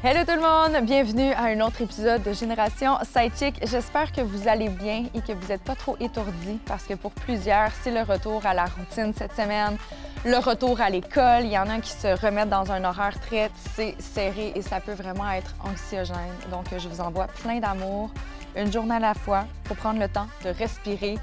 Hello 0.00 0.20
tout 0.24 0.36
le 0.36 0.40
monde, 0.40 0.86
bienvenue 0.86 1.32
à 1.32 1.46
un 1.46 1.58
autre 1.58 1.82
épisode 1.82 2.22
de 2.22 2.32
Génération 2.32 2.98
Sidechick. 3.02 3.58
J'espère 3.66 4.12
que 4.12 4.20
vous 4.20 4.46
allez 4.46 4.68
bien 4.68 5.06
et 5.12 5.20
que 5.20 5.32
vous 5.32 5.48
n'êtes 5.48 5.64
pas 5.64 5.74
trop 5.74 5.96
étourdis 5.98 6.60
parce 6.66 6.84
que 6.84 6.94
pour 6.94 7.10
plusieurs, 7.10 7.72
c'est 7.82 7.90
le 7.90 8.02
retour 8.02 8.46
à 8.46 8.54
la 8.54 8.66
routine 8.66 9.12
cette 9.12 9.32
semaine, 9.32 9.76
le 10.24 10.36
retour 10.36 10.80
à 10.80 10.88
l'école. 10.88 11.42
Il 11.42 11.50
y 11.50 11.58
en 11.58 11.68
a 11.68 11.80
qui 11.80 11.90
se 11.90 12.16
remettent 12.24 12.48
dans 12.48 12.70
un 12.70 12.84
horaire 12.84 13.18
très 13.18 13.50
serré 13.98 14.52
et 14.54 14.62
ça 14.62 14.78
peut 14.78 14.92
vraiment 14.92 15.28
être 15.32 15.52
anxiogène. 15.64 16.14
Donc, 16.52 16.66
je 16.70 16.88
vous 16.88 17.00
envoie 17.00 17.26
plein 17.26 17.58
d'amour, 17.58 18.10
une 18.54 18.72
journée 18.72 18.94
à 18.94 19.00
la 19.00 19.14
fois, 19.14 19.46
pour 19.64 19.76
prendre 19.76 19.98
le 19.98 20.08
temps 20.08 20.28
de 20.44 20.50
respirer, 20.50 21.18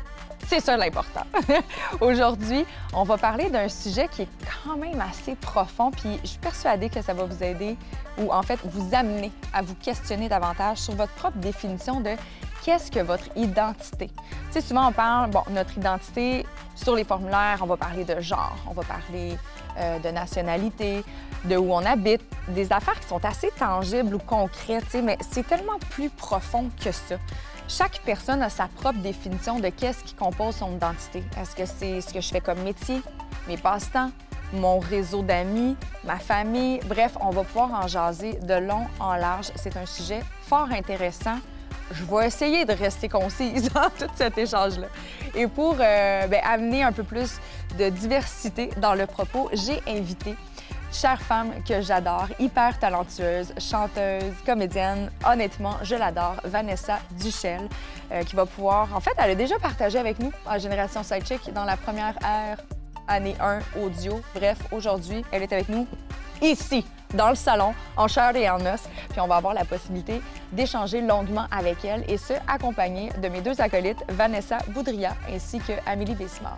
c'est 0.48 0.60
ça 0.60 0.78
l'important. 0.78 1.26
Aujourd'hui, 2.02 2.66
on 2.94 3.04
va 3.04 3.18
parler 3.18 3.50
d'un 3.50 3.70
sujet 3.70 4.08
qui 4.08 4.24
est 4.24 4.30
quand 4.64 4.78
même 4.78 5.02
assez 5.02 5.36
profond, 5.36 5.92
puis 5.92 6.20
je 6.24 6.30
suis 6.30 6.40
persuadée 6.40 6.90
que 6.90 7.02
ça 7.02 7.14
va 7.14 7.24
vous 7.24 7.44
aider 7.44 7.78
ou 8.18 8.32
en 8.32 8.42
fait 8.42 8.60
vous 8.64 8.94
amener 8.96 9.32
à 9.54 9.62
vous 9.62 9.76
questionner 9.76 10.30
davantage 10.30 10.78
sur 10.78 10.96
votre 10.96 11.14
propre 11.14 11.38
définition 11.38 12.00
de 12.00 12.12
qu'est-ce 12.64 12.92
que 12.92 13.00
votre 13.00 13.26
identité. 13.36 14.08
Tu 14.08 14.24
sais, 14.52 14.62
souvent 14.62 14.90
on 14.90 14.92
parle, 14.92 15.30
bon, 15.30 15.44
notre 15.50 15.78
identité 15.78 16.46
sur 16.76 16.96
les 16.96 17.04
formulaires, 17.04 17.60
on 17.62 17.68
va 17.68 17.78
parler 17.78 18.04
de 18.04 18.20
genre, 18.20 18.56
on 18.70 18.74
va 18.74 18.84
parler 18.84 19.38
euh, 19.78 20.00
de 20.00 20.10
nationalité, 20.10 21.04
de 21.46 21.58
où 21.58 21.74
on 21.74 21.86
habite, 21.86 22.22
des 22.50 22.72
affaires 22.72 23.00
qui 23.00 23.08
sont 23.08 23.24
assez 23.24 23.52
tangibles 23.58 24.16
ou 24.16 24.20
concrètes, 24.20 24.96
mais 25.04 25.18
c'est 25.32 25.46
tellement 25.46 25.78
plus 25.92 26.10
profond 26.10 26.70
que 26.84 26.92
ça. 26.92 27.16
Chaque 27.68 28.00
personne 28.02 28.44
a 28.44 28.50
sa 28.50 28.68
propre 28.68 29.00
définition 29.00 29.60
de 29.60 29.70
qu'est-ce 29.70 30.04
qui 30.04 30.14
compose 30.14 30.58
son 30.58 30.76
identité. 30.76 31.24
Est-ce 31.42 31.56
que 31.56 31.66
c'est 31.66 32.00
ce 32.02 32.14
que 32.14 32.22
je 32.22 32.30
fais 32.30 32.40
comme 32.40 32.60
métier, 32.62 33.02
mes 33.48 33.58
passe-temps, 33.58 34.12
mon 34.54 34.78
réseau 34.78 35.24
d'amis, 35.24 35.76
ma 36.04 36.20
famille? 36.20 36.80
Bref, 36.86 37.18
on 37.20 37.32
va 37.32 37.44
pouvoir 37.44 37.74
en 37.74 37.88
jaser 37.88 38.34
de 38.34 38.54
long 38.54 38.86
en 39.00 39.16
large. 39.16 39.48
C'est 39.56 39.76
un 39.78 39.88
sujet 39.88 40.22
fort 40.44 40.68
intéressant. 40.72 41.38
Je 41.92 42.04
vais 42.04 42.28
essayer 42.28 42.66
de 42.66 42.74
rester 42.74 43.10
concise 43.10 43.72
dans 43.74 43.90
tout 43.90 44.12
cet 44.16 44.38
échange-là. 44.38 44.88
Et 45.34 45.48
pour 45.48 45.76
euh, 45.80 46.28
ben, 46.28 46.42
amener 46.44 46.84
un 46.84 46.92
peu 46.92 47.04
plus 47.04 47.40
de 47.80 47.90
diversité 47.90 48.70
dans 48.78 48.94
le 48.94 49.08
propos, 49.08 49.50
j'ai 49.54 49.82
invité 49.88 50.36
chère 50.96 51.22
femme 51.22 51.52
que 51.68 51.82
j'adore, 51.82 52.28
hyper 52.40 52.80
talentueuse, 52.80 53.54
chanteuse, 53.60 54.34
comédienne. 54.46 55.12
Honnêtement, 55.28 55.76
je 55.84 55.96
l'adore, 55.96 56.38
Vanessa 56.46 57.00
Duchel, 57.20 57.68
euh, 58.12 58.24
qui 58.24 58.36
va 58.36 58.46
pouvoir. 58.46 58.96
En 58.96 59.02
fait, 59.02 59.12
elle 59.18 59.32
a 59.32 59.36
déjà 59.36 59.60
partagé 59.60 60.00
avec 60.00 60.20
nous 60.20 60.32
en 60.46 60.58
Génération 60.58 61.04
Sidechick 61.04 61.52
dans 61.54 61.66
la 61.66 61.76
première 61.76 62.16
ère, 62.24 62.58
année 63.08 63.36
1 63.40 63.60
audio. 63.82 64.22
Bref, 64.34 64.58
aujourd'hui, 64.72 65.24
elle 65.32 65.44
est 65.44 65.52
avec 65.52 65.68
nous 65.68 65.86
ici, 66.42 66.86
dans 67.14 67.30
le 67.30 67.36
salon, 67.36 67.74
en 67.98 68.08
chair 68.08 68.34
et 68.36 68.50
en 68.50 68.62
os. 68.62 68.84
Puis 69.10 69.20
on 69.20 69.28
va 69.28 69.36
avoir 69.36 69.54
la 69.54 69.66
possibilité 69.66 70.22
d'échanger 70.54 71.02
longuement 71.02 71.46
avec 71.52 71.84
elle 71.84 72.10
et 72.10 72.18
ce, 72.18 72.34
accompagnée 72.48 73.10
de 73.22 73.28
mes 73.28 73.42
deux 73.42 73.60
acolytes, 73.60 74.04
Vanessa 74.10 74.60
Boudria 74.70 75.14
ainsi 75.30 75.60
que 75.60 75.74
Amélie 75.86 76.16
Bessimard. 76.16 76.58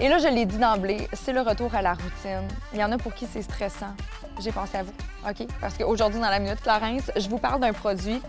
Et 0.00 0.08
là, 0.08 0.18
je 0.18 0.26
l'ai 0.26 0.44
dit 0.44 0.58
d'emblée, 0.58 1.08
c'est 1.12 1.32
le 1.32 1.40
retour 1.40 1.72
à 1.74 1.80
la 1.80 1.92
routine. 1.92 2.48
Il 2.72 2.80
y 2.80 2.84
en 2.84 2.90
a 2.90 2.98
pour 2.98 3.14
qui 3.14 3.26
c'est 3.32 3.42
stressant. 3.42 3.94
J'ai 4.40 4.50
pensé 4.50 4.78
à 4.78 4.82
vous, 4.82 4.92
OK? 5.28 5.46
Parce 5.60 5.78
qu'aujourd'hui, 5.78 6.20
dans 6.20 6.30
la 6.30 6.40
Minute 6.40 6.60
Clarence, 6.60 7.12
je 7.16 7.28
vous 7.28 7.38
parle 7.38 7.60
d'un 7.60 7.72
produit 7.72 8.20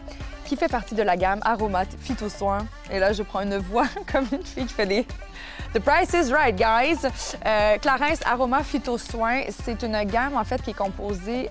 qui 0.46 0.56
fait 0.56 0.68
partie 0.68 0.94
de 0.94 1.02
la 1.02 1.18
gamme 1.18 1.40
Aromat 1.44 1.86
Phytosoin. 2.00 2.68
Et 2.92 3.00
là, 3.00 3.14
je 3.14 3.24
prends 3.24 3.42
une 3.42 3.58
voix 3.58 3.88
comme 4.12 4.28
une 4.32 4.44
fille 4.44 4.68
qui 4.68 4.74
fait 4.74 4.86
des... 4.86 5.08
The 5.74 5.80
price 5.80 6.14
is 6.14 6.32
right, 6.32 6.56
guys! 6.56 7.08
Euh, 7.46 7.78
Clarence 7.80 8.20
Aroma 8.26 8.62
Phytosoin, 8.64 9.42
c'est 9.64 9.82
une 9.82 10.04
gamme, 10.04 10.38
en 10.38 10.44
fait, 10.44 10.62
qui 10.62 10.70
est 10.70 10.78
composée 10.78 11.50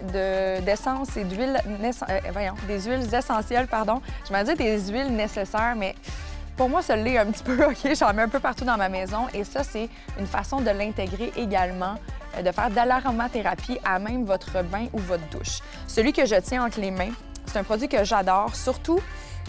d'essence 0.65 1.17
et 1.17 1.25
d'huiles... 1.25 1.61
Euh, 1.69 2.21
voyons, 2.33 2.55
des 2.69 2.83
huiles 2.83 3.12
essentielles, 3.12 3.67
pardon. 3.67 4.00
Je 4.28 4.33
m'en 4.33 4.44
dire 4.44 4.56
des 4.56 4.78
huiles 4.91 5.12
nécessaires, 5.15 5.75
mais 5.77 5.97
pour 6.56 6.69
moi, 6.69 6.82
ça 6.82 6.97
l'est 6.97 7.19
un 7.19 7.26
petit 7.26 7.42
peu, 7.42 7.65
OK? 7.69 7.94
J'en 7.98 8.12
mets 8.12 8.22
un 8.22 8.28
peu 8.28 8.41
partout 8.41 8.65
dans 8.65 8.76
ma 8.76 8.88
maison. 8.88 9.26
Et 9.34 9.44
ça, 9.44 9.65
c'est 9.65 9.88
une 10.19 10.26
façon 10.26 10.60
de 10.60 10.70
l'intégrer 10.70 11.32
également, 11.37 11.97
euh, 12.37 12.42
de 12.42 12.53
faire 12.53 12.70
de 12.70 12.76
l'aromathérapie 12.76 13.78
à 13.84 13.98
même 13.98 14.25
votre 14.25 14.62
bain 14.62 14.87
ou 14.93 14.98
votre 14.98 15.28
douche. 15.31 15.60
Celui 15.87 16.12
que 16.12 16.26
je 16.26 16.37
tiens 16.37 16.64
entre 16.64 16.81
les 16.81 16.91
mains, 16.91 17.12
c'est 17.47 17.59
un 17.59 17.64
produit 17.64 17.88
que 17.88 18.04
j'adore, 18.04 18.54
surtout 18.54 19.00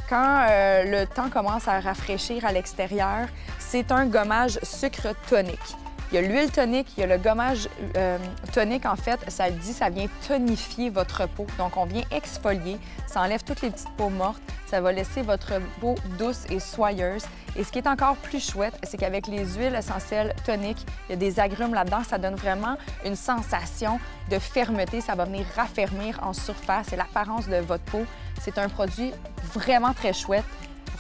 quand 0.09 0.45
euh, 0.49 0.83
le 0.83 1.07
temps 1.07 1.29
commence 1.29 1.67
à 1.67 1.79
rafraîchir 1.79 2.45
à 2.45 2.51
l'extérieur. 2.51 3.27
C'est 3.59 3.91
un 3.91 4.05
gommage 4.05 4.59
sucre 4.63 5.15
tonique. 5.29 5.84
Il 6.15 6.21
y 6.21 6.23
a 6.23 6.27
l'huile 6.29 6.49
tonique, 6.49 6.87
il 6.95 7.01
y 7.01 7.03
a 7.03 7.07
le 7.07 7.21
gommage 7.21 7.67
euh, 7.97 8.17
tonique, 8.53 8.85
en 8.85 8.95
fait, 8.95 9.19
ça 9.27 9.51
dit, 9.51 9.73
ça 9.73 9.89
vient 9.89 10.07
tonifier 10.25 10.89
votre 10.89 11.27
peau. 11.27 11.45
Donc, 11.57 11.75
on 11.75 11.83
vient 11.83 12.03
exfolier, 12.09 12.77
ça 13.05 13.19
enlève 13.19 13.43
toutes 13.43 13.61
les 13.61 13.69
petites 13.69 13.93
peaux 13.97 14.07
mortes, 14.07 14.41
ça 14.65 14.79
va 14.79 14.93
laisser 14.93 15.23
votre 15.23 15.55
peau 15.81 15.95
douce 16.17 16.45
et 16.49 16.61
soyeuse. 16.61 17.25
Et 17.57 17.65
ce 17.65 17.71
qui 17.73 17.79
est 17.79 17.87
encore 17.87 18.15
plus 18.15 18.39
chouette, 18.39 18.75
c'est 18.83 18.95
qu'avec 18.95 19.27
les 19.27 19.43
huiles 19.43 19.75
essentielles 19.75 20.33
toniques, 20.45 20.85
il 21.09 21.11
y 21.11 21.13
a 21.15 21.17
des 21.17 21.37
agrumes 21.37 21.73
là-dedans, 21.73 22.03
ça 22.07 22.17
donne 22.17 22.35
vraiment 22.35 22.77
une 23.05 23.17
sensation 23.17 23.99
de 24.31 24.39
fermeté. 24.39 25.01
Ça 25.01 25.15
va 25.15 25.25
venir 25.25 25.45
raffermir 25.57 26.17
en 26.23 26.31
surface 26.31 26.93
et 26.93 26.95
l'apparence 26.95 27.49
de 27.49 27.57
votre 27.57 27.83
peau. 27.83 28.05
C'est 28.39 28.57
un 28.57 28.69
produit 28.69 29.11
vraiment 29.53 29.91
très 29.91 30.13
chouette 30.13 30.45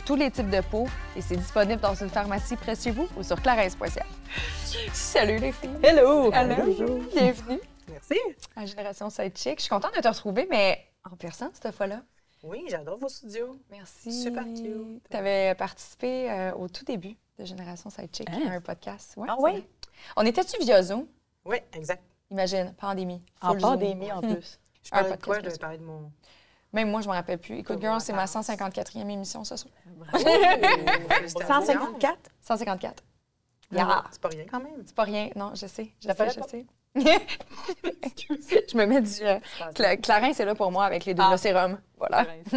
tous 0.05 0.15
les 0.15 0.29
types 0.31 0.49
de 0.49 0.61
peau 0.61 0.87
et 1.15 1.21
c'est 1.21 1.35
disponible 1.35 1.81
dans 1.81 1.95
une 1.95 2.09
pharmacie 2.09 2.55
près 2.55 2.75
de 2.75 2.79
chez 2.81 2.91
vous 2.91 3.07
ou 3.17 3.23
sur 3.23 3.41
clarence.ca. 3.41 4.05
Salut 4.93 5.37
les 5.37 5.51
filles! 5.51 5.69
Hello! 5.83 6.31
Bonjour! 6.31 6.99
Bienvenue! 7.13 7.59
Merci! 7.89 8.19
À 8.55 8.65
Génération 8.65 9.09
Sidechick. 9.09 9.57
Je 9.57 9.63
suis 9.63 9.69
contente 9.69 9.95
de 9.95 10.01
te 10.01 10.07
retrouver, 10.07 10.47
mais 10.49 10.85
en 11.09 11.15
personne 11.15 11.49
cette 11.53 11.73
fois-là. 11.73 12.01
Oui, 12.43 12.65
j'adore 12.69 12.97
vos 12.99 13.09
studios. 13.09 13.57
Merci. 13.71 14.11
Super 14.23 14.43
cute. 14.43 15.03
Tu 15.09 15.17
avais 15.17 15.55
participé 15.55 16.29
euh, 16.31 16.53
au 16.53 16.67
tout 16.67 16.85
début 16.85 17.15
de 17.39 17.45
Génération 17.45 17.89
Sidechick 17.89 18.29
Hein? 18.29 18.49
à 18.49 18.51
un 18.53 18.61
podcast. 18.61 19.13
Ouais, 19.17 19.27
Ah 19.29 19.35
oui? 19.39 19.65
On 20.15 20.25
était-tu 20.25 20.59
via 20.63 20.83
Zoom? 20.83 21.07
Oui, 21.45 21.57
exact. 21.73 22.03
Imagine, 22.29 22.73
pandémie. 22.77 23.21
En 23.41 23.51
Zoom. 23.53 23.61
pandémie, 23.61 24.11
en 24.11 24.21
plus. 24.21 24.59
Je 24.83 24.89
Un 24.91 24.99
parlais 25.01 25.17
de 25.17 25.23
quoi? 25.23 25.39
Je 25.41 25.55
parler 25.57 25.77
de 25.79 25.83
mon... 25.83 26.11
Même 26.75 26.91
moi, 26.91 26.99
je 27.01 27.07
me 27.07 27.13
rappelle 27.13 27.37
plus. 27.39 27.59
Écoute, 27.59 27.77
Oh, 27.79 27.81
Girl, 27.81 28.01
c'est 28.01 28.11
ma 28.13 28.23
attends. 28.23 28.41
154e 28.41 29.09
émission 29.09 29.43
ce 29.45 29.55
soir. 29.55 29.73
Oh, 30.13 30.17
félicitations. 31.09 31.47
154? 31.65 32.17
154. 32.41 32.93
Ah, 33.01 33.75
Yeah. 33.75 34.03
C'est 34.11 34.21
pas 34.21 34.27
rien 34.29 34.43
quand 34.51 34.59
même. 34.59 34.83
C'est 34.85 34.93
pas 34.95 35.03
rien, 35.03 35.29
non, 35.35 35.51
je 35.55 35.65
sais. 35.67 35.89
Je 36.01 36.07
sais, 36.07 36.29
je 36.29 36.39
pas. 36.39 36.47
sais. 36.47 36.65
je 38.71 38.77
me 38.77 38.85
mets 38.85 39.01
du. 39.01 39.09
euh, 39.23 39.39
Cla- 39.73 39.97
Clarins, 39.99 40.33
c'est 40.33 40.45
là 40.45 40.53
pour 40.53 40.71
moi 40.71 40.85
avec 40.85 41.05
les 41.05 41.13
deux 41.13 41.23
Ah. 41.25 41.37
sérums. 41.37 41.79
Voilà. 41.97 42.25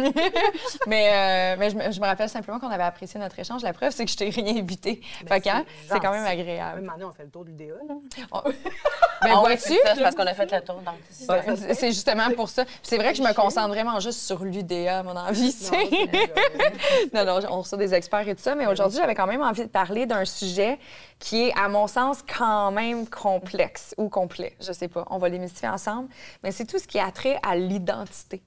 mais 0.87 1.09
euh, 1.11 1.55
mais 1.57 1.69
je, 1.69 1.75
me, 1.77 1.91
je 1.91 1.99
me 1.99 2.05
rappelle 2.05 2.29
simplement 2.29 2.59
qu'on 2.59 2.69
avait 2.69 2.83
apprécié 2.83 3.19
notre 3.19 3.39
échange. 3.39 3.61
La 3.63 3.73
preuve, 3.73 3.91
c'est 3.91 4.05
que 4.05 4.11
je 4.11 4.17
t'ai 4.17 4.29
rien 4.29 4.57
invité. 4.57 5.01
fait 5.27 5.41
que, 5.41 5.49
hein, 5.49 5.65
c'est 5.87 5.99
quand 5.99 6.11
même 6.11 6.25
agréable. 6.25 6.81
Même 6.81 6.89
année, 6.89 7.05
on 7.05 7.11
fait 7.11 7.23
le 7.23 7.29
tour 7.29 7.45
de 7.45 7.49
l'UDA, 7.49 7.73
là. 7.87 7.95
Ben, 8.17 8.27
Ah 8.33 8.43
ouais, 9.25 9.33
vois-tu? 9.35 9.59
c'est 9.95 10.01
parce 10.03 10.15
qu'on 10.15 10.25
a 10.27 10.33
fait 10.33 10.51
le 10.51 10.61
tour. 10.61 10.81
Ça. 11.09 11.33
Ouais, 11.33 11.55
c'est- 11.73 11.91
justement 11.91 12.29
pour 12.35 12.49
ça. 12.49 12.65
C'est 12.83 12.97
vrai 12.97 13.11
que 13.11 13.17
je 13.17 13.23
me 13.23 13.33
concentre 13.33 13.69
vraiment 13.69 13.99
juste 13.99 14.19
sur 14.21 14.43
l'UDA, 14.43 15.03
mon 15.03 15.15
envie. 15.15 15.53
tu 15.53 15.63
sais. 15.65 15.89
non, 17.13 17.25
non, 17.25 17.39
on 17.49 17.61
reçoit 17.61 17.77
des 17.77 17.93
experts 17.93 18.27
et 18.27 18.35
tout 18.35 18.41
ça, 18.41 18.55
mais 18.55 18.67
aujourd'hui, 18.67 18.97
j'avais 18.99 19.15
quand 19.15 19.27
même 19.27 19.41
envie 19.41 19.63
de 19.63 19.69
parler 19.69 20.05
d'un 20.05 20.25
sujet 20.25 20.77
qui 21.17 21.47
est, 21.47 21.53
à 21.57 21.67
mon 21.69 21.87
sens, 21.87 22.19
quand 22.37 22.71
même 22.71 23.07
complexe 23.07 23.93
ou 23.97 24.09
complet. 24.09 24.55
Je 24.61 24.71
sais 24.71 24.87
pas. 24.87 25.05
On 25.09 25.17
va 25.17 25.29
les 25.29 25.39
mystifier 25.39 25.69
ensemble. 25.69 26.09
Mais 26.43 26.51
c'est 26.51 26.65
tout 26.65 26.79
ce 26.79 26.87
qui 26.87 26.99
a 26.99 27.11
trait 27.11 27.39
à 27.43 27.55
l'identité. 27.55 28.41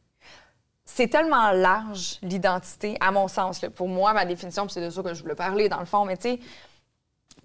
C'est 0.95 1.09
tellement 1.09 1.53
large, 1.53 2.19
l'identité, 2.21 2.99
à 3.01 3.11
mon 3.11 3.27
sens. 3.27 3.61
Pour 3.75 3.89
moi, 3.89 4.13
ma 4.13 4.27
définition, 4.27 4.69
c'est 4.69 4.85
de 4.85 4.91
ça 4.91 5.03
que 5.03 5.15
je 5.15 5.23
voulais 5.23 5.35
parler, 5.35 5.71
dans 5.71 5.81
le 5.81 5.87
fond, 5.87 6.05
mais 6.05 6.19
tu 6.19 6.33
sais, 6.33 6.41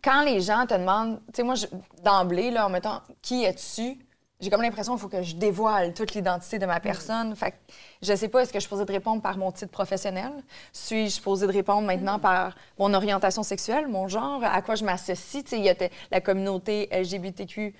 quand 0.03 0.23
les 0.23 0.41
gens 0.41 0.65
te 0.65 0.73
demandent, 0.73 1.21
tu 1.27 1.35
sais, 1.35 1.43
moi, 1.43 1.55
d'emblée, 2.03 2.51
là, 2.51 2.65
en 2.65 2.69
mettant 2.69 3.01
qui 3.21 3.45
es-tu, 3.45 4.05
j'ai 4.39 4.49
comme 4.49 4.61
l'impression 4.61 4.93
qu'il 4.93 5.01
faut 5.01 5.07
que 5.07 5.23
je 5.23 5.35
dévoile 5.35 5.93
toute 5.93 6.13
l'identité 6.13 6.59
de 6.59 6.65
ma 6.65 6.79
personne. 6.79 7.35
Fait 7.35 7.51
que 7.51 7.55
je 8.01 8.13
sais 8.13 8.27
pas, 8.27 8.41
est-ce 8.41 8.53
que 8.53 8.59
je 8.59 8.61
suis 8.61 8.69
posée 8.69 8.85
de 8.85 8.91
répondre 8.91 9.21
par 9.21 9.37
mon 9.37 9.51
titre 9.51 9.71
professionnel? 9.71 10.31
Suis-je 10.71 11.21
posée 11.21 11.47
de 11.47 11.51
répondre 11.51 11.87
maintenant 11.87 12.19
par 12.19 12.55
mon 12.77 12.93
orientation 12.93 13.41
sexuelle, 13.43 13.87
mon 13.87 14.07
genre, 14.07 14.43
à 14.43 14.61
quoi 14.61 14.75
je 14.75 14.85
m'associe? 14.85 15.43
Tu 15.43 15.49
sais, 15.49 15.57
il 15.57 15.65
y 15.65 15.69
a 15.69 15.75
la 16.11 16.21
communauté 16.21 16.87
LGBTQ+, 16.91 17.73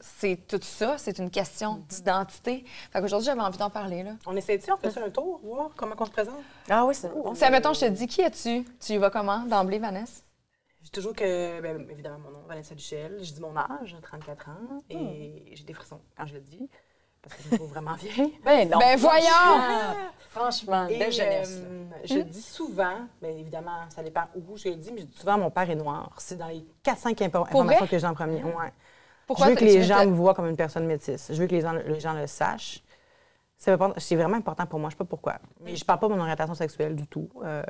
c'est 0.00 0.46
tout 0.46 0.60
ça, 0.62 0.96
c'est 0.98 1.18
une 1.18 1.30
question 1.30 1.82
d'identité. 1.88 2.64
Fait 2.92 3.00
qu'aujourd'hui, 3.00 3.26
j'avais 3.26 3.40
envie 3.40 3.58
d'en 3.58 3.70
parler, 3.70 4.02
là. 4.02 4.12
On 4.26 4.36
essaie-tu, 4.36 4.70
on 4.70 4.76
fait 4.76 4.96
un 5.00 5.10
tour, 5.10 5.40
voir 5.42 5.70
comment 5.76 5.94
on 5.98 6.04
se 6.04 6.10
présente? 6.10 6.34
Ah 6.68 6.84
oui, 6.84 6.94
c'est 6.94 7.08
bon. 7.08 7.34
Si, 7.34 7.42
admettons, 7.42 7.72
je 7.72 7.80
te 7.80 7.86
dis, 7.86 8.06
qui 8.06 8.20
es-tu? 8.20 8.64
Tu 8.78 8.92
y 8.92 8.98
vas 8.98 9.10
comment, 9.10 9.40
d'emblée, 9.40 9.78
Vanessa? 9.78 10.22
J'ai 10.86 10.90
toujours 10.92 11.14
que, 11.14 11.60
ben, 11.60 11.84
évidemment, 11.90 12.18
mon 12.20 12.30
nom, 12.30 12.42
Vanessa 12.46 12.72
Duchel. 12.76 13.18
Je 13.20 13.32
dis 13.32 13.40
mon 13.40 13.56
âge, 13.56 13.96
34 14.02 14.48
ans, 14.50 14.82
et 14.88 15.42
j'ai 15.52 15.64
des 15.64 15.72
frissons 15.72 16.00
quand 16.16 16.26
je 16.26 16.34
le 16.34 16.40
dis, 16.40 16.70
parce 17.22 17.34
que 17.34 17.42
je 17.42 17.48
me 17.50 17.56
trouve 17.56 17.70
vraiment 17.70 17.94
vieille. 17.94 18.38
Ben 18.44 18.68
non. 18.70 18.78
Ben 18.78 18.96
voyons! 18.96 19.26
Franchement, 19.26 20.06
Franchement, 20.30 20.86
Et 20.86 21.04
de 21.04 21.10
jeunesse. 21.10 21.60
euh, 21.64 21.84
je 22.04 22.18
dis 22.20 22.40
souvent, 22.42 23.00
bien 23.20 23.30
évidemment, 23.30 23.80
ça 23.88 24.04
dépend 24.04 24.26
où 24.36 24.56
je 24.56 24.68
le 24.68 24.76
dis, 24.76 24.92
mais 24.92 25.00
je 25.00 25.06
dis 25.06 25.18
souvent 25.18 25.36
mon 25.36 25.50
père 25.50 25.68
est 25.68 25.74
noir. 25.74 26.14
C'est 26.18 26.36
dans 26.36 26.46
les 26.46 26.64
4-5 26.84 27.20
informations 27.24 27.86
que 27.88 27.98
j'ai 27.98 28.06
en 28.06 28.14
premier. 28.14 28.44
Ouais. 28.44 28.72
Pourquoi 29.26 29.46
je 29.46 29.50
veux 29.50 29.56
que 29.56 29.64
les 29.64 29.82
gens 29.82 30.02
te- 30.02 30.06
me 30.06 30.14
voient 30.14 30.34
comme 30.34 30.46
une 30.46 30.56
personne 30.56 30.86
métisse. 30.86 31.32
Je 31.32 31.40
veux 31.40 31.48
que 31.48 31.54
les 31.56 31.62
gens, 31.62 31.72
les 31.72 31.98
gens 31.98 32.12
le 32.12 32.28
sachent. 32.28 32.84
C'est 33.58 33.72
important- 33.72 33.98
c'est 33.98 34.14
vraiment 34.14 34.36
important 34.36 34.66
pour 34.66 34.78
moi. 34.78 34.88
Je 34.90 34.94
sais 34.94 34.98
pas 34.98 35.04
pourquoi. 35.04 35.38
Mais 35.62 35.74
je 35.74 35.84
parle 35.84 35.98
pas 35.98 36.06
de 36.08 36.12
mon 36.14 36.20
orientation 36.20 36.54
sexuelle 36.54 36.94
du 36.94 37.08
tout. 37.08 37.28
Euh, 37.42 37.62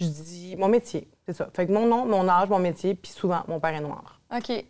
je 0.00 0.08
dis 0.08 0.56
mon 0.56 0.68
métier, 0.68 1.08
c'est 1.26 1.34
ça. 1.34 1.48
Fait 1.54 1.66
que 1.66 1.72
mon 1.72 1.86
nom, 1.86 2.04
mon 2.06 2.28
âge, 2.28 2.48
mon 2.48 2.58
métier, 2.58 2.94
puis 2.94 3.10
souvent, 3.12 3.42
mon 3.48 3.60
père 3.60 3.74
est 3.74 3.80
noir. 3.80 4.20
OK. 4.36 4.64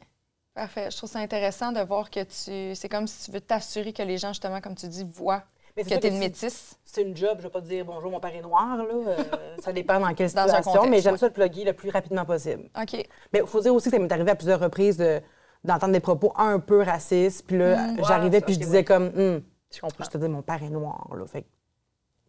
Parfait. 0.55 0.91
Je 0.91 0.97
trouve 0.97 1.09
ça 1.11 1.21
intéressant 1.21 1.73
de 1.73 1.81
voir 1.81 2.11
que 2.11 2.21
tu. 2.25 2.75
C'est 2.75 2.89
comme 2.89 3.07
si 3.07 3.25
tu 3.27 3.31
veux 3.31 3.41
t'assurer 3.41 3.93
que 3.93 4.03
les 4.03 4.19
gens, 4.19 4.29
justement, 4.29 4.61
comme 4.61 4.75
tu 4.75 4.89
dis, 4.89 5.05
voient 5.05 5.45
Mais 5.77 5.85
que 5.85 5.89
tu 5.89 6.07
es 6.07 6.09
une 6.09 6.19
métisse. 6.19 6.77
C'est 6.85 7.03
une 7.03 7.17
job, 7.17 7.39
je 7.39 7.45
vais 7.45 7.51
pas 7.51 7.61
dire 7.61 7.85
bonjour, 7.85 8.11
mon 8.11 8.19
père 8.21 8.35
est 8.35 8.43
noir, 8.43 8.77
là. 8.77 8.85
Euh, 8.93 9.17
ça 9.63 9.73
dépend 9.73 10.01
dans 10.01 10.13
quelle 10.13 10.31
Dans 10.33 10.43
un 10.43 10.47
situation, 10.49 10.73
contexte, 10.73 10.91
mais 10.91 11.01
j'aime 11.01 11.13
ouais. 11.13 11.19
ça 11.19 11.27
le 11.29 11.33
plugger 11.33 11.65
le 11.65 11.73
plus 11.73 11.91
rapidement 11.91 12.25
possible. 12.25 12.69
OK. 12.81 12.95
Mais 13.33 13.39
il 13.41 13.47
faut 13.47 13.61
dire 13.61 13.73
aussi 13.75 13.91
que 13.91 13.97
ça 13.97 14.03
m'est 14.03 14.13
arrivé 14.13 14.33
à 14.33 14.35
plusieurs 14.35 14.61
reprises 14.61 14.97
de- 14.97 15.21
d'entendre 15.63 15.93
des 15.93 16.01
propos 16.01 16.33
un 16.37 16.59
peu 16.59 16.83
racistes. 16.83 17.47
Puis 17.47 17.57
là, 17.59 17.87
Mm. 17.93 17.99
j'arrivais 18.07 18.41
puis 18.41 18.55
je 18.55 18.59
disais 18.59 18.79
ouais. 18.79 18.85
comme, 18.85 19.07
Hum, 19.17 19.43
Je 19.73 19.81
comprends. 19.81 20.05
je 20.05 20.11
te 20.11 20.19
dis, 20.19 20.29
mon 20.29 20.43
père 20.43 20.63
est 20.63 20.69
noir, 20.71 21.09
là. 21.17 21.25
Fait 21.27 21.43
que, 21.43 21.49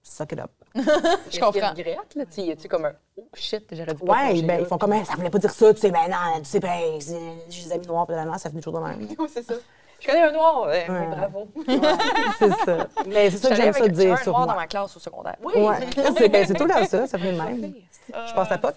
suck 0.04 0.32
it 0.34 0.40
up. 0.40 0.52
Je 1.32 1.40
comprends. 1.40 1.70
regrette, 1.72 2.16
là? 2.16 2.26
Tu 2.26 2.46
sais, 2.46 2.56
tu 2.56 2.68
comme 2.68 2.86
un 2.86 2.94
oh 3.18 3.28
shit, 3.34 3.64
j'aurais 3.72 3.94
dû 3.94 4.04
Ouais, 4.04 4.42
ben, 4.42 4.60
ils 4.62 4.66
font 4.66 4.78
comme, 4.78 5.04
ça 5.06 5.16
voulait 5.16 5.30
pas 5.30 5.38
dire 5.40 5.52
ça, 5.52 5.74
tu 5.74 5.80
sais, 5.82 5.92
ben 5.92 6.08
non, 6.10 6.40
tu 6.40 6.46
sais, 6.46 6.60
ben, 6.60 7.00
c'est- 7.00 7.20
j'ai 7.50 7.64
des 7.66 7.72
amis 7.74 7.88
noirs, 7.88 8.06
puis 8.08 8.16
là, 8.16 8.38
ça 8.38 8.50
finit 8.50 8.62
toujours 8.62 8.80
de 8.80 8.86
même. 8.88 9.08
Oui, 9.20 9.28
c'est 9.34 9.44
ça. 9.44 9.54
Je 10.00 10.08
connais 10.08 10.22
un 10.22 10.32
noir. 10.32 10.64
Ouais, 10.68 10.90
Ouais. 10.90 11.08
Bravo. 11.08 11.48
c'est 12.40 12.50
ça. 12.66 12.88
Mais 13.06 13.30
c'est 13.30 13.38
ça 13.38 13.50
que 13.50 13.56
j'aime 13.56 13.74
ça 13.74 13.88
dire 13.88 14.18
sur 14.20 14.32
noir 14.32 14.46
moi. 14.46 14.54
dans 14.56 14.60
ma 14.60 14.66
classe 14.68 14.96
au 14.98 15.00
secondaire. 15.00 15.36
Oui. 15.44 15.54
Ouais, 15.56 15.76
c'est 16.18 16.30
ben, 16.30 16.46
c'est 16.48 16.54
tout 16.56 16.66
là 16.66 16.86
ça, 16.88 17.06
ça 17.06 17.18
fait 17.20 17.32
le 17.32 17.38
même. 17.38 17.74
Je 18.08 18.34
passe 18.34 18.50
la 18.50 18.58
pas. 18.58 18.74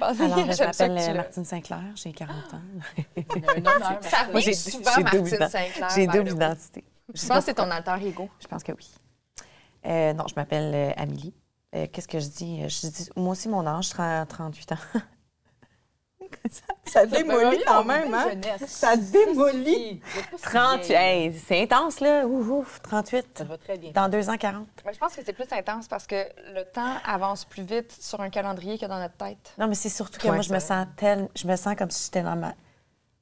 Alors, 0.00 0.14
je 0.14 0.64
m'appelle 0.64 1.14
Martine 1.16 1.44
Sinclair, 1.44 1.82
j'ai 1.94 2.12
40 2.12 2.34
ans. 2.54 2.60
Un 3.16 3.56
honneur, 3.58 3.98
Ça 4.00 4.16
j'ai- 4.36 4.54
souvent 4.54 4.90
j'ai 4.96 5.02
Martine 5.02 5.26
Sinclair. 5.26 5.90
J'ai 5.94 6.06
double 6.06 6.30
identité. 6.30 6.84
Je 7.12 7.26
pense 7.26 7.38
que 7.40 7.44
c'est 7.44 7.54
ton 7.54 7.70
alter 7.70 7.96
ego. 8.06 8.28
Je 8.40 8.46
pense 8.46 8.62
que 8.62 8.72
oui. 8.72 8.88
Euh, 9.86 10.12
non, 10.12 10.24
je 10.28 10.34
m'appelle 10.36 10.74
euh, 10.74 10.92
Amélie. 10.96 11.34
Euh, 11.74 11.86
Qu'est-ce 11.92 12.08
que 12.08 12.18
je 12.18 12.28
dis? 12.28 12.68
Je 12.68 12.86
dis 12.88 13.08
moi 13.16 13.32
aussi 13.32 13.48
mon 13.48 13.66
âge, 13.66 13.90
30 13.90 14.28
38 14.28 14.72
ans. 14.72 14.76
Ça 16.84 17.06
démolit 17.06 17.62
quand 17.66 17.84
même, 17.84 18.12
hein? 18.14 18.28
Ça 18.66 18.96
démolit. 18.96 20.00
30, 20.42 20.90
hey, 20.90 21.32
c'est 21.32 21.62
intense, 21.62 22.00
là. 22.00 22.26
Ouf, 22.26 22.48
ouf, 22.48 22.82
38. 22.82 23.26
Ça 23.38 23.44
va 23.44 23.58
très 23.58 23.78
bien. 23.78 23.90
Dans 23.92 24.08
deux 24.08 24.28
ans, 24.28 24.36
40. 24.36 24.66
Mais 24.84 24.92
je 24.92 24.98
pense 24.98 25.14
que 25.14 25.22
c'est 25.24 25.32
plus 25.32 25.46
intense 25.52 25.86
parce 25.88 26.06
que 26.06 26.24
le 26.54 26.64
temps 26.64 26.96
avance 27.04 27.44
plus 27.44 27.62
vite 27.62 27.92
sur 28.00 28.20
un 28.20 28.30
calendrier 28.30 28.78
que 28.78 28.86
dans 28.86 28.98
notre 28.98 29.16
tête. 29.16 29.54
Non, 29.58 29.68
mais 29.68 29.74
c'est 29.74 29.88
surtout 29.88 30.18
que 30.18 30.26
Ouais, 30.26 30.34
moi, 30.34 30.42
je 30.42 30.52
me 30.52 30.58
sens 30.58 30.86
tel, 30.96 31.28
je 31.36 31.46
me 31.46 31.56
sens 31.56 31.74
comme 31.76 31.90
si 31.90 32.04
j'étais 32.06 32.22
dans 32.22 32.36
ma 32.36 32.54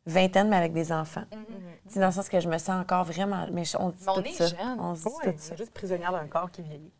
vingtaine, 0.08 0.48
mais 0.48 0.56
avec 0.56 0.72
des 0.72 0.92
enfants. 0.92 1.24
Tu 1.30 1.94
sais, 1.94 2.00
Dans 2.00 2.06
le 2.06 2.12
sens 2.12 2.28
que 2.28 2.40
je 2.40 2.48
me 2.48 2.58
sens 2.58 2.80
encore 2.80 3.04
vraiment. 3.04 3.46
Mais 3.52 3.64
je- 3.64 3.76
on 3.78 3.90
dit 3.90 4.02
Mais 4.04 4.12
on 4.12 4.14
tout 4.14 4.28
est 4.28 4.32
ça. 4.32 4.46
jeune. 4.46 4.80
On 4.80 4.94
se 4.94 5.02
dit 5.02 5.08
Ouais, 5.08 5.32
tout 5.32 5.38
ça. 5.38 5.48
c'est 5.50 5.56
juste 5.58 5.72
prisonnière 5.72 6.12
d'un 6.12 6.26
corps 6.26 6.50
qui 6.50 6.62
vieillit. 6.62 6.92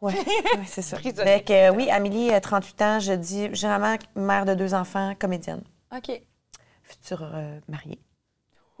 Oui, 0.00 0.14
c'est 0.66 0.82
ça. 0.82 0.96
Prisonnier. 0.96 1.24
Fait 1.38 1.44
que, 1.44 1.52
euh, 1.52 1.74
oui, 1.74 1.90
Amélie, 1.90 2.32
euh, 2.32 2.40
38 2.40 2.82
ans, 2.82 3.00
je 3.00 3.12
dis 3.12 3.54
généralement 3.54 3.96
mère 4.14 4.44
de 4.46 4.54
deux 4.54 4.72
enfants, 4.74 5.14
comédienne, 5.18 5.62
OK. 5.94 6.22
future 6.82 7.22
euh, 7.34 7.58
mariée. 7.68 8.00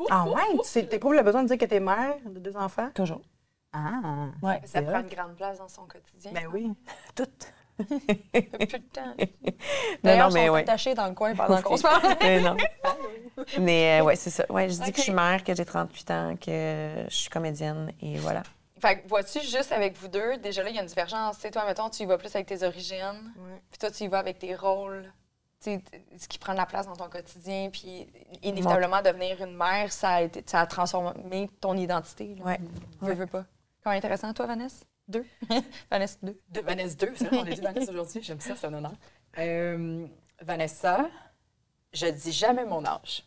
Ah 0.08 0.26
ouais? 0.26 0.40
Tu 0.64 0.78
eu 0.80 1.14
le 1.16 1.22
besoin 1.22 1.42
de 1.42 1.48
dire 1.48 1.58
que 1.58 1.66
t'es 1.66 1.78
mère 1.80 2.14
de 2.24 2.38
deux 2.40 2.56
enfants? 2.56 2.88
Toujours. 2.94 3.20
Ah. 3.72 4.30
Ouais. 4.42 4.60
Ça 4.64 4.80
prend 4.82 4.92
vrai. 4.92 5.00
une 5.02 5.08
grande 5.08 5.34
place 5.36 5.58
dans 5.58 5.68
son 5.68 5.82
quotidien. 5.86 6.32
Ben 6.32 6.46
oui. 6.52 6.72
Toutes. 7.14 7.52
plus 8.32 8.78
de 8.78 8.92
temps. 8.92 9.14
Non, 9.18 9.26
D'ailleurs, 10.02 10.28
non, 10.28 10.34
mais 10.34 10.46
sont 10.46 10.52
ouais. 10.54 10.60
attachés 10.60 10.94
dans 10.94 11.06
le 11.08 11.14
coin 11.14 11.34
pendant 11.34 11.60
qu'on 11.62 11.76
se 11.76 11.82
parle. 11.82 12.16
Euh, 12.22 12.40
non. 12.40 12.56
Mais 13.58 14.00
euh, 14.00 14.04
ouais, 14.04 14.16
c'est 14.16 14.30
ça. 14.30 14.44
Ouais, 14.50 14.68
je 14.68 14.80
dis 14.82 14.90
que 14.92 14.98
je 14.98 15.02
suis 15.02 15.12
mère, 15.12 15.42
que 15.44 15.54
j'ai 15.54 15.64
38 15.64 16.10
ans, 16.10 16.36
que 16.36 17.04
je 17.08 17.14
suis 17.14 17.30
comédienne 17.30 17.92
et 18.02 18.18
voilà. 18.18 18.42
Fait 18.80 19.00
que 19.00 19.08
vois-tu, 19.08 19.40
juste 19.40 19.72
avec 19.72 19.96
vous 19.98 20.08
deux, 20.08 20.38
déjà 20.38 20.62
là, 20.62 20.70
il 20.70 20.76
y 20.76 20.78
a 20.78 20.82
une 20.82 20.88
divergence. 20.88 21.36
Tu 21.36 21.42
sais, 21.42 21.50
toi, 21.50 21.64
mettons, 21.66 21.90
tu 21.90 22.02
y 22.02 22.06
vas 22.06 22.16
plus 22.18 22.34
avec 22.34 22.46
tes 22.46 22.62
origines, 22.62 23.32
puis 23.70 23.78
toi, 23.78 23.90
tu 23.90 24.04
y 24.04 24.08
vas 24.08 24.18
avec 24.18 24.38
tes 24.38 24.54
rôles. 24.54 25.12
Tu 25.62 25.72
sais, 25.72 25.78
t- 25.78 26.02
ce 26.18 26.26
qui 26.26 26.38
prend 26.38 26.52
de 26.54 26.58
la 26.58 26.64
place 26.64 26.86
dans 26.86 26.96
ton 26.96 27.10
quotidien, 27.10 27.68
puis 27.70 28.06
inévitablement, 28.42 29.02
devenir 29.02 29.42
une 29.44 29.54
mère, 29.54 29.92
ça 29.92 30.08
a, 30.12 30.22
été, 30.22 30.42
ça 30.46 30.60
a 30.60 30.66
transformé 30.66 31.50
ton 31.60 31.76
identité. 31.76 32.34
Là. 32.38 32.44
Ouais. 32.46 32.60
Veux, 33.02 33.12
veux 33.12 33.26
pas. 33.26 33.44
Comment 33.84 33.94
intéressant, 33.96 34.32
toi, 34.32 34.46
Vanessa? 34.46 34.86
Vanessa, 35.90 36.16
deux. 36.22 36.36
De 36.50 36.60
Vanessa 36.60 36.94
2, 36.94 37.12
c'est 37.16 37.24
vrai, 37.26 37.36
on 37.38 37.42
a 37.46 37.50
dit 37.50 37.60
Vanessa 37.60 37.90
aujourd'hui. 37.92 38.22
J'aime 38.22 38.40
ça, 38.40 38.54
c'est 38.56 38.66
un 38.66 38.74
honneur. 38.74 38.92
Euh, 39.38 40.06
Vanessa, 40.42 41.08
je 41.92 42.06
dis 42.06 42.32
jamais 42.32 42.64
mon 42.64 42.84
âge. 42.84 43.24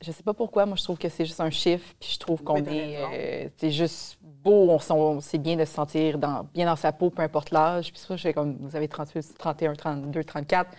Je 0.00 0.10
sais 0.10 0.22
pas 0.22 0.32
pourquoi. 0.32 0.64
Moi, 0.64 0.76
je 0.76 0.84
trouve 0.84 0.96
que 0.96 1.08
c'est 1.08 1.26
juste 1.26 1.40
un 1.40 1.50
chiffre. 1.50 1.94
Puis 2.00 2.12
je 2.14 2.18
trouve 2.18 2.42
qu'on 2.42 2.60
Oui, 2.62 2.76
est. 2.76 3.44
euh, 3.46 3.48
c'est 3.56 3.70
juste 3.70 4.16
beau. 4.22 4.70
On, 4.90 5.20
c'est 5.20 5.38
bien 5.38 5.56
de 5.56 5.64
se 5.64 5.74
sentir 5.74 6.18
dans, 6.18 6.44
bien 6.54 6.66
dans 6.66 6.76
sa 6.76 6.92
peau, 6.92 7.10
peu 7.10 7.20
importe 7.22 7.50
l'âge. 7.50 7.92
Puis 7.92 8.00
ça, 8.00 8.16
je 8.16 8.22
fais 8.22 8.32
comme 8.32 8.56
vous 8.60 8.74
avez 8.76 8.88
38, 8.88 9.34
31, 9.36 9.74
32, 9.74 10.24
34. 10.24 10.70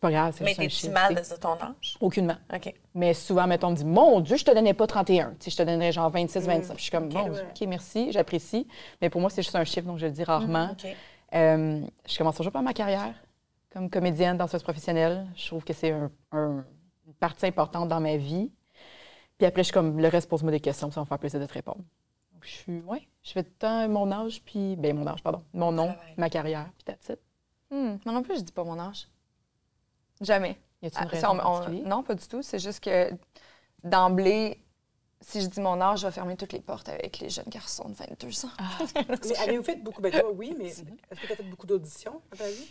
C'est 0.00 0.08
pas 0.08 0.10
grave. 0.12 0.34
C'est 0.34 0.44
Mais 0.44 0.54
juste 0.54 0.60
un 0.60 0.88
t'es-tu 0.88 0.94
mal 0.94 1.14
de 1.14 1.36
ton 1.38 1.52
âge? 1.60 1.96
Aucunement. 2.00 2.36
OK. 2.54 2.74
Mais 2.94 3.12
souvent, 3.12 3.46
mettons, 3.46 3.66
on 3.66 3.70
me 3.72 3.76
dit 3.76 3.84
Mon 3.84 4.20
Dieu, 4.20 4.36
je 4.38 4.44
te 4.46 4.50
donnais 4.50 4.72
pas 4.72 4.86
31. 4.86 5.32
Tu 5.32 5.36
sais, 5.40 5.50
je 5.50 5.56
te 5.58 5.62
donnerais 5.62 5.92
genre 5.92 6.08
26, 6.08 6.46
25. 6.46 6.68
Puis 6.74 6.76
je 6.78 6.82
suis 6.84 6.90
comme 6.90 7.10
Bon, 7.10 7.28
ouais. 7.28 7.42
OK, 7.42 7.68
merci, 7.68 8.10
j'apprécie. 8.10 8.66
Mais 9.02 9.10
pour 9.10 9.20
moi, 9.20 9.28
c'est 9.28 9.42
juste 9.42 9.54
un 9.56 9.64
chiffre, 9.64 9.86
donc 9.86 9.98
je 9.98 10.06
le 10.06 10.12
dis 10.12 10.24
rarement. 10.24 10.70
OK. 10.72 10.86
Euh, 11.34 11.82
je 12.08 12.16
commence 12.18 12.36
toujours 12.36 12.50
par 12.52 12.62
ma 12.62 12.72
carrière 12.72 13.12
comme 13.72 13.90
comédienne, 13.90 14.38
danseuse 14.38 14.62
professionnelle. 14.62 15.26
Je 15.36 15.46
trouve 15.48 15.64
que 15.64 15.74
c'est 15.74 15.92
un- 15.92 16.10
un- 16.32 16.64
une 17.06 17.14
partie 17.14 17.44
importante 17.46 17.88
dans 17.90 18.00
ma 18.00 18.16
vie. 18.16 18.50
Puis 19.36 19.46
après, 19.46 19.62
je 19.62 19.66
suis 19.66 19.74
comme, 19.74 20.00
le 20.00 20.08
reste, 20.08 20.28
pose-moi 20.30 20.50
des 20.50 20.60
questions, 20.60 20.90
ça 20.90 20.96
va 20.96 21.02
me 21.02 21.06
faire 21.08 21.18
plaisir 21.18 21.38
de 21.40 21.46
te 21.46 21.52
répondre. 21.52 21.78
Donc, 22.32 22.42
je 22.42 22.48
suis, 22.50 22.80
ouais, 22.80 23.06
je 23.22 23.32
fais 23.32 23.42
tout 23.42 23.50
le 23.52 23.58
temps 23.58 23.88
mon 23.88 24.10
âge, 24.10 24.42
puis, 24.44 24.76
ben 24.76 24.96
mon 24.96 25.06
âge, 25.06 25.22
pardon, 25.22 25.42
mon 25.52 25.70
nom, 25.72 25.94
ma 26.16 26.28
carrière, 26.30 26.70
puis 26.78 26.84
that's 26.84 27.10
it. 27.10 27.18
Hmm, 27.70 27.96
Moi 28.04 28.14
non 28.14 28.22
plus, 28.22 28.36
je 28.38 28.40
dis 28.42 28.52
pas 28.52 28.64
mon 28.64 28.78
âge. 28.78 29.06
Jamais. 30.20 30.58
Y 30.82 30.86
a-t-il 30.86 31.02
une 31.02 31.08
Ah, 31.08 31.10
raison 31.10 31.20
ça, 31.20 31.30
on- 31.32 31.34
on- 31.38 31.52
particulière? 31.58 31.88
non, 31.88 32.02
pas 32.02 32.14
du 32.14 32.26
tout. 32.26 32.42
C'est 32.42 32.58
juste 32.58 32.82
que 32.82 33.10
d'emblée, 33.84 34.62
si 35.20 35.40
je 35.42 35.46
dis 35.46 35.60
mon 35.60 35.80
âge, 35.80 36.00
je 36.00 36.06
vais 36.06 36.12
fermer 36.12 36.36
toutes 36.36 36.52
les 36.52 36.60
portes 36.60 36.88
avec 36.88 37.18
les 37.18 37.28
jeunes 37.28 37.44
garçons 37.48 37.88
de 37.88 37.94
22 37.94 38.46
ans. 38.46 38.50
Mais 39.28 39.38
avez-vous 39.38 39.62
fait 39.62 39.76
beaucoup, 39.76 40.00
ben 40.00 40.10
toi, 40.10 40.30
oui, 40.34 40.54
mais 40.58 40.66
est-ce 40.68 40.82
que 41.20 41.26
tu 41.26 41.32
as 41.32 41.36
fait 41.36 41.42
beaucoup 41.42 41.66
d'auditions 41.66 42.20
dans 42.30 42.38
ta 42.38 42.46
vie? 42.48 42.70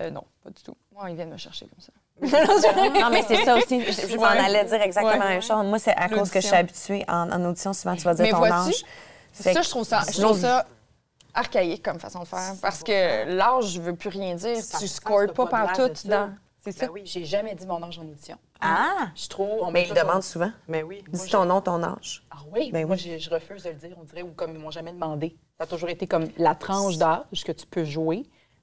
Euh, 0.00 0.10
non, 0.10 0.24
pas 0.42 0.50
du 0.50 0.62
tout. 0.62 0.76
Moi, 0.92 1.10
ils 1.10 1.16
viennent 1.16 1.30
me 1.30 1.36
chercher 1.36 1.66
comme 1.66 1.80
ça. 1.80 1.92
Non, 3.00 3.10
mais 3.10 3.22
c'est 3.22 3.44
ça 3.44 3.56
aussi. 3.56 3.84
Je, 3.84 4.08
je 4.08 4.16
m'en 4.16 4.24
allais 4.24 4.64
dire 4.64 4.80
exactement 4.80 5.18
la 5.24 5.28
même 5.30 5.42
chose. 5.42 5.64
Moi, 5.66 5.78
c'est 5.78 5.94
à 5.96 6.08
cause 6.08 6.30
que 6.30 6.40
je 6.40 6.46
suis 6.46 6.56
habituée 6.56 7.04
en, 7.08 7.30
en 7.30 7.44
audition. 7.44 7.72
Souvent, 7.72 7.96
tu 7.96 8.02
vas 8.02 8.14
dire 8.14 8.24
Mais 8.24 8.30
ton 8.30 8.44
âge. 8.44 8.84
Ça, 9.32 9.62
je 9.62 9.68
trouve 9.68 9.84
ça, 9.84 10.02
je 10.12 10.20
trouve 10.20 10.38
ça 10.40 10.64
archaïque 11.32 11.82
comme 11.84 11.98
façon 11.98 12.20
de 12.20 12.26
faire. 12.26 12.54
Parce 12.62 12.82
que 12.84 13.24
l'âge 13.36 13.76
ne 13.78 13.82
veut 13.82 13.96
plus 13.96 14.10
rien 14.10 14.36
dire. 14.36 14.62
Ça 14.62 14.78
tu 14.78 14.84
fait 14.84 14.94
scores 14.94 15.32
pas 15.32 15.46
partout 15.46 15.88
dans. 16.04 16.32
C'est 16.64 16.72
ça? 16.72 16.86
Ben 16.86 16.92
oui, 16.94 17.02
j'ai 17.04 17.24
jamais 17.24 17.54
dit 17.54 17.66
mon 17.66 17.82
âge 17.82 17.98
en 17.98 18.02
audition. 18.02 18.36
Ah! 18.60 19.08
Je 19.14 19.28
trouve. 19.28 19.48
on 19.60 19.66
Mais 19.66 19.72
met 19.82 19.82
il 19.82 19.94
ça 19.94 20.02
demande 20.02 20.22
sur- 20.22 20.32
souvent. 20.32 20.50
Mais 20.66 20.82
oui. 20.82 21.04
Dis 21.08 21.28
ton 21.30 21.44
nom, 21.44 21.60
ton 21.60 21.82
âge. 21.82 22.24
Ah 22.30 22.38
oui, 22.52 22.70
Ben 22.72 22.86
moi, 22.86 22.96
oui. 22.96 23.18
je, 23.18 23.30
refuse 23.30 23.62
de 23.64 23.68
le 23.70 23.74
dire, 23.76 23.94
on 24.00 24.04
dirait, 24.04 24.22
ou 24.22 24.32
comme 24.32 24.52
ils 24.52 24.58
m'ont 24.58 24.70
jamais 24.70 24.92
demandé. 24.92 25.36
Ça 25.58 25.64
a 25.64 25.66
toujours 25.66 25.90
été 25.90 26.06
comme 26.06 26.28
la 26.38 26.54
tranche 26.54 26.96
d'âge 26.96 27.44
que 27.44 27.52
tu 27.52 27.66
peux 27.66 27.84
jouer, 27.84 28.22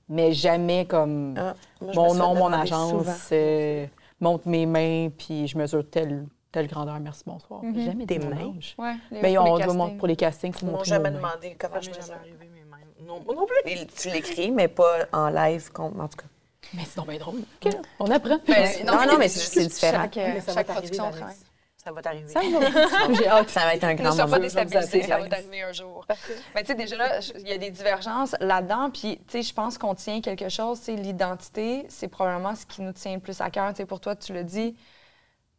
mais 0.09 0.33
jamais 0.33 0.85
comme 0.87 1.35
Ah, 1.37 1.53
moi, 1.79 1.93
mon 1.93 2.13
nom, 2.15 2.35
mon 2.35 2.51
agence, 2.51 3.29
euh, 3.31 3.85
monte 4.19 4.45
mes 4.47 4.65
mains, 4.65 5.09
puis 5.15 5.47
je 5.47 5.55
mesure 5.57 5.87
telle, 5.89 6.25
telle 6.51 6.67
grandeur, 6.67 6.99
merci, 6.99 7.21
bonsoir. 7.27 7.61
J'ai 7.75 7.85
jamais 7.85 8.05
mon 8.19 8.29
mains? 8.29 8.53
Ouais, 8.79 8.95
les- 9.11 9.21
Ben, 9.21 9.37
on 9.37 9.57
doit 9.59 9.67
mon- 9.73 9.83
castings. 9.85 9.97
pour 9.99 10.07
les 10.07 10.15
castings, 10.15 10.53
Ils 10.63 10.67
m'ont 10.67 10.83
jamais 10.83 11.11
demandé 11.11 11.55
comment 11.59 11.79
je 11.79 11.91
Ça 11.91 11.91
m'est 11.91 11.97
me 11.97 12.01
jamais 12.01 12.07
sens. 12.07 12.19
arrivé, 12.19 12.49
mais 12.51 12.63
même. 12.77 13.07
Non, 13.07 13.21
non 13.33 13.45
plus. 13.45 13.71
Et 13.71 13.85
Tu 13.85 14.09
l'écris, 14.09 14.49
mais 14.51 14.67
pas 14.67 15.05
en 15.13 15.29
live. 15.29 15.69
En 15.77 15.89
tout 15.91 16.17
cas. 16.17 16.25
Mais 16.73 16.83
c'est 16.85 16.95
donc 16.97 17.09
bien 17.09 17.17
drôle. 17.19 17.39
OK, 17.65 17.73
On 17.99 18.09
apprend. 18.11 18.37
Ben, 18.47 18.85
Non, 18.85 19.05
non, 19.05 19.17
mais 19.17 19.27
c'est 19.27 19.39
c'est 19.39 19.67
différent. 19.67 20.03
Chaque, 20.03 20.15
Mais 20.15 20.39
ça 20.41 20.51
va 20.53 20.59
chaque 20.59 20.67
production 20.67 21.11
travaille. 21.11 21.35
Ça 21.83 21.91
va 21.91 22.01
t'arriver. 22.03 22.27
Ça 22.31 22.39
va. 22.41 23.13
J'ai 23.15 23.27
hâte. 23.27 23.49
Ça 23.49 23.61
va 23.61 23.73
être 23.75 23.83
un 23.83 23.93
Ne 23.93 23.97
grand 24.03 24.15
moment. 24.15 24.29
pas 24.29 24.39
déstabilisé, 24.39 25.01
ça 25.01 25.17
va 25.17 25.27
t'arriver 25.27 25.63
un 25.63 25.71
jour. 25.71 26.05
Mais 26.53 26.61
tu 26.61 26.67
sais, 26.67 26.75
déjà 26.75 26.95
là, 26.95 27.19
il 27.39 27.47
y 27.47 27.51
a 27.51 27.57
des 27.57 27.71
divergences 27.71 28.35
là-dedans, 28.39 28.91
puis 28.91 29.17
tu 29.17 29.23
sais, 29.31 29.41
je 29.41 29.51
pense 29.53 29.79
qu'on 29.79 29.95
tient 29.95 30.21
quelque 30.21 30.47
chose, 30.47 30.79
c'est 30.79 30.95
l'identité, 30.95 31.85
c'est 31.89 32.07
probablement 32.07 32.53
ce 32.55 32.67
qui 32.67 32.83
nous 32.83 32.93
tient 32.93 33.15
le 33.15 33.19
plus 33.19 33.41
à 33.41 33.49
cœur. 33.49 33.69
Tu 33.71 33.77
sais, 33.77 33.85
pour 33.87 33.99
toi, 33.99 34.15
tu 34.15 34.31
le 34.31 34.43
dis, 34.43 34.75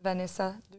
Vanessa 0.01 0.55
2. 0.71 0.79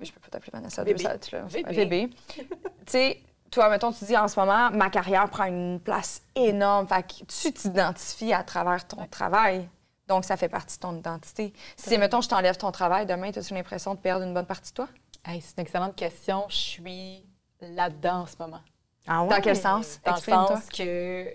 Oui, 0.00 0.06
je 0.06 0.12
peux 0.12 0.20
pas 0.20 0.28
t'appeler 0.30 0.50
Vanessa 0.52 0.84
2, 0.84 0.90
VB. 0.92 1.00
ça, 1.02 1.16
tu 1.18 1.34
l'as. 1.36 1.42
VB. 1.72 2.10
tu 2.34 2.44
sais, 2.86 3.22
toi, 3.56 3.70
mettons, 3.70 3.90
tu 3.90 4.04
dis 4.04 4.16
en 4.16 4.28
ce 4.28 4.38
moment, 4.38 4.70
ma 4.70 4.90
carrière 4.90 5.30
prend 5.30 5.44
une 5.44 5.80
place 5.80 6.20
énorme. 6.34 6.86
Fait 6.86 7.02
que 7.02 7.24
tu 7.24 7.52
t'identifies 7.52 8.34
à 8.34 8.42
travers 8.42 8.86
ton 8.86 9.06
travail. 9.06 9.66
Donc, 10.08 10.26
ça 10.26 10.36
fait 10.36 10.50
partie 10.50 10.76
de 10.76 10.82
ton 10.82 10.94
identité. 10.94 11.54
Si, 11.74 11.96
mettons, 11.96 12.20
je 12.20 12.28
t'enlève 12.28 12.58
ton 12.58 12.70
travail, 12.70 13.06
demain, 13.06 13.30
as-tu 13.34 13.54
l'impression 13.54 13.94
de 13.94 13.98
perdre 13.98 14.26
une 14.26 14.34
bonne 14.34 14.44
partie 14.44 14.72
de 14.72 14.74
toi? 14.74 14.88
Hey, 15.24 15.40
c'est 15.40 15.56
une 15.56 15.62
excellente 15.62 15.96
question. 15.96 16.44
Je 16.48 16.54
suis 16.54 17.26
là-dedans 17.62 18.20
en 18.20 18.26
ce 18.26 18.36
moment. 18.38 18.60
Ah 19.06 19.22
ouais? 19.22 19.30
Dans 19.30 19.40
quel 19.40 19.56
sens? 19.56 20.00
Dans 20.04 20.12
le 20.12 20.16
Exprime-toi. 20.18 20.56
sens 20.56 20.68
que 20.68 21.26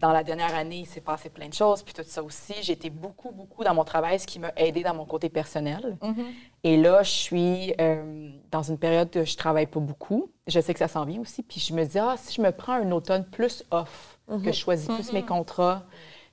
dans 0.00 0.12
la 0.12 0.24
dernière 0.24 0.54
année, 0.54 0.78
il 0.80 0.86
s'est 0.86 1.00
passé 1.00 1.28
plein 1.28 1.48
de 1.48 1.54
choses, 1.54 1.82
puis 1.82 1.92
tout 1.92 2.02
ça 2.06 2.22
aussi. 2.22 2.54
J'ai 2.62 2.72
été 2.72 2.88
beaucoup, 2.88 3.30
beaucoup 3.30 3.64
dans 3.64 3.74
mon 3.74 3.84
travail, 3.84 4.18
ce 4.18 4.26
qui 4.26 4.38
m'a 4.38 4.52
aidé 4.56 4.82
dans 4.82 4.94
mon 4.94 5.04
côté 5.04 5.28
personnel. 5.28 5.98
Mhm. 6.02 6.24
Et 6.62 6.76
là, 6.78 7.02
je 7.02 7.10
suis 7.10 7.74
euh, 7.80 8.30
dans 8.50 8.62
une 8.62 8.78
période 8.78 9.14
où 9.14 9.24
je 9.24 9.36
travaille 9.36 9.66
pas 9.66 9.80
beaucoup. 9.80 10.30
Je 10.46 10.58
sais 10.60 10.72
que 10.72 10.78
ça 10.78 10.88
s'en 10.88 11.04
vient 11.04 11.20
aussi. 11.20 11.42
Puis 11.42 11.60
je 11.60 11.74
me 11.74 11.84
dis, 11.84 11.98
ah, 11.98 12.14
si 12.16 12.34
je 12.34 12.40
me 12.40 12.50
prends 12.50 12.74
un 12.74 12.90
automne 12.92 13.24
plus 13.26 13.62
off, 13.70 14.18
que 14.26 14.52
je 14.52 14.58
choisis 14.58 14.88
plus 14.88 15.12
mes 15.12 15.22
contrats, 15.22 15.82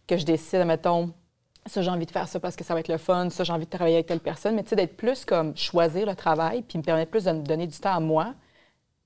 que 0.08 0.16
je 0.16 0.26
décide, 0.26 0.64
mettons, 0.66 1.14
ça, 1.66 1.82
j'ai 1.82 1.92
envie 1.92 2.06
de 2.06 2.12
faire 2.12 2.28
ça 2.28 2.40
parce 2.40 2.56
que 2.56 2.64
ça 2.64 2.74
va 2.74 2.80
être 2.80 2.88
le 2.88 2.98
fun, 2.98 3.30
ça, 3.30 3.44
j'ai 3.44 3.54
envie 3.54 3.66
de 3.66 3.70
travailler 3.70 3.96
avec 3.96 4.08
telle 4.08 4.22
personne, 4.22 4.56
mais 4.56 4.64
tu 4.64 4.70
sais, 4.70 4.76
d'être 4.78 4.96
plus 4.96 5.26
comme 5.26 5.56
choisir 5.58 6.06
le 6.08 6.16
travail, 6.16 6.64
puis 6.64 6.78
me 6.78 6.84
permettre 6.84 7.12
plus 7.12 7.26
de 7.26 7.32
me 7.32 7.42
donner 7.42 7.68
du 7.68 7.78
temps 7.78 7.94
à 7.94 8.00
moi. 8.00 8.34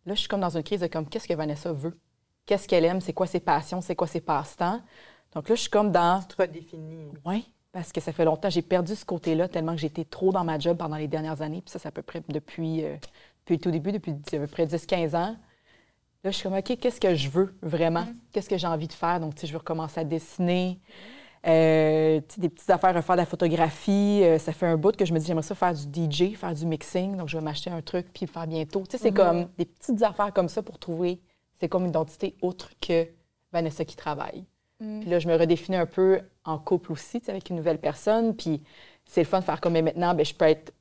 Là, 0.05 0.13
je 0.13 0.19
suis 0.19 0.29
comme 0.29 0.39
dans 0.39 0.55
une 0.55 0.63
crise 0.63 0.81
de 0.81 0.87
comme, 0.87 1.09
qu'est-ce 1.09 1.27
que 1.27 1.33
Vanessa 1.33 1.73
veut? 1.73 1.99
Qu'est-ce 2.45 2.67
qu'elle 2.67 2.85
aime? 2.85 3.01
C'est 3.01 3.13
quoi 3.13 3.27
ses 3.27 3.39
passions? 3.39 3.81
C'est 3.81 3.95
quoi 3.95 4.07
ses 4.07 4.21
passe-temps? 4.21 4.81
Donc 5.33 5.49
là, 5.49 5.55
je 5.55 5.61
suis 5.61 5.69
comme 5.69 5.91
dans 5.91 6.21
te 6.21 6.41
redéfinis. 6.41 7.11
oui, 7.25 7.51
parce 7.71 7.91
que 7.91 7.99
ça 7.99 8.13
fait 8.13 8.25
longtemps. 8.25 8.49
J'ai 8.49 8.61
perdu 8.61 8.95
ce 8.95 9.03
côté-là 9.03 9.47
tellement 9.47 9.73
que 9.73 9.81
j'étais 9.81 10.05
trop 10.05 10.31
dans 10.31 10.43
ma 10.43 10.57
job 10.59 10.77
pendant 10.77 10.95
les 10.97 11.07
dernières 11.07 11.41
années. 11.41 11.61
Puis 11.61 11.71
ça, 11.71 11.79
c'est 11.79 11.87
à 11.87 11.91
peu 11.91 12.01
près 12.01 12.23
depuis, 12.29 12.83
euh, 12.83 12.95
depuis 13.41 13.55
le 13.55 13.59
tout 13.59 13.71
début, 13.71 13.91
depuis 13.91 14.13
à 14.33 14.37
peu 14.37 14.47
près 14.47 14.65
10-15 14.65 15.15
ans. 15.15 15.35
Là, 16.23 16.31
je 16.31 16.37
suis 16.37 16.43
comme, 16.43 16.57
OK, 16.57 16.77
qu'est-ce 16.79 17.01
que 17.01 17.13
je 17.13 17.29
veux 17.29 17.55
vraiment? 17.61 18.07
Qu'est-ce 18.31 18.49
que 18.49 18.57
j'ai 18.57 18.65
envie 18.67 18.87
de 18.87 18.93
faire? 18.93 19.19
Donc, 19.19 19.35
tu 19.35 19.41
sais, 19.41 19.47
je 19.47 19.51
veux 19.51 19.59
recommencer 19.59 19.99
à 19.99 20.03
dessiner. 20.03 20.79
Euh, 21.45 22.19
des 22.37 22.49
petites 22.49 22.69
affaires, 22.71 22.95
refaire 22.95 23.15
de 23.15 23.21
la 23.21 23.25
photographie. 23.27 24.21
Euh, 24.23 24.39
ça 24.39 24.51
fait 24.51 24.65
un 24.65 24.77
bout 24.77 24.95
que 24.95 25.05
je 25.05 25.13
me 25.13 25.19
dis, 25.19 25.27
j'aimerais 25.27 25.43
ça 25.43 25.53
faire 25.53 25.73
du 25.73 26.09
DJ, 26.09 26.35
faire 26.35 26.53
du 26.53 26.65
mixing. 26.65 27.17
Donc, 27.17 27.29
je 27.29 27.37
vais 27.37 27.43
m'acheter 27.43 27.69
un 27.69 27.81
truc 27.81 28.07
puis 28.13 28.25
le 28.25 28.31
faire 28.31 28.47
bientôt. 28.47 28.83
Tu 28.89 28.97
sais, 28.97 29.03
c'est 29.03 29.11
comme 29.11 29.47
des 29.57 29.65
petites 29.65 30.01
affaires 30.01 30.33
comme 30.33 30.49
ça 30.49 30.63
pour 30.63 30.79
trouver, 30.79 31.19
c'est 31.55 31.69
comme 31.69 31.83
une 31.83 31.89
identité 31.89 32.35
autre 32.41 32.71
que 32.79 33.07
Vanessa 33.51 33.85
qui 33.85 33.95
travaille. 33.95 34.45
Puis 34.79 35.05
là, 35.05 35.19
je 35.19 35.27
me 35.27 35.35
redéfinis 35.35 35.77
un 35.77 35.85
peu 35.85 36.19
en 36.43 36.59
couple 36.59 36.91
aussi, 36.91 37.21
avec 37.27 37.49
une 37.49 37.55
nouvelle 37.55 37.79
personne. 37.79 38.35
Puis 38.35 38.61
c'est 39.05 39.21
le 39.21 39.27
fun 39.27 39.39
de 39.39 39.45
faire 39.45 39.61
comme 39.61 39.73
mais 39.73 39.81
maintenant, 39.81 40.13
ben, 40.13 40.25
je 40.25 40.33
peux 40.33 40.45
être 40.45 40.73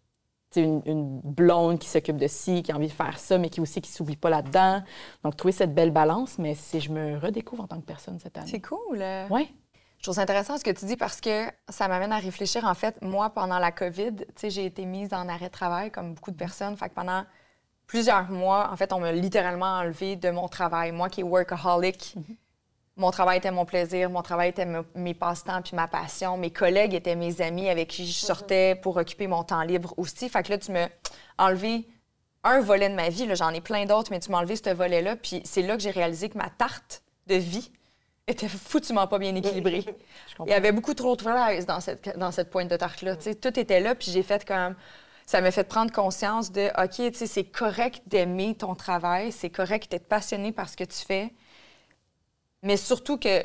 une, 0.56 0.82
une 0.84 1.20
blonde 1.20 1.78
qui 1.78 1.88
s'occupe 1.88 2.16
de 2.16 2.26
ci, 2.26 2.62
qui 2.62 2.72
a 2.72 2.76
envie 2.76 2.88
de 2.88 2.92
faire 2.92 3.18
ça, 3.18 3.38
mais 3.38 3.50
qui 3.50 3.60
aussi 3.60 3.80
qui 3.80 3.90
s'oublie 3.90 4.16
pas 4.16 4.30
là-dedans. 4.30 4.82
Donc, 5.22 5.36
trouver 5.36 5.52
cette 5.52 5.74
belle 5.74 5.90
balance, 5.90 6.38
mais 6.38 6.54
c'est 6.54 6.80
je 6.80 6.90
me 6.90 7.18
redécouvre 7.18 7.64
en 7.64 7.66
tant 7.66 7.80
que 7.80 7.86
personne 7.86 8.18
cette 8.18 8.36
année. 8.36 8.50
C'est 8.50 8.60
cool. 8.60 9.02
Oui, 9.30 9.52
Je 9.98 10.02
trouve 10.02 10.14
ça 10.14 10.22
intéressant 10.22 10.58
ce 10.58 10.64
que 10.64 10.70
tu 10.70 10.84
dis 10.86 10.96
parce 10.96 11.20
que 11.20 11.46
ça 11.68 11.88
m'amène 11.88 12.12
à 12.12 12.18
réfléchir. 12.18 12.64
En 12.64 12.74
fait, 12.74 13.00
moi, 13.00 13.30
pendant 13.30 13.58
la 13.58 13.72
COVID, 13.72 14.26
j'ai 14.42 14.66
été 14.66 14.86
mise 14.86 15.12
en 15.14 15.28
arrêt 15.28 15.46
de 15.46 15.52
travail 15.52 15.90
comme 15.90 16.14
beaucoup 16.14 16.30
de 16.30 16.36
personnes. 16.36 16.76
Fait 16.76 16.88
que 16.88 16.94
pendant 16.94 17.24
plusieurs 17.86 18.30
mois, 18.30 18.70
en 18.72 18.76
fait, 18.76 18.92
on 18.92 19.00
m'a 19.00 19.12
littéralement 19.12 19.78
enlevé 19.78 20.16
de 20.16 20.30
mon 20.30 20.48
travail. 20.48 20.92
Moi 20.92 21.08
qui 21.08 21.20
est 21.20 21.24
workaholic, 21.24 22.14
mon 22.96 23.10
travail 23.10 23.38
était 23.38 23.50
mon 23.50 23.64
plaisir, 23.64 24.08
mon 24.10 24.22
travail 24.22 24.50
était 24.50 24.66
me- 24.66 24.84
mes 24.94 25.14
passe-temps 25.14 25.62
puis 25.62 25.74
ma 25.74 25.88
passion. 25.88 26.36
Mes 26.36 26.50
collègues 26.50 26.94
étaient 26.94 27.16
mes 27.16 27.40
amis 27.40 27.68
avec 27.68 27.88
qui 27.88 28.06
je 28.06 28.12
sortais 28.12 28.74
pour 28.76 28.96
occuper 28.96 29.26
mon 29.26 29.42
temps 29.42 29.62
libre 29.62 29.94
aussi. 29.96 30.28
Fait 30.28 30.42
que 30.42 30.50
là, 30.52 30.58
tu 30.58 30.70
m'as 30.72 30.88
enlevé 31.38 31.88
un 32.44 32.60
volet 32.60 32.88
de 32.88 32.94
ma 32.94 33.08
vie. 33.08 33.28
J'en 33.34 33.50
ai 33.50 33.60
plein 33.60 33.84
d'autres, 33.86 34.10
mais 34.12 34.20
tu 34.20 34.30
m'as 34.30 34.38
enlevé 34.38 34.54
ce 34.56 34.70
volet-là. 34.70 35.16
Puis 35.16 35.42
c'est 35.44 35.62
là 35.62 35.76
que 35.76 35.82
j'ai 35.82 35.90
réalisé 35.90 36.28
que 36.28 36.38
ma 36.38 36.50
tarte 36.50 37.02
de 37.26 37.34
vie 37.34 37.72
était 38.26 38.48
foutument 38.48 39.06
pas 39.06 39.18
bien 39.18 39.34
équilibrée. 39.34 39.84
Il 40.46 40.50
y 40.50 40.54
avait 40.54 40.72
beaucoup 40.72 40.94
trop 40.94 41.16
de 41.16 41.22
fraises 41.22 41.66
dans 41.66 41.80
cette, 41.80 42.16
dans 42.16 42.30
cette 42.30 42.50
pointe 42.50 42.68
de 42.70 42.76
tarte-là. 42.76 43.16
Tout 43.16 43.58
était 43.58 43.80
là, 43.80 43.94
puis 43.94 44.10
j'ai 44.10 44.22
fait 44.22 44.44
comme. 44.46 44.74
Ça 45.26 45.40
m'a 45.40 45.50
fait 45.50 45.64
prendre 45.64 45.90
conscience 45.90 46.52
de, 46.52 46.68
OK, 46.82 47.12
tu 47.12 47.18
sais, 47.18 47.26
c'est 47.26 47.44
correct 47.44 48.02
d'aimer 48.06 48.54
ton 48.54 48.74
travail, 48.74 49.32
c'est 49.32 49.50
correct 49.50 49.90
d'être 49.90 50.06
passionné 50.06 50.52
par 50.52 50.68
ce 50.68 50.76
que 50.76 50.84
tu 50.84 50.98
fais, 50.98 51.32
mais 52.62 52.76
surtout 52.76 53.18
que 53.18 53.42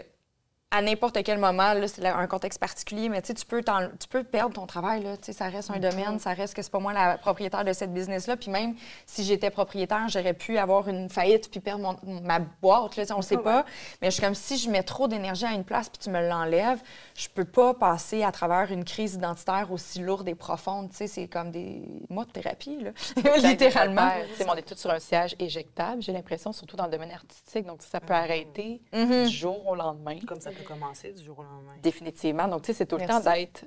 à 0.72 0.84
n'importe 0.84 1.24
quel 1.24 1.40
moment, 1.40 1.74
là, 1.74 1.88
c'est 1.88 2.06
un 2.06 2.28
contexte 2.28 2.60
particulier, 2.60 3.10
mais 3.10 3.24
tu 3.24 3.30
sais, 3.30 3.34
tu 3.34 3.44
peux, 3.46 3.64
tu 3.64 4.08
peux 4.08 4.24
perdre 4.24 4.54
ton 4.54 4.68
travail, 4.68 5.02
là, 5.04 5.18
tu 5.18 5.24
sais, 5.26 5.34
ça 5.34 5.46
reste 5.50 5.72
un 5.72 5.80
domaine, 5.80 6.20
ça 6.20 6.32
reste 6.34 6.54
que 6.54 6.62
c'est 6.62 6.72
pas 6.72 6.78
moi 6.78 6.94
la 6.94 7.18
propriétaire 7.18 7.66
de 7.66 7.74
cette 7.74 7.92
business-là, 7.92 8.38
puis 8.38 8.52
même 8.52 8.76
si 9.08 9.24
j'étais 9.24 9.50
propriétaire, 9.50 10.08
j'aurais 10.10 10.36
pu 10.36 10.60
avoir 10.60 10.88
une 10.88 11.10
faillite 11.10 11.50
puis 11.50 11.60
perdre 11.60 11.82
mon- 12.04 12.22
ma 12.22 12.38
boîte, 12.38 12.98
là, 12.98 13.04
on 13.14 13.16
le 13.18 13.22
sait 13.24 13.38
pas, 13.38 13.66
mais 14.02 14.10
je 14.12 14.16
suis 14.16 14.22
comme 14.22 14.36
si 14.36 14.60
je 14.60 14.70
mets 14.70 14.84
trop 14.84 15.08
d'énergie 15.08 15.46
à 15.46 15.54
une 15.54 15.64
place 15.64 15.90
puis 15.90 15.98
tu 15.98 16.12
me 16.12 16.22
l'enlèves, 16.28 16.82
je 17.16 17.28
peux 17.30 17.46
pas 17.46 17.74
passer 17.74 18.24
à 18.24 18.32
travers 18.32 18.72
une 18.72 18.86
crise 18.86 19.16
identitaire 19.16 19.72
aussi 19.72 20.00
lourde 20.02 20.28
et 20.28 20.36
profonde, 20.36 20.92
tu 20.92 20.98
sais, 20.98 21.08
c'est 21.08 21.28
comme 21.28 21.50
des 21.50 21.82
mois 22.12 22.26
de 22.26 22.32
thérapie, 22.32 22.78
là, 22.84 22.92
littéralement. 23.38 24.10
Tu 24.30 24.36
sais, 24.36 24.44
mais 24.46 24.52
on 24.52 24.56
est 24.56 24.62
tous 24.62 24.78
sur 24.78 24.92
un 24.92 25.00
siège 25.00 25.36
éjectable, 25.40 26.04
j'ai 26.04 26.12
l'impression, 26.14 26.52
surtout 26.54 26.76
dans 26.76 26.86
le 26.86 26.92
domaine 26.92 27.12
artistique. 27.12 27.66
Donc, 27.66 27.82
ça 27.82 28.00
peut 28.00 28.14
arrêter 28.14 28.82
Mhm. 28.94 29.26
du 29.26 29.30
jour 29.36 29.68
au 29.68 29.74
lendemain. 29.74 30.18
Comme 30.28 30.40
ça 30.40 30.52
commencer 30.64 31.12
du 31.14 31.24
jour 31.24 31.40
au 31.40 31.44
lendemain. 31.44 31.76
Définitivement. 31.82 32.48
Donc, 32.48 32.62
tu 32.64 32.68
sais, 32.68 32.74
c'est 32.74 32.86
tout 32.86 32.98
le 32.98 33.06
temps 33.06 33.20
d'être 33.22 33.66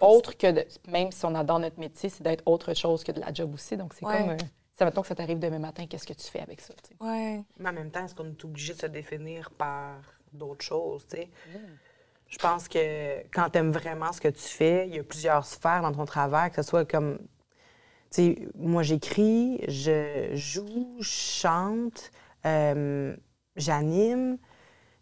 autre 0.00 0.36
que 0.36 0.50
de. 0.50 0.64
Même 0.88 1.10
si 1.12 1.24
on 1.24 1.34
adore 1.34 1.58
notre 1.58 1.78
métier, 1.78 2.08
c'est 2.08 2.22
d'être 2.22 2.42
autre 2.46 2.74
chose 2.74 3.02
que 3.04 3.12
de 3.12 3.20
la 3.20 3.32
job 3.32 3.52
aussi. 3.54 3.76
Donc, 3.76 3.94
c'est 3.94 4.04
Ouais. 4.06 4.18
comme. 4.18 4.30
euh, 4.30 4.36
ça 4.76 4.84
mettons 4.84 5.02
que 5.02 5.08
ça 5.08 5.14
t'arrive 5.14 5.38
demain 5.38 5.58
matin, 5.60 5.86
qu'est-ce 5.86 6.06
que 6.06 6.12
tu 6.14 6.26
fais 6.28 6.40
avec 6.40 6.60
ça? 6.60 6.74
tu 6.82 6.88
sais? 6.90 6.96
Ouais. 7.04 7.42
Mais 7.58 7.68
en 7.68 7.72
même 7.72 7.90
temps, 7.90 8.04
est-ce 8.04 8.14
qu'on 8.14 8.28
est 8.28 8.44
obligé 8.44 8.74
de 8.74 8.80
se 8.80 8.86
définir 8.86 9.50
par 9.52 10.00
d'autres 10.32 10.64
choses, 10.64 11.06
tu 11.08 11.16
sais? 11.16 11.30
Je 12.26 12.38
pense 12.38 12.66
que 12.66 13.20
quand 13.32 13.50
tu 13.50 13.58
aimes 13.58 13.70
vraiment 13.70 14.12
ce 14.12 14.20
que 14.20 14.26
tu 14.28 14.42
fais, 14.42 14.88
il 14.88 14.96
y 14.96 14.98
a 14.98 15.04
plusieurs 15.04 15.44
sphères 15.46 15.82
dans 15.82 15.92
ton 15.92 16.04
travail, 16.06 16.50
que 16.50 16.56
ce 16.56 16.62
soit 16.68 16.84
comme. 16.84 17.18
Tu 18.10 18.22
sais, 18.34 18.48
moi, 18.56 18.82
j'écris, 18.82 19.60
je 19.68 20.30
joue, 20.34 20.96
je 21.00 21.08
chante, 21.08 22.10
euh, 22.46 23.14
j'anime. 23.56 24.38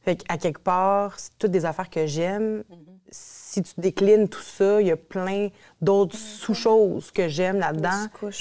Fait 0.04 0.16
qu'à 0.16 0.36
quelque 0.36 0.58
part, 0.60 1.18
c'est 1.18 1.30
toutes 1.38 1.50
des 1.52 1.64
affaires 1.64 1.88
que 1.90 2.06
j'aime. 2.06 2.64
Si 3.10 3.62
tu 3.62 3.72
déclines 3.78 4.28
tout 4.28 4.40
ça, 4.40 4.80
il 4.80 4.86
y 4.86 4.90
a 4.90 4.96
plein 4.96 5.48
d'autres 5.80 6.16
sous-choses 6.16 7.10
que 7.12 7.28
j'aime 7.28 7.58
là-dedans. 7.58 7.90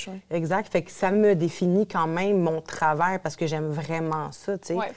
oui. 0.07 0.21
Exact. 0.31 0.71
Fait 0.71 0.81
que 0.81 0.91
ça 0.91 1.11
me 1.11 1.35
définit 1.35 1.85
quand 1.87 2.07
même 2.07 2.39
mon 2.41 2.61
travail 2.61 3.19
parce 3.19 3.35
que 3.35 3.45
j'aime 3.45 3.67
vraiment 3.69 4.31
ça, 4.31 4.57
tu 4.57 4.67
sais. 4.69 4.73
Ouais. 4.75 4.91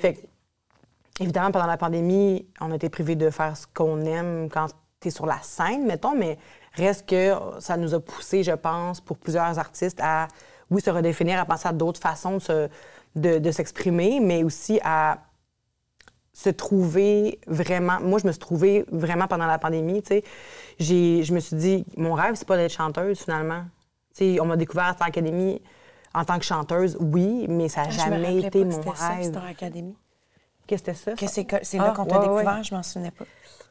Fait 0.00 0.14
que, 0.14 0.20
évidemment, 1.20 1.50
pendant 1.52 1.66
la 1.66 1.76
pandémie, 1.76 2.46
on 2.60 2.72
a 2.72 2.76
été 2.76 2.88
privés 2.88 3.16
de 3.16 3.30
faire 3.30 3.56
ce 3.56 3.66
qu'on 3.72 4.00
aime 4.06 4.48
quand 4.50 4.68
tu 5.00 5.08
es 5.08 5.10
sur 5.10 5.26
la 5.26 5.38
scène, 5.42 5.84
mettons, 5.86 6.16
mais 6.16 6.38
reste 6.74 7.06
que 7.08 7.34
ça 7.60 7.76
nous 7.76 7.94
a 7.94 8.00
poussé, 8.00 8.42
je 8.42 8.52
pense, 8.52 9.00
pour 9.00 9.18
plusieurs 9.18 9.58
artistes 9.58 10.00
à, 10.02 10.26
oui, 10.70 10.80
se 10.80 10.90
redéfinir, 10.90 11.38
à 11.38 11.44
penser 11.44 11.68
à 11.68 11.72
d'autres 11.72 12.00
façons 12.00 12.34
de, 12.34 12.42
se- 12.42 12.68
de- 13.14 13.38
de 13.38 13.50
s'exprimer, 13.52 14.18
mais 14.20 14.42
aussi 14.42 14.80
à 14.82 15.18
se 16.38 16.50
trouver 16.50 17.40
vraiment. 17.48 17.98
Moi, 18.00 18.20
je 18.22 18.26
me 18.28 18.30
suis 18.30 18.38
trouvée 18.38 18.84
vraiment 18.92 19.26
pendant 19.26 19.46
la 19.46 19.58
pandémie, 19.58 20.02
tu 20.02 20.08
sais. 20.08 20.22
J'ai- 20.78 21.24
Je 21.24 21.34
me 21.34 21.40
suis 21.40 21.56
dit, 21.56 21.84
mon 21.96 22.14
rêve, 22.14 22.36
c'est 22.36 22.46
pas 22.46 22.56
d'être 22.56 22.70
chanteuse, 22.72 23.18
finalement. 23.18 23.64
Tu 24.14 24.34
sais, 24.36 24.40
on 24.40 24.44
m'a 24.46 24.56
découvert 24.56 24.84
à 24.84 24.92
Star 24.92 25.08
Academy 25.08 25.60
en 26.14 26.24
tant 26.24 26.38
que 26.38 26.44
chanteuse, 26.44 26.96
oui, 27.00 27.46
mais 27.48 27.68
ça 27.68 27.82
n'a 27.82 27.88
Ah, 27.88 27.90
je 27.90 27.96
me 27.96 28.02
jamais 28.04 28.36
été 28.38 28.50
pas 28.50 28.58
que 28.60 28.64
mon 28.66 28.70
c'était 28.82 28.96
ça, 28.96 29.08
rêve. 29.08 29.24
Star 29.30 29.44
Academy. 29.46 29.96
Qu'est-ce 30.68 30.82
que 30.84 30.92
c'était 30.92 31.10
ça? 31.10 31.16
Que 31.16 31.26
c'est 31.26 31.44
que- 31.44 31.56
c'est 31.64 31.78
là 31.78 31.88
Ah, 31.90 31.96
qu'on 31.96 32.04
t'a 32.04 32.20
ouais, 32.20 32.28
ouais. 32.28 32.42
découvert, 32.42 32.62
je 32.62 32.74
m'en 32.74 32.82
souvenais 32.84 33.10
pas. 33.10 33.24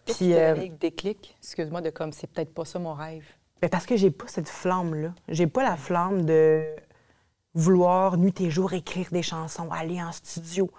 Puis, 0.06 0.14
Puis, 0.16 0.34
euh, 0.34 0.56
le 0.56 0.68
déclic, 0.68 1.38
excuse-moi, 1.42 1.80
de 1.80 1.90
comme, 1.90 2.12
c'est 2.12 2.28
peut-être 2.28 2.54
pas 2.54 2.66
ça 2.66 2.80
mon 2.80 2.94
rêve. 2.94 3.24
Ben, 3.62 3.70
parce 3.70 3.86
que 3.86 3.96
j'ai 3.96 4.12
pas 4.12 4.26
cette 4.28 4.50
flamme-là. 4.50 5.14
J'ai 5.30 5.48
pas 5.48 5.64
la 5.64 5.78
flamme 5.78 6.26
de 6.26 6.64
vouloir 7.54 8.18
nuit 8.18 8.40
et 8.42 8.50
jour 8.50 8.74
écrire 8.74 9.08
des 9.12 9.24
chansons, 9.24 9.70
aller 9.72 10.02
en 10.02 10.12
studio. 10.12 10.70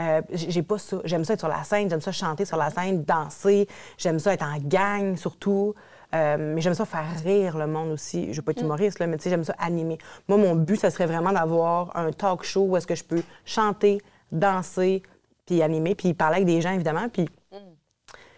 Euh, 0.00 0.22
j'ai 0.32 0.62
pas 0.62 0.78
ça. 0.78 0.98
J'aime 1.04 1.24
ça 1.24 1.34
être 1.34 1.40
sur 1.40 1.48
la 1.48 1.64
scène, 1.64 1.90
j'aime 1.90 2.00
ça 2.00 2.12
chanter 2.12 2.44
sur 2.44 2.56
la 2.56 2.70
scène, 2.70 3.02
danser. 3.04 3.66
J'aime 3.96 4.18
ça 4.18 4.32
être 4.34 4.44
en 4.44 4.58
gang 4.58 5.16
surtout. 5.16 5.74
Euh, 6.14 6.36
mais 6.54 6.60
j'aime 6.60 6.74
ça 6.74 6.84
faire 6.86 7.04
rire 7.24 7.58
le 7.58 7.66
monde 7.66 7.90
aussi. 7.90 8.32
Je 8.32 8.36
veux 8.36 8.42
pas 8.42 8.52
être 8.52 8.62
humoriste, 8.62 8.98
là, 8.98 9.06
mais 9.06 9.16
tu 9.18 9.24
sais, 9.24 9.30
j'aime 9.30 9.44
ça 9.44 9.54
animer. 9.58 9.98
Moi, 10.28 10.38
mon 10.38 10.54
but, 10.54 10.76
ça 10.80 10.90
serait 10.90 11.06
vraiment 11.06 11.32
d'avoir 11.32 11.94
un 11.96 12.12
talk 12.12 12.44
show 12.44 12.62
où 12.62 12.76
est-ce 12.76 12.86
que 12.86 12.94
je 12.94 13.04
peux 13.04 13.22
chanter, 13.44 14.00
danser, 14.32 15.02
puis 15.44 15.60
animer, 15.62 15.94
puis 15.94 16.14
parler 16.14 16.36
avec 16.36 16.46
des 16.46 16.60
gens, 16.62 16.70
évidemment. 16.72 17.08
Puis 17.10 17.28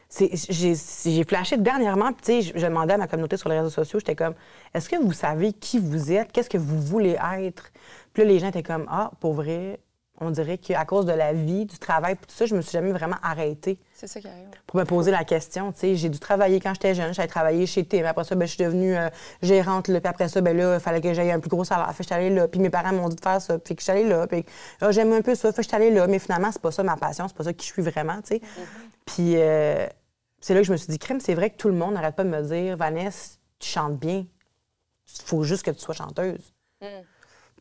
c'est- 0.09 0.31
j'ai 1.09 1.25
flashé 1.25 1.57
dernièrement, 1.59 2.13
puis 2.13 2.23
tu 2.25 2.43
sais, 2.43 2.53
je, 2.55 2.59
je 2.59 2.67
demandais 2.67 2.95
à 2.95 2.99
ma 2.99 3.07
communauté 3.07 3.37
sur 3.37 3.49
les 3.49 3.59
réseaux 3.59 3.71
sociaux, 3.71 4.01
j'étais 4.01 4.17
comme, 4.17 4.35
est-ce 4.75 4.89
que 4.89 4.97
vous 4.97 5.13
savez 5.13 5.53
qui 5.53 5.79
vous 5.79 6.11
êtes? 6.11 6.33
Qu'est-ce 6.33 6.51
que 6.51 6.59
vous 6.59 6.81
voulez 6.81 7.17
être? 7.39 7.71
Puis 8.13 8.25
là, 8.25 8.29
les 8.29 8.39
gens 8.41 8.49
étaient 8.49 8.65
comme, 8.65 8.87
ah, 8.91 9.13
pour 9.21 9.35
vrai, 9.35 9.79
on 10.21 10.31
dirait 10.31 10.59
qu'à 10.59 10.85
cause 10.85 11.07
de 11.07 11.13
la 11.13 11.33
vie, 11.33 11.65
du 11.65 11.79
travail, 11.79 12.17
tout 12.17 12.25
ça, 12.29 12.45
je 12.45 12.55
me 12.55 12.61
suis 12.61 12.73
jamais 12.73 12.93
vraiment 12.93 13.17
arrêtée 13.23 13.79
C'est 13.95 14.07
ça 14.07 14.21
qui 14.21 14.29
arrive. 14.29 14.49
pour 14.67 14.79
me 14.79 14.85
poser 14.85 15.11
la 15.11 15.25
question. 15.25 15.73
Tu 15.73 15.81
sais, 15.81 15.97
j'ai 15.97 16.11
dû 16.11 16.19
travailler 16.19 16.61
quand 16.61 16.75
j'étais 16.75 16.95
jeune. 16.95 17.15
J'allais 17.15 17.27
travailler 17.27 17.67
chez 17.67 17.85
Tim. 17.85 18.05
Après 18.05 18.25
ça, 18.25 18.35
ben, 18.35 18.47
je 18.47 18.55
suis 18.55 18.63
devenue 18.63 18.97
euh, 18.97 19.09
gérante. 19.43 19.89
Là. 19.89 20.01
Puis 20.01 20.09
après 20.09 20.29
ça, 20.29 20.43
ben, 20.43 20.57
là, 20.57 20.75
il 20.75 20.81
fallait 20.81 21.01
que 21.01 21.15
j'aille 21.15 21.31
un 21.31 21.41
plus 21.41 21.49
gros 21.49 21.65
salaire. 21.65 21.91
Fait 21.95 22.05
que 22.05 22.13
allée 22.13 22.31
là. 22.31 22.49
Puis 22.49 22.61
mes 22.61 22.71
parents 22.71 22.93
m'ont 22.93 23.09
dit 23.09 23.17
de 23.17 23.21
faire 23.23 23.41
ça. 23.41 23.59
Puis 23.59 23.75
que 23.75 23.81
je 23.81 23.85
suis 23.85 23.93
allée 23.93 24.09
là. 24.09 24.27
Puis 24.27 24.45
ah, 24.83 24.93
j'aime 24.93 25.13
un 25.13 25.23
peu 25.23 25.35
ça. 25.35 25.51
Fait 25.53 25.57
que 25.57 25.63
je 25.63 25.69
suis 25.69 25.77
allée 25.77 25.91
là. 25.91 26.07
Mais 26.07 26.19
finalement, 26.19 26.53
c'est 26.53 26.63
pas 26.63 26.71
ça 26.71 26.83
ma 26.83 26.97
passion. 26.97 27.27
C'est 27.27 27.37
pas 27.37 27.45
ça 27.45 27.53
qui 27.55 27.67
je 27.67 27.73
suis 27.73 27.83
vraiment, 27.83 28.21
tu 28.21 28.37
sais. 28.37 28.41
Puis, 29.07 29.37
euh, 29.37 29.87
c'est 30.41 30.55
là 30.55 30.61
que 30.61 30.67
je 30.67 30.73
me 30.73 30.77
suis 30.77 30.89
dit, 30.89 30.99
crème, 30.99 31.21
c'est 31.21 31.35
vrai 31.35 31.51
que 31.51 31.57
tout 31.57 31.69
le 31.69 31.75
monde 31.75 31.95
n'arrête 31.95 32.15
pas 32.15 32.25
de 32.25 32.29
me 32.29 32.43
dire, 32.43 32.77
Vanessa, 32.77 33.37
tu 33.59 33.69
chantes 33.69 33.99
bien. 33.99 34.27
Il 35.19 35.23
faut 35.25 35.43
juste 35.43 35.65
que 35.65 35.71
tu 35.71 35.81
sois 35.81 35.95
chanteuse. 35.95 36.53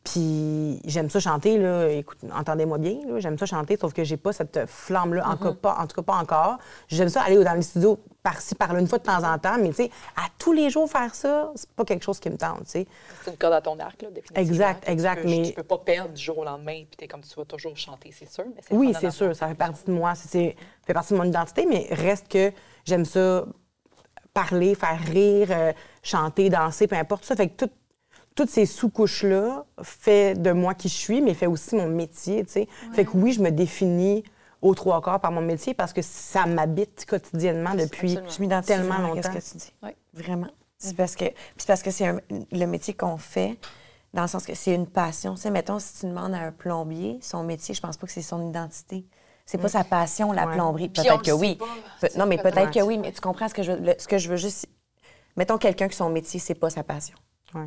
Puis 0.02 0.80
j'aime 0.86 1.10
ça 1.10 1.20
chanter, 1.20 1.58
là. 1.58 1.88
Écoute, 1.90 2.18
entendez-moi 2.34 2.78
bien. 2.78 2.96
J'aime 3.18 3.36
ça 3.38 3.44
chanter, 3.44 3.76
sauf 3.76 3.92
que 3.92 4.02
j'ai 4.02 4.16
pas 4.16 4.32
cette 4.32 4.66
flamme-là, 4.66 5.28
en, 5.28 5.36
tout 5.36 5.44
cas 5.44 5.52
pas- 5.52 5.76
en 5.78 5.86
tout 5.86 5.94
cas 5.96 6.02
pas 6.02 6.14
encore. 6.16 6.58
J'aime 6.88 7.10
ça 7.10 7.22
aller 7.22 7.42
dans 7.44 7.52
les 7.52 7.60
studios 7.62 7.98
par-ci, 8.22 8.54
par-là, 8.54 8.80
une 8.80 8.86
fois 8.88 8.98
de 8.98 9.04
temps 9.04 9.22
en 9.22 9.38
temps, 9.38 9.56
mais 9.60 9.68
tu 9.70 9.74
sais, 9.76 9.90
à 10.16 10.22
tous 10.38 10.52
les 10.54 10.70
jours 10.70 10.90
faire 10.90 11.14
ça, 11.14 11.52
c'est 11.54 11.68
pas 11.70 11.84
quelque 11.84 12.02
chose 12.02 12.18
qui 12.18 12.30
me 12.30 12.36
tente, 12.38 12.64
tu 12.64 12.70
sais. 12.70 12.86
C'est 13.24 13.30
une 13.30 13.36
corde 13.36 13.52
à 13.54 13.60
ton 13.60 13.78
arc, 13.78 14.00
là, 14.02 14.08
définitivement. 14.10 14.40
Exact, 14.50 14.84
Tu 14.84 14.90
exact, 14.90 15.22
peux- 15.22 15.28
mais- 15.28 15.42
Tu 15.48 15.52
peux 15.52 15.62
pas 15.62 15.78
perdre 15.78 16.14
du 16.14 16.22
jour 16.22 16.38
au 16.38 16.44
lendemain, 16.44 16.84
puis 16.88 16.96
t'es 16.96 17.06
comme 17.06 17.22
tu 17.22 17.34
vas 17.34 17.44
toujours 17.44 17.76
chanter, 17.76 18.10
c'est 18.18 18.30
sûr. 18.30 18.44
Mais 18.46 18.62
Oui, 18.76 18.94
c'est 18.98 19.10
sûr, 19.10 19.34
ça 19.36 19.48
fait 19.48 19.54
partie 19.54 19.84
de 19.86 19.92
moi, 19.92 20.14
c'est- 20.14 20.56
fait 20.86 20.94
partie 20.94 21.12
de 21.12 21.18
mon 21.18 21.24
identité, 21.24 21.66
mais 21.66 21.86
reste 21.90 22.26
que 22.28 22.52
j'aime 22.84 23.04
ça 23.04 23.44
parler, 24.32 24.74
faire 24.74 24.98
rire, 24.98 25.48
euh, 25.50 25.72
chanter, 26.02 26.48
danser, 26.50 26.86
peu 26.86 26.96
importe 26.96 27.24
ça. 27.24 27.34
Fait 27.36 27.48
que 27.48 27.64
tout- 27.66 27.72
toutes 28.34 28.50
ces 28.50 28.66
sous-couches-là 28.66 29.64
fait 29.82 30.34
de 30.40 30.52
moi 30.52 30.74
qui 30.74 30.88
je 30.88 30.94
suis, 30.94 31.20
mais 31.20 31.34
fait 31.34 31.46
aussi 31.46 31.74
mon 31.76 31.88
métier, 31.88 32.44
tu 32.44 32.52
sais. 32.52 32.68
Fait 32.92 33.04
que 33.04 33.10
oui, 33.16 33.32
je 33.32 33.42
me 33.42 33.50
définis 33.50 34.24
aux 34.62 34.74
trois 34.74 35.00
quarts 35.00 35.20
par 35.20 35.32
mon 35.32 35.40
métier 35.40 35.74
parce 35.74 35.92
que 35.92 36.02
ça 36.02 36.46
m'habite 36.46 37.06
quotidiennement 37.06 37.74
depuis 37.74 38.10
Je 38.28 38.60
tellement 38.62 38.98
longtemps. 38.98 39.22
ce 39.22 39.28
que 39.28 39.50
tu 39.52 39.56
dis. 39.58 39.72
Oui. 39.82 39.90
Vraiment. 40.14 40.48
C'est 40.78 40.96
parce 40.96 41.14
que, 41.16 41.24
puis 41.26 41.34
c'est 41.58 41.66
parce 41.66 41.82
que 41.82 41.90
c'est 41.90 42.06
un- 42.06 42.20
le 42.52 42.64
métier 42.66 42.94
qu'on 42.94 43.16
fait, 43.18 43.58
dans 44.14 44.22
le 44.22 44.28
sens 44.28 44.44
que 44.46 44.54
c'est 44.54 44.74
une 44.74 44.86
passion. 44.86 45.34
Tu 45.34 45.42
sais, 45.42 45.50
mettons, 45.50 45.78
si 45.78 46.00
tu 46.00 46.06
demandes 46.06 46.34
à 46.34 46.38
un 46.38 46.52
plombier, 46.52 47.18
son 47.22 47.42
métier, 47.44 47.74
je 47.74 47.80
pense 47.80 47.96
pas 47.96 48.06
que 48.06 48.12
c'est 48.12 48.22
son 48.22 48.48
identité. 48.48 49.04
C'est 49.46 49.58
pas 49.58 49.68
sa 49.68 49.82
passion, 49.84 50.32
la 50.32 50.46
Ouais. 50.46 50.54
plomberie. 50.54 50.88
Peut-être 50.88 51.22
que 51.22 51.32
oui. 51.32 51.56
pas, 51.56 52.08
non, 52.16 52.26
mais 52.26 52.38
peut-être. 52.38 52.54
peut-être 52.54 52.72
que 52.72 52.80
oui, 52.82 52.98
mais 52.98 53.12
tu 53.12 53.20
comprends 53.20 53.48
ce 53.48 53.54
que 53.54 53.62
je 53.62 53.72
veux, 53.72 53.78
le- 53.80 53.94
ce 53.98 54.06
que 54.08 54.16
je 54.18 54.28
veux 54.28 54.36
juste. 54.36 54.66
Mettons 55.36 55.58
quelqu'un 55.58 55.88
que 55.88 55.94
son 55.94 56.08
métier, 56.10 56.38
c'est 56.40 56.54
pas 56.54 56.70
sa 56.70 56.82
passion. 56.84 57.16
Ouais. 57.54 57.66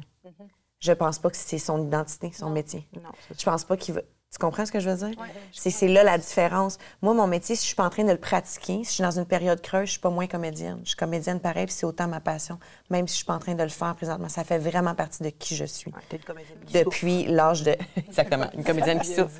Je 0.80 0.92
pense 0.92 1.18
pas 1.18 1.30
que 1.30 1.38
c'est 1.38 1.58
son 1.60 1.86
identité, 1.86 2.32
son 2.34 2.50
métier. 2.50 2.88
Non, 3.02 3.10
Je 3.38 3.44
pense 3.46 3.64
pas 3.64 3.78
qu'il 3.78 3.94
va. 3.94 4.02
Tu 4.02 4.40
comprends 4.40 4.66
ce 4.66 4.72
que 4.72 4.80
je 4.80 4.90
veux 4.90 5.08
dire? 5.08 5.16
c'est 5.52 5.70
c'est 5.70 5.88
là 5.88 6.04
la 6.04 6.18
différence. 6.18 6.80
Moi, 7.04 7.14
mon 7.14 7.28
métier, 7.28 7.56
si 7.56 7.62
je 7.62 7.68
suis 7.68 7.76
pas 7.76 7.86
en 7.86 7.92
train 7.92 8.04
de 8.04 8.12
le 8.12 8.18
pratiquer, 8.18 8.84
si 8.84 8.86
je 8.86 8.90
suis 8.96 9.04
dans 9.04 9.18
une 9.18 9.28
période 9.28 9.62
creuse, 9.62 9.86
je 9.86 9.92
suis 9.92 10.00
pas 10.00 10.10
moins 10.10 10.26
comédienne. 10.26 10.80
Je 10.84 10.90
suis 10.90 10.98
comédienne 10.98 11.40
pareil, 11.40 11.68
puis 11.68 11.76
c'est 11.76 11.86
autant 11.86 12.08
ma 12.08 12.20
passion. 12.20 12.58
Même 12.90 13.08
si 13.08 13.14
je 13.14 13.18
suis 13.18 13.26
pas 13.26 13.36
en 13.36 13.40
train 13.40 13.54
de 13.54 13.62
le 13.62 13.70
faire 13.70 13.96
présentement, 13.96 14.30
ça 14.30 14.44
fait 14.44 14.58
vraiment 14.58 14.96
partie 14.96 15.22
de 15.22 15.30
qui 15.30 15.56
je 15.56 15.66
suis. 15.66 15.92
Ouais, 15.92 16.02
t'es 16.10 16.18
une 16.18 16.24
comédienne 16.24 16.58
qui 16.66 16.74
souffre. 16.74 16.86
Depuis 16.86 17.26
l'âge 17.26 17.62
de. 17.62 17.78
Exactement, 17.96 18.50
une 18.56 18.64
comédienne 18.64 19.00
qui 19.02 19.14
souffre. 19.14 19.40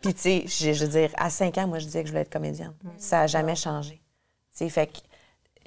Puis, 0.00 0.14
tu 0.14 0.20
sais, 0.20 0.44
je 0.46 0.72
je 0.72 0.84
veux 0.84 0.90
dire, 0.92 1.10
à 1.16 1.30
5 1.30 1.58
ans, 1.58 1.66
moi, 1.66 1.80
je 1.80 1.86
disais 1.86 2.02
que 2.02 2.06
je 2.06 2.12
voulais 2.12 2.22
être 2.22 2.32
comédienne. 2.32 2.74
Ça 2.96 3.18
n'a 3.18 3.26
jamais 3.26 3.56
changé. 3.56 4.00
Tu 4.52 4.58
sais, 4.58 4.68
fait 4.68 4.86
que 4.86 4.98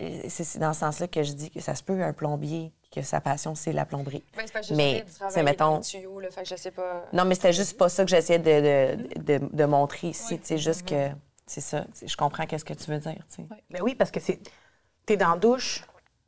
euh, 0.02 0.22
c'est 0.30 0.60
dans 0.60 0.72
ce 0.74 0.80
sens-là 0.80 1.10
que 1.10 1.24
je 1.24 1.34
dis 1.34 1.52
que 1.52 1.60
ça 1.60 1.76
se 1.76 1.84
peut, 1.84 2.02
un 2.02 2.14
plombier, 2.14 2.72
que 2.92 3.02
sa 3.02 3.22
passion, 3.22 3.56
c'est 3.56 3.72
la 3.72 3.86
plomberie. 3.86 4.24
Ben, 4.36 4.46
c'est 4.52 4.68
que 4.70 4.74
Mais, 4.76 5.06
c'est, 5.30 5.44
mettons- 5.44 5.72
dans 5.72 5.78
le 5.78 5.84
tuyau, 5.84 6.20
là, 6.20 6.30
fait 6.30 6.44
que 6.44 6.50
je 6.50 6.56
sais 6.56 6.72
pas. 6.72 7.06
Non, 7.14 7.24
mais 7.26 7.36
c'était 7.36 7.54
juste 7.54 7.78
pas 7.78 7.88
ça 7.90 8.04
que 8.04 8.10
j'essayais 8.10 8.40
de, 8.40 8.98
de, 9.18 9.38
de- 9.40 9.50
de 9.56 9.66
montrer 9.66 10.10
ici. 10.10 10.40
C'est 10.44 10.58
juste 10.58 10.88
que 10.88 11.10
c'est 11.46 11.62
ça. 11.62 11.86
Je 12.06 12.16
comprends 12.18 12.46
qu'est-ce 12.46 12.66
que 12.66 12.74
tu 12.74 12.92
veux 12.92 13.00
dire. 13.00 13.24
tu. 13.34 13.44
Ben 13.70 13.82
oui, 13.82 13.96
parce 13.96 14.12
que 14.12 14.20
c'est. 14.20 14.40
T'es 15.06 15.18
dans 15.18 15.32
la 15.32 15.38
douche, 15.38 15.84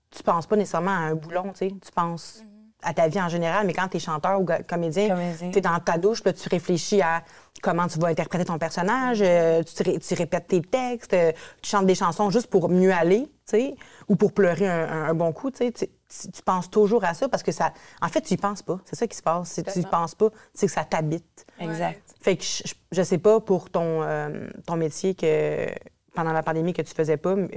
tu 0.09 0.23
penses 0.23 0.47
pas 0.47 0.55
nécessairement 0.55 0.91
à 0.91 0.99
un 1.09 1.15
boulon, 1.15 1.51
tu 1.51 1.57
sais. 1.59 1.67
Tu 1.69 1.91
penses 1.93 2.43
à 2.81 2.93
ta 2.93 3.07
vie 3.07 3.21
en 3.21 3.29
général, 3.29 3.65
mais 3.65 3.71
quand 3.73 3.87
t'es 3.87 3.99
chanteur 3.99 4.41
ou 4.41 4.45
comédien, 4.67 5.07
Comédien. 5.09 5.51
t'es 5.51 5.61
dans 5.61 5.79
ta 5.79 5.97
douche, 5.97 6.21
là, 6.25 6.33
tu 6.33 6.49
réfléchis 6.49 7.01
à 7.01 7.23
comment 7.61 7.87
tu 7.87 7.97
vas 7.97 8.07
interpréter 8.09 8.43
ton 8.43 8.57
personnage, 8.57 9.19
euh, 9.21 9.63
tu, 9.63 9.73
te 9.73 9.83
ré- 9.83 9.99
tu 9.99 10.13
répètes 10.15 10.47
tes 10.47 10.61
textes, 10.61 11.13
euh, 11.13 11.31
tu 11.61 11.69
chantes 11.69 11.85
des 11.85 11.95
chansons 11.95 12.29
juste 12.29 12.47
pour 12.47 12.67
mieux 12.67 12.91
aller, 12.91 13.21
tu 13.25 13.31
sais, 13.45 13.75
ou 14.09 14.17
pour 14.17 14.33
pleurer 14.33 14.67
un, 14.67 14.83
un- 14.89 15.03
un 15.09 15.13
bon 15.13 15.31
coup, 15.31 15.49
tu 15.49 15.71
sais. 15.73 15.89
Tu, 16.31 16.41
penses 16.43 16.69
toujours 16.69 17.03
à 17.05 17.13
ça 17.13 17.27
parce 17.27 17.41
que 17.43 17.51
ça. 17.51 17.73
En 18.01 18.07
fait, 18.07 18.21
tu 18.21 18.35
y 18.35 18.37
penses 18.37 18.61
pas. 18.61 18.79
C'est 18.85 18.95
ça 18.95 19.07
qui 19.07 19.17
se 19.17 19.23
passe. 19.23 19.49
C'est 19.49 19.63
tu 19.63 19.79
y 19.79 19.83
penses 19.83 20.13
pas, 20.15 20.29
c'est 20.53 20.67
que 20.67 20.71
ça 20.71 20.83
t'habite. 20.85 21.45
Exact. 21.59 22.01
Fait 22.21 22.37
que 22.37 22.43
je, 22.43 22.63
je- 22.65 22.73
je 22.91 23.01
sais 23.03 23.17
pas 23.17 23.39
pour 23.39 23.69
ton, 23.71 24.03
euh, 24.03 24.47
ton 24.67 24.75
métier 24.75 25.15
que 25.15 25.67
pendant 26.13 26.31
la 26.33 26.43
pandémie 26.43 26.73
que 26.73 26.81
tu 26.83 26.93
faisais 26.93 27.17
pas, 27.17 27.31
euh, 27.31 27.47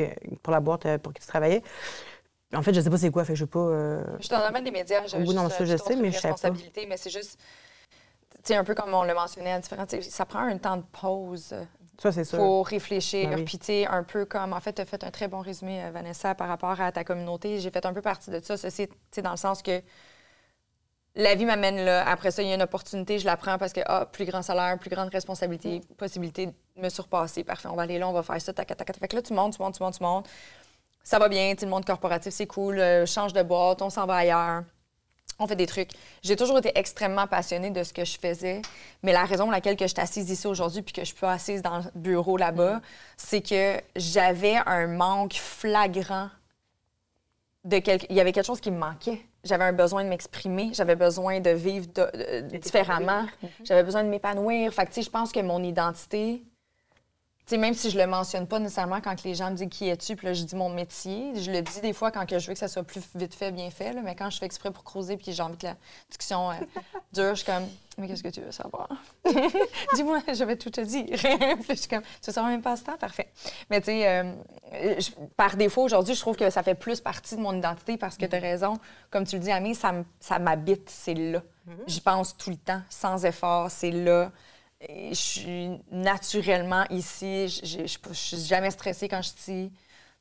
pour 0.43 0.53
la 0.53 0.61
boîte 0.61 0.87
euh, 0.87 0.99
pour 0.99 1.13
qui 1.13 1.21
tu 1.21 1.27
travaillais. 1.29 1.63
En 2.55 2.63
fait, 2.63 2.73
je 2.73 2.81
sais 2.81 2.89
pas 2.89 2.97
c'est 2.97 3.11
quoi, 3.11 3.25
fait 3.25 3.33
que 3.35 3.39
je 3.39 3.45
sais 3.45 3.51
pas. 3.51 3.59
euh, 3.59 4.03
Je 4.19 4.23
suis 4.27 4.31
dans 4.31 4.41
le 4.41 4.47
domaine 4.47 4.65
des 4.65 4.71
médias, 4.71 5.01
Oui, 5.03 5.09
juste, 5.27 5.35
non, 5.35 5.49
ça, 5.51 5.65
je 5.65 5.77
sais, 5.77 5.97
mais 5.97 6.11
je 6.13 6.19
savais 6.19 6.35
pas. 6.35 6.51
mais 6.89 6.97
c'est 6.97 7.11
juste, 7.11 7.39
tu 8.33 8.39
sais, 8.45 8.55
un 8.57 8.65
peu 8.65 8.75
comme 8.75 8.95
on 8.95 9.03
l'a 9.03 9.15
mentionné 9.15 9.53
à 9.53 9.59
différents, 9.59 9.85
sais, 9.89 10.01
ça 10.01 10.25
prend 10.25 10.39
un 10.41 10.57
temps 10.57 10.77
de 10.79 10.85
pause 11.01 11.55
ça, 11.99 12.13
c'est 12.13 12.25
sûr. 12.25 12.39
pour 12.39 12.67
réfléchir. 12.67 13.31
Ben 13.31 13.39
oui. 13.39 13.45
Puis, 13.45 13.59
tu 13.59 13.67
sais, 13.67 13.87
un 13.87 14.03
peu 14.03 14.25
comme, 14.25 14.53
en 14.53 14.61
fait, 14.61 14.75
tu 14.75 14.83
as 14.83 14.85
fait 14.85 15.03
un 15.03 15.11
très 15.11 15.29
bon 15.29 15.41
résumé, 15.41 15.83
euh, 15.85 15.91
Vanessa, 15.91 16.35
par 16.35 16.49
rapport 16.49 16.81
à 16.81 16.93
ta 16.93 17.05
communauté. 17.05 17.59
J'ai 17.59 17.71
fait 17.71 17.85
un 17.87 17.93
peu 17.93 18.03
partie 18.03 18.31
de 18.31 18.41
ça, 18.43 18.57
ceci, 18.57 18.89
tu 18.89 18.95
sais, 19.11 19.23
dans 19.23 19.31
le 19.31 19.37
sens 19.37 19.63
que 19.63 19.83
la 21.15 21.35
vie 21.35 21.47
m'amène 21.47 21.83
là. 21.85 22.07
Après 22.07 22.31
ça, 22.31 22.43
il 22.43 22.49
y 22.49 22.53
a 22.53 22.55
une 22.55 22.63
opportunité, 22.63 23.19
je 23.19 23.25
la 23.25 23.37
prends 23.37 23.57
parce 23.57 23.73
que, 23.73 23.81
ah, 23.87 24.07
plus 24.07 24.27
grand 24.27 24.43
salaire, 24.43 24.79
plus 24.79 24.91
grande 24.91 25.09
responsabilité, 25.09 25.81
possibilité 25.97 26.47
de 26.47 26.53
me 26.77 26.89
surpasser. 26.91 27.43
Parfait, 27.43 27.69
on 27.69 27.75
va 27.75 27.83
aller 27.83 27.99
là, 27.99 28.09
on 28.09 28.13
va 28.13 28.23
faire 28.23 28.41
ça, 28.41 28.53
tac, 28.53 28.69
tac, 28.69 28.77
tac. 28.77 28.99
Fait 28.99 29.09
que 29.09 29.17
là, 29.17 29.23
tu 29.23 29.33
montes, 29.33 29.57
tu 29.57 29.63
montes, 29.63 29.77
tu 29.77 29.83
montes, 29.83 29.97
tu 29.97 30.03
montes. 30.03 30.29
Ça 31.03 31.19
va 31.19 31.29
bien, 31.29 31.53
tu 31.55 31.61
sais, 31.61 31.67
le 31.67 31.71
monde 31.71 31.87
corporatif, 31.87 32.35
c'est 32.35 32.47
cool, 32.47 32.79
euh, 32.79 33.07
change 33.07 33.33
de 33.33 33.43
boîte, 33.43 33.81
on 33.81 33.91
s'en 33.91 34.07
va 34.07 34.17
ailleurs. 34.17 34.65
On 35.39 35.47
fait 35.47 35.57
des 35.57 35.67
trucs. 35.67 35.91
J'ai 36.23 36.35
toujours 36.35 36.59
été 36.59 36.73
extrêmement 36.79 37.27
passionnée 37.27 37.71
de 37.71 37.83
ce 37.83 37.93
que 37.93 38.05
je 38.05 38.19
faisais, 38.19 38.63
mais 39.03 39.13
la 39.13 39.25
raison 39.25 39.45
pour 39.45 39.53
laquelle 39.53 39.77
que 39.77 39.85
je 39.87 39.93
suis 39.93 40.01
assise 40.01 40.31
ici 40.31 40.47
aujourd'hui 40.47 40.81
puis 40.83 40.95
que 40.95 41.03
je 41.03 41.07
suis 41.07 41.15
pas 41.17 41.33
assise 41.33 41.61
dans 41.61 41.79
le 41.79 41.85
bureau 41.95 42.37
là-bas, 42.39 42.81
c'est 43.19 43.43
que 43.43 43.79
j'avais 43.97 44.57
un 44.65 44.87
manque 44.87 45.35
flagrant 45.35 46.31
de 47.65 47.79
quelque... 47.81 48.07
Il 48.09 48.17
y 48.17 48.21
avait 48.21 48.33
quelque 48.33 48.47
chose 48.47 48.61
qui 48.61 48.71
me 48.71 48.79
manquait. 48.79 49.21
J'avais 49.45 49.65
un 49.65 49.73
besoin 49.73 50.03
de 50.05 50.09
m'exprimer, 50.09 50.71
j'avais 50.73 50.97
besoin 50.97 51.41
de 51.41 51.51
vivre 51.51 51.87
de- 51.95 52.41
de- 52.51 52.57
différemment, 52.57 53.27
j'avais 53.63 53.85
besoin 53.85 54.03
de 54.03 54.09
m'épanouir. 54.09 54.73
Fait 54.73 54.87
que, 54.87 55.01
je 55.01 55.09
pense 55.11 55.31
que 55.33 55.41
mon 55.41 55.63
identité, 55.63 56.43
tu 57.47 57.55
sais, 57.55 57.59
même 57.59 57.75
si 57.75 57.91
je 57.91 57.99
le 57.99 58.09
mentionne 58.09 58.49
pas 58.49 58.59
nécessairement 58.59 59.01
quand 59.01 59.23
les 59.23 59.37
gens 59.37 59.53
me 59.53 59.57
disent 59.57 59.69
qui 59.71 59.89
es-tu, 59.89 60.17
puis 60.17 60.27
là, 60.27 60.33
je 60.33 60.43
dis 60.43 60.57
mon 60.57 60.69
métier, 60.69 61.33
je 61.37 61.53
le 61.53 61.63
dis 61.63 61.81
des 61.81 61.93
fois 61.93 62.11
quand 62.11 62.27
que 62.27 62.41
je 62.41 62.49
veux 62.49 62.55
que 62.55 62.59
ça 62.59 62.67
soit 62.67 62.83
plus 62.83 63.01
vite 63.15 63.35
fait, 63.35 63.53
bien 63.53 63.71
fait, 63.71 63.93
là, 63.93 64.01
mais 64.03 64.17
quand 64.17 64.31
je 64.31 64.39
fais 64.39 64.47
exprès 64.47 64.73
pour 64.73 64.83
creuser 64.83 65.17
puis 65.17 65.33
j'ai 65.33 65.43
envie 65.43 65.57
que 65.57 65.67
la 65.67 65.77
discussion 66.11 66.51
euh, 66.51 66.55
dure, 67.13 67.31
je 67.31 67.43
suis 67.43 67.47
comme, 67.47 67.69
mais 67.99 68.09
qu'est-ce 68.09 68.25
que 68.25 68.31
tu 68.31 68.41
veux 68.41 68.51
savoir? 68.51 68.89
Dis-moi, 69.95 70.23
je 70.27 70.43
vais 70.43 70.57
tout 70.57 70.71
te 70.71 70.81
dire. 70.81 71.07
puis 71.09 71.65
je 71.69 71.75
suis 71.75 71.89
comme, 71.89 72.03
tu 72.03 72.27
veux 72.27 72.33
savoir 72.33 72.51
même 72.51 72.63
pas 72.63 72.75
ce 72.75 72.83
temps? 72.83 72.97
Parfait. 72.99 73.31
Mais 73.71 73.81
tu 73.81 73.87
sais, 73.87 74.09
euh, 74.09 75.01
par 75.37 75.57
défaut, 75.57 75.83
aujourd'hui, 75.83 76.17
je 76.17 76.21
trouve 76.21 76.37
que 76.37 76.51
ça 76.51 76.65
fait 76.65 76.75
plus 76.75 77.01
partie 77.01 77.37
de 77.37 77.41
mon 77.41 77.57
identité 77.57 77.97
parce 77.97 78.17
que 78.17 78.27
tu 78.27 78.35
as 78.35 78.41
raison. 78.41 78.75
Comme 79.11 79.25
tu 79.25 79.37
le 79.37 79.43
dis, 79.43 79.53
Amé, 79.53 79.73
ça 79.75 80.39
m'habite, 80.41 80.91
c'est 80.91 81.15
là. 81.15 81.43
J'y 81.87 82.01
pense 82.01 82.37
tout 82.37 82.51
le 82.51 82.57
temps, 82.57 82.83
sans 82.91 83.25
effort, 83.25 83.71
c'est 83.71 83.91
là. 83.91 84.31
Je 84.89 85.15
suis 85.15 85.71
naturellement 85.91 86.85
ici. 86.91 87.49
Je- 87.49 87.87
je 87.87 88.13
suis 88.15 88.37
jamais 88.39 88.71
stressée 88.71 89.09
quand 89.09 89.23
je 89.23 89.29
suis 89.31 89.37
ici. 89.53 89.73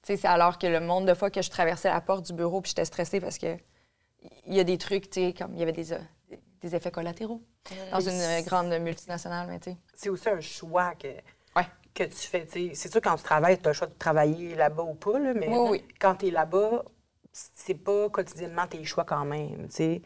C'est 0.03 0.23
alors 0.25 0.57
que 0.59 0.67
le 0.67 0.79
monde 0.79 1.07
de 1.07 1.13
fois 1.13 1.29
que 1.31 1.41
je 1.41 1.49
traversais 1.49 1.89
la 1.89 1.99
porte 2.01 2.25
du 2.27 2.33
bureau 2.33 2.61
puis 2.61 2.69
j'étais 2.69 2.85
stressée 2.85 3.19
parce 3.19 3.37
que 3.37 3.57
il 4.45 4.53
y 4.55 4.59
a 4.59 4.63
des 4.63 4.77
trucs, 4.77 5.09
tu 5.09 5.19
sais, 5.21 5.33
comme 5.33 5.53
il 5.53 5.59
y 5.59 5.63
avait 5.63 5.71
des, 5.71 5.93
euh, 5.93 5.99
des- 6.61 6.75
effets 6.75 6.91
collatéraux 6.91 7.41
dans 7.91 7.99
une 7.99 8.19
euh, 8.19 8.41
grande 8.41 8.69
multinationale, 8.81 9.47
mais 9.47 9.59
tu 9.59 9.71
sais. 9.71 9.77
C'est 9.93 10.09
aussi 10.09 10.29
un 10.29 10.39
choix 10.41 10.93
que, 10.95 11.07
Ouais. 11.55 11.67
que 11.93 12.03
tu 12.03 12.15
fais. 12.27 12.47
C'est 12.73 12.91
sûr, 12.91 13.01
quand 13.01 13.15
tu 13.17 13.23
travailles, 13.23 13.59
tu 13.59 13.65
as 13.67 13.69
le 13.69 13.73
choix 13.73 13.87
de 13.87 13.93
travailler 13.93 14.55
là-bas 14.55 14.83
ou 14.83 14.93
pas, 14.95 15.19
là, 15.19 15.33
mais 15.35 15.47
Oui, 15.47 15.67
oui. 15.69 15.83
quand 15.99 16.15
tu 16.15 16.27
es 16.27 16.31
là-bas, 16.31 16.83
c'est 17.31 17.75
pas 17.75 18.09
quotidiennement 18.09 18.65
tes 18.67 18.83
choix 18.83 19.03
quand 19.05 19.25
même. 19.25 19.67
tu 19.67 19.75
sais. 19.75 20.01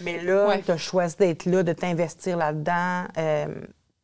Mais 0.00 0.20
là, 0.22 0.48
Ouais. 0.48 0.62
tu 0.62 0.70
as 0.70 0.76
choisi 0.76 1.16
d'être 1.16 1.46
là, 1.46 1.62
de 1.62 1.72
t'investir 1.72 2.36
là-dedans. 2.36 3.06
euh, 3.16 3.46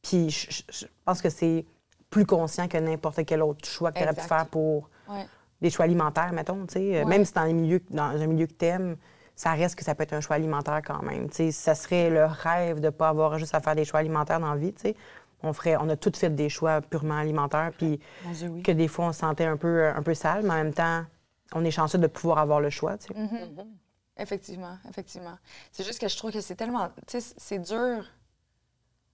Puis 0.04 0.30
je, 0.30 0.86
pense 1.04 1.20
que 1.20 1.30
c'est 1.30 1.64
plus 2.10 2.26
conscient 2.26 2.68
que 2.68 2.76
n'importe 2.78 3.24
quel 3.24 3.42
autre 3.42 3.66
choix 3.66 3.90
que 3.90 3.98
tu 3.98 4.04
aurais 4.04 4.14
pu 4.14 4.20
faire 4.20 4.46
pour 4.46 4.88
Ouais. 5.08 5.26
des 5.60 5.70
choix 5.70 5.84
alimentaires, 5.84 6.32
mettons. 6.32 6.66
Ouais. 6.74 7.04
Même 7.04 7.24
si 7.24 7.32
dans, 7.32 7.44
les 7.44 7.52
milieux, 7.52 7.82
dans 7.90 8.04
un 8.04 8.26
milieu 8.26 8.46
que 8.46 8.52
tu 8.52 8.64
aimes, 8.64 8.96
ça 9.34 9.52
reste 9.52 9.74
que 9.76 9.84
ça 9.84 9.94
peut 9.94 10.04
être 10.04 10.12
un 10.12 10.20
choix 10.20 10.36
alimentaire 10.36 10.80
quand 10.84 11.02
même. 11.02 11.28
tu 11.28 11.36
sais. 11.36 11.50
Ça 11.50 11.74
serait 11.74 12.08
le 12.08 12.24
rêve 12.24 12.80
de 12.80 12.86
ne 12.86 12.90
pas 12.90 13.08
avoir 13.08 13.38
juste 13.38 13.54
à 13.54 13.60
faire 13.60 13.74
des 13.74 13.84
choix 13.84 14.00
alimentaires 14.00 14.40
dans 14.40 14.54
la 14.54 14.56
vie. 14.56 14.72
On, 15.42 15.52
ferait, 15.52 15.76
on 15.76 15.88
a 15.88 15.96
toutes 15.96 16.16
fait 16.16 16.30
des 16.30 16.48
choix 16.48 16.80
purement 16.80 17.18
alimentaires, 17.18 17.72
puis 17.76 18.00
oui. 18.24 18.62
que 18.62 18.72
des 18.72 18.88
fois, 18.88 19.06
on 19.06 19.12
se 19.12 19.20
sentait 19.20 19.44
un 19.44 19.56
peu, 19.58 19.88
un 19.88 20.02
peu 20.02 20.14
sale, 20.14 20.42
mais 20.44 20.50
en 20.50 20.54
même 20.54 20.72
temps, 20.72 21.04
on 21.52 21.64
est 21.64 21.70
chanceux 21.70 21.98
de 21.98 22.06
pouvoir 22.06 22.38
avoir 22.38 22.60
le 22.60 22.70
choix. 22.70 22.94
Mm-hmm. 22.94 23.66
Effectivement, 24.16 24.78
effectivement. 24.88 25.36
C'est 25.72 25.84
juste 25.84 26.00
que 26.00 26.08
je 26.08 26.16
trouve 26.16 26.30
que 26.32 26.40
c'est 26.40 26.54
tellement. 26.54 26.88
C'est 27.08 27.58
dur. 27.58 28.06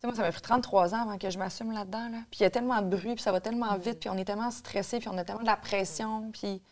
Moi, 0.03 0.15
ça 0.15 0.23
m'a 0.23 0.33
pris 0.33 0.41
33 0.41 0.95
ans 0.95 1.03
avant 1.03 1.19
que 1.19 1.29
je 1.29 1.39
m'assume 1.39 1.73
là-dedans. 1.73 2.09
Là. 2.11 2.19
Puis 2.31 2.41
il 2.41 2.43
y 2.43 2.47
a 2.47 2.51
tellement 2.51 2.81
de 2.81 2.89
bruit, 2.89 3.15
puis 3.15 3.23
ça 3.23 3.33
va 3.33 3.41
tellement 3.41 3.77
vite, 3.77 4.01
puis 4.01 4.09
on 4.09 4.17
est 4.17 4.25
tellement 4.25 4.51
stressé, 4.51 4.99
puis 4.99 5.09
on 5.09 5.19
a 5.19 5.25
tellement 5.25 5.43
de 5.43 5.47
la 5.47 5.57
pression, 5.57 6.31
puis. 6.33 6.63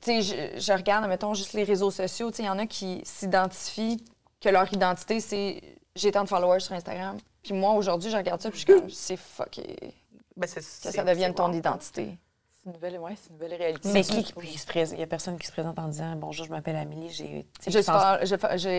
Tu 0.00 0.22
sais, 0.22 0.54
je, 0.54 0.60
je 0.60 0.72
regarde, 0.72 1.06
mettons, 1.08 1.32
juste 1.32 1.54
les 1.54 1.64
réseaux 1.64 1.90
sociaux. 1.90 2.30
Tu 2.30 2.38
sais, 2.38 2.42
il 2.42 2.46
y 2.46 2.50
en 2.50 2.58
a 2.58 2.66
qui 2.66 3.00
s'identifient 3.04 4.04
que 4.40 4.50
leur 4.50 4.70
identité, 4.72 5.20
c'est 5.20 5.62
j'ai 5.96 6.12
tant 6.12 6.24
de 6.24 6.28
followers 6.28 6.60
sur 6.60 6.74
Instagram. 6.74 7.18
Puis 7.42 7.54
moi, 7.54 7.72
aujourd'hui, 7.72 8.10
je 8.10 8.16
regarde 8.16 8.40
ça, 8.40 8.50
puis 8.50 8.58
je 8.60 8.64
suis 8.64 8.80
comme, 8.80 8.90
c'est 8.90 9.16
fucké. 9.16 9.94
Ben, 10.36 10.48
Que 10.48 10.60
ça 10.60 11.04
devienne 11.04 11.34
ton 11.34 11.52
identité. 11.52 12.18
C'est 12.64 12.70
une 12.70 12.76
nouvelle, 12.76 12.98
ouais, 12.98 13.12
une 13.28 13.34
nouvelle 13.36 13.54
réalité. 13.58 13.88
C'est 13.90 14.00
qui 14.02 14.24
qui 14.24 14.58
se 14.58 14.66
présente? 14.66 14.94
Il 14.94 14.98
n'y 14.98 15.04
a 15.04 15.06
personne 15.06 15.38
qui 15.38 15.46
se 15.46 15.52
présente 15.52 15.78
en 15.78 15.86
disant 15.88 16.14
Bonjour, 16.16 16.46
je 16.46 16.50
m'appelle 16.50 16.76
Amélie, 16.76 17.10
j'ai. 17.10 17.44
j'ai- 17.66 17.72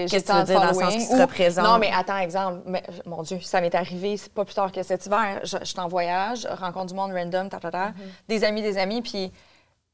Qu'est-ce 0.07 0.25
que 0.25 0.31
tu 0.31 0.37
veux 0.37 0.43
dire 0.43 0.59
dans 0.59 0.67
le 0.69 0.73
sens 0.73 0.91
qu'il 0.93 1.01
se 1.03 1.21
représente? 1.21 1.65
Non, 1.65 1.77
mais 1.77 1.91
attends, 1.93 2.17
exemple. 2.17 2.61
Mais, 2.65 2.81
mon 3.05 3.21
Dieu, 3.21 3.39
ça 3.41 3.61
m'est 3.61 3.75
arrivé, 3.75 4.17
c'est 4.17 4.33
pas 4.33 4.43
plus 4.43 4.55
tard 4.55 4.71
que 4.71 4.81
cet 4.81 5.05
hiver. 5.05 5.39
Je, 5.43 5.57
je 5.59 5.65
suis 5.65 5.79
en 5.79 5.87
voyage, 5.87 6.47
rencontre 6.59 6.87
du 6.87 6.93
monde 6.95 7.11
random, 7.11 7.47
ta, 7.49 7.59
ta, 7.59 7.69
ta, 7.69 7.89
Mm-hmm. 7.89 8.27
des 8.27 8.43
amis, 8.43 8.61
des 8.63 8.77
amis, 8.79 9.01
puis 9.03 9.31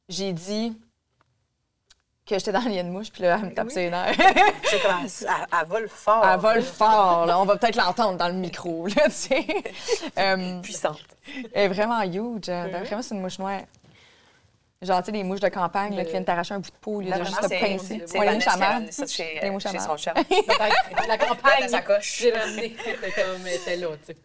j'ai 0.07 0.31
dit 0.31 0.77
que 2.25 2.37
j'étais 2.39 2.53
dans 2.53 2.61
le 2.61 2.69
lien 2.69 2.83
de 2.85 2.89
mouche, 2.89 3.11
puis 3.11 3.23
là, 3.23 3.37
elle 3.41 3.49
me 3.49 3.53
tape 3.53 3.71
sur 3.71 3.79
les 3.81 3.89
nerfs. 3.89 4.15
Comme, 4.83 5.05
elle, 5.05 5.67
vole 5.67 5.89
fort. 5.89 6.25
Elle 6.25 6.39
vole 6.39 6.61
fort, 6.61 7.25
là. 7.25 7.37
On 7.39 7.43
va 7.45 7.57
peut-être 7.57 7.75
l'entendre 7.75 8.17
dans 8.17 8.27
le 8.29 8.35
micro, 8.35 8.87
là, 8.87 9.03
tu 9.05 9.11
sais. 9.11 9.45
Euh, 10.17 10.61
puissante. 10.61 10.99
elle 11.53 11.63
est 11.71 11.73
vraiment 11.73 12.01
huge. 12.03 12.47
euh, 12.47 12.67
Mm-hmm. 12.67 12.83
Vraiment, 12.85 13.01
c'est 13.01 13.15
une 13.15 13.21
mouche 13.21 13.39
noire. 13.39 13.61
Genre, 14.81 14.99
tu 15.03 15.05
sais, 15.05 15.11
les 15.11 15.23
mouches 15.23 15.39
de 15.41 15.49
campagne 15.49 15.95
là, 15.95 16.03
qui 16.03 16.09
viennent 16.09 16.25
t'arracher 16.25 16.55
un 16.55 16.59
bout 16.59 16.71
de 16.71 16.75
peau, 16.81 17.01
ils 17.01 17.13
ont 17.13 17.23
juste 17.23 17.39
te 17.39 17.47
pincer. 17.47 18.01
C'est 18.07 18.19
les 18.19 18.33
mouches 18.33 18.47
à 18.47 18.57
marde. 18.57 18.83
Les 19.41 19.49
mouches 19.51 19.65
à 19.67 19.73
marde. 19.73 19.99
La 21.07 21.17
campagne. 21.19 21.67
Sa 21.67 21.81
coche. 21.81 22.17
J'ai 22.19 22.31
ramené. 22.31 22.75
C'était 22.83 23.11
comme, 23.11 23.45
elle 23.45 23.53
était 23.53 23.75
là, 23.75 23.87
tu 24.03 24.13
sais. 24.13 24.17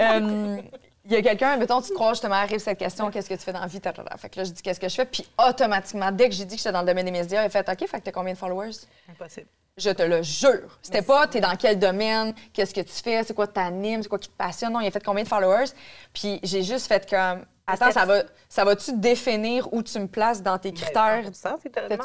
Euh, 0.00 0.60
Il 1.04 1.12
y 1.12 1.16
a 1.16 1.22
quelqu'un, 1.22 1.56
mettons, 1.56 1.82
tu 1.82 1.88
te 1.88 1.94
crois 1.94 2.12
justement, 2.12 2.36
arrive 2.36 2.60
cette 2.60 2.78
question, 2.78 3.10
qu'est-ce 3.10 3.28
que 3.28 3.34
tu 3.34 3.40
fais 3.40 3.52
dans 3.52 3.60
la 3.60 3.66
vie? 3.66 3.80
Fait 4.18 4.28
que 4.30 4.38
là, 4.38 4.44
je 4.44 4.52
dis, 4.52 4.62
qu'est-ce 4.62 4.80
que 4.80 4.88
je 4.88 4.94
fais? 4.94 5.04
Puis 5.04 5.26
automatiquement, 5.36 6.12
dès 6.12 6.28
que 6.28 6.34
j'ai 6.34 6.44
dit 6.44 6.54
que 6.54 6.60
j'étais 6.60 6.72
dans 6.72 6.80
le 6.82 6.86
domaine 6.86 7.06
des 7.06 7.10
médias, 7.10 7.42
il 7.42 7.46
a 7.46 7.50
fait, 7.50 7.68
OK, 7.68 7.86
fait 7.88 7.98
que 7.98 8.04
t'as 8.04 8.12
combien 8.12 8.32
de 8.34 8.38
followers? 8.38 8.70
Impossible. 9.10 9.48
Je 9.76 9.90
te 9.90 10.02
le 10.02 10.22
jure. 10.22 10.78
C'était 10.80 11.02
pas, 11.02 11.26
t'es 11.26 11.40
dans 11.40 11.56
quel 11.56 11.78
domaine, 11.80 12.32
qu'est-ce 12.52 12.72
que 12.72 12.80
tu 12.80 12.92
fais, 13.02 13.24
c'est 13.24 13.34
quoi 13.34 13.48
t'animes, 13.48 14.02
c'est 14.04 14.08
quoi 14.08 14.20
qui 14.20 14.28
te 14.28 14.36
passionne? 14.36 14.72
Non, 14.72 14.80
il 14.80 14.86
a 14.86 14.90
fait 14.92 15.02
combien 15.04 15.24
de 15.24 15.28
followers? 15.28 15.70
Puis 16.12 16.38
j'ai 16.44 16.62
juste 16.62 16.86
fait 16.86 17.10
comme, 17.10 17.44
attends, 17.66 17.90
ça 17.90 18.04
va, 18.04 18.22
ça 18.48 18.64
va-tu 18.64 18.92
définir 18.98 19.72
où 19.72 19.82
tu 19.82 19.98
me 19.98 20.06
places 20.06 20.42
dans 20.42 20.58
tes 20.58 20.72
critères? 20.72 21.24
Ça, 21.32 21.56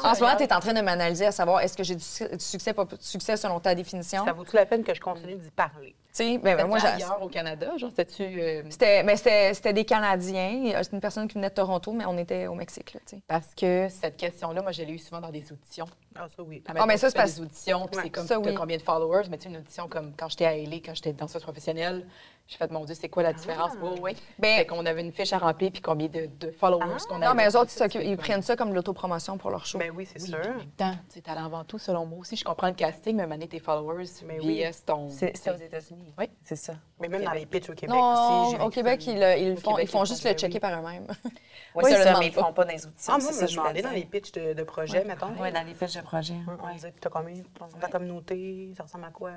En 0.04 0.14
ce 0.14 0.20
moment, 0.20 0.36
tu 0.36 0.44
es 0.44 0.52
en 0.52 0.60
train 0.60 0.72
de 0.72 0.80
m'analyser 0.80 1.26
à 1.26 1.32
savoir 1.32 1.60
est-ce 1.60 1.76
que 1.76 1.84
j'ai 1.84 1.94
du, 1.96 2.04
su- 2.04 2.28
du 2.28 2.38
succès, 2.44 2.72
pas 2.72 2.84
de 2.84 2.96
succès 3.00 3.36
selon 3.36 3.60
ta 3.60 3.74
définition? 3.74 4.24
Ça 4.24 4.32
vaut-tu 4.32 4.56
la 4.56 4.66
peine 4.66 4.82
que 4.84 4.94
je 4.94 5.00
continue 5.00 5.34
d'y 5.36 5.50
parler? 5.50 5.94
Tu 6.12 6.24
sais, 6.24 6.38
ben, 6.38 6.56
ben, 6.56 6.66
moi, 6.66 6.78
j'ai- 6.80 6.88
ailleurs 6.88 7.22
au 7.22 7.28
Canada, 7.28 7.70
genre, 7.76 7.90
c'était-tu. 7.90 8.24
euh, 8.24 8.62
C'était, 8.68 9.04
mais 9.04 9.16
c'était, 9.16 9.54
c'était 9.54 9.72
des 9.72 9.84
Canadiens. 9.84 10.72
Euh, 10.74 10.80
C'est 10.82 10.92
une 10.92 11.00
personne 11.00 11.28
qui 11.28 11.34
venait 11.34 11.50
de 11.50 11.54
Toronto, 11.54 11.92
mais 11.92 12.04
on 12.04 12.18
était 12.18 12.48
au 12.48 12.54
Mexique, 12.54 12.94
là, 12.94 13.00
tu 13.06 13.16
sais. 13.16 13.22
Parce 13.28 13.54
que 13.56 13.86
cette 13.88 14.16
question-là, 14.16 14.60
moi, 14.60 14.72
je 14.72 14.82
l'ai 14.82 14.92
eu 14.94 14.98
souvent 14.98 15.20
dans 15.20 15.30
des 15.30 15.44
auditions. 15.52 15.86
Ah, 16.16 16.26
ça, 16.36 16.42
oui. 16.42 16.64
Ah, 16.74 16.84
mais 16.86 16.96
ça, 16.96 17.10
c'est 17.10 17.16
parce- 17.16 17.36
des 17.36 17.42
auditions, 17.42 17.86
puis 17.86 17.96
Ouais, 17.98 18.02
c'est 18.04 18.10
comme, 18.10 18.26
ça, 18.26 18.40
oui. 18.40 18.54
combien 18.54 18.76
de 18.76 18.82
followers? 18.82 19.28
Mais 19.30 19.36
tu 19.38 19.44
sais, 19.44 19.50
une 19.50 19.58
audition 19.58 19.86
comme 19.88 20.12
quand 20.16 20.28
j'étais 20.28 20.46
à 20.46 20.56
LA, 20.56 20.76
quand 20.84 20.94
j'étais 20.96 21.12
danseuse 21.12 21.42
professionnelle, 21.42 22.04
j'ai 22.50 22.56
fait, 22.56 22.70
mon 22.72 22.84
Dieu, 22.84 22.96
c'est 22.98 23.08
quoi 23.08 23.22
la 23.22 23.32
différence? 23.32 23.74
Oui, 23.80 23.90
oui. 24.02 24.16
Ben- 24.36 24.58
fait 24.58 24.66
qu'on 24.66 24.84
avait 24.84 25.02
une 25.02 25.12
fiche 25.12 25.32
à 25.32 25.38
remplir, 25.38 25.70
puis 25.70 25.80
combien 25.80 26.08
de, 26.08 26.28
de 26.40 26.50
followers 26.50 26.98
qu'on 27.08 27.14
avait. 27.16 27.26
Non, 27.26 27.34
mais 27.34 27.48
eux 27.48 27.56
autres, 27.56 27.70
ils, 27.72 27.90
c'est 27.90 28.04
ils 28.04 28.16
prennent 28.16 28.42
ça 28.42 28.56
comme 28.56 28.70
de 28.70 28.74
l'autopromotion 28.74 29.38
pour 29.38 29.50
leur 29.50 29.64
show. 29.64 29.78
Ben 29.78 29.92
oui, 29.94 30.04
c'est 30.04 30.20
Oui, 30.20 30.28
sûr. 30.30 30.40
temps, 30.76 30.90
tu 31.08 31.14
sais, 31.14 31.20
talent 31.20 31.44
avant 31.44 31.62
tout, 31.62 31.78
selon 31.78 32.06
moi 32.06 32.18
aussi. 32.18 32.34
Je 32.34 32.42
comprends 32.42 32.66
le 32.66 32.72
casting, 32.74 33.14
mais 33.16 33.26
mener 33.28 33.46
tes 33.46 33.60
followers, 33.60 34.06
Mais 34.26 34.40
oui. 34.40 34.64
Ton... 34.84 35.08
C'est 35.10 35.36
c'est 35.36 35.52
aux 35.52 35.56
États-Unis. 35.56 36.12
Oui. 36.18 36.28
C'est 36.42 36.56
ça. 36.56 36.74
Mais 36.98 37.06
même 37.06 37.22
dans 37.22 37.30
les 37.30 37.46
pitchs 37.46 37.70
au 37.70 37.74
Québec 37.74 37.94
non, 37.94 38.46
aussi. 38.48 38.56
au 38.60 38.68
Québec, 38.68 39.06
ils, 39.06 39.12
ils 39.38 39.56
font, 39.56 39.70
Québec, 39.70 39.84
ils 39.88 39.90
font 39.90 40.04
juste 40.04 40.24
le 40.24 40.32
checker 40.32 40.54
oui. 40.54 40.60
par 40.60 40.80
eux-mêmes. 40.80 41.06
Oui, 41.72 41.84
ça, 41.84 42.02
c'est 42.02 42.18
mais 42.18 42.26
ils 42.26 42.32
pas. 42.32 42.42
font 42.42 42.52
pas 42.52 42.64
dans 42.64 42.72
les 42.72 42.84
auditions. 42.84 43.12
Ah, 43.14 43.18
moi, 43.22 43.32
c'est 43.32 43.46
je 43.46 43.60
voulais 43.60 43.80
dans 43.80 43.92
les 43.92 44.04
pitchs 44.04 44.32
de, 44.32 44.62
projets, 44.64 45.04
mettons. 45.04 45.32
Oui, 45.38 45.52
dans 45.52 45.64
les 45.64 45.74
fiches 45.74 45.94
de 45.94 46.00
projet. 46.00 46.34
On 46.60 46.74
disait, 46.74 46.92
t'as 47.00 47.10
combien 47.10 47.34
dans 47.60 47.68
ta 47.78 47.86
communauté? 47.86 48.72
Ça 48.76 48.82
ressemble 48.82 49.04
à 49.04 49.10
quoi? 49.10 49.30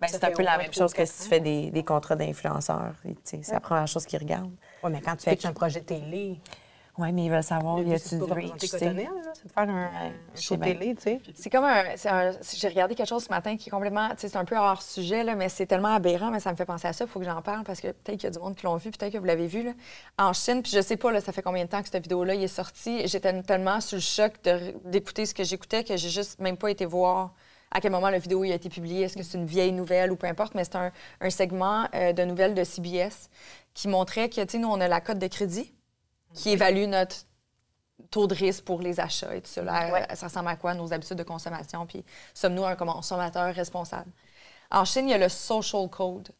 Ben, 0.00 0.08
c'est 0.08 0.24
un 0.24 0.30
peu 0.30 0.42
la 0.42 0.56
même 0.56 0.72
chose 0.72 0.94
que 0.94 1.04
si 1.04 1.22
tu 1.22 1.28
fais 1.28 1.40
des, 1.40 1.70
des 1.70 1.84
contrats 1.84 2.16
d'influenceurs. 2.16 2.94
C'est 3.22 3.52
la 3.52 3.60
première 3.60 3.86
chose 3.86 4.06
qu'ils 4.06 4.18
regardent. 4.18 4.54
Oui, 4.82 4.90
mais 4.90 5.00
quand 5.00 5.14
tu 5.16 5.24
Fait 5.24 5.36
pitches 5.36 5.44
un 5.44 5.52
projet 5.52 5.82
télé, 5.82 6.40
Oui, 6.96 7.12
mais 7.12 7.24
ils 7.26 7.30
veulent 7.30 7.42
savoir, 7.42 7.78
le 7.78 7.88
y 7.88 7.94
a-tu 7.94 8.08
c'est 8.08 8.18
du 8.18 8.32
reach, 8.32 8.52
tu 8.58 8.66
sais. 8.66 8.78
C'est 8.78 8.94
de 8.94 9.52
faire 9.52 9.68
un, 9.68 10.12
show 10.34 10.56
télé, 10.56 10.94
tu 10.94 11.02
sais. 11.02 11.20
C'est 11.34 11.50
comme 11.50 11.64
un. 11.64 11.84
J'ai 11.94 12.68
regardé 12.68 12.94
quelque 12.94 13.08
chose 13.08 13.24
ce 13.24 13.28
matin 13.28 13.56
qui 13.56 13.68
est 13.68 13.70
complètement. 13.70 14.08
tu 14.10 14.18
sais, 14.18 14.28
C'est 14.28 14.38
un 14.38 14.44
peu 14.46 14.56
hors 14.56 14.80
sujet, 14.80 15.22
là, 15.22 15.34
mais 15.34 15.50
c'est 15.50 15.66
tellement 15.66 15.94
aberrant, 15.94 16.30
mais 16.30 16.40
ça 16.40 16.50
me 16.50 16.56
fait 16.56 16.64
penser 16.64 16.88
à 16.88 16.92
ça. 16.94 17.04
Il 17.04 17.10
faut 17.10 17.20
que 17.20 17.26
j'en 17.26 17.42
parle 17.42 17.64
parce 17.64 17.80
que 17.80 17.88
peut-être 17.88 18.18
qu'il 18.18 18.24
y 18.24 18.26
a 18.26 18.30
du 18.30 18.38
monde 18.38 18.56
qui 18.56 18.64
l'ont 18.64 18.76
vu, 18.76 18.90
peut-être 18.90 19.12
que 19.12 19.18
vous 19.18 19.24
l'avez 19.24 19.46
vu. 19.46 19.62
Là, 19.62 19.72
en 20.18 20.32
Chine, 20.32 20.62
puis 20.62 20.72
je 20.72 20.80
sais 20.80 20.96
pas, 20.96 21.12
là, 21.12 21.20
ça 21.20 21.32
fait 21.32 21.42
combien 21.42 21.64
de 21.64 21.70
temps 21.70 21.82
que 21.82 21.88
cette 21.88 22.02
vidéo-là 22.02 22.34
il 22.34 22.42
est 22.42 22.48
sortie. 22.48 23.06
J'étais 23.06 23.42
tellement 23.42 23.80
sur 23.80 23.96
le 23.96 24.02
choc 24.02 24.32
d'écouter 24.86 25.26
ce 25.26 25.34
que 25.34 25.44
j'écoutais 25.44 25.84
que 25.84 25.96
j'ai 25.96 26.08
juste 26.08 26.38
même 26.40 26.56
pas 26.56 26.70
été 26.70 26.86
voir 26.86 27.34
à 27.70 27.80
quel 27.80 27.92
moment 27.92 28.10
la 28.10 28.18
vidéo 28.18 28.42
a 28.42 28.46
été 28.48 28.68
publiée. 28.68 29.02
Est-ce 29.02 29.16
que 29.16 29.22
c'est 29.22 29.38
une 29.38 29.46
vieille 29.46 29.72
nouvelle 29.72 30.10
ou 30.12 30.16
peu 30.16 30.26
importe, 30.26 30.54
mais 30.54 30.64
c'est 30.64 30.76
un, 30.76 30.92
un 31.20 31.30
segment 31.30 31.88
euh, 31.94 32.12
de 32.12 32.24
nouvelles 32.24 32.54
de 32.54 32.64
CBS 32.64 33.30
qui 33.74 33.88
montrait 33.88 34.28
que, 34.28 34.40
tu 34.40 34.50
sais, 34.52 34.58
nous, 34.58 34.68
on 34.68 34.80
a 34.80 34.88
la 34.88 35.00
cote 35.00 35.18
de 35.18 35.26
crédit 35.26 35.72
qui 36.34 36.50
évalue 36.50 36.86
notre 36.86 37.16
taux 38.10 38.26
de 38.26 38.34
risque 38.34 38.64
pour 38.64 38.80
les 38.80 38.98
achats 38.98 39.34
et 39.34 39.42
tout 39.42 39.60
là. 39.62 39.92
Ouais. 39.92 40.16
Ça 40.16 40.26
ressemble 40.26 40.48
à 40.48 40.56
quoi 40.56 40.74
nos 40.74 40.92
habitudes 40.92 41.18
de 41.18 41.22
consommation? 41.22 41.86
Puis 41.86 42.04
sommes-nous 42.34 42.64
un 42.64 42.76
consommateur 42.76 43.54
responsable? 43.54 44.10
En 44.70 44.84
Chine, 44.84 45.08
il 45.08 45.10
y 45.10 45.14
a 45.14 45.18
le 45.18 45.28
social 45.28 45.88
code. 45.88 46.30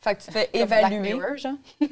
Fait 0.00 0.14
que 0.14 0.20
tu 0.20 0.26
te 0.28 0.32
fais 0.32 0.50
évaluer. 0.52 1.14
Mirror, 1.14 1.36
genre. 1.36 1.54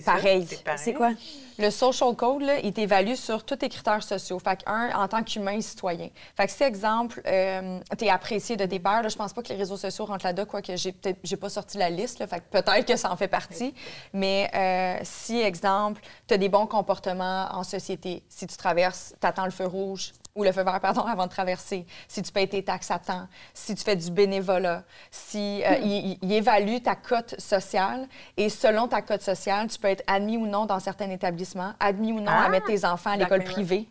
Ça, 0.00 0.12
pareil. 0.12 0.46
c'est 0.76 0.94
quoi? 0.94 1.12
Le 1.58 1.70
social 1.70 2.14
code, 2.14 2.42
là, 2.42 2.58
il 2.58 2.72
t'évalue 2.72 3.14
sur 3.14 3.42
tous 3.42 3.56
tes 3.56 3.70
critères 3.70 4.02
sociaux. 4.02 4.38
Fait 4.38 4.56
que, 4.56 4.70
un, 4.70 4.90
en 4.94 5.08
tant 5.08 5.22
qu'humain 5.22 5.58
citoyen. 5.60 6.10
Fait 6.36 6.46
que 6.46 6.52
si, 6.52 6.62
exemple, 6.62 7.22
euh, 7.26 7.78
t'es 7.96 8.10
apprécié 8.10 8.56
de 8.56 8.66
tes 8.66 8.78
pairs, 8.78 9.02
là, 9.02 9.08
je 9.08 9.16
pense 9.16 9.32
pas 9.32 9.42
que 9.42 9.48
les 9.48 9.56
réseaux 9.56 9.78
sociaux 9.78 10.04
rentrent 10.04 10.26
là-dedans, 10.26 10.44
quoique 10.44 10.76
j'ai 10.76 10.92
peut-être 10.92 11.18
j'ai 11.24 11.36
pas 11.36 11.48
sorti 11.48 11.78
la 11.78 11.88
liste, 11.88 12.18
là, 12.18 12.26
fait 12.26 12.40
que 12.40 12.44
peut-être 12.50 12.86
que 12.86 12.96
ça 12.96 13.10
en 13.10 13.16
fait 13.16 13.28
partie. 13.28 13.74
Mais 14.12 14.50
euh, 14.54 15.00
si, 15.02 15.40
exemple, 15.40 16.02
t'as 16.26 16.36
des 16.36 16.50
bons 16.50 16.66
comportements 16.66 17.48
en 17.52 17.62
société, 17.62 18.22
si 18.28 18.46
tu 18.46 18.56
traverses, 18.56 19.14
t'attends 19.20 19.46
le 19.46 19.50
feu 19.50 19.66
rouge 19.66 20.12
ou 20.36 20.44
le 20.44 20.52
feu 20.52 20.62
vert, 20.62 20.78
pardon, 20.80 21.00
avant 21.06 21.24
de 21.26 21.30
traverser, 21.30 21.84
si 22.06 22.22
tu 22.22 22.30
payes 22.30 22.48
tes 22.48 22.62
taxes 22.62 22.90
à 22.92 22.98
temps, 23.00 23.26
si 23.52 23.74
tu 23.74 23.82
fais 23.82 23.96
du 23.96 24.10
bénévolat, 24.10 24.84
si 25.10 25.62
euh, 25.64 25.76
il, 25.82 26.18
il- 26.22 26.32
évalue 26.32 26.78
ta 26.82 26.94
cote 26.94 27.34
sociale 27.40 28.06
et 28.36 28.48
selon 28.48 28.86
ta 28.86 29.02
cote 29.02 29.22
sociale, 29.22 29.66
tu 29.68 29.78
peux 29.78 29.88
être 29.88 30.04
admis 30.06 30.36
ou 30.36 30.46
non 30.46 30.66
dans 30.66 30.78
certains 30.78 31.10
établissements, 31.10 31.72
admis 31.80 32.12
ou 32.12 32.20
non 32.20 32.30
à 32.30 32.48
mettre 32.48 32.66
tes 32.66 32.84
enfants 32.84 33.10
à 33.10 33.16
l'école 33.16 33.42
privée, 33.44 33.88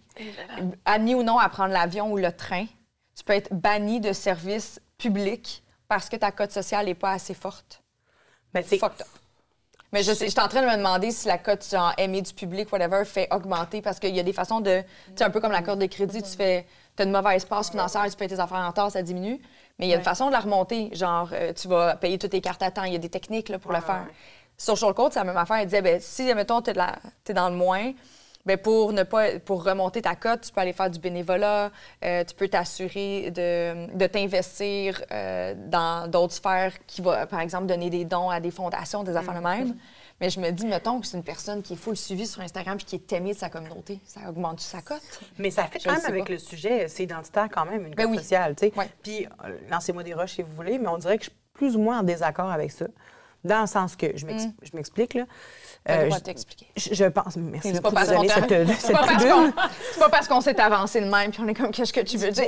admis 0.86 1.16
ou 1.16 1.24
non 1.24 1.38
à 1.40 1.50
prendre 1.50 1.74
l'avion 1.74 2.12
ou 2.12 2.18
le 2.18 2.32
train. 2.32 2.66
Tu 3.18 3.24
peux 3.24 3.34
être 3.34 3.54
banni 3.54 4.00
de 4.00 4.14
services 4.14 4.80
publics 4.98 5.64
parce 5.88 6.10
que 6.10 6.16
ta 6.16 6.32
cote 6.32 6.52
sociale 6.52 6.86
n'est 6.86 6.94
pas 6.96 7.12
assez 7.12 7.34
forte. 7.34 7.82
Ben, 8.54 8.64
c'est 8.66 8.78
Fucked 8.78 9.02
up. 9.02 9.08
Mais 9.96 10.04
je 10.04 10.12
j'étais 10.12 10.42
en 10.42 10.50
train 10.50 10.62
de 10.62 10.68
me 10.68 10.76
demander 10.76 11.10
si 11.10 11.26
la 11.26 11.38
cote 11.38 11.66
genre 11.72 11.94
aimée 11.98 12.22
du 12.22 12.34
public, 12.34 12.70
whatever, 12.70 13.06
fait 13.06 13.30
augmenter 13.32 13.82
parce 13.82 13.98
qu'il 13.98 14.14
y 14.14 14.20
a 14.20 14.24
des 14.24 14.34
façons 14.34 14.60
de. 14.60 14.82
Tu 14.82 15.14
sais, 15.16 15.24
un 15.24 15.30
peu 15.30 15.40
comme 15.40 15.54
la 15.54 15.62
carte 15.62 15.80
de 15.80 15.86
crédit, 15.86 16.22
tu 16.22 16.36
fais. 16.36 16.66
Tu 16.98 17.04
as 17.04 17.06
une 17.06 17.14
mauvaise 17.14 17.46
passe 17.46 17.72
financière, 17.72 18.04
tu 18.04 18.18
payes 18.18 18.28
tes 18.28 18.42
affaires 18.42 18.58
en 18.58 18.68
retard, 18.68 18.92
ça 18.92 19.02
diminue. 19.02 19.40
Mais 19.80 19.86
il 19.86 19.90
y 19.90 19.94
a 19.94 19.96
une 19.96 20.04
façon 20.04 20.28
de 20.28 20.34
la 20.34 20.42
remonter. 20.42 20.90
Genre, 20.92 21.30
euh, 21.32 21.54
tu 21.54 21.70
vas 21.70 21.96
payer 21.96 22.18
toutes 22.18 22.32
tes 22.32 22.42
cartes 22.42 22.62
à 22.62 22.72
temps. 22.72 22.84
Il 22.84 22.92
y 22.92 22.98
a 22.98 23.00
des 23.00 23.08
techniques 23.08 23.48
là, 23.48 23.58
pour 23.58 23.72
le 23.72 23.80
faire. 23.80 24.06
Social 24.58 24.94
Code, 24.94 25.14
c'est 25.14 25.20
la 25.20 25.24
même 25.24 25.38
affaire. 25.38 25.62
Il 25.62 25.66
disait, 25.68 25.82
ben, 25.82 25.98
si, 26.02 26.24
mettons, 26.34 26.62
tu 26.62 26.72
es, 26.72 27.34
dans 27.34 27.48
le 27.48 27.56
moins, 27.56 27.94
ben, 28.46 28.58
pour, 28.58 28.94
ne 28.94 29.04
pas, 29.04 29.40
pour 29.40 29.64
remonter 29.64 30.02
ta 30.02 30.16
cote, 30.16 30.42
tu 30.42 30.52
peux 30.52 30.62
aller 30.62 30.74
faire 30.74 30.90
du 30.90 31.00
bénévolat, 31.00 31.72
euh, 32.04 32.24
tu 32.24 32.36
peux 32.36 32.48
t'assurer 32.48 33.32
de, 33.32 33.96
de 33.96 34.08
t'investir 34.08 35.04
euh, 35.12 35.56
dans 35.68 36.10
d'autres 36.10 36.34
sphères 36.34 36.74
qui 36.86 37.02
va, 37.02 37.26
par 37.26 37.40
exemple, 37.40 37.66
donner 37.66 37.90
des 37.90 38.06
dons 38.06 38.30
à 38.30 38.40
des 38.40 38.52
fondations, 38.52 39.04
des 39.04 39.16
affaires 39.16 39.36
de 39.36 39.40
même. 39.40 39.76
Mais 40.22 40.30
je 40.30 40.40
me 40.40 40.50
dis, 40.52 40.66
mettons 40.66 41.02
que 41.02 41.08
c'est 41.08 41.18
une 41.18 41.24
personne 41.24 41.62
qui 41.62 41.74
est 41.74 41.76
full 41.76 41.98
suivie 41.98 42.26
sur 42.26 42.42
Instagram 42.42 42.78
puis 42.78 42.86
qui 42.86 42.96
est 42.96 43.14
aimée 43.14 43.34
de 43.34 43.38
sa 43.38 43.50
communauté. 43.50 44.00
Ça 44.06 44.22
augmente 44.30 44.62
sa 44.62 44.82
cote? 44.82 45.02
Mais 45.38 45.52
ça 45.52 45.64
fait 45.66 45.80
quand 45.80 45.92
même 45.92 46.06
avec 46.06 46.26
pas. 46.26 46.34
le 46.34 46.40
sujet, 46.40 46.88
c'est 46.88 47.04
identitaire 47.04 47.50
quand 47.52 47.66
même, 47.66 47.86
une 47.86 47.96
Ben 47.96 48.06
cause 48.06 48.12
oui. 48.12 48.18
sociale, 48.20 48.56
tu 48.56 48.68
sais. 48.68 48.74
Ouais. 48.78 48.90
Puis, 49.04 49.26
euh, 49.26 49.58
lancez-moi 49.70 50.04
des 50.04 50.14
roches 50.14 50.36
si 50.36 50.42
vous 50.42 50.54
voulez, 50.56 50.80
mais 50.80 50.88
on 50.88 50.98
dirait 50.98 51.18
que 51.18 51.26
je 51.26 51.30
suis 51.32 51.40
plus 51.54 51.76
ou 51.76 51.80
moins 51.80 52.00
en 52.00 52.04
désaccord 52.04 52.50
avec 52.50 52.72
ça. 52.72 52.86
Dans 53.44 53.62
le 53.62 53.68
sens 53.68 53.96
que, 53.96 54.16
je 54.16 54.26
je 54.26 54.76
m'explique, 54.76 55.16
là. 55.16 55.26
Euh, 55.88 56.10
je- 56.10 56.16
de 56.16 56.20
t'expliquer. 56.22 56.66
je, 56.76 56.94
je 56.96 57.06
pense... 57.06 57.36
Merci 57.38 57.74
C'est 57.76 57.82
pas, 57.82 57.92
parce 57.92 58.10
de 58.10 58.16
qu'on 58.16 58.24
cette, 58.24 58.68
cette 58.80 58.92
pas 58.92 59.06
parce 59.06 59.24
qu'on- 59.24 59.52
pas 60.00 60.10
parce 60.10 60.28
qu'on 60.28 60.42
s'est 60.42 60.60
avancé 60.60 61.00
de 61.00 61.06
même 61.06 61.30
puis 61.32 61.42
on 61.44 61.48
est 61.48 61.54
comme, 61.54 61.70
qu'est-ce 61.72 61.94
que 61.94 62.00
tu 62.02 62.18
veux 62.18 62.32
dire? 62.32 62.46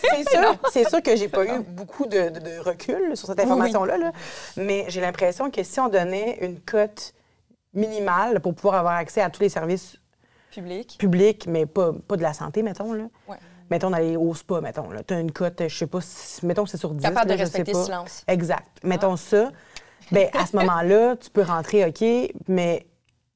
C'est 0.00 0.28
sûr, 0.30 0.54
c'est 0.70 0.88
sûr 0.88 1.02
que 1.02 1.16
j'ai 1.16 1.28
pas 1.28 1.46
eu 1.46 1.60
beaucoup 1.60 2.04
de, 2.06 2.28
de- 2.28 2.40
de 2.40 2.58
recul 2.58 3.16
sur 3.16 3.26
cette 3.28 3.40
information-là, 3.40 3.96
là. 3.96 4.12
mais 4.58 4.84
j'ai 4.88 5.00
l'impression 5.00 5.50
que 5.50 5.62
si 5.62 5.80
on 5.80 5.88
donnait 5.88 6.38
une 6.44 6.60
cote 6.60 7.14
minimale 7.74 8.40
pour 8.40 8.54
pouvoir 8.54 8.74
avoir 8.76 8.94
accès 8.94 9.20
à 9.22 9.30
tous 9.30 9.40
les 9.42 9.48
services 9.48 9.96
Public. 10.50 10.96
publics, 10.98 11.46
mais 11.46 11.66
pas, 11.66 11.92
pas 12.06 12.16
de 12.16 12.22
la 12.22 12.32
santé, 12.32 12.62
mettons, 12.62 12.92
là. 12.92 13.04
Ouais. 13.28 13.36
Mettons 13.70 13.90
d'aller 13.90 14.16
au 14.16 14.34
spa, 14.34 14.60
mettons. 14.62 14.88
Tu 15.06 15.12
as 15.14 15.20
une 15.20 15.30
cote, 15.30 15.62
je 15.68 15.76
sais 15.76 15.86
pas, 15.86 16.00
si- 16.00 16.44
mettons 16.46 16.64
que 16.64 16.70
c'est 16.70 16.78
sur 16.78 16.94
10. 16.94 17.02
Capable 17.02 17.26
de 17.26 17.30
là, 17.32 17.36
sais 17.38 17.42
respecter 17.44 17.72
le 17.74 17.84
silence. 17.84 18.24
Exact. 18.26 18.66
Mettons 18.82 19.16
ça. 19.16 19.50
Bien, 20.12 20.28
à 20.32 20.46
ce 20.46 20.56
moment-là, 20.56 21.16
tu 21.16 21.30
peux 21.30 21.42
rentrer, 21.42 21.84
OK, 21.86 22.04
mais 22.48 22.86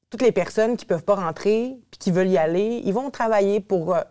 toutes 0.09 0.21
les 0.21 0.31
personnes 0.31 0.77
qui 0.77 0.85
peuvent 0.85 1.03
pas 1.03 1.15
rentrer 1.15 1.77
puis 1.91 1.97
qui 1.99 2.11
veulent 2.11 2.27
y 2.29 2.37
aller, 2.37 2.81
ils 2.85 2.93
vont 2.93 3.09
travailler 3.09 3.59
pour 3.59 3.95
euh, 3.95 4.01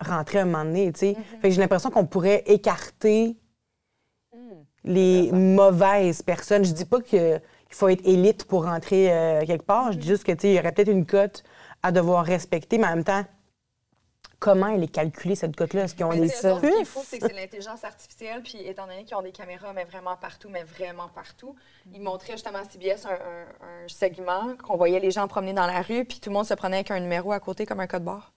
rentrer 0.00 0.38
un 0.40 0.44
moment 0.46 0.64
donné, 0.64 0.92
tu 0.92 1.00
sais. 1.00 1.16
Fait 1.42 1.48
que 1.48 1.54
j'ai 1.54 1.60
l'impression 1.60 1.90
qu'on 1.90 2.06
pourrait 2.06 2.42
écarter 2.46 3.36
les 4.84 5.30
mauvaises 5.32 6.22
personnes. 6.22 6.64
Je 6.64 6.72
dis 6.72 6.84
pas 6.84 7.00
que- 7.00 7.38
qu'il 7.38 7.40
faut 7.74 7.88
être 7.88 8.06
élite 8.06 8.44
pour 8.44 8.64
rentrer 8.64 9.12
euh, 9.12 9.44
quelque 9.46 9.64
part. 9.64 9.92
Je 9.92 9.98
dis 9.98 10.08
juste 10.08 10.24
que, 10.24 10.32
tu 10.32 10.40
sais, 10.40 10.48
il 10.50 10.54
y 10.56 10.58
aurait 10.58 10.72
peut-être 10.72 10.90
une 10.90 11.06
cote 11.06 11.42
à 11.82 11.92
devoir 11.92 12.24
respecter, 12.24 12.78
mais 12.78 12.86
en 12.86 12.96
même 12.96 13.04
temps, 13.04 13.24
comment 14.38 14.68
elle 14.68 14.82
est 14.82 14.88
calculée, 14.88 15.34
cette 15.34 15.56
cote-là? 15.56 15.84
Est-ce 15.84 15.94
qu'ils 15.94 16.04
ont 16.04 16.10
des 16.10 16.28
autres, 16.46 16.60
ce 16.60 16.76
qu'il 16.76 16.84
faut, 16.86 17.02
c'est 17.04 17.18
que 17.18 17.26
c'est 17.26 17.32
l'intelligence 17.34 17.84
artificielle. 17.84 18.42
Puis 18.42 18.58
étant 18.66 18.86
donné 18.86 19.04
qu'ils 19.04 19.16
ont 19.16 19.22
des 19.22 19.32
caméras, 19.32 19.72
mais 19.72 19.84
vraiment 19.84 20.16
partout, 20.16 20.48
mais 20.50 20.64
vraiment 20.64 21.08
partout, 21.08 21.54
ils 21.92 22.00
montraient 22.00 22.32
justement 22.32 22.58
à 22.58 22.64
CBS 22.64 23.06
un, 23.06 23.10
un- 23.10 23.84
un 23.84 23.88
segment 23.88 24.56
qu'on 24.56 24.76
voyait 24.76 25.00
les 25.00 25.10
gens 25.10 25.26
promener 25.28 25.52
dans 25.52 25.66
la 25.66 25.82
rue, 25.82 26.04
puis 26.04 26.20
tout 26.20 26.30
le 26.30 26.34
monde 26.34 26.46
se 26.46 26.54
prenait 26.54 26.76
avec 26.78 26.90
un 26.90 27.00
numéro 27.00 27.32
à 27.32 27.40
côté 27.40 27.66
comme 27.66 27.80
un 27.80 27.86
code 27.86 28.04
barre. 28.04 28.32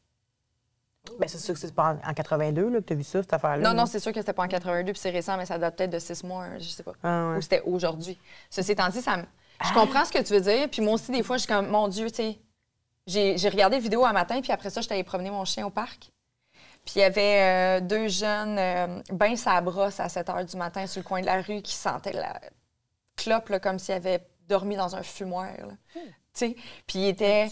Ben, 1.20 1.28
c'est 1.30 1.38
sûr 1.38 1.54
que 1.54 1.60
c'est 1.62 1.74
pas 1.74 1.98
en, 2.06 2.10
en 2.10 2.14
82 2.14 2.70
là, 2.70 2.80
que 2.82 2.86
tu 2.86 2.94
as 2.94 2.96
vu 2.98 3.04
ça, 3.04 3.22
cette 3.22 3.32
affaire-là. 3.32 3.64
Non, 3.70 3.74
non, 3.74 3.86
c'est 3.86 4.00
sûr 4.00 4.12
que 4.12 4.20
c'était 4.20 4.34
pas 4.34 4.44
en 4.44 4.48
82, 4.50 4.92
puis 4.92 5.00
c'est 5.02 5.10
récent, 5.10 5.38
mais 5.38 5.46
ça 5.46 5.58
date 5.58 5.78
peut-être 5.78 5.90
de 5.92 6.00
six 6.00 6.22
mois, 6.24 6.46
je 6.60 6.66
sais 6.68 6.84
pas. 6.84 6.92
Ah, 7.02 7.30
ouais. 7.32 7.38
Ou 7.38 7.42
c'était 7.42 7.62
aujourd'hui. 7.66 8.20
Ceci 8.50 8.74
étant 8.74 8.90
dit, 8.90 9.02
ça 9.02 9.16
me- 9.18 9.24
je 9.66 9.74
comprends 9.74 10.04
ce 10.04 10.12
que 10.12 10.22
tu 10.22 10.34
veux 10.34 10.42
dire. 10.42 10.68
Puis 10.70 10.82
moi 10.82 10.96
aussi, 10.96 11.12
des 11.12 11.24
fois, 11.24 11.38
je 11.38 11.44
suis 11.44 11.52
comme, 11.54 11.68
mon 11.70 11.88
Dieu, 11.88 12.10
tu 12.12 12.16
sais. 12.18 12.38
J'ai 13.08 13.50
regardé 13.50 13.78
la 13.78 13.82
vidéo 13.82 14.06
un 14.06 14.14
matin, 14.14 14.42
puis 14.42 14.52
après 14.52 14.70
ça, 14.70 14.82
j'étais 14.82 14.94
allée 14.94 15.04
promener 15.04 15.32
mon 15.32 15.46
chien 15.46 15.66
au 15.66 15.70
parc. 15.70 16.12
Puis 16.86 16.96
il 16.98 17.00
y 17.00 17.04
avait 17.04 17.80
euh, 17.80 17.82
deux 17.82 18.08
jeunes, 18.08 18.58
euh, 18.58 19.02
ben 19.12 19.36
brosse 19.62 20.00
à 20.00 20.08
7 20.08 20.28
h 20.28 20.46
du 20.50 20.58
matin 20.58 20.88
sur 20.88 21.02
le 21.02 21.08
coin 21.08 21.20
de 21.22 21.26
la 21.26 21.42
rue 21.42 21.62
qui 21.62 21.74
sentaient 21.74 22.14
la 22.14 22.40
clope 23.18 23.60
comme 23.60 23.80
s'ils 23.80 23.96
avaient 23.96 24.26
dormi 24.48 24.78
dans 24.78 24.96
un 24.96 25.04
fumoir. 25.04 25.50
sais, 25.94 26.02
Puis 26.40 27.00
ils 27.00 27.08
étaient 27.10 27.48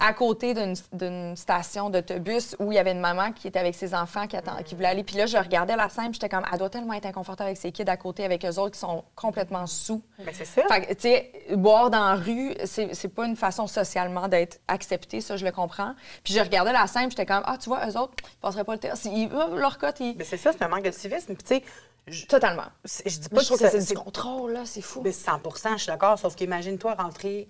à 0.00 0.12
côté 0.12 0.54
d'une 0.92 1.36
station 1.36 1.90
d'autobus 1.90 2.56
où 2.58 2.72
il 2.72 2.76
y 2.76 2.78
avait 2.78 2.92
une 2.92 3.00
maman 3.00 3.32
qui 3.32 3.48
était 3.48 3.58
avec 3.58 3.74
ses 3.74 3.94
enfants 3.94 4.26
qui, 4.26 4.36
attend- 4.36 4.62
qui 4.64 4.74
voulait 4.74 4.88
aller. 4.88 5.04
Puis 5.04 5.16
là, 5.16 5.26
je 5.26 5.36
regardais 5.36 5.76
la 5.76 5.88
scène, 5.88 6.06
puis 6.10 6.14
j'étais 6.14 6.28
comme, 6.28 6.44
elle 6.52 6.58
doit 6.58 6.70
tellement 6.70 6.94
être 6.94 7.06
inconfortable 7.06 7.48
avec 7.48 7.58
ses 7.58 7.72
kids 7.72 7.88
à 7.88 7.96
côté, 7.96 8.24
avec 8.24 8.44
eux 8.44 8.58
autres 8.58 8.72
qui 8.74 8.80
sont 8.80 9.04
complètement 9.14 9.66
sous. 9.66 10.02
Ben, 10.18 10.28
c'est 10.32 10.44
ça. 10.44 10.62
Fait 10.68 10.86
que, 10.86 10.92
tu 10.94 11.00
sais, 11.02 11.32
boire 11.56 11.90
dans 11.90 12.08
la 12.10 12.14
rue, 12.16 12.54
c'est 12.64 12.94
c'est 12.94 13.08
pas 13.08 13.26
une 13.26 13.36
façon 13.36 13.66
socialement 13.66 14.28
d'être 14.28 14.60
accepté, 14.68 15.20
ça, 15.20 15.36
je 15.36 15.44
le 15.44 15.52
comprends. 15.52 15.94
Puis 16.24 16.34
je 16.34 16.40
regardais 16.40 16.72
la 16.72 16.86
scène, 16.86 17.02
puis 17.08 17.12
j'étais 17.18 17.26
comme, 17.26 17.42
ah, 17.44 17.56
tu 17.58 17.68
vois, 17.68 17.86
eux 17.88 17.96
autres, 17.98 18.14
ils 18.22 18.38
passeraient 18.40 18.64
pas 18.64 18.72
le 18.74 18.78
test. 18.80 19.04
Ils, 19.06 19.28
leur 19.28 19.78
cote, 19.78 20.00
ils... 20.00 20.16
Ben, 20.16 20.26
c'est 20.28 20.36
ça, 20.36 20.52
c'est 20.52 20.62
un 20.62 20.68
manque 20.68 20.84
de 20.84 20.90
civisme. 20.90 21.34
Puis, 21.34 21.44
tu 21.44 21.54
sais, 21.56 21.62
je, 22.06 22.24
Totalement. 22.26 22.62
je 22.84 23.02
dis 23.18 23.28
Moi, 23.30 23.40
pas 23.40 23.40
je 23.42 23.46
trouve 23.46 23.58
que 23.58 23.64
que 23.64 23.70
ça- 23.70 23.80
c'est 23.80 23.94
du 23.94 24.00
contrôle, 24.00 24.52
là, 24.52 24.60
c'est 24.64 24.80
fou. 24.80 25.02
Ben, 25.02 25.12
100 25.12 25.40
je 25.72 25.76
suis 25.82 25.86
d'accord. 25.88 26.18
Sauf 26.18 26.34
qu'imagine-toi 26.36 26.94
rentrer 26.94 27.48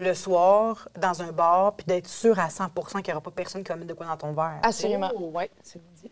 le 0.00 0.14
soir 0.14 0.88
dans 0.98 1.22
un 1.22 1.32
bar 1.32 1.74
puis 1.76 1.86
d'être 1.86 2.08
sûr 2.08 2.38
à 2.38 2.48
100% 2.48 3.02
qu'il 3.02 3.04
n'y 3.06 3.12
aura 3.12 3.20
pas 3.20 3.30
personne 3.30 3.62
qui 3.62 3.68
va 3.68 3.76
mettre 3.76 3.88
de 3.88 3.94
quoi 3.94 4.06
dans 4.06 4.16
ton 4.16 4.32
verre. 4.32 4.58
Assurément. 4.62 5.10
Oh, 5.16 5.30
ouais, 5.34 5.50
c'est 5.62 5.80
dit. 6.02 6.10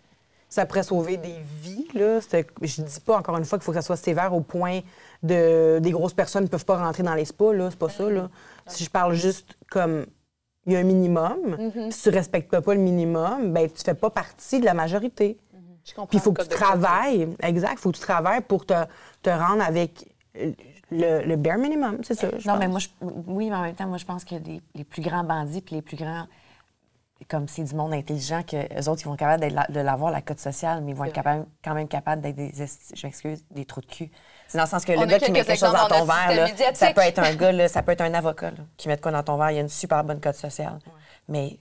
Ça 0.48 0.64
pourrait 0.64 0.83
sauver 0.83 1.16
des 1.16 1.37
vies. 1.61 1.88
Là. 1.92 2.20
Je 2.20 2.83
dis 2.83 3.01
pas, 3.01 3.18
encore 3.18 3.37
une 3.37 3.44
fois, 3.44 3.59
qu'il 3.59 3.64
faut 3.64 3.72
que 3.72 3.79
ça 3.79 3.83
soit 3.83 3.96
sévère 3.96 4.33
au 4.35 4.40
point 4.40 4.81
de 5.22 5.79
des 5.81 5.90
grosses 5.90 6.14
personnes 6.14 6.44
ne 6.44 6.48
peuvent 6.48 6.64
pas 6.64 6.79
rentrer 6.79 7.03
dans 7.03 7.14
les 7.14 7.27
spas. 7.27 7.53
Là. 7.53 7.68
C'est 7.70 7.79
pas 7.79 7.90
ça. 7.90 8.09
Là. 8.09 8.31
Si 8.66 8.85
je 8.85 8.90
parle 8.90 9.14
juste 9.14 9.59
comme 9.70 10.07
il 10.66 10.72
y 10.74 10.77
a 10.77 10.81
un 10.81 10.85
minimum, 10.85 11.57
puis 11.72 11.92
si 11.92 12.03
tu 12.03 12.09
respectes 12.11 12.61
pas 12.61 12.74
le 12.74 12.81
minimum, 12.81 13.53
ben 13.53 13.70
tu 13.70 13.83
fais 13.83 13.94
pas 13.94 14.11
partie 14.11 14.61
de 14.61 14.64
la 14.64 14.74
majorité. 14.74 15.38
Comprends. 15.94 16.07
Puis 16.07 16.18
il 16.18 16.20
faut 16.20 16.33
que 16.33 16.42
tu 16.42 16.48
travailles, 16.48 17.29
exact, 17.40 17.72
il 17.72 17.79
faut 17.79 17.90
que 17.90 17.96
tu 17.96 18.03
travailles 18.03 18.42
pour 18.42 18.66
te, 18.66 18.74
te 19.22 19.31
rendre 19.31 19.62
avec 19.62 20.07
le, 20.90 21.22
le 21.22 21.37
bare 21.37 21.59
minimum, 21.59 21.98
c'est 22.03 22.14
ça. 22.14 22.29
je 22.38 22.48
Non, 22.48 22.57
mais 22.57 22.68
moi, 22.68 22.79
je- 22.81 22.88
oui, 23.27 23.51
mais 23.51 23.57
en 23.57 23.62
même 23.62 23.74
temps, 23.74 23.87
moi, 23.87 23.98
je 23.98 24.05
pense 24.05 24.24
que 24.24 24.35
les, 24.37 24.61
les 24.74 24.85
plus 24.85 25.03
grands 25.03 25.24
bandits 25.24 25.61
puis 25.61 25.74
les 25.77 25.83
plus 25.83 25.96
grands, 25.96 26.27
comme 27.29 27.48
c'est 27.48 27.64
du 27.64 27.74
monde 27.74 27.92
intelligent, 27.92 28.42
que 28.44 28.57
les 28.72 28.88
autres, 28.88 29.03
ils 29.03 29.07
vont 29.07 29.14
être 29.14 29.18
capables 29.20 29.46
la- 29.53 29.66
de 29.68 29.81
l'avoir, 29.81 30.11
la 30.12 30.22
cote 30.22 30.38
sociale, 30.38 30.83
mais 30.83 30.92
ils 30.92 30.96
vont 30.96 31.05
être 31.05 31.12
capables, 31.12 31.46
quand 31.64 31.74
même 31.74 31.88
capables 31.88 32.22
d'être 32.22 32.37
des, 32.37 32.53
je 32.57 33.07
m'excuse, 33.07 33.44
des 33.51 33.64
trous 33.64 33.81
de 33.81 33.87
cul. 33.87 34.11
C'est 34.46 34.57
dans 34.57 34.64
le 34.64 34.70
sens 34.70 34.85
que 34.85 34.92
On 34.92 35.01
le 35.01 35.07
gars 35.07 35.18
qui 35.18 35.31
met 35.33 35.44
quelque 35.44 35.59
chose 35.59 35.72
dans 35.72 35.88
ton 35.88 36.05
verre, 36.05 36.35
là, 36.35 36.74
ça 36.74 36.92
peut 36.92 37.01
être 37.03 37.18
un 37.18 37.35
gars, 37.35 37.53
là, 37.53 37.68
ça 37.68 37.83
peut 37.83 37.92
être 37.92 38.01
un 38.03 38.14
avocat 38.14 38.53
là, 38.53 38.57
qui 38.77 38.88
met 38.88 38.96
de 38.96 39.01
quoi 39.01 39.11
dans 39.12 39.22
ton 39.22 39.37
verre. 39.37 39.51
Il 39.51 39.57
y 39.57 39.59
a 39.59 39.62
une 39.62 39.68
super 39.68 40.05
bonne 40.05 40.20
cote 40.20 40.37
sociale. 40.37 40.79
Mais, 41.29 41.59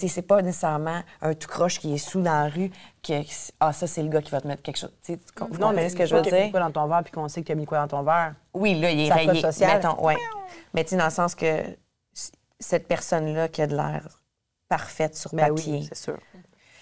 sais, 0.00 0.08
c'est 0.08 0.22
pas 0.22 0.42
nécessairement 0.42 1.02
un 1.22 1.34
tout 1.34 1.48
croche 1.48 1.78
qui 1.78 1.94
est 1.94 1.98
sous 1.98 2.20
dans 2.20 2.44
la 2.44 2.48
rue 2.48 2.70
que, 3.02 3.22
ah, 3.60 3.72
ça, 3.72 3.86
c'est 3.86 4.02
le 4.02 4.08
gars 4.08 4.22
qui 4.22 4.30
va 4.30 4.40
te 4.40 4.48
mettre 4.48 4.62
quelque 4.62 4.78
chose. 4.78 4.92
Tu 5.02 5.18
vous 5.38 5.58
non, 5.58 5.72
mais 5.72 5.88
ce 5.88 5.96
que 5.96 6.06
je 6.06 6.14
veux 6.14 6.20
a 6.20 6.24
mis 6.24 6.30
dire? 6.30 6.50
quoi 6.50 6.60
dans 6.60 6.70
ton 6.70 6.86
verre 6.86 7.02
puis 7.02 7.12
qu'on 7.12 7.28
sait 7.28 7.42
que 7.42 7.46
tu 7.46 7.52
as 7.52 7.56
mis 7.56 7.66
quoi 7.66 7.78
dans 7.78 7.88
ton 7.88 8.02
verre? 8.02 8.34
Oui, 8.54 8.78
là, 8.78 8.90
il 8.90 9.00
est 9.00 9.12
rayé. 9.12 9.42
Mettons, 9.60 10.04
ouais. 10.04 10.16
Mais 10.74 10.84
tu 10.84 10.90
sais, 10.90 10.96
dans 10.96 11.04
le 11.04 11.10
sens 11.10 11.34
que 11.34 11.62
cette 12.58 12.86
personne-là 12.86 13.48
qui 13.48 13.62
a 13.62 13.66
de 13.66 13.76
l'air 13.76 14.20
parfaite 14.68 15.16
sur 15.16 15.34
Ben 15.34 15.48
papier 15.48 15.78
oui, 15.80 15.88
c'est 15.88 15.98
sûr. 15.98 16.18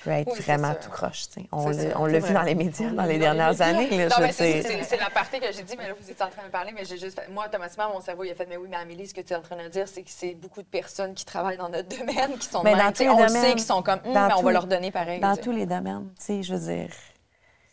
Peut 0.04 0.10
être 0.10 0.32
Oui, 0.32 0.40
vraiment 0.40 0.74
tout 0.74 0.90
croche. 0.90 1.24
On 1.52 1.68
l'a- 2.06 2.18
vu 2.20 2.32
dans 2.32 2.42
les 2.42 2.54
médias 2.54 2.90
dans 2.90 3.04
les 3.04 3.18
dernières 3.18 3.60
années. 3.62 3.88
Non, 4.08 4.28
c'est- 4.30 4.96
la 4.98 5.10
partie 5.10 5.40
que 5.40 5.52
j'ai 5.52 5.62
dit, 5.62 5.74
mais 5.76 5.88
là, 5.88 5.94
vous 6.00 6.10
étiez 6.10 6.24
en 6.24 6.28
train 6.30 6.44
de 6.44 6.50
parler, 6.50 6.72
mais 6.74 6.84
j'ai 6.84 6.98
juste 6.98 7.18
fait- 7.20 7.28
Moi, 7.30 7.46
automatiquement, 7.46 7.88
mon 7.92 8.00
cerveau, 8.00 8.24
il 8.24 8.30
a 8.30 8.34
fait, 8.34 8.46
mais 8.46 8.56
oui, 8.56 8.68
mais 8.70 8.76
Amélie, 8.76 9.06
ce 9.08 9.14
que 9.14 9.20
tu 9.20 9.32
es 9.32 9.36
en 9.36 9.42
train 9.42 9.56
de 9.56 9.68
dire, 9.68 9.86
c'est 9.88 10.02
que 10.02 10.10
c'est 10.10 10.34
beaucoup 10.34 10.62
de 10.62 10.66
personnes 10.68 11.14
qui 11.14 11.24
travaillent 11.24 11.56
dans 11.58 11.68
notre 11.68 11.88
domaine, 11.96 12.38
qui 12.38 12.46
sont 12.48 12.60
de 12.60 12.64
Mais 12.64 12.76
dans 12.76 12.92
tous 12.92 13.02
les 13.02 13.08
On 13.08 13.16
domaines. 13.16 13.28
sait, 13.30 13.54
qui 13.54 13.62
sont 13.62 13.82
comme, 13.82 14.00
Hum, 14.04 14.12
mais 14.12 14.34
on 14.36 14.42
va 14.42 14.52
leur 14.52 14.66
donner 14.66 14.90
pareil. 14.90 15.20
Dans 15.20 15.36
tous 15.36 15.52
les 15.52 15.66
domaines, 15.66 16.08
tu 16.18 16.24
sais, 16.24 16.42
je 16.42 16.54
veux 16.54 16.72
dire. 16.74 16.90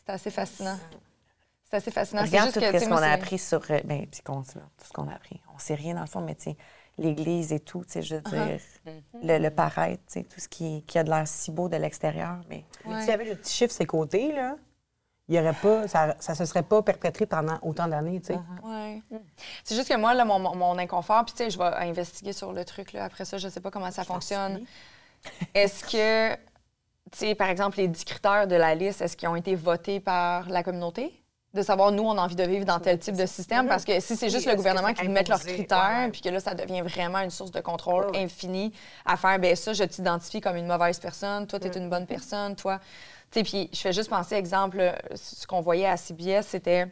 C'est 0.06 0.14
assez 0.14 0.32
fascinant. 0.32 0.78
C'est 1.70 1.78
assez 1.78 1.92
fascinant. 1.92 2.22
Regarde 2.24 2.52
tout 2.52 2.60
ce 2.60 2.86
qu'on 2.88 2.96
a 2.98 3.10
appris 3.10 3.40
sur. 3.40 3.60
euh, 3.72 3.80
Ben, 3.86 4.06
puis 4.08 4.22
qu'on- 4.22 4.44
tout 4.44 4.60
ce 4.88 4.94
qu'on 4.94 5.08
a 5.08 5.14
appris. 5.16 5.42
On 5.56 5.58
sait 5.60 5.74
rien 5.76 5.96
dans 5.96 6.02
le 6.02 6.08
fond, 6.08 6.22
mais 6.22 6.36
tu 6.36 6.44
sais, 6.52 6.58
l'Église 6.98 7.52
et 7.54 7.60
tout, 7.60 7.84
tu 7.86 7.92
sais, 7.94 8.02
je 8.02 8.16
veux 8.16 8.22
Uh-huh. 8.22 8.48
dire, 8.48 8.60
le, 9.22 9.38
le 9.40 9.50
paraître, 9.50 10.04
tu 10.08 10.14
sais, 10.20 10.24
tout 10.24 10.40
ce 10.40 10.48
qui, 10.48 10.84
qui 10.88 10.98
a 10.98 11.04
de 11.04 11.10
l'air 11.10 11.28
si 11.28 11.52
beau 11.52 11.68
de 11.70 11.76
l'extérieur, 11.78 12.38
mais. 12.50 12.66
Mais 12.86 13.00
S'il 13.02 13.10
y 13.10 13.14
avait 13.14 13.26
le 13.26 13.36
petit 13.36 13.54
chiffre 13.54 13.74
ses 13.74 13.86
côtés, 13.86 14.32
là, 14.32 14.56
il 15.28 15.36
y 15.36 15.40
aurait 15.40 15.54
pas, 15.54 15.88
ça, 15.88 16.16
ça 16.20 16.36
se 16.36 16.46
serait 16.46 16.62
pas 16.64 16.82
perpétré 16.84 17.26
pendant 17.26 17.58
autant 17.64 17.88
d'années, 17.88 18.20
tu 18.22 18.28
sais. 18.28 18.40
Ouais. 18.64 19.02
C'est 19.64 19.76
juste 19.76 19.90
que 19.90 19.98
moi, 19.98 20.14
là, 20.14 20.24
mon, 20.24 20.38
mon- 20.40 20.56
mon 20.56 20.78
inconfort, 20.78 21.26
puis 21.26 21.34
tu 21.34 21.44
sais, 21.44 21.50
je 21.50 21.58
vais 21.58 21.66
investiguer 21.66 22.32
sur 22.34 22.54
le 22.54 22.64
truc, 22.64 22.94
là. 22.94 23.06
Après 23.06 23.26
ça, 23.26 23.38
je 23.38 23.48
sais 23.50 23.60
pas 23.60 23.72
comment 23.72 23.92
ça 23.92 24.04
fonctionne. 24.04 24.64
Est-ce 25.56 25.84
que, 25.84 26.36
tu 27.12 27.18
sais, 27.18 27.36
par 27.36 27.50
exemple, 27.50 27.78
les 27.78 27.88
10 27.88 28.06
critères 28.06 28.48
de 28.48 28.56
la 28.56 28.76
liste, 28.76 29.02
est-ce 29.02 29.18
qu'ils 29.18 29.28
ont 29.28 29.36
été 29.36 29.56
votés 29.56 30.00
par 30.00 30.48
la 30.50 30.62
communauté? 30.62 31.24
De 31.56 31.62
savoir, 31.62 31.92
nous, 31.92 32.04
on 32.04 32.18
a 32.18 32.22
envie 32.22 32.36
de 32.36 32.44
vivre 32.44 32.66
dans 32.66 32.80
tel 32.80 33.00
type 33.00 33.16
de 33.16 33.26
système. 33.26 33.68
Parce 33.68 33.86
que 33.86 34.00
si 34.02 34.16
c'est 34.18 34.30
juste 34.30 34.46
Oui, 34.46 34.52
le 34.52 34.58
gouvernement 34.58 34.94
qui 34.94 35.08
met 35.08 35.24
leurs 35.24 35.40
critères, 35.40 36.10
puis 36.12 36.20
que 36.22 36.30
là, 36.30 36.40
ça 36.42 36.54
devient 36.54 36.82
vraiment 36.82 37.20
une 37.20 37.30
source 37.32 37.52
de 37.52 37.62
contrôle 37.62 38.06
Ouais, 38.08 38.12
ouais. 38.18 38.24
infini 38.26 38.74
à 39.06 39.16
faire, 39.16 39.40
ben 39.40 39.56
ça, 39.56 39.72
je 39.74 39.84
t'identifie 39.86 40.42
comme 40.42 40.58
une 40.58 40.68
mauvaise 40.68 41.00
personne, 41.00 41.48
toi, 41.48 41.60
tu 41.60 41.68
es 41.68 41.72
une 41.78 41.90
bonne 41.90 42.06
personne, 42.06 42.56
toi. 42.58 42.80
Tu 43.32 43.40
sais, 43.40 43.44
puis 43.44 43.70
je 43.74 43.80
fais 43.80 43.94
juste 43.94 44.10
penser, 44.10 44.36
exemple, 44.36 44.94
ce 45.16 45.48
qu'on 45.48 45.62
voyait 45.62 45.88
à 45.88 45.96
CBS, 45.98 46.46
c'était 46.46 46.88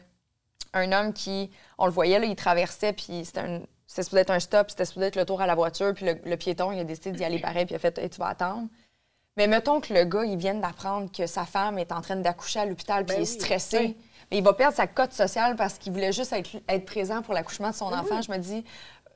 un 0.73 0.91
homme 0.93 1.11
qui, 1.13 1.51
on 1.77 1.85
le 1.85 1.91
voyait, 1.91 2.17
là, 2.19 2.25
il 2.25 2.35
traversait, 2.35 2.93
puis 2.93 3.25
c'était 3.25 3.41
un. 3.41 3.61
C'était 3.85 4.03
supposé 4.03 4.21
être 4.21 4.31
un 4.31 4.39
stop, 4.39 4.69
c'était 4.71 4.85
supposé 4.85 5.07
être 5.07 5.15
le 5.17 5.25
tour 5.25 5.41
à 5.41 5.45
la 5.45 5.53
voiture, 5.55 5.93
puis 5.93 6.05
le, 6.05 6.17
le 6.23 6.37
piéton, 6.37 6.71
il 6.71 6.79
a 6.79 6.83
décidé 6.83 7.11
d'y 7.11 7.23
aller 7.25 7.39
pareil, 7.41 7.65
puis 7.65 7.73
il 7.73 7.75
a 7.75 7.79
fait 7.79 7.97
Hey, 7.99 8.09
tu 8.09 8.17
vas 8.17 8.27
attendre. 8.29 8.67
Mais 9.35 9.47
mettons 9.47 9.81
que 9.81 9.93
le 9.93 10.05
gars, 10.05 10.23
il 10.25 10.37
vient 10.37 10.53
d'apprendre 10.55 11.11
que 11.11 11.27
sa 11.27 11.43
femme 11.45 11.77
est 11.79 11.91
en 11.91 12.01
train 12.01 12.15
d'accoucher 12.15 12.59
à 12.61 12.65
l'hôpital, 12.65 13.03
puis 13.05 13.15
Ben 13.17 13.21
il 13.23 13.27
est 13.27 13.31
oui, 13.31 13.39
stressé. 13.39 13.77
oui. 13.79 13.97
Il 14.33 14.43
va 14.43 14.53
perdre 14.53 14.75
sa 14.75 14.87
cote 14.87 15.13
sociale 15.13 15.55
parce 15.55 15.75
qu'il 15.77 15.93
voulait 15.93 16.11
juste 16.11 16.33
être, 16.33 16.49
être 16.67 16.85
présent 16.85 17.21
pour 17.21 17.33
l'accouchement 17.33 17.69
de 17.69 17.75
son 17.75 17.89
Ben 17.89 17.99
enfant. 17.99 18.21
Je 18.21 18.31
me 18.31 18.37
dis, 18.37 18.65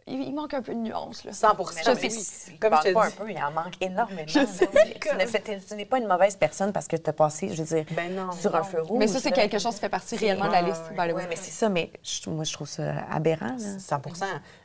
il, 0.06 0.22
il 0.22 0.34
manque 0.34 0.54
un 0.54 0.62
peu 0.62 0.74
de 0.74 0.80
nuance. 0.80 1.24
Là. 1.26 1.34
100 1.34 1.48
Je 1.78 1.84
sais- 1.96 2.48
oui. 2.52 2.58
Comme 2.60 2.76
je 2.78 2.90
te 2.90 2.94
pas 2.94 3.06
un 3.06 3.10
dis. 3.10 3.16
peu, 3.16 3.30
il 3.32 3.38
en 3.44 3.52
manque 3.52 3.74
énormément. 3.82 4.22
Tu 4.26 4.40
n'es 4.40 5.26
fait- 5.28 5.60
tu 5.68 5.76
n'es 5.76 5.86
pas 5.86 5.98
une 5.98 6.08
mauvaise 6.08 6.36
personne 6.38 6.72
parce 6.72 6.88
que 6.88 6.96
tu 6.96 7.10
as 7.10 7.14
passé, 7.14 7.50
je 7.52 7.62
veux 7.64 7.76
dire, 7.76 7.86
Ben 7.92 8.16
non. 8.16 8.32
sur 8.32 8.56
un 8.56 8.64
feu 8.64 8.82
rouge. 8.82 9.00
Mais 9.00 9.08
ça, 9.08 9.20
c'est 9.20 9.32
quelque 9.32 9.60
chose 9.60 9.74
qui 9.76 9.82
fait 9.82 9.90
partie 9.90 10.16
réellement 10.16 10.48
de 10.48 10.52
la 10.54 10.62
liste. 10.62 10.84
ouais, 10.92 10.96
by 11.08 11.12
the 11.12 11.16
way. 11.16 11.24
Oui, 11.24 11.28
mais 11.30 11.36
c'est 11.36 11.52
ça, 11.52 11.68
mais 11.68 11.92
je- 12.04 12.30
moi, 12.30 12.44
je 12.46 12.54
trouve 12.54 12.70
ça 12.70 12.84
aberrant. 13.12 13.56
là. 13.58 13.80
100 13.80 14.02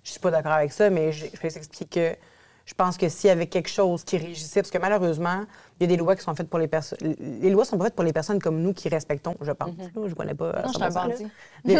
Je 0.05 0.11
suis 0.11 0.21
pas 0.21 0.31
d'accord 0.31 0.53
avec 0.53 0.73
ça, 0.73 0.91
mais 0.91 1.11
je, 1.12 1.27
je 1.33 1.41
vais 1.41 1.51
t'expliquer 1.51 1.87
que 2.12 2.17
je 2.64 2.75
pense 2.75 2.96
que 2.96 3.09
s'il 3.09 3.29
y 3.29 3.31
avait 3.31 3.46
quelque 3.46 3.68
chose 3.68 4.05
qui 4.05 4.16
régissait, 4.16 4.61
parce 4.62 4.70
que 4.70 4.79
malheureusement, 4.79 5.40
il 5.81 5.85
y 5.85 5.85
a 5.85 5.87
des 5.88 5.96
lois 5.96 6.14
qui 6.14 6.22
sont 6.22 6.35
faites 6.35 6.48
pour 6.48 6.59
les 6.61 6.68
personnes. 6.68 6.98
Les 7.20 7.51
lois 7.51 7.64
sont 7.64 7.77
pas 7.77 7.85
faites 7.87 7.94
pour 7.94 8.05
les 8.05 8.12
personnes 8.12 8.38
comme 8.40 8.61
nous 8.62 8.72
qui 8.72 8.88
respectons, 8.88 9.35
je 9.40 9.51
pense. 9.53 9.70
là. 9.79 9.85
je 10.07 10.14
connais 10.14 10.35
pas. 10.35 10.53
Non, 10.62 10.68
je 10.68 10.75
suis 10.75 10.83
un 10.83 10.88
100%, 10.88 10.94
là. 10.94 11.09
bandit. 11.09 11.27
Les- 11.64 11.77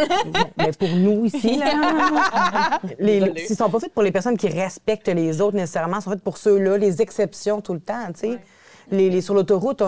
mais 0.57 0.71
pour 0.73 0.89
nous 0.89 1.25
ici, 1.25 1.57
là, 1.57 2.79
les, 2.99 3.31
ils 3.49 3.55
sont 3.55 3.69
pas 3.69 3.79
faits 3.79 3.93
pour 3.93 4.03
les 4.03 4.11
personnes 4.11 4.37
qui 4.37 4.49
respectent 4.49 5.07
les 5.07 5.39
autres 5.41 5.55
nécessairement, 5.55 5.97
ils 5.99 6.01
sont 6.03 6.11
faits 6.11 6.21
pour 6.23 6.37
ceux-là, 6.37 6.77
les 6.77 7.01
exceptions 7.01 7.61
tout 7.61 7.73
le 7.73 7.79
temps, 7.79 8.07
tu 8.13 8.19
sais. 8.31 8.39
Les, 8.91 9.09
les- 9.09 9.21
sur 9.21 9.33
l'autoroute, 9.33 9.81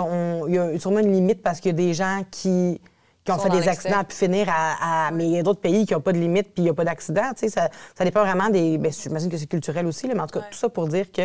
il 0.47 0.53
y 0.53 0.57
a 0.57 0.79
sûrement 0.79 0.99
une 0.99 1.11
limite 1.11 1.41
parce 1.43 1.59
qu'il 1.59 1.71
y 1.71 1.73
a 1.73 1.77
des 1.77 1.93
gens 1.93 2.21
qui, 2.31 2.79
qui 3.25 3.31
ont 3.31 3.37
fait 3.39 3.49
des 3.49 3.67
accidents 3.71 4.03
puis 4.03 4.15
finir 4.17 4.47
à, 4.49 5.07
à- 5.07 5.11
mais 5.11 5.25
il 5.25 5.31
y 5.31 5.39
a 5.39 5.43
d'autres 5.43 5.59
pays 5.61 5.85
qui 5.85 5.93
n'ont 5.93 6.01
pas 6.01 6.13
de 6.13 6.19
limite 6.19 6.53
puis 6.53 6.61
il 6.61 6.63
n'y 6.63 6.69
a 6.69 6.73
pas 6.73 6.85
d'accident, 6.85 7.31
tu 7.33 7.39
sais. 7.41 7.49
Ça, 7.49 7.69
ça 7.97 8.03
dépend 8.05 8.21
vraiment 8.23 8.49
des. 8.49 8.77
Ben, 8.77 8.91
j'imagine 8.91 9.29
que 9.29 9.37
c'est 9.37 9.47
culturel 9.47 9.87
aussi, 9.87 10.07
là, 10.07 10.13
mais 10.13 10.21
en 10.21 10.27
tout 10.27 10.39
cas, 10.39 10.45
tout 10.51 10.57
ça 10.57 10.69
pour 10.69 10.87
dire 10.87 11.11
que 11.11 11.23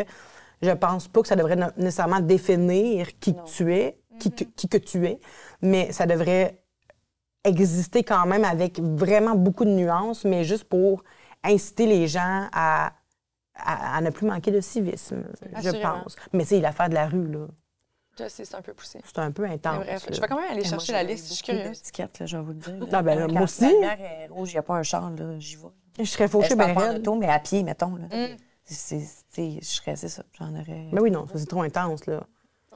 je 0.62 0.70
pense 0.70 1.08
pas 1.08 1.20
que 1.22 1.28
ça 1.28 1.36
devrait 1.36 1.56
nécessairement 1.76 2.20
définir 2.20 3.06
qui 3.20 3.34
que 3.34 3.40
tu 3.44 3.74
es, 3.74 3.98
qui, 4.18 4.30
que- 4.32 4.44
qui 4.44 4.68
que 4.68 4.78
tu 4.78 5.06
es, 5.06 5.20
mais 5.62 5.92
ça 5.92 6.06
devrait 6.06 6.58
exister 7.44 8.02
quand 8.04 8.26
même 8.26 8.44
avec 8.44 8.78
vraiment 8.80 9.34
beaucoup 9.34 9.64
de 9.64 9.70
nuances, 9.70 10.24
mais 10.24 10.44
juste 10.44 10.64
pour 10.64 11.02
inciter 11.42 11.86
les 11.86 12.06
gens 12.06 12.48
à, 12.52 12.92
à, 13.54 13.96
à 13.96 14.00
ne 14.02 14.10
plus 14.10 14.26
manquer 14.26 14.50
de 14.50 14.60
civisme, 14.60 15.24
je 15.62 15.70
pense. 16.02 16.16
Mais 16.34 16.44
c'est 16.44 16.60
l'affaire 16.60 16.88
de 16.90 16.94
la 16.94 17.06
rue, 17.08 17.28
là. 17.28 17.46
Je 18.18 18.28
sais, 18.28 18.44
c'est 18.44 18.54
un 18.54 18.62
peu 18.62 18.74
poussé. 18.74 19.00
C'est 19.04 19.18
un 19.18 19.30
peu 19.30 19.44
Mais 19.44 19.54
intense. 19.54 19.84
bref, 19.84 20.06
là. 20.06 20.14
je 20.16 20.20
vais 20.20 20.28
quand 20.28 20.36
même 20.36 20.50
aller 20.50 20.60
moi, 20.60 20.68
chercher 20.70 20.92
la 20.92 21.02
liste, 21.02 21.28
je 21.28 21.34
suis 21.34 21.42
curieuse. 21.44 21.82
je 22.26 22.36
vais 22.36 22.42
vous 22.42 22.52
le 22.52 22.58
dire. 22.58 22.88
Ah, 22.92 23.02
ben 23.02 23.18
là, 23.18 23.28
moi 23.28 23.42
aussi. 23.42 23.62
La 23.62 23.70
lumière 23.70 24.00
est 24.00 24.26
rouge, 24.28 24.50
il 24.50 24.54
n'y 24.54 24.58
a 24.58 24.62
pas 24.62 24.74
un 24.74 24.82
char, 24.82 25.10
là, 25.10 25.38
j'y 25.38 25.56
vais. 25.56 25.68
Je 25.98 26.04
serais 26.04 26.28
fauchée 26.28 26.56
parle 26.56 26.74
ben 26.74 26.74
mais 27.16 27.28
à 27.28 27.38
pied, 27.38 27.62
mettons. 27.62 27.96
Là. 27.96 28.06
Mm. 28.06 28.36
c'est, 28.64 29.00
c'est- 29.30 29.60
je 29.60 29.64
serais, 29.64 29.96
c'est 29.96 30.08
ça, 30.08 30.22
j'en 30.38 30.50
aurais. 30.52 30.88
Mais 30.92 31.00
oui, 31.00 31.10
non, 31.10 31.26
ça, 31.26 31.38
c'est 31.38 31.46
trop 31.46 31.62
intense, 31.62 32.06
là. 32.06 32.22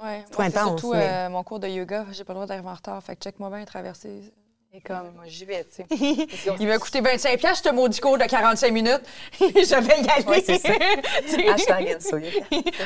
Ouais, 0.03 0.23
trop 0.25 0.43
moi, 0.43 0.51
c'est 0.51 0.59
intense, 0.59 0.81
surtout 0.81 0.93
mais- 0.95 1.09
euh, 1.09 1.29
mon 1.31 1.43
cours 1.45 1.61
de 1.61 1.69
yoga, 1.69 2.07
j'ai 2.11 2.25
pas 2.25 2.33
le 2.33 2.39
droit 2.39 2.47
d'arriver 2.47 2.69
en 2.69 2.75
retard. 2.75 3.03
Fait 3.03 3.15
que 3.17 3.23
check-moi 3.23 3.49
bien 3.51 3.65
traverser. 3.65 4.33
Et 4.77 4.81
comme, 4.81 5.13
moi, 5.15 5.25
j'y 5.27 5.45
vais, 5.45 5.65
tu 5.65 5.71
sais. 5.75 5.87
Il 6.59 6.67
m'a 6.67 6.79
coûté 6.79 7.01
25 7.01 7.39
pièces 7.39 7.63
ce 7.63 7.71
maudit 7.73 8.01
cours 8.01 8.19
de 8.19 8.25
45 8.25 8.73
minutes. 8.73 9.03
je 9.41 9.81
vais 9.81 10.03
y 10.03 10.09
aller. 10.11 10.27
Ouais, 10.27 10.43
c'est 10.45 10.59
ça. 10.59 10.73
Hashtag 11.53 11.97
Ensoya. 11.97 12.31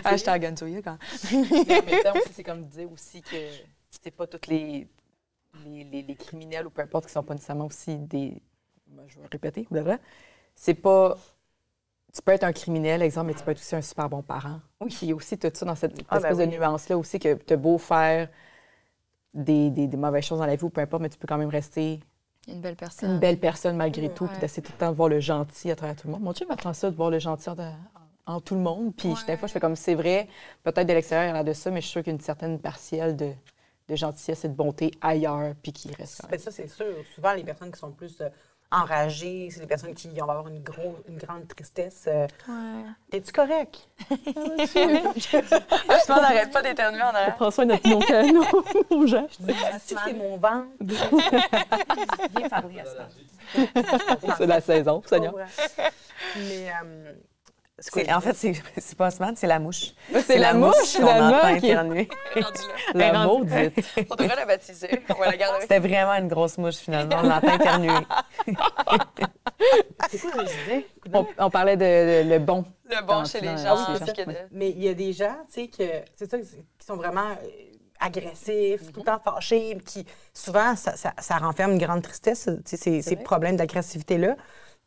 Hashtag 0.04 0.44
Anto 0.44 0.66
Yoga. 0.66 0.98
Mais 1.32 1.38
en 1.78 1.82
même 1.84 2.02
temps, 2.02 2.12
aussi, 2.14 2.28
c'est 2.34 2.42
comme 2.44 2.66
dire 2.66 2.92
aussi 2.92 3.22
que 3.22 3.36
c'est 4.02 4.10
pas 4.10 4.26
tous 4.26 4.50
les, 4.50 4.86
les, 5.64 5.84
les- 5.84 6.02
les 6.02 6.14
criminels 6.14 6.66
ou 6.66 6.70
peu 6.70 6.82
importe 6.82 7.06
qui 7.06 7.12
sont 7.12 7.22
pas 7.22 7.32
nécessairement 7.32 7.64
aussi 7.66 7.96
des. 7.96 8.34
je 9.06 9.18
vais 9.18 9.26
répéter, 9.32 9.66
blablabla. 9.70 9.98
C'est 10.54 10.74
pas. 10.74 11.16
Tu 12.14 12.20
peux 12.20 12.32
être 12.32 12.44
un 12.44 12.52
criminel, 12.52 13.00
exemple, 13.00 13.28
mais 13.28 13.34
tu 13.34 13.42
peux 13.44 13.52
être 13.52 13.58
aussi 13.60 13.76
un 13.76 13.80
super 13.82 14.10
bon 14.10 14.20
parent. 14.22 14.60
Oui. 14.80 14.94
Il 15.02 15.08
y 15.08 15.12
a 15.12 15.14
aussi 15.14 15.38
tout 15.38 15.50
ça 15.54 15.64
dans 15.64 15.74
cette 15.74 15.94
Ah, 16.10 16.18
ben 16.18 16.28
espèce 16.28 16.36
oui. 16.38 16.46
de 16.52 16.56
nuance-là 16.58 16.98
aussi 16.98 17.18
que 17.18 17.32
tu 17.34 17.54
as 17.54 17.56
beau 17.56 17.78
faire 17.78 18.28
des, 19.34 19.70
des- 19.70 19.86
des 19.86 19.96
mauvaises 19.96 20.24
choses 20.24 20.38
dans 20.38 20.46
la 20.46 20.56
vie 20.56 20.64
ou 20.64 20.70
peu 20.70 20.80
importe, 20.80 21.02
mais 21.02 21.08
tu 21.08 21.18
peux 21.18 21.26
quand 21.26 21.38
même 21.38 21.48
rester 21.48 22.00
Une 22.48 22.60
belle 22.60 22.76
personne. 22.76 23.10
une 23.12 23.18
belle 23.18 23.38
personne 23.38 23.76
malgré 23.76 24.08
tout, 24.12 24.26
puis 24.26 24.34
Ouais. 24.36 24.40
d'essayer 24.40 24.62
tout 24.62 24.72
le 24.72 24.78
temps 24.78 24.90
de 24.90 24.96
voir 24.96 25.08
le 25.08 25.20
gentil 25.20 25.70
à 25.70 25.76
travers 25.76 25.96
tout 25.96 26.06
le 26.08 26.12
monde. 26.14 26.22
Mon 26.22 26.32
Dieu 26.32 26.46
m'attend 26.48 26.72
ça 26.72 26.90
de 26.90 26.96
voir 26.96 27.10
le 27.10 27.18
gentil 27.18 27.48
en, 27.50 27.56
en 28.26 28.40
tout 28.40 28.54
le 28.54 28.60
monde. 28.60 28.94
Puis 28.96 29.14
des 29.26 29.36
fois, 29.36 29.48
je 29.48 29.52
fais 29.52 29.60
comme 29.60 29.76
c'est 29.76 29.94
vrai, 29.94 30.28
peut-être 30.62 30.86
de 30.86 30.92
l'extérieur, 30.92 31.26
il 31.26 31.28
y 31.28 31.30
a 31.30 31.34
l'air 31.34 31.44
de 31.44 31.52
ça, 31.52 31.70
mais 31.70 31.80
je 31.80 31.86
suis 31.86 31.92
sûre 31.92 32.02
qu'il 32.02 32.12
y 32.12 32.14
a 32.14 32.16
une 32.16 32.20
certaine 32.24 32.58
partielle 32.58 33.16
de, 33.16 33.32
de 33.88 33.96
gentillesse 33.96 34.44
et 34.44 34.48
de 34.48 34.54
bonté 34.54 34.90
ailleurs, 35.00 35.54
puis 35.62 35.72
qui 35.72 35.92
reste. 35.94 36.22
quand 36.22 36.28
Ben, 36.30 36.38
ça, 36.38 36.50
c'est 36.50 36.68
sûr. 36.68 36.86
Souvent, 37.14 37.32
les 37.34 37.44
personnes 37.44 37.70
qui 37.72 37.78
sont 37.78 37.92
plus 37.92 38.20
euh, 38.20 38.28
enragées, 38.70 39.48
c'est 39.50 39.60
les 39.60 39.66
personnes 39.66 39.94
qui 39.94 40.08
vont 40.08 40.28
avoir 40.28 40.46
une, 40.48 40.62
gros, 40.62 40.98
une 41.08 41.16
grande 41.18 41.48
tristesse. 41.48 42.04
euh, 42.06 42.26
Ouais. 42.48 42.84
Es-tu 43.12 43.32
correct? 43.32 43.88
Osman 45.88 46.20
n'arrête 46.22 46.50
pas 46.52 46.62
d'éternuer 46.62 47.02
en 47.02 47.06
arrière. 47.08 47.36
Prends 47.36 47.50
soin 47.50 47.66
de 47.66 47.74
nos, 47.88 48.32
nos, 48.90 48.96
nos 48.98 49.06
gens. 49.06 49.26
Si 49.80 49.94
c'est 50.04 50.12
mon 50.12 50.36
ventre. 50.36 50.66
Viens 52.36 52.48
parler 52.48 52.80
à 52.80 52.84
ça. 52.84 53.08
C'est 54.36 54.46
la 54.46 54.60
saison, 54.60 55.02
Seigneur. 55.06 55.34
Mais, 56.36 56.70
euh, 56.84 57.12
en 58.10 58.20
fait, 58.20 58.34
c'est, 58.78 58.96
pas 58.96 59.08
Osman, 59.08 59.34
c'est 59.36 59.46
la 59.46 59.58
mouche. 59.58 59.92
C'est 60.26 60.38
la 60.38 60.52
mouche, 60.54 60.74
qu'on 60.74 60.84
finalement, 61.06 61.36
entend 61.38 61.58
qui- 61.58 61.66
éternuer. 61.68 62.08
La 62.94 63.26
maudite. 63.26 63.84
On 64.10 64.14
devrait 64.14 64.36
la 64.36 64.46
baptiser. 64.46 65.02
On 65.10 65.14
va 65.14 65.26
la 65.26 65.36
garder 65.36 65.56
avec 65.56 65.62
C'était 65.62 65.78
vraiment 65.78 66.14
une 66.14 66.28
grosse 66.28 66.58
mouche, 66.58 66.76
finalement. 66.76 67.16
On 67.22 67.28
l'entend 67.28 67.54
éternuer. 67.54 67.92
c'est 70.08 70.18
quoi 70.18 70.30
que 70.32 70.40
je 70.40 70.64
disais? 70.64 70.86
On, 71.12 71.26
on 71.38 71.50
parlait 71.50 71.76
de, 71.76 72.24
de 72.24 72.30
le 72.30 72.38
bon. 72.38 72.64
le 72.88 73.04
bon 73.06 73.24
chez 73.24 73.40
les 73.40 73.56
gens. 73.58 73.76
Ah 73.76 73.86
oui, 73.92 73.98
ça. 74.06 74.12
de- 74.12 74.32
Mais 74.52 74.70
il 74.70 74.82
y 74.82 74.88
a 74.88 74.94
des 74.94 75.12
gens, 75.12 75.36
tu 75.52 75.62
sais, 75.62 75.68
que 75.68 75.84
c'est 76.16 76.30
ça, 76.30 76.38
qui 76.38 76.86
sont 76.86 76.96
vraiment 76.96 77.30
euh, 77.30 77.46
agressifs, 78.00 78.92
tout 78.92 79.00
le 79.00 79.06
temps 79.06 79.18
fâchés, 79.18 79.76
qui 79.84 80.06
souvent, 80.32 80.74
ça, 80.76 80.96
ça, 80.96 81.12
ça 81.18 81.36
renferme 81.36 81.72
une 81.72 81.78
grande 81.78 82.02
tristesse, 82.02 82.48
tu 82.64 82.76
sais, 82.76 83.02
ces, 83.02 83.16
problèmes 83.16 83.56
d'agressivité-là. 83.56 84.36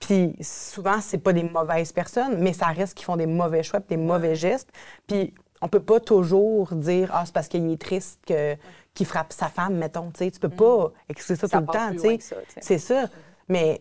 Puis 0.02 0.36
souvent, 0.42 1.00
c'est 1.00 1.20
pas 1.20 1.32
des 1.32 1.44
mauvaises 1.44 1.92
personnes, 1.94 2.38
mais 2.40 2.54
ça 2.54 2.68
reste 2.68 2.96
qu'ils 2.96 3.06
font 3.06 3.18
des 3.18 3.28
mauvais 3.28 3.64
choix, 3.64 3.80
puis 3.80 3.96
des 3.96 4.04
mauvais 4.04 4.36
gestes. 4.36 4.70
Puis 5.08 5.34
on 5.62 5.68
peut 5.68 5.84
pas 5.84 6.00
toujours 6.00 6.74
dire, 6.74 7.10
ah, 7.14 7.24
c'est 7.26 7.34
parce 7.34 7.48
qu'il 7.48 7.70
est 7.72 7.80
triste 7.80 8.20
que, 8.26 8.58
qu'il 8.94 9.06
frappe 9.06 9.32
sa 9.32 9.48
femme, 9.48 9.76
mettons, 9.78 10.10
tu 10.12 10.20
sais. 10.26 10.32
Tu 10.32 10.40
peux 10.40 10.50
pas 10.50 10.92
excuser 11.08 11.40
ça, 11.40 11.48
Ça 11.48 11.60
tout 11.60 11.66
le 11.68 11.72
temps, 11.72 11.92
tu 11.92 12.00
sais. 12.00 12.20
C'est 12.60 12.80
ça. 12.80 13.10
Mais 13.48 13.80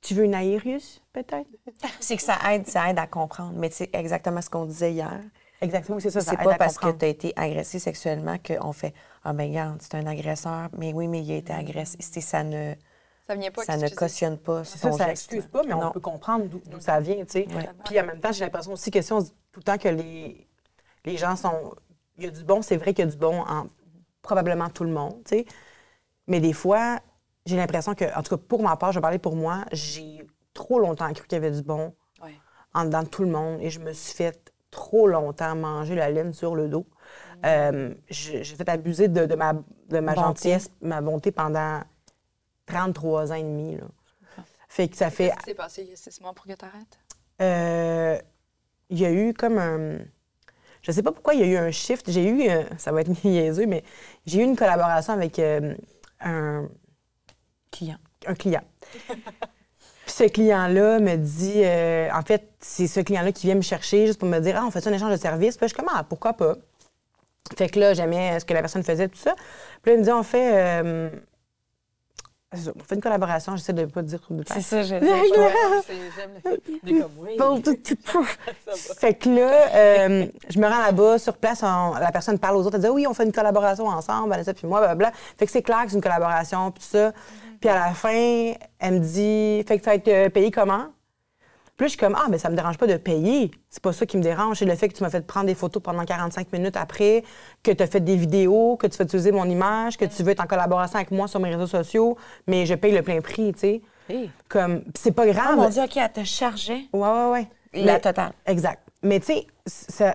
tu 0.00 0.14
veux 0.14 0.24
une 0.24 0.34
Aérius, 0.34 1.00
peut-être? 1.12 1.48
C'est 2.00 2.16
que 2.16 2.22
ça 2.22 2.38
aide, 2.52 2.66
ça 2.68 2.88
aide 2.90 2.98
à 2.98 3.06
comprendre. 3.06 3.54
Mais 3.56 3.70
c'est 3.70 3.90
exactement 3.94 4.40
ce 4.40 4.50
qu'on 4.50 4.66
disait 4.66 4.92
hier. 4.92 5.20
Exactement, 5.60 6.00
c'est 6.00 6.10
ça. 6.10 6.20
ça 6.20 6.32
C'est 6.32 6.36
pas 6.42 6.56
parce 6.56 6.76
que 6.76 6.90
tu 6.90 7.04
as 7.04 7.08
été 7.08 7.32
agressé 7.36 7.78
sexuellement 7.78 8.36
qu'on 8.38 8.72
fait 8.72 8.92
Ah, 9.22 9.32
ben 9.32 9.48
regarde, 9.48 9.80
c'est 9.80 9.94
un 9.94 10.06
agresseur, 10.06 10.68
mais 10.76 10.92
oui, 10.92 11.06
mais 11.06 11.22
il 11.22 11.30
a 11.32 11.36
été 11.36 11.52
agressé. 11.52 11.96
C'est- 12.00 12.20
Ça 12.20 12.42
ne, 12.42 12.74
Ça 13.26 13.36
vient 13.36 13.50
pas 13.50 13.64
ça 13.64 13.76
ne 13.76 13.88
cautionne 13.88 14.36
pas 14.38 14.64
ça, 14.64 14.90
ça 14.92 15.06
geste. 15.06 15.10
excuse 15.10 15.46
pas, 15.46 15.62
mais 15.62 15.74
on 15.74 15.90
peut 15.92 16.00
comprendre 16.00 16.46
d'où 16.46 16.60
d'où 16.66 16.80
ça 16.80 16.98
vient, 17.00 17.24
tu 17.24 17.32
sais. 17.32 17.48
Puis 17.84 18.00
en 18.00 18.06
même 18.06 18.20
temps, 18.20 18.32
j'ai 18.32 18.44
l'impression 18.44 18.72
aussi 18.72 18.90
que 18.90 19.00
si 19.00 19.12
on 19.12 19.20
se 19.20 19.26
dit 19.26 19.32
tout 19.52 19.60
le 19.60 19.64
temps 19.64 19.78
que 19.78 19.88
les, 19.88 20.46
les 21.04 21.16
gens 21.16 21.36
sont... 21.36 21.74
Il 22.18 22.24
y 22.24 22.26
a 22.26 22.30
du 22.30 22.44
bon, 22.44 22.62
c'est 22.62 22.76
vrai 22.76 22.92
qu'il 22.92 23.04
y 23.04 23.08
a 23.08 23.10
du 23.10 23.16
bon 23.16 23.40
en 23.40 23.68
probablement 24.22 24.68
tout 24.70 24.84
le 24.84 24.90
monde, 24.90 25.22
tu 25.24 25.36
sais. 25.36 25.46
Mais 26.26 26.40
des 26.40 26.52
fois, 26.52 27.00
j'ai 27.46 27.56
l'impression 27.56 27.94
que, 27.94 28.04
en 28.16 28.22
tout 28.22 28.36
cas, 28.36 28.42
pour 28.48 28.62
ma 28.62 28.76
part, 28.76 28.92
je 28.92 28.98
vais 28.98 29.02
parler 29.02 29.18
pour 29.18 29.34
moi, 29.36 29.64
j'ai 29.72 30.26
trop 30.54 30.78
longtemps 30.78 31.12
cru 31.12 31.26
qu'il 31.26 31.36
y 31.36 31.44
avait 31.44 31.50
du 31.50 31.62
bon 31.62 31.94
en 32.74 32.84
dedans 32.84 33.02
de 33.02 33.08
tout 33.08 33.22
le 33.22 33.30
monde 33.30 33.60
et 33.60 33.70
je 33.70 33.80
me 33.80 33.92
suis 33.92 34.14
fait 34.14 34.52
trop 34.70 35.06
longtemps 35.06 35.54
manger 35.54 35.94
la 35.94 36.10
laine 36.10 36.32
sur 36.32 36.54
le 36.54 36.68
dos. 36.68 36.86
Euh, 37.44 37.94
je- 38.08 38.42
j'ai 38.42 38.56
fait 38.56 38.68
abuser 38.68 39.08
de, 39.08 39.26
de 39.26 39.34
ma, 39.34 39.52
de 39.54 39.98
ma 40.00 40.14
Bonté. 40.14 40.26
gentillesse, 40.26 40.70
ma 40.80 41.00
bonté 41.00 41.32
pendant 41.32 41.82
33 42.66 43.32
ans 43.32 43.34
et 43.34 43.42
demi. 43.42 43.76
Là. 43.76 43.84
Fait 44.68 44.88
que 44.88 44.96
ça 44.96 45.10
fait 45.10 45.28
Qu'est-ce 45.28 45.38
qui 45.38 45.44
s'est 45.44 45.54
passé 45.54 45.82
il 45.82 45.90
y 45.90 45.92
a 45.92 45.96
six 45.96 46.20
mois 46.20 46.32
pour 46.32 46.46
que 46.46 46.52
tu 46.52 46.64
arrêtes? 46.64 46.98
euh, 47.40 48.18
il 48.90 48.98
y 49.00 49.06
a 49.06 49.10
eu 49.12 49.32
comme 49.34 49.58
un. 49.58 49.98
Je 50.82 50.90
sais 50.92 51.02
pas 51.02 51.12
pourquoi 51.12 51.34
il 51.34 51.40
y 51.40 51.44
a 51.44 51.46
eu 51.46 51.56
un 51.56 51.70
shift. 51.70 52.10
J'ai 52.10 52.26
eu, 52.28 52.48
euh, 52.50 52.62
ça 52.78 52.90
va 52.92 53.00
être 53.02 53.24
niaiseux, 53.24 53.66
mais 53.66 53.84
j'ai 54.26 54.40
eu 54.40 54.44
une 54.44 54.56
collaboration 54.56 55.12
avec 55.12 55.38
euh, 55.38 55.74
un, 56.20 56.68
Client. 57.70 57.96
un 58.26 58.34
client. 58.34 58.62
Puis 60.04 60.14
ce 60.14 60.24
client-là 60.24 60.98
me 60.98 61.16
dit, 61.16 61.62
euh, 61.64 62.10
en 62.12 62.22
fait, 62.22 62.50
c'est 62.60 62.86
ce 62.88 63.00
client-là 63.00 63.32
qui 63.32 63.46
vient 63.46 63.54
me 63.54 63.62
chercher 63.62 64.06
juste 64.06 64.18
pour 64.18 64.28
me 64.28 64.40
dire, 64.40 64.56
ah, 64.58 64.64
on 64.66 64.70
fait 64.70 64.80
ça 64.80 64.90
un 64.90 64.92
échange 64.92 65.12
de 65.12 65.16
services. 65.16 65.56
Puis 65.56 65.64
là, 65.64 65.68
je 65.68 65.74
suis 65.74 65.82
comme, 65.82 65.94
ah, 65.94 66.04
pourquoi 66.04 66.32
pas? 66.34 66.56
Fait 67.56 67.68
que 67.68 67.78
là, 67.78 67.94
j'aimais 67.94 68.38
ce 68.40 68.44
que 68.44 68.52
la 68.52 68.60
personne 68.60 68.82
faisait, 68.82 69.08
tout 69.08 69.18
ça. 69.18 69.34
Puis 69.82 69.92
là, 69.92 69.96
il 69.96 70.00
me 70.00 70.04
dit, 70.04 70.10
on 70.12 70.22
fait, 70.22 70.82
euh, 70.84 71.10
on 72.54 72.84
fait 72.84 72.94
une 72.94 73.00
collaboration. 73.00 73.56
J'essaie 73.56 73.72
de 73.72 73.84
pas 73.86 74.02
dire 74.02 74.20
trop 74.20 74.34
de. 74.34 74.44
C'est 74.46 74.60
ça, 74.62 74.82
tout. 78.04 78.24
Fait 78.98 79.14
que 79.14 79.28
là, 79.28 79.50
euh, 79.74 80.26
je 80.48 80.58
me 80.58 80.66
rends 80.68 80.80
là-bas, 80.82 81.18
sur 81.18 81.36
place, 81.36 81.62
on- 81.62 81.94
la 81.98 82.12
personne 82.12 82.38
parle 82.38 82.56
aux 82.56 82.66
autres, 82.66 82.76
elle 82.76 82.82
dit 82.82 82.88
oui, 82.88 83.06
on 83.06 83.14
fait 83.14 83.24
une 83.24 83.32
collaboration 83.32 83.86
ensemble, 83.86 84.30
Vanessa 84.30 84.54
puis 84.54 84.66
moi, 84.66 84.80
blablabla. 84.80 85.12
Fait 85.38 85.46
que 85.46 85.52
c'est 85.52 85.62
clair 85.62 85.82
que 85.84 85.90
c'est 85.90 85.96
une 85.96 86.02
collaboration, 86.02 86.70
puis 86.70 86.82
tout 86.82 86.96
ça. 86.96 87.12
Puis 87.60 87.70
à 87.70 87.74
la 87.74 87.94
fin, 87.94 88.52
elle 88.80 88.94
me 88.94 88.98
dit, 88.98 89.64
fait 89.66 89.78
que 89.78 89.84
tu 89.84 89.88
vas 89.88 89.94
être 89.94 90.08
euh, 90.08 90.28
payé 90.28 90.50
comment? 90.50 90.86
Puis 91.76 91.84
là, 91.84 91.86
je 91.86 91.90
suis 91.90 91.98
comme, 91.98 92.16
ah, 92.18 92.26
mais 92.30 92.38
ça 92.38 92.50
me 92.50 92.56
dérange 92.56 92.76
pas 92.76 92.86
de 92.86 92.96
payer. 92.96 93.50
C'est 93.70 93.82
pas 93.82 93.92
ça 93.92 94.04
qui 94.04 94.16
me 94.18 94.22
dérange. 94.22 94.58
C'est 94.58 94.66
le 94.66 94.74
fait 94.74 94.88
que 94.88 94.94
tu 94.94 95.02
m'as 95.02 95.10
fait 95.10 95.26
prendre 95.26 95.46
des 95.46 95.54
photos 95.54 95.82
pendant 95.82 96.04
45 96.04 96.52
minutes 96.52 96.76
après, 96.76 97.24
que 97.62 97.70
tu 97.70 97.82
as 97.82 97.86
fait 97.86 98.00
des 98.00 98.16
vidéos, 98.16 98.76
que 98.76 98.86
tu 98.86 98.96
fais 98.96 99.04
utiliser 99.04 99.32
mon 99.32 99.46
image, 99.48 99.96
que 99.96 100.04
tu 100.04 100.22
veux 100.22 100.30
être 100.32 100.42
en 100.42 100.46
collaboration 100.46 100.96
avec 100.96 101.10
moi 101.10 101.28
sur 101.28 101.40
mes 101.40 101.50
réseaux 101.50 101.66
sociaux, 101.66 102.16
mais 102.46 102.66
je 102.66 102.74
paye 102.74 102.92
le 102.92 103.02
plein 103.02 103.20
prix, 103.20 103.52
tu 103.54 103.58
sais. 103.60 103.82
Comme, 104.48 104.84
c'est 104.98 105.12
pas 105.12 105.26
grave. 105.26 105.52
Ah, 105.52 105.56
mon 105.56 105.68
Dieu, 105.70 105.82
OK, 105.82 105.96
elle 105.96 106.12
te 106.12 106.24
chargeait. 106.24 106.82
Ouais, 106.92 107.08
ouais, 107.08 107.30
ouais. 107.30 107.48
La 107.72 107.94
Mais- 107.94 108.00
totale. 108.00 108.32
Exact. 108.44 108.80
Mais 109.02 109.18
tu 109.20 109.26
sais, 109.26 109.46
ça. 109.66 110.14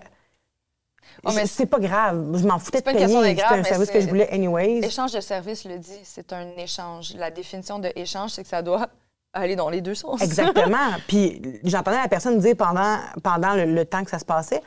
Oh, 1.25 1.31
mais 1.33 1.47
c'est 1.47 1.65
pas 1.65 1.79
grave. 1.79 2.37
Je 2.37 2.45
m'en 2.47 2.59
foutais 2.59 2.79
de 2.79 2.83
pas 2.83 2.93
payer. 2.93 3.07
C'était 3.07 3.43
un 3.43 3.63
service 3.63 3.89
que 3.89 3.99
je 3.99 4.07
voulais 4.07 4.29
anyways. 4.31 4.85
Échange 4.85 5.13
de 5.13 5.21
service 5.21 5.65
le 5.65 5.79
dit, 5.79 5.99
c'est 6.03 6.31
un 6.33 6.49
échange. 6.57 7.15
La 7.15 7.31
définition 7.31 7.79
de 7.79 7.89
échange, 7.95 8.31
c'est 8.31 8.43
que 8.43 8.49
ça 8.49 8.61
doit 8.61 8.87
aller 9.33 9.55
dans 9.55 9.69
les 9.69 9.81
deux 9.81 9.95
sens. 9.95 10.21
Exactement. 10.21 10.77
Puis 11.07 11.41
j'entendais 11.63 11.97
la 11.97 12.07
personne 12.07 12.39
dire 12.39 12.55
pendant, 12.55 12.97
pendant 13.23 13.53
le, 13.53 13.65
le 13.65 13.85
temps 13.85 14.03
que 14.03 14.09
ça 14.09 14.19
se 14.19 14.25
passait, 14.25 14.61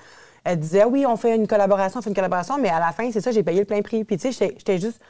elle 0.44 0.59
disait, 0.59 0.83
ah 0.83 0.88
oui, 0.88 1.05
on 1.07 1.16
fait 1.16 1.37
une 1.37 1.46
collaboration, 1.46 1.99
on 1.99 2.03
fait 2.03 2.11
une 2.11 2.16
collaboration, 2.16 2.59
mais 2.59 2.70
à 2.70 2.81
la 2.81 2.92
fin, 2.92 3.11
c'est 3.12 3.20
ça, 3.20 3.31
j'ai 3.31 3.42
payé 3.42 3.61
le 3.61 3.66
plein 3.66 3.83
prix. 3.83 4.05
Puis 4.05 4.16
tu 4.16 4.33
sais, 4.33 4.55
j'étais- 4.57 4.79
juste. 4.79 5.01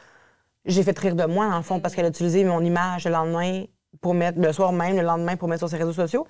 J'ai 0.66 0.82
fait 0.82 0.98
rire 0.98 1.14
de 1.14 1.24
moi, 1.24 1.48
dans 1.48 1.56
le 1.56 1.62
fond, 1.62 1.80
parce 1.80 1.94
qu'elle 1.94 2.04
a 2.04 2.08
utilisé 2.08 2.44
mon 2.44 2.60
image 2.62 3.06
le 3.06 3.12
lendemain 3.12 3.64
pour 4.02 4.12
mettre, 4.12 4.38
le 4.38 4.52
soir 4.52 4.72
même, 4.72 4.94
le 4.96 5.02
lendemain, 5.02 5.36
pour 5.36 5.48
mettre 5.48 5.60
sur 5.60 5.70
ses 5.70 5.78
réseaux 5.78 5.92
sociaux. 5.94 6.26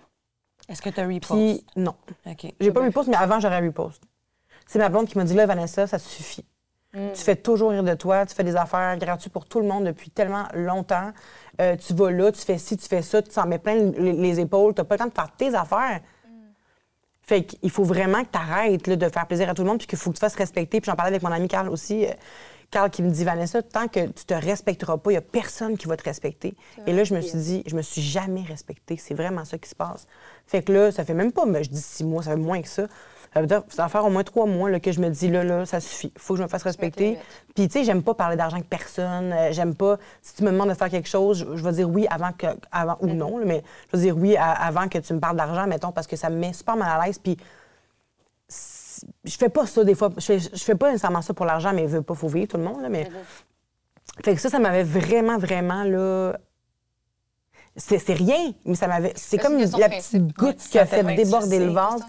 Est-ce 0.69 0.81
que 0.81 0.91
tu 0.91 1.01
as 1.01 1.07
repost? 1.07 1.33
Puis 1.33 1.65
non. 1.75 1.95
OK. 2.27 2.47
J'ai 2.61 2.71
pas 2.71 2.81
repost, 2.81 3.09
mais 3.09 3.17
avant, 3.17 3.41
j'aurais 3.41 3.61
repost. 3.61 4.03
C'est 4.67 4.79
ma 4.79 4.89
blonde 4.89 5.09
qui 5.09 5.19
m'a 5.19 5.25
dit 5.25 5.35
là, 5.35 5.47
Vanessa, 5.47 5.89
ça 5.89 5.99
suffit. 5.99 6.45
Tu 6.93 7.23
fais 7.23 7.37
toujours 7.37 7.71
rire 7.71 7.83
de 7.83 7.95
toi, 7.95 8.25
tu 8.27 8.35
fais 8.35 8.45
des 8.45 8.55
affaires 8.57 8.97
gratuites 8.99 9.33
pour 9.33 9.47
tout 9.47 9.61
le 9.61 9.67
monde 9.67 9.85
depuis 9.85 10.11
tellement 10.11 10.45
longtemps. 10.55 11.13
Euh, 11.61 11.77
tu 11.77 11.93
vas 11.95 12.11
là, 12.11 12.33
tu 12.33 12.41
fais 12.41 12.59
ci, 12.59 12.77
tu 12.77 12.89
fais 12.89 13.03
ça, 13.03 13.21
tu 13.21 13.31
t'en 13.31 13.47
mets 13.47 13.59
plein 13.59 13.75
les, 13.75 14.13
les 14.13 14.41
épaules, 14.41 14.75
tu 14.75 14.83
pas 14.83 14.95
le 14.95 14.99
temps 14.99 15.07
de 15.07 15.13
faire 15.13 15.31
tes 15.37 15.55
affaires. 15.55 16.01
Fait 17.23 17.45
qu'il 17.45 17.71
faut 17.71 17.85
vraiment 17.85 18.25
que 18.25 18.31
tu 18.33 18.39
arrêtes 18.39 18.89
de 18.89 19.09
faire 19.09 19.27
plaisir 19.27 19.49
à 19.49 19.55
tout 19.55 19.63
le 19.63 19.69
monde 19.69 19.79
puis 19.79 19.87
qu'il 19.87 19.99
faut 19.99 20.11
que 20.11 20.17
tu 20.17 20.21
fasses 20.21 20.35
respecter. 20.35 20.81
Puis 20.81 20.91
j'en 20.91 20.97
parlais 20.97 21.11
avec 21.13 21.23
mon 21.23 21.31
ami 21.31 21.49
Carl 21.49 21.69
aussi. 21.69 22.07
euh, 22.07 22.11
Carl 22.71 22.89
qui 22.89 23.03
me 23.03 23.11
dit 23.11 23.25
Vanessa, 23.25 23.63
tant 23.63 23.89
que 23.89 24.07
tu 24.07 24.25
te 24.25 24.35
respecteras 24.35 24.97
pas, 24.97 25.11
il 25.11 25.15
y 25.15 25.17
a 25.17 25.21
personne 25.21 25.77
qui 25.77 25.87
va 25.89 25.97
te 25.97 26.05
respecter. 26.05 26.55
Et 26.87 26.93
là, 26.93 27.03
je 27.05 27.15
me 27.15 27.21
suis 27.21 27.39
dit, 27.39 27.63
je 27.67 27.75
me 27.75 27.83
suis 27.83 28.01
jamais 28.01 28.43
respectée. 28.43 28.97
C'est 28.97 29.15
vraiment 29.15 29.45
ça 29.45 29.59
qui 29.59 29.69
se 29.69 29.75
passe. 29.75 30.07
Fait 30.47 30.63
que 30.63 30.73
là, 30.73 30.93
ça 30.93 31.05
fait 31.05 31.15
même 31.15 31.33
pas, 31.33 31.47
mais 31.47 31.65
je 31.65 31.71
dis 31.71 31.81
six 31.83 32.05
mois, 32.05 32.23
ça 32.23 32.31
fait 32.31 32.37
moins 32.37 32.63
que 32.63 32.69
ça. 32.69 32.87
Ça 33.33 33.41
veut 33.41 33.47
dire, 33.47 33.63
ça 33.69 33.85
va 33.85 33.89
faire 33.89 34.05
au 34.05 34.11
moins 34.11 34.25
trois 34.25 34.47
mois 34.47 34.69
là, 34.71 34.81
que 34.81 34.91
je 34.91 35.01
me 35.01 35.09
dis, 35.09 35.29
là, 35.29 35.45
là, 35.45 35.65
ça 35.65 35.79
suffit. 35.79 36.13
faut 36.19 36.35
que 36.35 36.39
je 36.39 36.43
me 36.43 36.49
fasse 36.49 36.65
respecter. 36.65 37.17
Puis, 37.55 37.69
tu 37.69 37.79
sais, 37.79 37.85
j'aime 37.85 38.03
pas 38.03 38.15
parler 38.15 38.37
d'argent 38.37 38.57
avec 38.57 38.69
personne. 38.69 39.33
Euh, 39.33 39.53
j'aime 39.53 39.75
pas, 39.77 39.99
si 40.21 40.35
tu 40.35 40.43
me 40.43 40.51
demandes 40.51 40.69
de 40.71 40.75
faire 40.75 40.91
quelque 40.91 41.09
chose, 41.09 41.39
je, 41.49 41.57
je 41.57 41.63
vais 41.63 41.73
dire 41.73 41.89
oui 41.89 42.07
avant 42.11 42.33
que, 42.33 42.47
avant, 42.73 42.97
ou 43.01 43.07
non, 43.07 43.39
là, 43.39 43.45
mais 43.47 43.63
je 43.93 43.97
vais 43.97 44.03
dire 44.05 44.17
oui 44.17 44.37
à- 44.37 44.51
avant 44.51 44.89
que 44.89 44.99
tu 44.99 45.13
me 45.15 45.21
parles 45.21 45.37
d'argent, 45.37 45.67
mettons, 45.69 45.93
parce 45.93 46.09
que 46.09 46.17
ça 46.17 46.29
me 46.29 46.37
met 46.37 46.53
super 46.53 46.75
mal 46.77 47.01
à 47.01 47.07
l'aise. 47.07 47.19
Puis, 47.19 47.37
je 49.25 49.37
fais 49.37 49.49
pas 49.49 49.67
ça 49.67 49.85
des 49.85 49.95
fois. 49.95 50.11
Je 50.17 50.25
fais, 50.25 50.39
je 50.41 50.65
fais 50.65 50.75
pas 50.75 50.89
nécessairement 50.91 51.23
ça 51.23 51.33
pour 51.33 51.47
l'argent, 51.47 51.73
mais 51.73 51.87
veut 51.87 52.03
pas, 52.03 52.15
faut 52.15 52.29
vivre 52.29 52.49
tout 52.49 52.57
le 52.57 52.65
monde, 52.65 52.83
là, 52.83 52.89
mais. 52.89 53.09
Fait 54.25 54.35
que 54.35 54.41
ça, 54.41 54.49
ça 54.51 54.59
m'avait 54.59 54.83
vraiment, 54.83 55.39
vraiment, 55.39 55.85
là. 55.85 56.37
C'est 57.77 57.99
c'est 57.99 58.15
rien, 58.15 58.53
mais 58.65 58.75
ça 58.75 58.89
m'avait. 58.89 59.13
C'est 59.17 59.39
comme 59.39 59.57
la 59.57 59.67
petite 59.67 59.89
principe. 59.89 60.37
goutte 60.37 60.59
qui 60.59 60.79
a 60.79 60.87
fait 60.87 61.05
déborder 61.15 61.59
le 61.59 61.71
vase. 61.71 62.03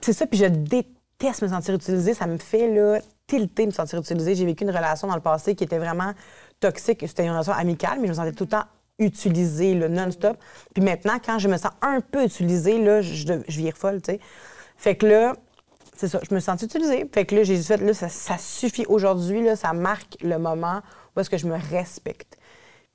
C'est 0.00 0.12
ça, 0.12 0.26
puis 0.26 0.38
je 0.38 0.46
déteste 0.46 1.42
me 1.42 1.48
sentir 1.48 1.74
utilisée. 1.74 2.14
Ça 2.14 2.26
me 2.26 2.38
fait, 2.38 2.72
là, 2.72 3.00
tilter 3.26 3.66
me 3.66 3.72
sentir 3.72 3.98
utilisée. 3.98 4.34
J'ai 4.34 4.46
vécu 4.46 4.64
une 4.64 4.70
relation 4.70 5.06
dans 5.06 5.14
le 5.14 5.20
passé 5.20 5.54
qui 5.54 5.64
était 5.64 5.78
vraiment 5.78 6.12
toxique. 6.60 7.04
C'était 7.06 7.24
une 7.24 7.30
relation 7.30 7.52
amicale, 7.52 7.98
mais 8.00 8.06
je 8.06 8.12
me 8.12 8.16
sentais 8.16 8.32
tout 8.32 8.44
le 8.44 8.50
temps 8.50 8.64
utilisée, 8.98 9.74
non-stop. 9.74 10.38
Puis 10.74 10.82
maintenant, 10.82 11.18
quand 11.24 11.38
je 11.38 11.48
me 11.48 11.56
sens 11.56 11.72
un 11.82 12.00
peu 12.00 12.24
utilisée, 12.24 12.82
là, 12.82 13.02
je, 13.02 13.14
je, 13.14 13.34
je 13.46 13.58
vire 13.58 13.76
folle, 13.76 14.00
tu 14.00 14.12
sais. 14.12 14.20
Fait 14.78 14.96
que 14.96 15.06
là, 15.06 15.34
c'est 15.96 16.08
ça, 16.08 16.20
je 16.28 16.34
me 16.34 16.40
sens 16.40 16.62
utilisée. 16.62 17.08
Fait 17.12 17.24
que 17.24 17.34
là, 17.34 17.42
j'ai 17.42 17.60
fait, 17.60 17.78
là, 17.78 17.94
ça, 17.94 18.08
ça 18.08 18.38
suffit 18.38 18.86
aujourd'hui, 18.86 19.42
là, 19.42 19.56
ça 19.56 19.72
marque 19.72 20.16
le 20.22 20.38
moment 20.38 20.80
où 21.14 21.20
est-ce 21.20 21.30
que 21.30 21.38
je 21.38 21.46
me 21.46 21.56
respecte. 21.70 22.38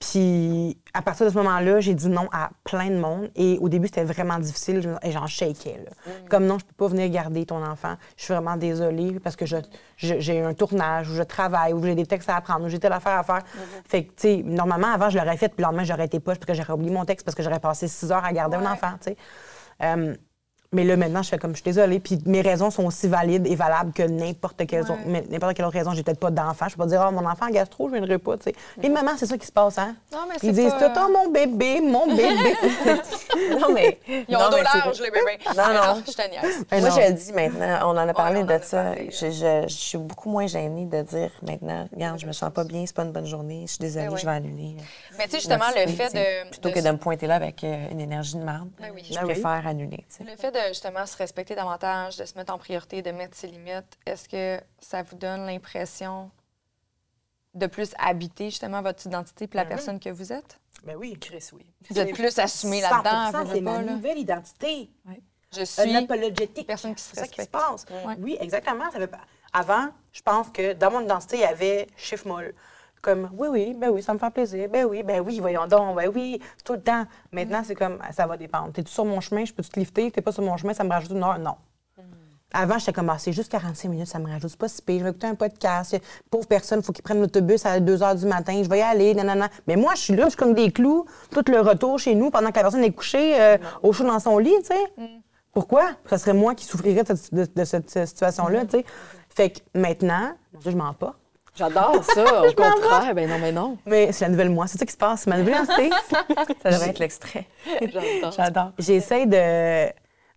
Puis 0.01 0.77
à 0.95 1.03
partir 1.03 1.27
de 1.27 1.31
ce 1.31 1.37
moment-là, 1.37 1.79
j'ai 1.79 1.93
dit 1.93 2.09
non 2.09 2.27
à 2.33 2.49
plein 2.63 2.89
de 2.89 2.97
monde. 2.97 3.29
Et 3.35 3.59
au 3.61 3.69
début, 3.69 3.87
c'était 3.87 4.03
vraiment 4.03 4.39
difficile. 4.39 4.97
Et 5.03 5.11
j'en 5.11 5.27
shakais. 5.27 5.85
Là. 5.85 6.11
Comme 6.27 6.45
non, 6.47 6.57
je 6.57 6.65
peux 6.65 6.73
pas 6.73 6.87
venir 6.87 7.07
garder 7.09 7.45
ton 7.45 7.63
enfant. 7.63 7.95
Je 8.17 8.23
suis 8.23 8.33
vraiment 8.33 8.57
désolée 8.57 9.19
parce 9.19 9.35
que 9.35 9.45
j'ai 9.45 10.41
un 10.41 10.53
tournage 10.55 11.09
où 11.09 11.13
je 11.13 11.21
travaille, 11.21 11.73
où 11.73 11.83
j'ai 11.83 11.93
des 11.93 12.07
textes 12.07 12.29
à 12.29 12.35
apprendre, 12.37 12.65
où 12.65 12.69
j'ai 12.69 12.79
telle 12.79 12.93
affaire 12.93 13.19
à 13.19 13.23
faire. 13.23 13.41
Fait 13.87 14.05
que, 14.05 14.09
tu 14.09 14.15
sais, 14.17 14.43
normalement, 14.43 14.87
avant, 14.87 15.09
je 15.09 15.19
l'aurais 15.19 15.37
fait, 15.37 15.49
puis 15.49 15.57
le 15.59 15.65
lendemain, 15.65 15.83
j'aurais 15.83 16.05
été 16.05 16.19
poche 16.19 16.39
parce 16.39 16.47
que 16.47 16.53
j'aurais 16.55 16.73
oublié 16.73 16.91
mon 16.91 17.05
texte 17.05 17.23
parce 17.23 17.35
que 17.35 17.43
j'aurais 17.43 17.59
passé 17.59 17.87
six 17.87 18.11
heures 18.11 18.25
à 18.25 18.33
garder 18.33 18.57
un 18.57 18.71
enfant, 18.71 18.93
tu 18.99 19.11
sais. 19.11 19.17
Euh, 19.83 20.15
mais 20.73 20.83
là, 20.85 20.95
maintenant, 20.95 21.21
je 21.21 21.29
fais 21.29 21.37
comme, 21.37 21.51
je 21.51 21.57
suis 21.57 21.63
désolée. 21.65 21.99
Puis 21.99 22.19
mes 22.25 22.41
raisons 22.41 22.69
sont 22.71 22.85
aussi 22.85 23.07
valides 23.07 23.45
et 23.45 23.55
valables 23.55 23.91
que 23.91 24.03
n'importe 24.03 24.65
quelle, 24.67 24.83
autre- 24.83 24.93
mais 25.05 25.21
n'importe 25.29 25.53
quelle 25.53 25.65
autre 25.65 25.77
raison. 25.77 25.91
J'ai 25.93 26.03
peut-être 26.03 26.19
pas 26.19 26.31
d'enfant. 26.31 26.67
Je 26.69 26.75
peux 26.75 26.83
pas 26.83 26.87
dire, 26.89 27.05
oh, 27.07 27.11
mon 27.11 27.25
enfant 27.29 27.47
a 27.47 27.51
gastro, 27.51 27.87
je 27.89 27.93
viendrai 27.95 28.17
pas, 28.17 28.37
tu 28.37 28.43
sais. 28.45 28.55
Et 28.81 28.87
maman, 28.89 29.11
c'est 29.17 29.25
ça 29.25 29.37
qui 29.37 29.45
se 29.45 29.51
passe, 29.51 29.77
hein? 29.77 29.95
Non, 30.13 30.19
mais 30.29 30.35
Ils 30.35 30.39
c'est 30.39 30.51
disent 30.61 30.71
pas- 30.73 30.89
tout, 30.89 30.99
oh, 31.07 31.11
mon 31.11 31.29
bébé, 31.31 31.81
mon 31.81 32.07
bébé. 32.07 32.55
Non, 33.59 33.71
mais. 33.73 33.99
Ils 34.07 34.35
ont 34.35 34.39
non, 34.39 34.49
dos 34.49 34.57
mais 34.57 34.63
c'est- 34.71 34.77
large, 34.77 35.01
les 35.01 35.11
bébés. 35.11 35.37
Non, 35.57 35.73
non. 35.73 36.03
Je 36.05 36.11
te 36.11 36.29
niaise. 36.29 36.65
Ben 36.69 36.79
Moi, 36.81 36.89
non. 36.89 36.95
je 36.95 37.07
le 37.07 37.13
dis 37.13 37.33
maintenant. 37.33 37.79
On 37.83 37.97
en 37.97 38.07
a 38.07 38.13
parlé 38.13 38.43
de 38.43 38.51
a 38.53 38.61
ça. 38.61 38.83
parlé, 38.83 39.09
je, 39.11 39.29
je- 39.31 39.63
je 39.67 39.73
suis 39.73 39.97
beaucoup 39.97 40.29
moins 40.29 40.47
gênée 40.47 40.85
de 40.85 41.01
dire 41.01 41.31
maintenant, 41.45 41.87
regarde, 41.93 42.19
je 42.19 42.25
me 42.27 42.31
sens 42.31 42.51
pas 42.51 42.63
bien, 42.63 42.83
c'est 42.85 42.95
pas 42.95 43.03
une 43.03 43.11
bonne 43.11 43.25
journée, 43.25 43.63
je 43.67 43.71
suis 43.73 43.79
désolée, 43.79 44.07
oui. 44.09 44.19
je 44.19 44.25
vais 44.25 44.31
annuler. 44.31 44.75
Mais 45.17 45.25
tu 45.25 45.31
sais, 45.31 45.37
justement, 45.39 45.65
le 45.75 45.87
fait 45.91 46.13
de. 46.13 46.49
Plutôt 46.49 46.71
que 46.71 46.79
de 46.79 46.89
me 46.91 46.97
pointer 46.97 47.27
là 47.27 47.35
avec 47.35 47.63
euh, 47.63 47.87
une 47.91 47.99
énergie 48.01 48.35
de 48.37 48.43
merde, 48.43 48.69
Ben 48.79 48.91
oui. 48.93 49.03
je 49.09 49.15
Ben 49.15 49.23
préfère 49.25 49.65
annuler. 49.67 50.05
tu 50.09 50.17
sais. 50.17 50.23
Le 50.29 50.35
fait 50.37 50.51
de 50.51 50.60
justement 50.69 51.05
se 51.05 51.17
respecter 51.17 51.55
davantage, 51.55 52.17
de 52.17 52.25
se 52.25 52.37
mettre 52.37 52.53
en 52.53 52.57
priorité, 52.57 53.01
de 53.01 53.11
mettre 53.11 53.35
ses 53.37 53.47
limites, 53.47 53.97
est-ce 54.05 54.27
que 54.29 54.61
ça 54.79 55.03
vous 55.03 55.15
donne 55.15 55.45
l'impression 55.45 56.31
de 57.53 57.67
plus 57.67 57.93
habiter 57.99 58.45
justement 58.49 58.81
votre 58.81 59.05
identité 59.05 59.47
puis 59.47 59.57
la 59.57 59.65
personne 59.65 59.99
que 59.99 60.09
vous 60.09 60.31
êtes? 60.31 60.59
Ben 60.83 60.95
oui. 60.95 61.17
Chris, 61.19 61.49
oui. 61.53 61.65
Vous 61.89 61.99
êtes 61.99 62.13
plus 62.13 62.39
assumé 62.39 62.81
là-dedans, 62.81 63.31
100%, 63.31 63.45
veux, 63.45 63.53
c'est 63.55 63.61
ma 63.61 63.79
nouvelle 63.79 64.17
identité. 64.17 64.89
Je 65.55 65.63
suis 65.65 65.81
Unapologetic. 65.83 66.65
personne 66.65 66.95
qui 66.95 67.03
se 67.03 67.09
C'est 67.09 67.19
ça 67.19 67.27
qui 67.27 67.35
se 67.35 67.41
respecte. 67.41 67.51
passe. 67.51 67.85
Ouais. 68.05 68.15
Oui, 68.19 68.37
exactement. 68.39 68.85
Avant, 69.53 69.89
je 70.13 70.21
pense 70.21 70.49
que 70.49 70.71
dans 70.73 70.91
mon 70.91 71.01
identité, 71.01 71.37
il 71.37 71.41
y 71.41 71.45
avait 71.45 71.87
chiffre 71.97 72.25
molle. 72.25 72.55
Comme, 73.01 73.29
oui, 73.37 73.47
oui, 73.49 73.75
ben 73.77 73.89
oui, 73.89 74.03
ça 74.03 74.13
me 74.13 74.19
fait 74.19 74.29
plaisir. 74.29 74.69
Ben 74.69 74.85
oui, 74.85 75.01
ben 75.03 75.21
oui, 75.21 75.39
voyons 75.39 75.65
donc, 75.67 75.95
ben 75.95 76.11
oui, 76.13 76.39
tout 76.63 76.73
le 76.73 76.81
temps. 76.81 77.05
Maintenant, 77.31 77.61
c'est 77.65 77.75
comme, 77.75 77.97
ça 78.11 78.27
va 78.27 78.37
dépendre. 78.37 78.71
T'es-tu 78.73 78.91
sur 78.91 79.05
mon 79.05 79.19
chemin, 79.21 79.43
je 79.45 79.53
peux 79.53 79.63
te 79.63 79.79
lifter? 79.79 80.11
T'es 80.11 80.21
pas 80.21 80.31
sur 80.31 80.43
mon 80.43 80.55
chemin, 80.57 80.73
ça 80.73 80.83
me 80.83 80.89
rajoute 80.89 81.11
une 81.11 81.23
heure? 81.23 81.39
Non. 81.39 81.55
Avant, 82.53 82.77
j'étais 82.77 82.91
comme, 82.91 83.09
ah, 83.09 83.15
c'est 83.17 83.31
juste 83.31 83.49
45 83.49 83.87
minutes, 83.87 84.07
ça 84.07 84.19
me 84.19 84.27
rajoute 84.29 84.57
pas 84.57 84.67
si 84.67 84.81
pire. 84.81 84.99
Je 84.99 85.03
vais 85.05 85.09
écouter 85.11 85.27
un 85.27 85.35
podcast. 85.35 85.97
Pauvre 86.29 86.45
personne, 86.47 86.79
il 86.79 86.85
faut 86.85 86.91
qu'il 86.91 87.01
prenne 87.01 87.21
l'autobus 87.21 87.65
à 87.65 87.79
2 87.79 87.97
h 87.97 88.19
du 88.19 88.25
matin. 88.25 88.61
Je 88.61 88.67
vais 88.69 88.79
y 88.79 88.81
aller, 88.81 89.13
nanana. 89.15 89.47
Mais 89.67 89.77
moi, 89.77 89.93
je 89.95 90.01
suis 90.01 90.15
là, 90.15 90.25
je 90.25 90.31
suis 90.31 90.37
comme 90.37 90.53
des 90.53 90.69
clous, 90.69 91.05
tout 91.31 91.45
le 91.49 91.61
retour 91.61 91.97
chez 91.97 92.13
nous 92.13 92.29
pendant 92.29 92.49
que 92.51 92.57
la 92.57 92.63
personne 92.63 92.83
est 92.83 92.91
couchée 92.91 93.39
euh, 93.39 93.57
au 93.83 93.93
chaud 93.93 94.03
dans 94.03 94.19
son 94.19 94.37
lit, 94.37 94.53
tu 94.59 94.65
sais. 94.65 95.21
Pourquoi? 95.53 95.91
Ça 96.07 96.17
serait 96.17 96.33
moi 96.33 96.53
qui 96.53 96.65
souffrirais 96.65 97.03
de 97.03 97.15
cette, 97.15 97.33
de- 97.33 97.47
de 97.55 97.63
cette, 97.63 97.89
situation-là, 97.89 98.65
tu 98.65 98.79
sais. 98.79 98.85
Fait 99.29 99.49
que 99.51 99.59
maintenant, 99.73 100.33
je 100.65 100.71
mens 100.71 100.93
pas. 100.93 101.15
J'adore 101.69 102.03
ça, 102.03 102.43
au 102.47 102.51
contraire. 102.53 103.13
Ben 103.15 103.29
non, 103.29 103.37
mais 103.39 103.51
non. 103.51 103.77
Mais 103.85 104.11
c'est 104.11 104.25
la 104.25 104.29
nouvelle 104.31 104.49
moi, 104.49 104.67
c'est 104.67 104.77
ça 104.77 104.85
qui 104.85 104.91
se 104.91 104.97
passe, 104.97 105.21
c'est 105.21 105.29
ma 105.29 105.37
nouvelle 105.37 105.53
identité. 105.55 105.89
Ça 106.63 106.69
devrait 106.71 106.89
être 106.89 106.99
l'extrait. 106.99 107.47
J'adore. 108.35 108.71
J'essaie 108.79 109.25
de, 109.25 109.91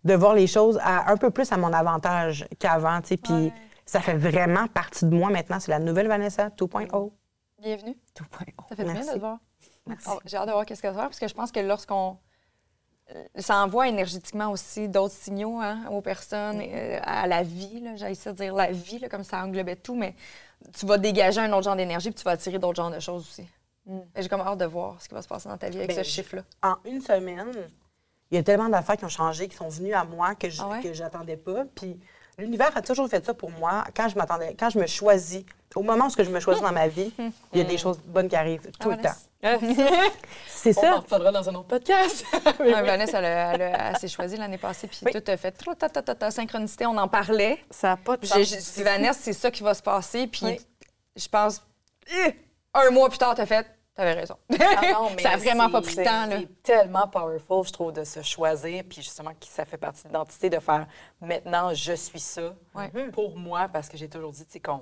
de 0.07 0.13
voir 0.15 0.33
les 0.35 0.47
choses 0.47 0.79
à- 0.83 1.11
un 1.11 1.17
peu 1.17 1.31
plus 1.31 1.51
à 1.51 1.57
mon 1.57 1.73
avantage 1.73 2.45
qu'avant, 2.59 3.01
tu 3.01 3.07
sais. 3.09 3.17
Puis 3.17 3.51
ça 3.85 4.01
fait 4.01 4.15
vraiment 4.15 4.67
partie 4.67 5.05
de 5.05 5.15
moi 5.15 5.29
maintenant. 5.29 5.59
C'est 5.59 5.71
la 5.71 5.79
nouvelle 5.79 6.07
Vanessa 6.07 6.49
2.0. 6.49 7.11
Bienvenue. 7.59 7.95
Tout 8.13 8.25
point. 8.29 8.45
Ça 8.69 8.75
fait 8.75 8.83
du 8.83 8.89
bien 8.91 8.93
Merci. 8.95 9.09
de 9.09 9.15
te 9.15 9.19
voir. 9.19 9.37
Merci. 9.87 10.07
Oh, 10.11 10.19
J'ai 10.25 10.37
hâte 10.37 10.47
de 10.47 10.51
voir 10.51 10.65
qu'est-ce 10.65 10.81
que 10.81 10.87
ça 10.87 10.91
va 10.93 10.99
faire 11.01 11.09
parce 11.09 11.19
que 11.19 11.27
je 11.27 11.33
pense 11.33 11.51
que 11.51 11.59
lorsqu'on. 11.59 12.17
euh, 13.15 13.23
Ça 13.37 13.57
envoie 13.63 13.87
énergétiquement 13.87 14.51
aussi 14.51 14.89
d'autres 14.89 15.13
signaux 15.13 15.59
hein, 15.61 15.79
aux 15.91 16.01
personnes, 16.01 16.61
euh, 16.61 16.99
à 17.03 17.27
la 17.27 17.43
vie. 17.43 17.83
J'ai 17.95 18.11
essayé 18.11 18.31
de 18.31 18.37
dire 18.37 18.53
la 18.55 18.71
vie, 18.71 18.99
là, 18.99 19.09
comme 19.09 19.23
ça 19.23 19.43
englobait 19.43 19.75
tout, 19.75 19.95
mais 19.95 20.15
tu 20.77 20.85
vas 20.85 20.97
dégager 20.97 21.41
un 21.41 21.51
autre 21.53 21.63
genre 21.63 21.75
d'énergie 21.75 22.09
puis 22.11 22.15
tu 22.19 22.23
vas 22.23 22.31
attirer 22.31 22.59
d'autres 22.59 22.75
genres 22.75 22.91
de 22.91 22.99
choses 22.99 23.21
aussi. 23.23 23.47
Et 24.15 24.21
J'ai 24.21 24.29
comme 24.29 24.41
hâte 24.41 24.57
de 24.57 24.65
voir 24.65 24.99
ce 25.01 25.07
qui 25.07 25.13
va 25.13 25.21
se 25.21 25.27
passer 25.27 25.47
dans 25.47 25.57
ta 25.57 25.69
vie 25.69 25.77
avec 25.77 25.89
Ben, 25.89 25.97
ce 26.03 26.09
chiffre-là. 26.09 26.43
En 26.63 26.77
une 26.85 27.01
semaine, 27.01 27.51
il 28.31 28.35
y 28.35 28.39
a 28.39 28.43
tellement 28.43 28.67
d'affaires 28.69 28.97
qui 28.97 29.05
ont 29.05 29.09
changé, 29.09 29.47
qui 29.47 29.55
sont 29.55 29.69
venues 29.69 29.93
à 29.93 30.03
moi 30.03 30.33
que 30.35 30.49
je 30.49 30.61
Ah 30.61 30.69
ouais? 30.69 30.93
j'attendais 30.93 31.37
pas. 31.37 31.65
Puis 31.75 31.99
l'univers 32.39 32.75
a 32.75 32.81
toujours 32.81 33.07
fait 33.07 33.23
ça 33.23 33.33
pour 33.35 33.51
moi. 33.51 33.83
Quand 33.95 34.09
je 34.09 34.15
m'attendais, 34.17 34.55
quand 34.57 34.69
je 34.71 34.79
me 34.79 34.87
choisis, 34.87 35.43
au 35.75 35.83
moment 35.83 36.05
où 36.05 36.09
ce 36.09 36.15
que 36.17 36.23
je 36.23 36.29
me 36.31 36.39
choisis 36.39 36.63
dans 36.63 36.71
ma 36.71 36.87
vie, 36.87 37.11
il 37.53 37.59
y 37.59 37.61
a 37.61 37.65
des 37.65 37.77
choses 37.77 37.97
bonnes 37.99 38.27
qui 38.29 38.35
arrivent 38.35 38.69
tout 38.79 38.89
le 38.89 38.97
Ah, 39.03 39.09
temps. 39.09 39.59
C'est 40.47 40.75
On 40.77 40.79
en 40.79 40.83
ça. 40.83 40.95
reparlera 40.95 41.31
dans 41.31 41.49
un 41.49 41.55
autre 41.55 41.67
podcast. 41.67 42.25
Ouais, 42.59 42.81
Vanessa, 42.81 43.19
elle, 43.21 43.97
s'est 43.97 44.07
choisie 44.07 44.37
l'année 44.37 44.57
passée, 44.57 44.87
puis 44.87 44.99
tout 45.11 45.31
a 45.31 45.37
fait 45.37 45.51
trop 45.51 45.75
ta, 45.75 45.89
ta, 45.89 46.01
ta, 46.01 46.15
ta, 46.15 46.31
synchronicité, 46.31 46.85
on 46.85 46.97
en 46.97 47.07
parlait. 47.07 47.59
Ça 47.69 47.89
n'a 47.89 47.97
pas 47.97 48.17
de 48.17 48.25
sens. 48.25 48.37
j'ai 48.39 48.45
j'ai 48.45 48.57
dit, 48.57 48.83
Vanessa, 48.83 49.19
c'est 49.21 49.33
ça 49.33 49.51
qui 49.51 49.61
va 49.61 49.73
se 49.73 49.83
passer. 49.83 50.25
Puis 50.27 50.45
Oui. 50.45 50.59
je 51.15 51.27
pense, 51.27 51.61
eh, 52.25 52.33
un 52.73 52.89
mois 52.91 53.09
plus 53.09 53.17
tard, 53.19 53.35
t'as 53.35 53.45
fait, 53.45 53.67
t'avais 53.93 54.13
raison. 54.13 54.35
Ah 54.59 54.91
non, 54.93 55.09
mais 55.15 55.21
ça 55.21 55.31
a 55.31 55.37
vraiment 55.37 55.69
pas 55.69 55.81
pris 55.81 55.95
de 55.95 56.03
temps, 56.03 56.25
là. 56.25 56.37
C'est 56.39 56.63
tellement 56.63 57.07
powerful, 57.07 57.65
je 57.67 57.71
trouve, 57.73 57.93
de 57.93 58.03
se 58.03 58.21
choisir, 58.23 58.83
puis 58.89 59.01
justement, 59.03 59.31
que 59.31 59.45
ça 59.45 59.65
fait 59.65 59.77
partie 59.77 60.03
de 60.03 60.07
l'identité, 60.07 60.49
de 60.49 60.59
faire 60.59 60.87
maintenant, 61.21 61.73
je 61.73 61.93
suis 61.93 62.19
ça 62.19 62.53
Ouais. 62.73 62.89
pour 63.11 63.37
moi, 63.37 63.67
parce 63.71 63.87
que 63.89 63.97
j'ai 63.97 64.09
toujours 64.09 64.31
dit, 64.31 64.45
tu 64.45 64.53
sais, 64.53 64.59
qu'on. 64.59 64.81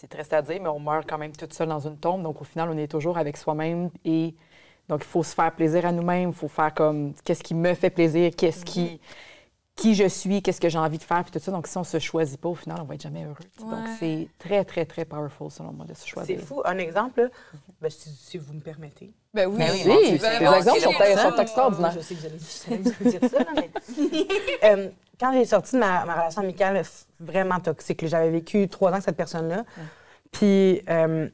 C'est 0.00 0.08
triste 0.08 0.32
à 0.32 0.40
dire, 0.40 0.58
mais 0.62 0.68
on 0.70 0.80
meurt 0.80 1.06
quand 1.06 1.18
même 1.18 1.32
toute 1.36 1.52
seule 1.52 1.68
dans 1.68 1.86
une 1.86 1.98
tombe. 1.98 2.22
Donc, 2.22 2.40
au 2.40 2.44
final, 2.44 2.70
on 2.70 2.78
est 2.78 2.90
toujours 2.90 3.18
avec 3.18 3.36
soi-même. 3.36 3.90
Et 4.06 4.34
donc, 4.88 5.02
il 5.02 5.06
faut 5.06 5.22
se 5.22 5.34
faire 5.34 5.52
plaisir 5.54 5.84
à 5.84 5.92
nous-mêmes. 5.92 6.30
Il 6.30 6.34
faut 6.34 6.48
faire 6.48 6.72
comme 6.72 7.12
qu'est-ce 7.22 7.42
qui 7.42 7.52
me 7.54 7.74
fait 7.74 7.90
plaisir, 7.90 8.30
qu'est-ce 8.34 8.64
qui. 8.64 8.98
Qui 9.76 9.94
je 9.94 10.08
suis, 10.08 10.42
qu'est-ce 10.42 10.60
que 10.60 10.68
j'ai 10.68 10.78
envie 10.78 10.98
de 10.98 11.02
faire, 11.02 11.22
puis 11.22 11.30
tout 11.32 11.38
ça. 11.38 11.50
Donc, 11.52 11.66
si 11.66 11.76
on 11.78 11.84
se 11.84 11.98
choisit 11.98 12.38
pas, 12.40 12.48
au 12.50 12.54
final, 12.54 12.78
on 12.82 12.84
va 12.84 12.94
être 12.96 13.02
jamais 13.02 13.24
heureux. 13.24 13.36
Donc, 13.60 13.88
c'est 13.98 14.28
très, 14.38 14.64
très, 14.64 14.84
très 14.84 15.04
powerful, 15.06 15.50
selon 15.50 15.72
moi, 15.72 15.86
de 15.86 15.94
se 15.94 16.00
C'est 16.02 16.08
choisir. 16.08 16.40
fou. 16.40 16.60
Un 16.64 16.76
exemple, 16.78 17.20
là, 17.22 17.28
ben, 17.80 17.90
si, 17.90 18.10
si 18.10 18.36
vous 18.36 18.52
me 18.52 18.60
permettez. 18.60 19.12
Ben 19.32 19.46
oui, 19.48 19.58
Ben 19.58 19.70
oui, 19.72 19.78
c'est- 20.18 20.18
bon, 20.44 20.52
exemples 20.54 20.80
c'est 20.80 21.16
sont, 21.16 21.30
sont 21.30 21.36
extraordinaires. 21.42 21.92
Je 21.92 22.00
sais 22.00 22.14
que 22.14 22.20
vous 22.20 22.26
allez, 22.26 22.36
vous 22.36 22.72
allez 22.72 22.78
me 23.04 23.10
dire 23.18 23.30
ça, 23.30 23.38
là, 23.38 23.52
mais... 23.54 23.70
Euh, 24.64 24.88
quand 25.20 25.32
j'ai 25.32 25.44
sorti 25.44 25.74
de 25.76 25.80
ma, 25.80 26.04
ma 26.06 26.14
relation 26.14 26.40
amicale 26.42 26.82
vraiment 27.20 27.60
toxique, 27.60 28.06
j'avais 28.06 28.30
vécu 28.30 28.66
trois 28.68 28.90
ans 28.90 28.94
avec 28.94 29.04
cette 29.04 29.16
personne-là. 29.16 29.64
Puis 30.32 30.82
euh, 30.88 31.28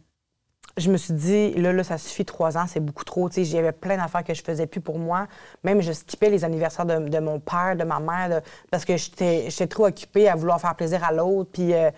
je 0.77 0.91
me 0.91 0.97
suis 0.99 1.15
dit, 1.15 1.53
là, 1.55 1.73
là, 1.73 1.85
ça 1.85 1.97
suffit, 1.97 2.25
trois 2.25 2.59
ans, 2.59 2.67
c'est 2.67 2.81
beaucoup 2.81 3.05
trop. 3.05 3.29
Tu 3.31 3.37
sais, 3.37 3.45
J'avais 3.45 3.73
plein 3.73 3.97
d'affaires 3.97 4.25
que 4.25 4.35
je 4.35 4.43
faisais 4.43 4.67
plus 4.67 4.81
pour 4.81 4.99
moi. 4.99 5.27
Même, 5.65 5.81
je 5.81 5.93
skippais 5.93 6.29
les 6.29 6.45
anniversaires 6.45 6.85
de, 6.85 6.99
de 7.09 7.19
mon 7.19 7.41
père, 7.41 7.77
de 7.77 7.85
ma 7.85 8.01
mère, 8.01 8.29
de- 8.41 8.47
parce 8.71 8.85
que 8.85 8.97
j'étais 8.97 9.49
trop 9.69 9.87
occupée 9.87 10.29
à 10.29 10.35
vouloir 10.35 10.61
faire 10.61 10.75
plaisir 10.75 11.03
à 11.05 11.13
l'autre. 11.13 11.51
Puis 11.53 11.73
euh, 11.73 11.91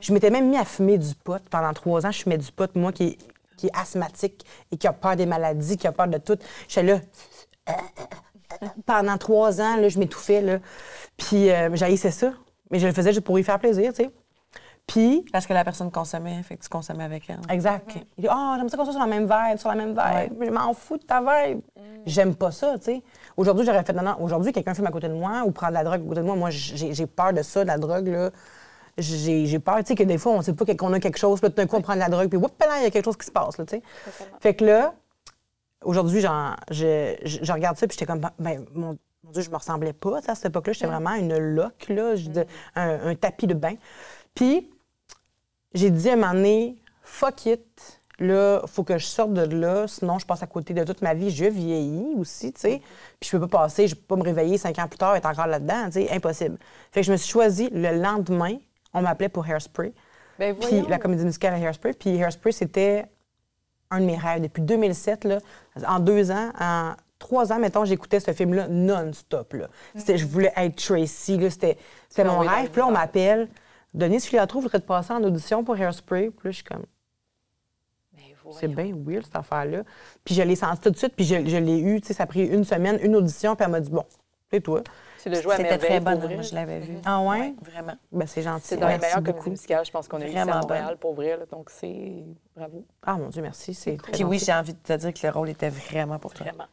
je 0.00 0.12
m'étais 0.12 0.30
même 0.30 0.48
mis 0.48 0.56
à 0.56 0.64
fumer 0.64 0.98
du 0.98 1.14
pot. 1.14 1.40
Pendant 1.50 1.72
trois 1.74 2.06
ans, 2.06 2.10
je 2.10 2.22
fumais 2.22 2.38
du 2.38 2.50
pot, 2.50 2.74
moi 2.74 2.90
qui, 2.92 3.04
est- 3.04 3.18
qui 3.56 3.66
est 3.68 3.76
asthmatique 3.78 4.44
et 4.72 4.76
qui 4.76 4.86
a 4.88 4.92
peur 4.92 5.14
des 5.14 5.26
maladies, 5.26 5.76
qui 5.76 5.86
a 5.86 5.92
peur 5.92 6.08
de 6.08 6.18
tout. 6.18 6.38
J'étais 6.66 6.82
là, 6.82 7.00
pendant 8.86 9.16
trois 9.18 9.60
ans, 9.60 9.76
là, 9.76 9.88
je 9.88 9.98
m'étouffais. 9.98 10.40
Là. 10.40 10.58
Puis 11.16 11.50
euh, 11.50 11.70
j'haïssais 11.74 12.10
ça. 12.10 12.32
Mais 12.70 12.78
je 12.78 12.86
le 12.86 12.92
faisais 12.92 13.12
juste 13.12 13.24
pour 13.24 13.38
y 13.38 13.42
faire 13.44 13.58
plaisir, 13.58 13.92
tu 13.92 14.04
sais. 14.04 14.10
Puis, 14.86 15.24
Parce 15.32 15.46
que 15.46 15.54
la 15.54 15.64
personne 15.64 15.90
consommait, 15.90 16.42
fait 16.42 16.56
que 16.58 16.62
tu 16.62 16.68
consommais 16.68 17.04
avec 17.04 17.24
elle. 17.30 17.38
exact. 17.48 17.96
Il 18.18 18.22
dit, 18.24 18.28
oh, 18.30 18.54
j'aime 18.58 18.68
ça 18.68 18.76
qu'on 18.76 18.84
soit 18.84 18.92
sur 18.92 19.00
la 19.00 19.06
même 19.06 19.22
vibe, 19.24 19.56
sur 19.58 19.70
la 19.70 19.74
même 19.76 19.90
vibe. 19.98 20.42
Je 20.44 20.50
m'en 20.50 20.74
fous 20.74 20.98
de 20.98 21.04
ta 21.04 21.20
vibe. 21.20 21.60
J'aime 22.04 22.34
pas 22.34 22.50
ça, 22.50 22.76
tu 22.78 22.84
sais. 22.84 23.02
Aujourd'hui, 23.36 23.64
j'aurais 23.64 23.82
fait, 23.82 23.94
non, 23.94 24.02
non, 24.02 24.16
aujourd'hui, 24.20 24.52
quelqu'un 24.52 24.74
fume 24.74 24.86
à 24.86 24.90
côté 24.90 25.08
de 25.08 25.14
moi 25.14 25.42
ou 25.46 25.52
prend 25.52 25.68
de 25.68 25.72
la 25.72 25.84
drogue 25.84 26.02
à 26.02 26.06
côté 26.08 26.20
de 26.20 26.26
moi. 26.26 26.36
Moi, 26.36 26.50
j'ai 26.50 27.06
peur 27.06 27.32
de 27.32 27.40
ça, 27.40 27.62
de 27.62 27.68
la 27.68 27.78
drogue, 27.78 28.08
là. 28.08 28.30
J'ai 28.98 29.58
peur, 29.58 29.78
tu 29.78 29.84
sais, 29.86 29.94
que 29.94 30.02
des 30.02 30.18
fois, 30.18 30.32
on 30.32 30.42
sait 30.42 30.52
pas 30.52 30.66
qu'on 30.74 30.92
a 30.92 31.00
quelque 31.00 31.18
chose, 31.18 31.40
puis 31.40 31.48
tout 31.48 31.56
d'un 31.56 31.66
coup, 31.66 31.76
on 31.76 31.82
prend 31.82 31.94
de 31.94 32.00
la 32.00 32.08
drogue, 32.10 32.28
puis, 32.28 32.36
whoop, 32.38 32.52
là, 32.60 32.78
il 32.80 32.84
y 32.84 32.86
a 32.86 32.90
quelque 32.90 33.06
chose 33.06 33.16
qui 33.16 33.26
se 33.26 33.32
passe, 33.32 33.56
là, 33.56 33.64
tu 33.64 33.76
sais. 33.76 33.82
Fait 34.40 34.54
que 34.54 34.64
là, 34.66 34.92
aujourd'hui, 35.82 36.20
j'en- 36.20 36.54
je, 36.70 37.16
je- 37.24 37.52
regarde 37.52 37.76
ça, 37.78 37.86
puis 37.86 37.96
j'étais 37.98 38.06
comme, 38.10 38.20
ben, 38.38 38.64
mon 38.74 38.98
Dieu, 39.34 39.42
je 39.42 39.50
me 39.50 39.56
ressemblais 39.56 39.92
pas, 39.92 40.20
à 40.26 40.34
cette 40.34 40.46
époque-là. 40.46 40.72
J'étais 40.72 40.86
vraiment 40.86 41.14
une 41.14 41.36
loque, 41.36 41.88
là, 41.88 42.14
un, 42.76 43.08
un 43.08 43.14
tapis 43.14 43.46
de 43.46 43.54
bain. 43.54 43.74
Puis, 44.34 44.70
j'ai 45.74 45.90
dit 45.90 46.08
à 46.08 46.14
un 46.14 46.16
moment 46.16 46.32
donné, 46.32 46.76
fuck 47.02 47.46
it, 47.46 48.00
là, 48.18 48.62
faut 48.66 48.84
que 48.84 48.98
je 48.98 49.06
sorte 49.06 49.32
de 49.32 49.42
là, 49.42 49.86
sinon 49.88 50.18
je 50.18 50.26
passe 50.26 50.42
à 50.42 50.46
côté 50.46 50.72
de 50.72 50.84
toute 50.84 51.02
ma 51.02 51.14
vie. 51.14 51.30
Je 51.30 51.44
vieillis 51.46 52.14
aussi, 52.16 52.52
tu 52.52 52.60
sais. 52.60 52.82
Puis 53.20 53.30
je 53.30 53.36
peux 53.36 53.46
pas 53.48 53.58
passer, 53.58 53.88
je 53.88 53.94
peux 53.94 54.02
pas 54.02 54.16
me 54.16 54.22
réveiller 54.22 54.58
cinq 54.58 54.78
ans 54.78 54.88
plus 54.88 54.98
tard 54.98 55.14
et 55.14 55.18
être 55.18 55.26
encore 55.26 55.46
là-dedans, 55.46 55.86
tu 55.86 55.92
sais, 55.92 56.10
impossible. 56.12 56.58
Fait 56.92 57.00
que 57.00 57.06
je 57.06 57.12
me 57.12 57.16
suis 57.16 57.30
choisie 57.30 57.70
le 57.70 58.00
lendemain, 58.00 58.56
on 58.92 59.02
m'appelait 59.02 59.28
pour 59.28 59.46
Hairspray. 59.46 59.92
Ben 60.38 60.54
Puis 60.56 60.82
la 60.88 60.98
comédie 60.98 61.24
musicale 61.24 61.54
à 61.54 61.58
Hairspray. 61.58 61.92
Puis 61.92 62.16
Hairspray, 62.16 62.52
c'était 62.52 63.06
un 63.90 64.00
de 64.00 64.06
mes 64.06 64.16
rêves. 64.16 64.42
Depuis 64.42 64.62
2007, 64.62 65.24
là, 65.24 65.38
en 65.86 66.00
deux 66.00 66.30
ans, 66.30 66.50
en 66.58 66.94
trois 67.24 67.52
ans, 67.52 67.58
mettons, 67.58 67.84
j'écoutais 67.86 68.20
ce 68.20 68.32
film-là 68.32 68.68
non-stop. 68.68 69.54
là. 69.54 69.68
C'était- 69.96 70.18
Je 70.18 70.26
voulais 70.26 70.52
être 70.56 70.76
Tracy. 70.76 71.38
là, 71.38 71.48
C'était 71.50 71.78
c'était 72.10 72.24
mon 72.24 72.40
oui, 72.40 72.46
dans 72.46 72.52
rêve. 72.52 72.70
Puis 72.70 72.80
là, 72.80 72.86
on 72.86 72.90
m'appelle. 72.90 73.48
Denise 73.94 74.24
Filiatro 74.26 74.60
voudrait 74.60 74.80
te 74.80 74.86
passer 74.86 75.12
en 75.12 75.22
audition 75.24 75.64
pour 75.64 75.76
Hairspray. 75.76 76.30
Puis 76.30 76.48
là, 76.48 76.50
je 76.50 76.56
suis 76.56 76.64
comme, 76.64 76.84
c'est 78.52 78.68
bien 78.68 78.92
weird, 78.94 79.24
cette 79.24 79.36
affaire-là. 79.36 79.84
Puis 80.24 80.34
je 80.34 80.42
l'ai 80.42 80.54
senti 80.56 80.80
tout 80.82 80.90
de 80.90 80.96
suite, 80.98 81.14
puis 81.16 81.24
je, 81.24 81.36
je 81.46 81.56
l'ai 81.56 81.78
eu. 81.78 82.00
Tu 82.00 82.08
sais, 82.08 82.14
ça 82.14 82.24
a 82.24 82.26
pris 82.26 82.44
une 82.46 82.64
semaine, 82.64 82.98
une 83.02 83.16
audition, 83.16 83.56
puis 83.56 83.64
elle 83.64 83.70
m'a 83.72 83.80
dit, 83.80 83.90
bon, 83.90 84.04
c'est 84.50 84.60
toi. 84.60 84.82
C'est 85.16 85.30
le 85.30 85.40
jouet 85.40 85.54
à 85.54 85.56
C'était 85.56 85.78
très 85.78 86.00
bonne, 86.00 86.18
moi, 86.34 86.42
je 86.42 86.54
l'avais 86.54 86.80
vu. 86.80 86.98
Ah 87.06 87.22
ouais? 87.22 87.54
Vraiment. 87.62 87.94
Ben, 88.12 88.26
c'est 88.26 88.42
gentil. 88.42 88.66
C'est 88.66 88.76
dans 88.76 88.88
les 88.88 88.98
meilleures 88.98 89.22
comédies 89.22 89.48
musicales, 89.50 89.86
je 89.86 89.90
pense 89.90 90.06
qu'on 90.08 90.20
a 90.20 90.26
eu 90.26 90.28
ici 90.28 90.36
à 90.36 90.44
Vraiment 90.44 90.60
Montréal, 90.60 90.96
pour 91.00 91.14
vrai. 91.14 91.38
là. 91.38 91.46
Donc, 91.50 91.70
c'est... 91.70 92.24
Bravo. 92.54 92.84
Ah 93.02 93.14
mon 93.14 93.28
Dieu, 93.28 93.40
merci. 93.40 93.72
C'est 93.72 93.96
très 93.96 94.12
Puis 94.12 94.24
oui, 94.24 94.38
j'ai 94.38 94.52
envie 94.52 94.74
de 94.74 94.78
te 94.78 94.92
dire 94.92 95.14
que 95.14 95.26
le 95.26 95.32
rôle 95.32 95.48
était 95.48 95.70
vraiment 95.70 96.18
pour 96.18 96.34
toi. 96.34 96.44
Vraiment. 96.46 96.66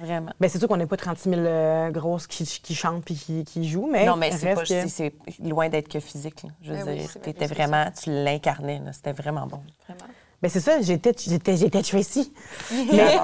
Vraiment. 0.00 0.32
Ben, 0.40 0.48
c'est 0.48 0.58
sûr 0.58 0.66
qu'on 0.68 0.76
n'est 0.78 0.86
pas 0.86 0.96
36 0.96 1.28
000 1.30 1.40
euh, 1.42 1.90
grosses 1.90 2.26
qui, 2.26 2.44
qui 2.44 2.74
chantent 2.74 3.04
puis 3.04 3.14
qui, 3.14 3.44
qui 3.44 3.68
jouent, 3.68 3.88
mais 3.90 4.06
non, 4.06 4.16
mais 4.16 4.30
c'est 4.32 4.54
pas, 4.54 4.62
que- 4.62 4.66
c'est- 4.68 4.88
c'est 4.88 5.12
loin 5.44 5.68
d'être 5.68 5.88
que 5.88 6.00
physique. 6.00 6.42
là. 6.42 6.48
Je 6.62 6.72
veux 6.72 6.84
Ben 6.84 6.96
dire, 6.96 7.48
vraiment, 7.48 7.84
tu 8.02 8.10
l'incarnais. 8.10 8.80
C'était 8.92 9.12
vraiment 9.12 9.46
bon. 9.46 9.60
Vraiment. 9.86 10.10
Ben 10.42 10.48
c'est 10.48 10.60
ça, 10.60 10.80
j'étais, 10.80 11.12
j'étais, 11.18 11.54
j'étais 11.54 11.82
Tracy. 11.82 12.32
mais 12.92 13.18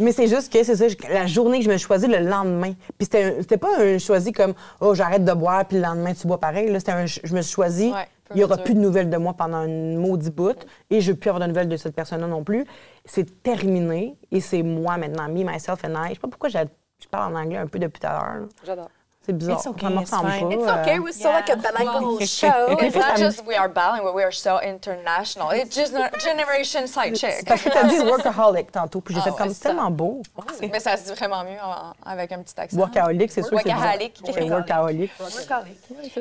mais 0.00 0.10
c'est 0.12 0.26
juste 0.26 0.50
que 0.50 0.64
c'est 0.64 0.76
ça, 0.76 0.86
la 1.10 1.26
journée 1.26 1.58
que 1.58 1.66
je 1.66 1.70
me 1.70 1.76
choisis 1.76 2.08
le 2.08 2.20
lendemain. 2.20 2.72
Puis 2.96 3.02
c'était, 3.02 3.24
un- 3.24 3.34
c'était 3.42 3.58
pas 3.58 3.78
un 3.78 3.98
choisi 3.98 4.32
comme, 4.32 4.54
oh, 4.80 4.94
j'arrête 4.94 5.22
de 5.24 5.32
boire, 5.34 5.66
puis 5.66 5.76
le 5.76 5.82
lendemain, 5.82 6.14
tu 6.14 6.26
bois 6.26 6.40
pareil. 6.40 6.70
Là, 6.70 6.78
c'était 6.78 6.92
un, 6.92 7.04
je 7.04 7.34
me 7.34 7.42
suis 7.42 7.52
choisi, 7.52 7.90
Ouais, 7.92 8.08
il 8.34 8.40
y 8.40 8.44
aura 8.44 8.56
plus 8.58 8.74
de 8.74 8.80
nouvelles 8.80 9.10
de 9.10 9.16
moi 9.16 9.34
pendant 9.34 9.64
une 9.64 9.96
maudit 9.96 10.30
bout, 10.30 10.66
et 10.90 11.00
je 11.00 11.08
ne 11.10 11.12
veux 11.14 11.18
plus 11.18 11.30
avoir 11.30 11.40
de 11.40 11.46
nouvelles 11.46 11.68
de 11.68 11.76
cette 11.76 11.94
personne-là 11.94 12.26
non 12.26 12.44
plus. 12.44 12.64
C'est 13.04 13.42
terminé, 13.42 14.16
et 14.30 14.40
c'est 14.40 14.62
moi 14.62 14.96
maintenant, 14.96 15.28
me, 15.28 15.44
myself 15.44 15.84
and 15.84 15.94
I. 15.94 16.08
Je 16.10 16.14
sais 16.14 16.20
pas 16.20 16.28
pourquoi 16.28 16.48
j'ai- 16.48 16.64
je 17.02 17.08
parle 17.08 17.34
en 17.34 17.38
anglais 17.40 17.58
un 17.58 17.66
peu 17.66 17.78
depuis 17.78 18.00
tout 18.00 18.06
à 18.06 18.12
l'heure. 18.12 18.48
J'adore. 18.64 18.88
C'est 19.24 19.32
bizarre. 19.36 19.56
It's 19.58 19.66
okay, 19.68 19.82
ça 19.86 19.90
me 19.90 20.00
it's 20.00 20.10
ressemble 20.10 20.30
fine. 20.32 20.48
pas. 20.48 20.54
It's 20.54 20.80
okay, 20.88 20.98
we're 20.98 21.12
still 21.12 21.30
like 21.30 21.48
a 21.48 21.54
bilingual 21.54 22.18
show. 22.26 22.46
It's 22.80 22.96
not 22.96 23.16
just 23.16 23.44
we 23.46 23.54
are 23.54 23.68
bilingual, 23.68 24.12
we 24.16 24.22
are 24.24 24.32
so 24.32 24.58
international. 24.60 25.52
It's 25.52 25.76
just 25.76 25.94
a 25.94 26.10
generation 26.18 26.88
side 26.88 27.16
chick. 27.16 27.46
Parce 27.46 27.62
que 27.62 27.68
t'as 27.68 27.84
dit 27.84 28.00
workaholic 28.04 28.72
tantôt, 28.72 29.00
puis 29.00 29.14
j'ai 29.14 29.20
Ah 29.24 29.30
fait 29.30 29.36
comme 29.38 29.50
c'est 29.54 29.62
tellement 29.62 29.92
beau. 29.92 30.22
Mais 30.60 30.80
ça 30.80 30.96
se 30.96 31.04
dit 31.04 31.12
vraiment 31.12 31.44
mieux 31.44 31.60
en- 31.62 31.92
avec 32.04 32.32
un 32.32 32.42
petit 32.42 32.58
accent. 32.58 32.76
Workaholic, 32.76 33.30
c'est 33.30 33.42
sûr 33.42 33.56
bizarre. 33.58 33.78
Workaholic. 33.78 34.22
C'est 34.24 34.50
workaholic. 34.50 35.10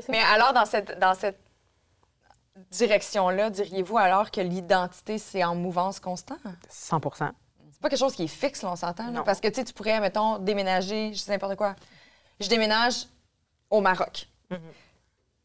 Mais 0.09 0.20
alors, 0.36 0.53
dans 0.53 0.66
cette, 0.66 0.99
dans 0.99 1.16
cette 1.16 1.39
direction-là, 2.70 3.49
diriez-vous 3.49 3.97
alors 3.97 4.32
que 4.32 4.41
l'identité, 4.41 5.18
c'est 5.18 5.43
en 5.43 5.55
mouvance 5.55 5.99
constante? 5.99 6.39
100% 6.70 7.32
C'est 7.72 7.82
pas 7.82 7.89
quelque 7.89 7.99
chose 7.99 8.16
qui 8.16 8.24
est 8.24 8.28
fixe, 8.28 8.62
là, 8.64 8.72
on 8.72 8.76
s'entend. 8.76 9.24
Parce 9.24 9.39
que 9.39 9.47
tu 9.47 9.74
pourrais, 9.74 9.99
mettons, 9.99 10.38
déménager, 10.38 11.14
je 11.14 11.20
sais 11.20 11.32
n'importe 11.32 11.55
quoi. 11.55 11.76
Je 12.39 12.47
déménage 12.47 13.05
au 13.70 13.82
Maroc. 13.82 14.28
Mm-hmm. 14.51 14.57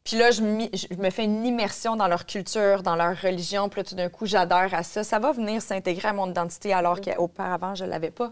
Puis 0.03 0.17
là, 0.17 0.31
je, 0.31 0.41
me 0.41 1.09
fais 1.09 1.25
une 1.25 1.45
immersion 1.45 1.95
dans 1.97 2.07
leur 2.07 2.25
culture, 2.25 2.81
dans 2.81 2.95
leur 2.95 3.19
religion. 3.21 3.67
Puis 3.69 3.81
là, 3.81 3.83
tout 3.83 3.95
d'un 3.95 4.09
coup, 4.09 4.25
j'adhère 4.25 4.73
à 4.73 4.83
ça. 4.83 5.03
Ça 5.03 5.19
va 5.19 5.31
venir 5.33 5.61
s'intégrer 5.61 6.07
à 6.09 6.13
mon 6.13 6.29
identité 6.29 6.73
alors 6.73 6.97
Mm-hmm. 6.99 7.15
qu'auparavant, 7.15 7.75
je 7.75 7.85
l'avais 7.85 8.11
pas. 8.11 8.31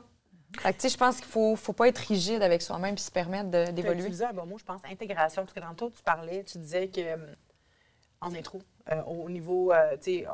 Fait 0.60 0.72
que, 0.72 0.76
tu 0.78 0.82
sais, 0.84 0.90
je 0.90 0.98
pense 0.98 1.18
qu'il 1.18 1.26
faut, 1.26 1.58
faut 1.58 1.74
pas 1.74 1.90
être 1.90 1.98
rigide 1.98 2.42
avec 2.42 2.62
soi-même 2.62 2.96
puis 2.96 3.04
se 3.04 3.12
permettre 3.12 3.52
de- 3.52 3.66
Tu 3.66 3.74
d'évoluer. 3.74 4.08
disais 4.10 4.24
un 4.26 4.32
bon 4.34 4.46
mot, 4.46 4.58
je 4.58 4.64
pense, 4.64 4.80
intégration. 4.90 5.42
Parce 5.44 5.54
que 5.54 5.60
tantôt, 5.60 5.90
tu 5.90 6.02
parlais, 6.02 6.46
tu 6.46 6.58
disais 6.60 6.88
que 6.88 7.02
euh, 7.02 7.18
en 8.22 8.34
intro, 8.34 8.60
euh, 8.60 8.75
au 9.08 9.30
niveau, 9.30 9.72
euh, 9.72 9.96
tu 10.02 10.20
sais, 10.20 10.26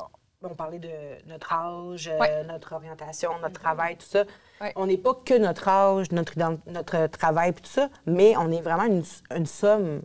on, 0.42 0.54
parlait 0.54 0.78
de 0.80 0.90
notre 1.28 1.52
âge, 1.52 2.08
euh, 2.08 2.18
Ouais. 2.18 2.44
notre 2.44 2.72
orientation, 2.74 3.30
notre 3.40 3.60
travail, 3.60 3.96
tout 3.96 4.06
ça. 4.06 4.24
Ouais. 4.60 4.72
On 4.76 4.86
n'est 4.86 4.96
pas 4.98 5.14
que 5.14 5.38
notre 5.38 5.68
âge, 5.68 6.10
notre, 6.12 6.34
notre 6.66 7.06
travail, 7.06 7.52
puis 7.52 7.62
tout 7.62 7.70
ça, 7.70 7.88
mais 8.06 8.36
on 8.36 8.50
est 8.50 8.60
vraiment 8.60 8.84
une, 8.84 9.04
une 9.36 9.46
somme 9.46 10.02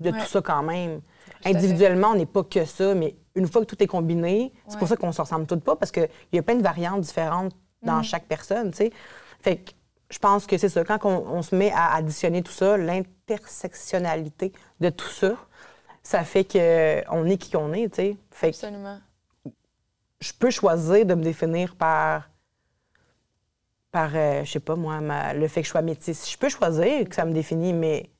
de 0.00 0.10
Ouais. 0.10 0.18
tout 0.18 0.26
ça 0.26 0.40
quand 0.42 0.62
même. 0.62 1.00
Individuellement, 1.44 2.08
on 2.08 2.14
n'est 2.16 2.26
pas 2.26 2.42
que 2.44 2.64
ça, 2.64 2.94
mais 2.94 3.16
une 3.34 3.48
fois 3.48 3.62
que 3.62 3.66
tout 3.66 3.82
est 3.82 3.86
combiné, 3.86 4.52
c'est 4.68 4.78
pour 4.78 4.88
ça 4.88 4.96
qu'on 4.96 5.10
se 5.12 5.20
ressemble 5.22 5.46
toutes 5.46 5.64
pas, 5.64 5.74
parce 5.76 5.90
qu'il 5.90 6.08
y 6.32 6.38
a 6.38 6.42
plein 6.42 6.54
de 6.56 6.62
variantes 6.62 7.00
différentes 7.00 7.52
dans 7.82 7.98
Mm. 7.98 8.04
chaque 8.04 8.26
personne, 8.26 8.70
tu 8.72 8.76
sais. 8.78 8.90
Fait 9.40 9.56
que 9.56 9.72
je 10.10 10.18
pense 10.18 10.46
que 10.46 10.58
c'est 10.58 10.68
ça. 10.68 10.84
Quand 10.84 11.04
on, 11.06 11.26
on 11.26 11.42
se 11.42 11.56
met 11.56 11.72
à 11.72 11.94
additionner 11.94 12.42
tout 12.42 12.52
ça, 12.52 12.76
l'intersectionnalité 12.76 14.52
de 14.80 14.90
tout 14.90 15.08
ça, 15.08 15.34
ça 16.02 16.24
fait 16.24 16.44
qu'on 16.44 17.24
est 17.26 17.36
qui 17.38 17.56
on 17.56 17.72
est, 17.72 17.88
tu 17.88 17.96
sais. 17.96 18.16
Fait 18.30 18.50
que 18.50 18.56
Absolument. 18.56 18.98
je 20.20 20.32
peux 20.38 20.50
choisir 20.50 21.06
de 21.06 21.14
me 21.14 21.22
définir 21.22 21.76
par, 21.76 22.28
par 23.90 24.10
euh, 24.14 24.44
je 24.44 24.52
sais 24.52 24.60
pas 24.60 24.76
moi, 24.76 25.00
ma- 25.00 25.34
le 25.34 25.46
fait 25.48 25.60
que 25.62 25.66
je 25.66 25.70
sois 25.70 25.82
métisse. 25.82 26.30
Je 26.30 26.38
peux 26.38 26.48
choisir 26.48 27.08
que 27.08 27.14
ça 27.14 27.24
me 27.24 27.32
définit, 27.32 27.72
mais 27.72 28.10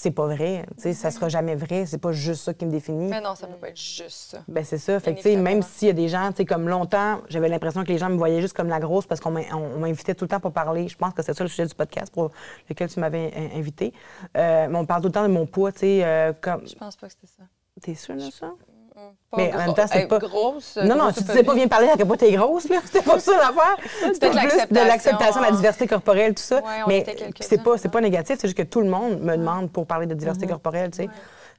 c'est 0.00 0.10
pas 0.12 0.26
vrai. 0.26 0.64
Tu 0.76 0.82
sais, 0.82 0.92
ça 0.92 1.10
sera 1.10 1.28
jamais 1.28 1.56
vrai. 1.56 1.86
C'est 1.86 1.98
pas 1.98 2.12
juste 2.12 2.42
ça 2.44 2.54
qui 2.54 2.64
me 2.66 2.70
définit. 2.70 3.08
Mais 3.08 3.20
non, 3.20 3.34
ça 3.34 3.46
peut 3.48 3.56
pas 3.56 3.68
être 3.70 3.76
juste 3.76 4.30
ça. 4.30 4.38
Ben 4.46 4.64
c'est 4.64 4.78
ça. 4.78 5.00
Fait 5.00 5.14
que, 5.14 5.36
même 5.36 5.62
s'il 5.62 5.88
y 5.88 5.90
a 5.90 5.94
des 5.94 6.08
gens, 6.08 6.30
comme 6.48 6.68
longtemps, 6.68 7.20
j'avais 7.28 7.48
l'impression 7.48 7.82
que 7.82 7.88
les 7.88 7.98
gens 7.98 8.08
me 8.08 8.16
voyaient 8.16 8.40
juste 8.40 8.56
comme 8.56 8.68
la 8.68 8.78
grosse 8.78 9.06
parce 9.06 9.20
qu'on 9.20 9.32
m'in- 9.32 9.52
on- 9.52 9.76
on 9.76 9.78
m'invitait 9.80 10.14
tout 10.14 10.24
le 10.24 10.28
temps 10.28 10.40
pour 10.40 10.52
parler. 10.52 10.86
Je 10.88 10.96
pense 10.96 11.12
que 11.14 11.22
c'est 11.22 11.34
ça 11.34 11.42
le 11.42 11.50
sujet 11.50 11.66
du 11.66 11.74
podcast 11.74 12.12
pour 12.12 12.30
lequel 12.70 12.88
tu 12.88 13.00
m'avais 13.00 13.32
in- 13.36 13.58
invité. 13.58 13.92
Euh, 14.36 14.68
mais 14.70 14.78
on 14.78 14.86
parle 14.86 15.02
tout 15.02 15.08
le 15.08 15.12
temps 15.12 15.26
de 15.26 15.32
mon 15.32 15.46
poids, 15.46 15.72
tu 15.72 15.80
sais, 15.80 16.04
euh, 16.04 16.32
comme... 16.40 16.66
Je 16.66 16.74
pense 16.76 16.96
pas 16.96 17.08
que 17.08 17.14
c'était 17.14 17.26
ça. 17.26 17.42
T'es 17.82 17.94
sûre 17.94 18.14
de 18.16 18.20
ça? 18.20 18.52
Mais 19.36 19.52
en 19.52 19.58
même 19.58 19.74
temps, 19.74 19.84
c'est 19.92 20.06
pas- 20.06 20.18
Grosse. 20.18 20.76
Non, 20.82 20.96
non, 20.96 21.12
tu 21.12 21.22
disais 21.22 21.42
pas, 21.42 21.54
viens 21.54 21.68
parler 21.68 21.88
à 21.88 21.96
quel 21.96 22.06
point 22.06 22.16
t'es 22.16 22.32
grosse, 22.32 22.68
là. 22.68 22.78
C'était 22.84 23.02
pas 23.02 23.18
ça 23.20 23.32
l'affaire. 23.36 23.76
C'était 24.14 24.30
de 24.30 24.34
plus 24.38 24.48
de 24.48 24.74
l'acceptation, 24.74 24.84
l'acceptation, 24.86 25.40
la 25.42 25.50
diversité 25.52 25.86
corporelle, 25.86 26.34
tout 26.34 26.42
ça. 26.42 26.62
Mais 26.88 27.04
c'est 27.40 27.62
pas, 27.62 27.76
pas 27.90 28.00
négatif, 28.00 28.36
c'est 28.40 28.48
juste 28.48 28.56
que 28.56 28.62
tout 28.62 28.80
le 28.80 28.88
monde 28.88 29.20
me 29.20 29.36
demande 29.36 29.70
pour 29.70 29.86
parler 29.86 30.06
de 30.06 30.14
diversité 30.14 30.46
corporelle, 30.46 30.90
tu 30.90 30.98
sais. 31.04 31.08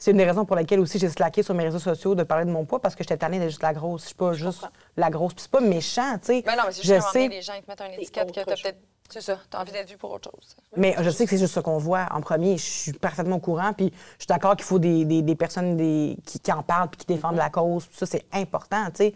C'est 0.02 0.12
une 0.12 0.18
des 0.18 0.24
raisons 0.26 0.46
pour 0.46 0.56
lesquelles 0.56 0.80
aussi 0.80 0.98
j'ai 0.98 1.10
slacké 1.10 1.44
sur 1.44 1.54
mes 1.54 1.66
réseaux 1.66 1.78
sociaux 1.78 2.16
de 2.16 2.24
parler 2.24 2.46
de 2.46 2.52
mon 2.52 2.64
poids 2.64 2.80
parce 2.82 2.96
que 2.96 3.04
j'étais 3.04 3.18
tannée 3.18 3.38
d'être 3.38 3.50
juste 3.50 3.62
la 3.64 3.74
grosse. 3.74 4.04
Je 4.04 4.08
suis 4.08 4.16
pas 4.16 4.32
juste 4.32 4.66
la 4.96 5.10
grosse. 5.10 5.34
Puis 5.34 5.42
c'est 5.44 5.52
pas 5.52 5.60
méchant, 5.60 6.14
tu 6.20 6.28
sais. 6.28 6.42
Ben 6.46 6.56
non, 6.56 6.64
mais 6.68 6.72
c'est 6.72 6.84
je 6.84 6.88
juste 6.88 7.00
moment 7.02 7.12
sais, 7.12 7.28
les 7.28 7.42
gens 7.42 7.54
ils 7.58 7.64
te 7.64 7.70
mettent 7.70 7.82
une 7.82 8.02
étiquette 8.02 8.32
que 8.32 8.40
t'as 8.40 8.46
peut-être. 8.46 8.78
C'est 9.10 9.22
ça, 9.22 9.38
t'as 9.50 9.62
envie 9.62 9.72
d'être 9.72 9.90
vu 9.90 9.98
pour 9.98 10.12
autre 10.12 10.30
chose. 10.32 10.56
mais 10.78 10.96
je 11.00 11.10
sais 11.10 11.24
que 11.26 11.32
c'est 11.32 11.38
juste 11.38 11.54
ce 11.56 11.60
qu'on 11.60 11.78
voit 11.80 12.08
en 12.12 12.22
premier. 12.22 12.58
Je 12.58 12.64
suis 12.64 12.94
parfaitement 12.94 13.38
au 13.38 13.40
courant. 13.40 13.74
Puis 13.74 13.92
je 13.92 14.24
suis 14.24 14.28
d'accord 14.28 14.56
qu'il 14.56 14.66
faut 14.66 14.80
des, 14.80 15.04
des- 15.06 15.22
des 15.24 15.36
personnes 15.36 15.76
des- 15.78 16.16
qui, 16.26 16.40
qui 16.40 16.52
en 16.52 16.62
parlent 16.64 16.90
puis 16.90 17.00
qui 17.00 17.06
défendent 17.08 17.36
la 17.38 17.50
cause. 17.50 17.86
Puis 17.88 17.98
ça, 17.98 18.06
c'est 18.06 18.26
important, 18.32 18.86
tu 18.92 18.98
sais. 18.98 19.14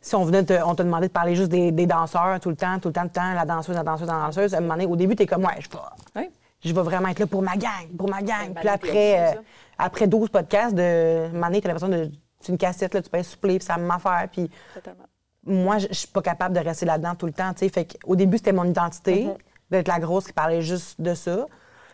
Si 0.00 0.14
on 0.14 0.24
venait 0.24 0.44
te, 0.44 0.52
on 0.62 0.74
te 0.74 0.82
demandait 0.82 1.08
de 1.08 1.12
parler 1.12 1.34
juste 1.34 1.48
des, 1.50 1.72
danseurs 1.86 2.38
tout 2.38 2.50
le 2.50 2.56
temps, 2.56 2.78
tout 2.78 2.88
le 2.88 2.92
temps, 2.92 3.02
tout 3.02 3.08
le 3.08 3.12
temps, 3.14 3.32
la 3.34 3.44
danseuse, 3.46 3.74
la 3.74 3.82
danseuse, 3.82 4.06
la 4.06 4.14
danseuse, 4.26 4.54
à 4.54 4.58
un 4.58 4.60
moment 4.60 4.74
donné, 4.74 4.86
au 4.86 4.96
début, 4.96 5.16
t'es 5.16 5.26
comme, 5.26 5.44
ouais, 5.44 5.60
je 5.60 5.68
vais, 5.70 5.78
Oui. 6.16 6.30
je 6.62 6.74
vais 6.74 6.82
vraiment 6.82 7.08
être 7.08 7.18
là 7.20 7.26
pour 7.26 7.40
ma 7.42 7.56
gang, 7.56 7.88
pour 7.96 8.08
ma 8.10 8.20
gang. 8.20 8.52
Puis 8.54 8.68
après, 8.68 9.34
euh, 9.34 9.40
après 9.78 10.06
12 10.06 10.28
podcasts, 10.28 10.74
de, 10.74 10.82
à 10.82 11.26
un 11.26 11.28
moment 11.30 11.46
donné, 11.46 11.60
t'as 11.62 11.68
l'impression 11.68 11.88
de. 11.88 12.10
C'est 12.40 12.52
une 12.52 12.58
cassette, 12.58 12.92
là, 12.92 13.00
tu 13.00 13.08
peux 13.08 13.22
souffler, 13.22 13.58
puis 13.58 13.64
ça 13.66 13.78
m'affaire. 13.78 14.28
Puis 14.30 14.50
Totalement. 14.74 15.04
Moi, 15.46 15.78
je 15.78 15.92
suis 15.92 16.08
pas 16.08 16.22
capable 16.22 16.54
de 16.54 16.60
rester 16.60 16.86
là-dedans 16.86 17.14
tout 17.14 17.26
le 17.26 17.32
temps. 17.32 17.52
tu 17.52 17.60
sais. 17.60 17.68
Fait 17.68 17.86
au 18.04 18.16
début, 18.16 18.38
c'était 18.38 18.52
mon 18.52 18.64
identité, 18.64 19.24
d'être 19.70 19.88
la 19.88 19.98
grosse 19.98 20.26
qui 20.26 20.32
parlait 20.32 20.62
juste 20.62 21.00
de 21.00 21.14
ça. 21.14 21.46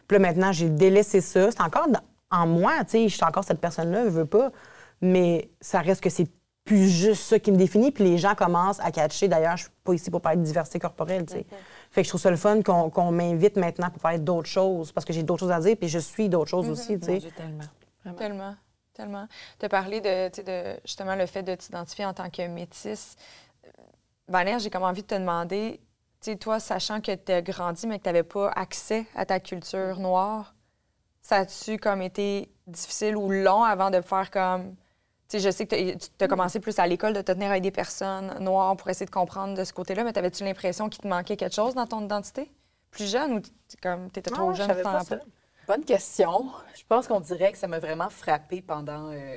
Puis 0.08 0.18
là, 0.18 0.22
maintenant, 0.26 0.52
j'ai 0.52 0.68
délaissé 0.70 1.20
ça. 1.20 1.50
C'est 1.50 1.60
encore 1.60 1.88
dans- 1.88 2.00
en 2.30 2.46
moi, 2.46 2.72
tu 2.84 2.90
sais. 2.90 3.08
Je 3.08 3.14
suis 3.14 3.24
encore 3.24 3.44
cette 3.44 3.60
personne-là, 3.60 4.04
je 4.04 4.10
veux 4.10 4.26
pas. 4.26 4.50
Mais 5.00 5.50
ça 5.60 5.80
reste 5.80 6.02
que 6.02 6.10
c'est 6.10 6.28
plus 6.64 6.88
juste 6.88 7.22
ça 7.22 7.38
qui 7.38 7.50
me 7.50 7.56
définit. 7.56 7.90
Puis 7.90 8.04
les 8.04 8.18
gens 8.18 8.34
commencent 8.34 8.80
à 8.80 8.90
catcher. 8.92 9.28
D'ailleurs, 9.28 9.56
je 9.56 9.62
suis 9.64 9.72
pas 9.82 9.94
ici 9.94 10.10
pour 10.10 10.20
parler 10.20 10.38
de 10.38 10.44
diversité 10.44 10.78
corporelle, 10.78 11.24
tu 11.26 11.34
sais. 11.34 11.46
Fait 11.90 12.02
que 12.02 12.04
je 12.04 12.10
trouve 12.10 12.20
ça 12.20 12.30
le 12.30 12.36
fun 12.36 12.62
qu'on 12.62 12.90
qu'on 12.90 13.10
m'invite 13.10 13.56
maintenant 13.56 13.88
pour 13.90 14.00
parler 14.00 14.18
d'autres 14.18 14.48
choses, 14.48 14.92
parce 14.92 15.04
que 15.04 15.12
j'ai 15.12 15.22
d'autres 15.24 15.40
choses 15.40 15.50
à 15.50 15.58
dire, 15.60 15.76
puis 15.76 15.88
je 15.88 15.98
suis 15.98 16.28
d'autres 16.28 16.50
choses 16.50 16.66
aussi, 16.72 16.98
tu 17.00 17.06
sais. 17.06 17.18
Tellement. 18.04 18.54
Tellement. 19.00 19.26
Tu 19.58 19.66
as 19.66 19.68
parlé 19.68 20.00
de, 20.00 20.30
justement 20.84 21.14
le 21.14 21.26
fait 21.26 21.42
de 21.42 21.54
t'identifier 21.54 22.04
en 22.04 22.12
tant 22.12 22.28
que 22.28 22.46
métisse. 22.46 23.16
Euh, 23.64 23.70
Vanessa, 24.28 24.58
j'ai 24.58 24.70
comme 24.70 24.82
envie 24.82 25.02
de 25.02 25.06
te 25.06 25.14
demander, 25.14 25.80
tu 26.20 26.30
sais, 26.32 26.36
toi, 26.36 26.60
sachant 26.60 27.00
que 27.00 27.14
tu 27.14 27.32
as 27.32 27.40
grandi, 27.40 27.86
mais 27.86 27.98
que 27.98 28.04
tu 28.04 28.08
n'avais 28.08 28.22
pas 28.22 28.50
accès 28.50 29.06
à 29.14 29.24
ta 29.24 29.40
culture 29.40 29.98
noire, 29.98 30.54
ça 31.22 31.36
a-tu 31.36 31.78
comme 31.78 32.02
été 32.02 32.50
difficile 32.66 33.16
ou 33.16 33.30
long 33.30 33.62
avant 33.64 33.90
de 33.90 34.00
faire 34.00 34.30
comme. 34.30 34.74
Tu 35.28 35.38
sais, 35.38 35.40
je 35.40 35.50
sais 35.50 35.66
que 35.66 35.94
tu 35.94 36.08
as 36.24 36.28
commencé 36.28 36.58
plus 36.60 36.78
à 36.78 36.86
l'école 36.86 37.12
de 37.12 37.22
te 37.22 37.30
tenir 37.32 37.50
avec 37.50 37.62
des 37.62 37.70
personnes 37.70 38.34
noires 38.40 38.76
pour 38.76 38.88
essayer 38.90 39.06
de 39.06 39.10
comprendre 39.12 39.54
de 39.56 39.64
ce 39.64 39.72
côté-là, 39.72 40.02
mais 40.04 40.16
avais-tu 40.18 40.44
l'impression 40.44 40.88
qu'il 40.88 41.02
te 41.02 41.08
manquait 41.08 41.36
quelque 41.36 41.54
chose 41.54 41.74
dans 41.74 41.86
ton 41.86 42.04
identité? 42.04 42.50
Plus 42.90 43.10
jeune 43.10 43.34
ou 43.34 43.40
comme 43.80 44.10
t'étais 44.10 44.30
trop 44.30 44.46
Non, 44.46 44.52
je 44.52 44.58
jeune? 44.58 44.66
savais 44.66 44.82
t'en 44.82 44.92
pas 44.92 45.04
ça. 45.04 45.20
Bonne 45.70 45.84
question. 45.84 46.50
Je 46.74 46.82
pense 46.88 47.06
qu'on 47.06 47.20
dirait 47.20 47.52
que 47.52 47.58
ça 47.58 47.68
m'a 47.68 47.78
vraiment 47.78 48.10
frappé 48.10 48.60
pendant 48.60 49.12
euh, 49.12 49.36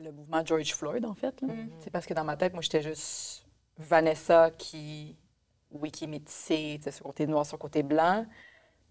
le 0.00 0.10
mouvement 0.10 0.44
George 0.44 0.74
Floyd, 0.74 1.04
en 1.06 1.14
fait. 1.14 1.40
C'est 1.78 1.90
parce 1.90 2.04
que 2.04 2.14
dans 2.14 2.24
ma 2.24 2.36
tête, 2.36 2.52
moi, 2.52 2.62
j'étais 2.62 2.82
juste 2.82 3.46
Vanessa 3.78 4.50
qui, 4.50 5.16
oui, 5.70 5.92
qui 5.92 6.02
est 6.02 6.08
métissée, 6.08 6.80
côté 7.00 7.28
noir, 7.28 7.46
sur 7.46 7.58
le 7.58 7.60
côté 7.60 7.84
blanc, 7.84 8.26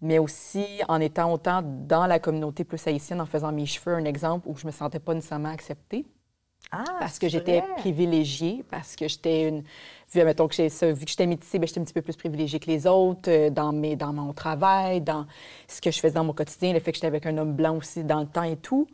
mais 0.00 0.18
aussi 0.18 0.64
en 0.88 0.98
étant 1.02 1.30
autant 1.30 1.60
dans 1.60 2.06
la 2.06 2.18
communauté 2.18 2.64
plus 2.64 2.86
haïtienne, 2.86 3.20
en 3.20 3.26
faisant 3.26 3.52
mes 3.52 3.66
cheveux, 3.66 3.94
un 3.94 4.06
exemple 4.06 4.48
où 4.48 4.56
je 4.56 4.66
me 4.66 4.72
sentais 4.72 4.98
pas 4.98 5.12
nécessairement 5.12 5.50
acceptée. 5.50 6.06
Ah, 6.72 6.84
parce 7.00 7.18
que 7.18 7.28
j'étais 7.28 7.62
privilégiée, 7.78 8.64
parce 8.70 8.94
que 8.94 9.08
j'étais 9.08 9.48
une. 9.48 9.64
Vu, 10.12 10.24
mettons, 10.24 10.48
que 10.48 10.68
ça, 10.68 10.90
vu 10.90 11.04
que 11.04 11.10
j'étais 11.10 11.26
métissée, 11.26 11.58
ben, 11.58 11.66
j'étais 11.66 11.80
un 11.80 11.84
petit 11.84 11.92
peu 11.92 12.02
plus 12.02 12.16
privilégiée 12.16 12.58
que 12.58 12.66
les 12.66 12.86
autres 12.86 13.28
euh, 13.30 13.50
dans, 13.50 13.72
mes, 13.72 13.94
dans 13.96 14.12
mon 14.12 14.32
travail, 14.32 15.00
dans 15.00 15.26
ce 15.68 15.80
que 15.80 15.90
je 15.90 16.00
faisais 16.00 16.14
dans 16.14 16.24
mon 16.24 16.32
quotidien, 16.32 16.72
le 16.72 16.80
fait 16.80 16.92
que 16.92 16.96
j'étais 16.96 17.06
avec 17.06 17.26
un 17.26 17.38
homme 17.38 17.54
blanc 17.54 17.76
aussi 17.76 18.02
dans 18.04 18.20
le 18.20 18.26
temps 18.26 18.42
et 18.42 18.56
tout. 18.56 18.86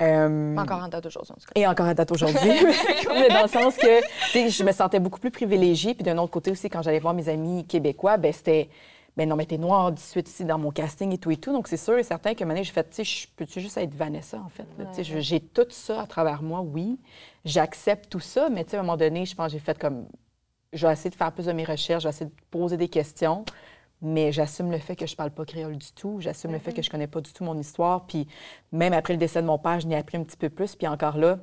Euh, 0.00 0.56
Encore 0.56 0.82
en 0.82 0.88
date 0.88 1.04
d'aujourd'hui, 1.04 1.32
en 1.32 1.40
tout 1.40 1.46
cas. 1.46 1.60
et 1.60 1.66
encore 1.66 1.86
à 1.86 1.94
date 1.94 2.10
aujourd'hui. 2.10 2.40
dans 3.30 3.42
le 3.42 3.48
sens 3.48 3.76
que, 3.76 4.00
je 4.34 4.64
me 4.64 4.72
sentais 4.72 5.00
beaucoup 5.00 5.20
plus 5.20 5.30
privilégiée. 5.30 5.94
Puis 5.94 6.02
d'un 6.02 6.18
autre 6.18 6.32
côté 6.32 6.50
aussi, 6.50 6.68
quand 6.68 6.82
j'allais 6.82 6.98
voir 6.98 7.14
mes 7.14 7.28
amis 7.28 7.64
québécois, 7.66 8.16
ben 8.16 8.32
c'était, 8.32 8.68
ben 9.16 9.28
non, 9.28 9.36
mais 9.36 9.44
t'es 9.46 9.58
noire 9.58 9.92
18 9.92 10.28
ici 10.28 10.44
dans 10.44 10.58
mon 10.58 10.70
casting 10.70 11.12
et 11.12 11.18
tout 11.18 11.30
et 11.30 11.36
tout. 11.36 11.52
Donc 11.52 11.68
c'est 11.68 11.76
sûr 11.76 11.98
et 11.98 12.02
certain 12.02 12.34
que 12.34 12.44
maintenant, 12.44 12.62
j'ai 12.62 12.72
fait, 12.72 12.88
tu 12.88 12.96
sais, 12.96 13.04
je 13.04 13.28
peux-tu 13.36 13.60
juste 13.60 13.76
être 13.76 13.94
Vanessa, 13.94 14.38
en 14.40 14.48
fait? 14.48 14.66
je- 15.04 15.20
j'ai 15.20 15.40
tout 15.40 15.66
ça 15.70 16.02
à 16.02 16.06
travers 16.06 16.42
moi, 16.42 16.60
oui. 16.62 16.98
J'accepte 17.44 18.08
tout 18.10 18.20
ça, 18.20 18.48
mais 18.50 18.64
tu 18.64 18.70
sais, 18.70 18.76
à 18.76 18.80
un 18.80 18.82
moment 18.82 18.96
donné, 18.96 19.26
je 19.26 19.34
pense 19.34 19.46
que 19.46 19.52
j'ai 19.52 19.58
fait 19.58 19.78
comme, 19.78 20.06
je 20.72 20.86
vais 20.86 20.92
essayer 20.92 21.10
de 21.10 21.14
faire 21.14 21.32
plus 21.32 21.46
de 21.46 21.52
mes 21.52 21.64
recherches, 21.64 22.04
je 22.04 22.08
vais 22.08 22.14
essayer 22.14 22.30
de 22.30 22.34
poser 22.50 22.76
des 22.76 22.88
questions. 22.88 23.44
Mais 24.04 24.32
j'assume 24.32 24.72
le 24.72 24.78
fait 24.78 24.96
que 24.96 25.06
je 25.06 25.14
parle 25.14 25.30
pas 25.30 25.44
créole 25.44 25.76
du 25.76 25.92
tout. 25.92 26.16
J'assume 26.20 26.50
le 26.50 26.58
fait 26.58 26.72
que 26.72 26.82
je 26.82 26.90
connais 26.90 27.06
pas 27.06 27.20
du 27.20 27.32
tout 27.32 27.44
mon 27.44 27.56
histoire. 27.56 28.04
Puis 28.06 28.26
même 28.72 28.92
après 28.94 29.12
le 29.14 29.18
décès 29.18 29.40
de 29.40 29.46
mon 29.46 29.58
père, 29.58 29.78
je 29.78 29.86
n'ai 29.86 29.94
appris 29.94 30.16
un 30.16 30.24
petit 30.24 30.36
peu 30.36 30.50
plus. 30.50 30.74
Puis 30.74 30.88
encore 30.88 31.18
là, 31.18 31.38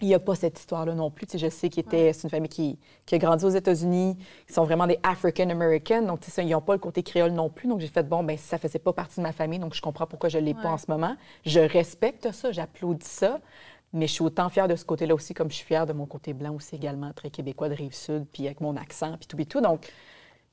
il 0.00 0.08
n'y 0.08 0.14
a 0.14 0.18
pas 0.18 0.34
cette 0.34 0.58
histoire-là 0.58 0.94
non 0.94 1.10
plus. 1.10 1.26
Je 1.34 1.48
sais 1.48 1.68
qu'il 1.68 1.84
était, 1.84 2.12
c'est 2.12 2.24
une 2.24 2.30
famille 2.30 2.48
qui, 2.48 2.78
qui 3.04 3.14
a 3.14 3.18
grandi 3.18 3.44
aux 3.44 3.50
États-Unis. 3.50 4.16
Ils 4.48 4.54
sont 4.54 4.64
vraiment 4.64 4.86
des 4.86 4.98
African 5.02 5.50
American. 5.50 6.02
Donc, 6.02 6.20
ils 6.36 6.48
n'ont 6.48 6.60
pas 6.60 6.74
le 6.74 6.78
côté 6.78 7.02
créole 7.02 7.32
non 7.32 7.48
plus. 7.48 7.68
Donc, 7.68 7.80
j'ai 7.80 7.88
fait, 7.88 8.04
bon, 8.04 8.22
ben 8.22 8.36
ça 8.38 8.58
faisait 8.58 8.78
pas 8.78 8.92
partie 8.92 9.16
de 9.16 9.22
ma 9.22 9.32
famille. 9.32 9.58
Donc, 9.58 9.74
je 9.74 9.82
comprends 9.82 10.06
pourquoi 10.06 10.28
je 10.28 10.38
ne 10.38 10.44
l'ai 10.44 10.54
pas 10.54 10.70
en 10.70 10.78
ce 10.78 10.86
moment. 10.88 11.16
Je 11.44 11.60
respecte 11.60 12.30
ça, 12.32 12.52
j'applaudis 12.52 13.06
ça. 13.06 13.40
Mais 13.92 14.06
je 14.06 14.12
suis 14.12 14.22
autant 14.22 14.50
fière 14.50 14.68
de 14.68 14.76
ce 14.76 14.84
côté-là 14.84 15.14
aussi, 15.14 15.32
comme 15.32 15.50
je 15.50 15.56
suis 15.56 15.64
fière 15.64 15.86
de 15.86 15.94
mon 15.94 16.04
côté 16.04 16.34
blanc 16.34 16.54
aussi 16.54 16.76
également, 16.76 17.10
très 17.14 17.30
québécois 17.30 17.70
de 17.70 17.74
Rive-Sud, 17.74 18.26
puis 18.30 18.44
avec 18.44 18.60
mon 18.60 18.76
accent, 18.76 19.16
puis 19.16 19.26
tout, 19.26 19.36
puis 19.36 19.46
tout. 19.46 19.62
Donc, 19.62 19.90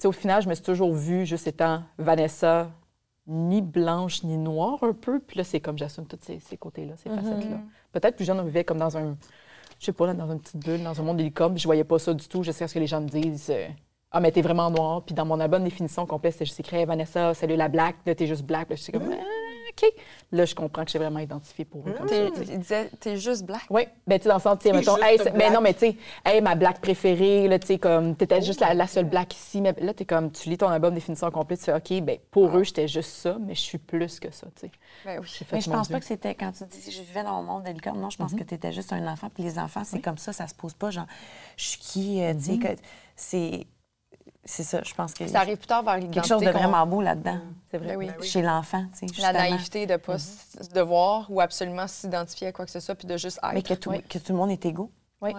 au 0.06 0.12
final, 0.14 0.42
je 0.42 0.48
me 0.48 0.56
suis 0.56 0.64
toujours 0.64 0.94
vue 0.94 1.26
juste 1.26 1.46
étant 1.46 1.84
Vanessa, 1.98 2.72
ni 3.28 3.62
blanche, 3.62 4.24
ni 4.24 4.38
noire 4.38 4.78
un 4.84 4.94
peu. 4.94 5.20
Puis 5.20 5.38
là, 5.38 5.44
c'est 5.44 5.60
comme 5.60 5.78
j'assume 5.78 6.06
tous 6.06 6.20
ces, 6.22 6.40
ces 6.40 6.58
côtés-là, 6.58 6.94
ces 6.98 7.10
facettes-là. 7.10 7.58
Peut-être 7.92 8.16
plus 8.16 8.26
jeune, 8.26 8.40
on 8.40 8.44
vivait 8.44 8.64
comme 8.64 8.78
dans 8.78 8.98
un, 8.98 9.16
je 9.80 9.86
sais 9.86 9.94
pas, 9.94 10.08
là, 10.08 10.14
dans 10.14 10.32
une 10.32 10.40
petite 10.40 10.64
bulle, 10.64 10.84
dans 10.84 11.00
un 11.00 11.04
monde 11.04 11.18
puis 11.18 11.58
je 11.58 11.66
voyais 11.68 11.84
pas 11.84 12.00
ça 12.00 12.14
du 12.14 12.28
tout. 12.28 12.44
Je 12.44 12.52
sais 12.52 12.68
ce 12.68 12.74
que 12.74 12.80
les 12.80 12.88
gens 12.88 13.02
me 13.02 13.08
disent. 13.08 13.50
euh, 13.50 13.68
ah, 14.12 14.20
mais 14.20 14.32
t'es 14.32 14.42
vraiment 14.42 14.70
noire. 14.70 15.02
Puis 15.04 15.14
dans 15.16 15.26
mon 15.26 15.40
album 15.40 15.64
définition 15.64 16.06
complète, 16.06 16.34
c'était 16.34 16.46
juste 16.46 16.60
écrit 16.60 16.86
Vanessa, 16.86 17.34
salut 17.34 17.56
la 17.56 17.68
black. 17.68 17.96
Là, 18.06 18.16
t'es 18.16 18.28
juste 18.28 18.44
black. 18.46 18.68
Puis 18.68 18.74
là, 18.74 18.78
je 18.78 18.84
suis 18.84 18.92
comme, 18.94 19.12
Ah, 19.12 19.24
OK. 19.84 19.90
Là, 20.32 20.46
je 20.46 20.56
comprends 20.56 20.86
que 20.86 20.92
j'ai 20.92 21.00
vraiment 21.00 21.20
identifié 21.20 21.66
pour 21.66 21.88
eux. 21.88 21.92
comme 21.94 22.08
ça. 22.08 22.16
Il 22.16 22.60
disait, 22.60 22.90
t'es 23.00 23.18
juste 23.18 23.46
black. 23.46 23.64
Oui, 23.70 23.84
ben 24.08 24.18
tu 24.18 24.24
sais, 24.24 24.30
dans 24.30 24.36
le 24.36 24.42
sens, 24.42 24.58
tu 24.60 24.68
sais, 24.70 24.74
mettons, 24.74 24.98
hey, 24.98 25.18
ben 25.36 25.52
non, 25.54 25.62
mais 25.62 25.74
tu 25.74 25.80
sais, 25.82 25.98
hey, 26.26 26.42
ma 26.42 26.56
black 26.56 26.80
préférée, 26.82 27.48
là, 27.48 27.60
tu 27.60 27.68
sais, 27.68 27.78
comme, 27.78 28.16
t'étais 28.16 28.42
juste 28.42 28.60
la, 28.62 28.74
la 28.74 28.88
seule 28.88 29.06
black 29.06 29.34
ici, 29.36 29.60
mais 29.62 29.74
là, 29.80 29.94
t'es 29.94 30.06
comme, 30.06 30.32
tu 30.32 30.50
lis 30.50 30.58
ton 30.58 30.70
album 30.70 30.94
définition 30.94 31.30
complète, 31.32 31.60
tu 31.60 31.66
fais, 31.66 31.74
OK, 31.74 32.04
ben 32.04 32.18
pour 32.32 32.56
eux, 32.58 32.64
j'étais 32.64 32.88
juste 32.88 33.12
ça, 33.12 33.38
mais 33.40 33.54
je 33.56 33.62
suis 33.62 33.78
plus 33.78 34.20
que 34.20 34.32
ça, 34.32 34.48
tu 34.56 34.62
sais. 34.68 34.72
Ben 35.06 35.20
oui. 35.20 35.28
Fait, 35.28 35.46
Mais 35.56 35.62
je 35.62 35.70
pense 35.70 35.88
Dieu. 35.88 35.96
pas 35.96 36.00
que 36.00 36.06
c'était 36.06 36.36
quand 36.36 36.52
tu 36.54 36.64
dis 36.66 36.92
je 36.92 37.02
vivais 37.02 37.24
dans 37.24 37.42
mon 37.42 37.44
monde 37.44 37.64
de 37.64 37.72
licorne. 37.72 38.00
Non, 38.00 38.10
je 38.10 38.18
pense 38.18 38.34
que 38.34 38.44
tu 38.44 38.54
étais 38.56 38.72
juste 38.72 38.94
un 38.94 39.06
enfant. 39.12 39.30
Puis 39.34 39.44
les 39.44 39.60
enfants, 39.60 39.84
c'est 39.84 40.00
comme 40.02 40.18
ça, 40.18 40.32
ça 40.34 40.48
se 40.48 40.56
pose 40.56 40.74
pas. 40.74 40.90
Genre, 40.90 41.06
je 41.58 41.66
suis 41.66 41.80
qui? 41.80 42.22
euh, 42.24 42.34
tu 42.34 42.40
sais, 42.42 42.58
que 42.58 42.68
c'est. 43.16 43.68
C'est 44.48 44.64
ça, 44.64 44.82
je 44.84 44.94
pense 44.94 45.14
que. 45.14 45.26
Ça 45.28 45.40
arrive 45.40 45.58
plus 45.58 45.66
tard 45.68 45.84
vers 45.84 46.00
quelque 46.00 46.26
chose 46.26 46.42
de 46.42 46.50
vraiment 46.52 46.86
beau 46.86 47.02
là-dedans. 47.02 47.40
C'est 47.72 47.78
vrai. 47.80 47.98
Ben 47.98 48.14
oui. 48.20 48.28
Chez 48.28 48.42
l'enfant, 48.44 48.86
tu 48.98 49.08
sais. 49.08 49.22
La 49.22 49.34
naïveté 49.34 49.88
de 49.88 49.94
ne 49.94 49.98
pas 49.98 50.16
s- 50.16 50.56
se 50.62 50.70
devoir 50.70 51.26
ou 51.32 51.42
absolument 51.42 51.88
s'identifier 51.88 52.48
à 52.48 52.52
quoi 52.52 52.66
que 52.66 52.72
ce 52.72 52.80
soit, 52.80 52.94
puis 52.96 53.08
de 53.08 53.18
juste 53.18 53.40
être. 53.44 53.54
Mais 53.54 53.64
que 53.64 53.74
tout, 53.74 53.92
que 54.08 54.18
tout 54.20 54.32
le 54.34 54.38
monde 54.38 54.52
est 54.52 54.64
égaux. 54.66 54.92
Oui. 55.22 55.32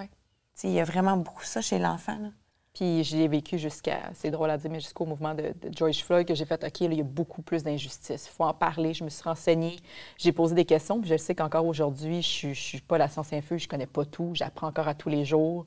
Sais, 0.54 0.68
il 0.68 0.74
y 0.74 0.80
a 0.80 0.84
vraiment 0.84 1.16
beaucoup 1.16 1.44
ça 1.44 1.60
chez 1.60 1.78
l'enfant. 1.78 2.18
là. 2.20 2.28
Puis 2.74 3.04
je 3.04 3.16
l'ai 3.16 3.26
vécu 3.28 3.58
jusqu'à, 3.58 4.00
c'est 4.14 4.30
drôle 4.30 4.50
à 4.50 4.58
dire, 4.58 4.70
mais 4.70 4.80
jusqu'au 4.80 5.06
mouvement 5.06 5.34
de, 5.34 5.44
de 5.62 5.70
George 5.74 6.02
Floyd, 6.04 6.26
que 6.26 6.34
j'ai 6.34 6.44
fait, 6.44 6.62
OK, 6.62 6.80
là, 6.80 6.86
il 6.90 6.98
y 6.98 7.00
a 7.00 7.04
beaucoup 7.04 7.40
plus 7.42 7.62
d'injustice. 7.62 8.26
Il 8.26 8.34
faut 8.36 8.44
en 8.44 8.52
parler. 8.52 8.92
Je 8.92 9.02
me 9.04 9.08
suis 9.08 9.22
renseignée, 9.22 9.76
j'ai 10.18 10.32
posé 10.32 10.54
des 10.54 10.66
questions, 10.66 11.00
puis 11.00 11.08
je 11.08 11.16
sais 11.16 11.34
qu'encore 11.34 11.64
aujourd'hui, 11.64 12.20
je 12.22 12.48
ne 12.48 12.54
suis 12.54 12.80
pas 12.82 12.98
la 12.98 13.08
science 13.08 13.32
infuse, 13.32 13.62
je 13.62 13.68
connais 13.68 13.86
pas 13.86 14.04
tout, 14.04 14.32
j'apprends 14.34 14.66
encore 14.66 14.88
à 14.88 14.94
tous 14.94 15.08
les 15.08 15.24
jours. 15.24 15.64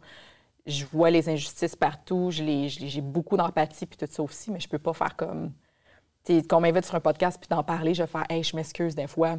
Je 0.65 0.85
vois 0.85 1.09
les 1.09 1.29
injustices 1.29 1.75
partout, 1.75 2.29
j'ai 2.31 3.01
beaucoup 3.01 3.37
d'empathie, 3.37 3.85
puis 3.85 3.97
tout 3.97 4.07
ça 4.09 4.23
aussi, 4.23 4.51
mais 4.51 4.59
je 4.59 4.69
peux 4.69 4.79
pas 4.79 4.93
faire 4.93 5.15
comme. 5.15 5.51
Tu 6.25 6.39
sais, 6.39 6.47
qu'on 6.47 6.59
m'invite 6.59 6.85
sur 6.85 6.95
un 6.95 6.99
podcast, 6.99 7.37
puis 7.39 7.47
d'en 7.49 7.63
parler, 7.63 7.93
je 7.93 8.03
vais 8.03 8.07
faire, 8.07 8.25
hey, 8.29 8.43
je 8.43 8.55
m'excuse 8.55 8.95
des 8.95 9.07
fois 9.07 9.37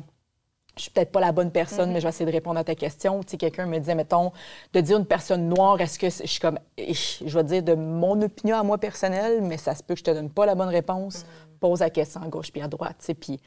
je 0.76 0.82
suis 0.82 0.90
peut-être 0.90 1.12
pas 1.12 1.20
la 1.20 1.32
bonne 1.32 1.50
personne, 1.50 1.92
mais 1.92 2.00
je 2.00 2.04
vais 2.04 2.10
essayer 2.10 2.26
de 2.26 2.32
répondre 2.32 2.58
à 2.58 2.64
ta 2.64 2.74
question. 2.74 3.20
Tu 3.22 3.30
sais, 3.30 3.36
quelqu'un 3.36 3.66
me 3.66 3.78
disait, 3.78 3.94
mettons, 3.94 4.32
de 4.72 4.80
dire 4.80 4.98
une 4.98 5.06
personne 5.06 5.48
noire, 5.48 5.80
est-ce 5.80 5.98
que 5.98 6.08
je 6.08 6.26
suis 6.26 6.40
comme, 6.40 6.58
Eh, 6.76 6.94
je 6.94 7.38
vais 7.38 7.44
dire 7.44 7.62
de 7.62 7.74
mon 7.74 8.20
opinion 8.22 8.56
à 8.56 8.62
moi 8.62 8.78
personnelle, 8.78 9.42
mais 9.42 9.56
ça 9.56 9.74
se 9.74 9.82
peut 9.82 9.94
que 9.94 10.00
je 10.00 10.04
te 10.04 10.10
donne 10.10 10.30
pas 10.30 10.46
la 10.46 10.54
bonne 10.54 10.68
réponse. 10.68 11.26
Pose 11.58 11.80
la 11.80 11.90
question 11.90 12.22
à 12.22 12.28
gauche 12.28 12.50
puis 12.50 12.62
à 12.62 12.68
droite, 12.68 12.96
tu 13.00 13.06
sais. 13.06 13.14
Puis 13.14 13.40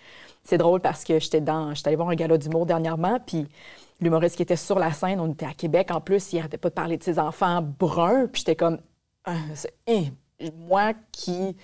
c'est 0.43 0.57
drôle 0.57 0.81
parce 0.81 1.03
que 1.03 1.19
j'étais 1.19 1.41
dans, 1.41 1.73
j'étais 1.73 1.87
allée 1.87 1.95
voir 1.97 2.09
un 2.09 2.15
gala 2.15 2.37
d'humour 2.37 2.65
dernièrement, 2.65 3.19
puis 3.25 3.47
l'humoriste 4.03 4.35
qui 4.35 4.43
était 4.43 4.55
sur 4.55 4.79
la 4.79 4.91
scène, 4.93 5.19
on 5.19 5.31
était 5.31 5.45
à 5.45 5.53
Québec 5.53 5.91
en 5.91 6.01
plus, 6.01 6.33
il 6.33 6.39
arrêtait 6.39 6.57
pas 6.57 6.69
de 6.69 6.73
parler 6.73 6.97
de 6.97 7.03
ses 7.03 7.19
enfants 7.19 7.61
bruns, 7.61 8.27
puis 8.27 8.41
j'étais 8.41 8.55
comme, 8.55 8.79
Ah, 9.25 9.35
eh, 9.87 10.11
moi 10.67 10.93
qui 11.11 11.55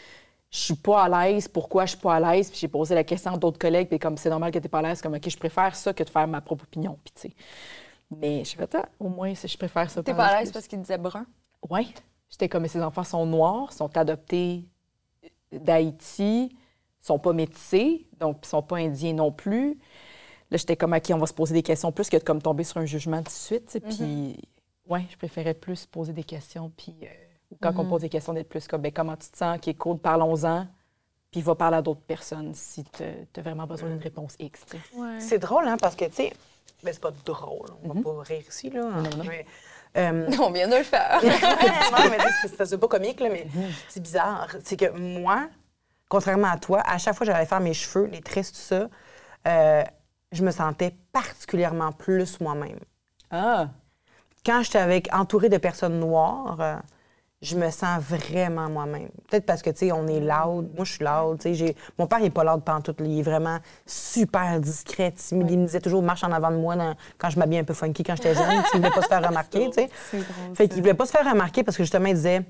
je 0.51 0.57
suis 0.57 0.75
pas 0.75 1.03
à 1.03 1.27
l'aise, 1.27 1.47
pourquoi 1.47 1.85
je 1.85 1.91
suis 1.91 1.99
pas 1.99 2.15
à 2.15 2.19
l'aise, 2.19 2.49
puis 2.49 2.59
j'ai 2.59 2.67
posé 2.67 2.95
la 2.95 3.03
question 3.03 3.33
à 3.33 3.37
d'autres 3.37 3.59
collègues, 3.59 3.87
puis 3.87 3.99
comme 3.99 4.17
c'est 4.17 4.29
normal 4.29 4.51
que 4.51 4.57
tu 4.57 4.67
pas 4.67 4.79
à 4.79 4.81
l'aise, 4.81 5.01
comme 5.01 5.13
OK, 5.13 5.29
je 5.29 5.37
préfère 5.37 5.75
ça 5.75 5.93
que 5.93 6.03
de 6.03 6.09
faire 6.09 6.27
ma 6.27 6.41
propre 6.41 6.63
opinion, 6.63 6.97
puis 7.03 7.13
tu 7.13 7.21
sais. 7.21 7.35
Mais 8.09 8.43
je 8.43 8.55
fais 8.55 8.67
ah, 8.75 8.89
au 8.99 9.09
moins 9.09 9.33
je 9.35 9.57
préfère 9.57 9.89
ça. 9.89 10.01
T'es 10.01 10.15
pas 10.15 10.25
à 10.25 10.39
l'aise 10.39 10.51
parce 10.51 10.67
qu'il 10.67 10.81
disait 10.81 10.97
brun? 10.97 11.25
Oui. 11.69 11.93
J'étais 12.29 12.49
comme, 12.49 12.63
mais 12.63 12.67
ces 12.67 12.81
enfants 12.81 13.03
sont 13.03 13.25
noirs, 13.25 13.71
sont 13.73 13.95
adoptés 13.97 14.65
d'Haïti, 15.51 16.55
sont 17.01 17.19
pas 17.19 17.33
métissés, 17.33 18.07
donc 18.19 18.39
ils 18.43 18.47
sont 18.47 18.61
pas 18.61 18.77
indiens 18.77 19.13
non 19.13 19.31
plus. 19.31 19.79
Là, 20.51 20.57
j'étais 20.57 20.75
comme, 20.75 20.93
OK, 20.93 21.11
on 21.13 21.17
va 21.17 21.27
se 21.27 21.33
poser 21.33 21.53
des 21.53 21.63
questions 21.63 21.91
plus 21.91 22.09
que 22.09 22.17
de 22.17 22.23
comme 22.23 22.41
tomber 22.41 22.63
sur 22.63 22.77
un 22.77 22.85
jugement 22.85 23.17
tout 23.17 23.25
de 23.25 23.29
suite. 23.29 23.69
sais. 23.69 23.79
Puis, 23.79 24.37
ouais, 24.87 25.05
je 25.09 25.17
préférais 25.17 25.53
plus 25.53 25.85
poser 25.85 26.13
des 26.13 26.23
questions. 26.23 26.71
Puis, 26.75 26.95
euh, 27.03 27.07
ou 27.51 27.57
quand 27.61 27.73
on 27.77 27.85
pose 27.85 28.01
des 28.01 28.09
questions, 28.09 28.33
d'être 28.33 28.49
plus 28.49 28.67
comme, 28.67 28.81
ben, 28.81 28.91
comment 28.91 29.15
tu 29.15 29.29
te 29.29 29.37
sens, 29.37 29.59
qui 29.59 29.69
est 29.69 29.75
cool, 29.75 29.99
parlons-en. 29.99 30.67
Puis, 31.31 31.41
va 31.41 31.53
parler 31.53 31.77
à 31.77 31.81
d'autres 31.83 32.01
personnes 32.01 32.53
si 32.55 32.83
tu 32.83 33.03
as 33.03 33.41
vraiment 33.41 33.67
besoin 33.67 33.89
d'une 33.89 34.01
réponse 34.01 34.35
X. 34.39 34.65
tu 34.65 34.77
sais. 34.77 34.83
C'est 35.19 35.39
drôle, 35.39 35.67
hein, 35.67 35.77
parce 35.79 35.95
que, 35.95 36.05
tu 36.05 36.13
sais, 36.13 36.33
ben, 36.83 36.93
c'est 36.93 37.01
pas 37.01 37.11
drôle. 37.25 37.69
On 37.83 37.93
va 37.93 38.01
pas 38.01 38.21
rire 38.23 38.43
ici, 38.49 38.69
là. 38.69 38.89
Mais, 39.27 39.45
euh, 39.97 40.31
On 40.41 40.51
vient 40.51 40.67
de 40.67 40.77
le 40.77 40.83
faire. 40.83 41.19
non, 41.21 42.09
mais 42.09 42.17
c'est 42.65 42.77
pas 42.77 42.87
comique, 42.87 43.19
là, 43.19 43.29
mais 43.29 43.47
c'est 43.87 44.01
bizarre. 44.01 44.47
C'est 44.63 44.77
que 44.77 44.89
moi, 44.97 45.49
contrairement 46.07 46.47
à 46.49 46.57
toi, 46.57 46.81
à 46.85 46.97
chaque 46.97 47.15
fois 47.15 47.25
que 47.25 47.31
j'allais 47.31 47.45
faire 47.45 47.59
mes 47.59 47.73
cheveux, 47.73 48.05
les 48.05 48.21
tresses, 48.21 48.51
tout 48.51 48.59
ça, 48.59 48.89
euh, 49.47 49.83
je 50.31 50.43
me 50.43 50.51
sentais 50.51 50.95
particulièrement 51.11 51.91
plus 51.91 52.39
moi-même. 52.39 52.79
Ah! 53.31 53.69
Quand 54.45 54.61
j'étais 54.63 54.79
avec, 54.79 55.13
entourée 55.13 55.49
de 55.49 55.57
personnes 55.57 55.99
noires, 55.99 56.57
euh, 56.61 56.75
je 57.41 57.55
me 57.57 57.69
sens 57.69 57.99
vraiment 58.01 58.69
moi-même. 58.69 59.09
Peut-être 59.29 59.45
parce 59.45 59.61
que, 59.61 59.69
tu 59.69 59.77
sais, 59.77 59.91
on 59.91 60.07
est 60.07 60.19
loud. 60.19 60.69
Moi, 60.75 60.83
je 60.85 60.93
suis 60.93 61.05
loud. 61.05 61.39
Tu 61.39 61.55
sais. 61.55 61.75
Mon 61.97 62.05
père, 62.07 62.19
il 62.19 62.25
est 62.25 62.29
pas 62.29 62.43
loud 62.43 62.63
pantoute. 62.63 62.97
Il 62.99 63.19
est 63.19 63.21
vraiment 63.23 63.59
super 63.85 64.59
discret, 64.59 65.11
timide. 65.11 65.51
Il 65.51 65.59
me 65.59 65.65
disait 65.65 65.79
toujours, 65.81 66.01
marche 66.03 66.23
en 66.23 66.31
avant 66.31 66.51
de 66.51 66.57
moi 66.57 66.75
dans- 66.75 66.95
quand 67.17 67.29
je 67.29 67.39
m'habillais 67.39 67.61
un 67.61 67.65
peu 67.65 67.73
funky 67.73 68.03
quand 68.03 68.15
j'étais 68.15 68.35
jeune. 68.35 68.63
Il 68.73 68.77
voulait 68.79 68.91
pas 68.91 69.01
se 69.01 69.07
faire 69.07 69.25
remarquer, 69.27 69.69
tu 69.73 69.73
sais. 69.73 69.89
Fait 70.53 70.67
qu'il 70.67 70.79
voulait 70.81 70.93
pas 70.93 71.05
se 71.05 71.11
faire 71.11 71.29
remarquer 71.29 71.63
parce 71.63 71.77
que, 71.77 71.83
justement, 71.83 72.07
il 72.07 72.15
disait 72.15 72.43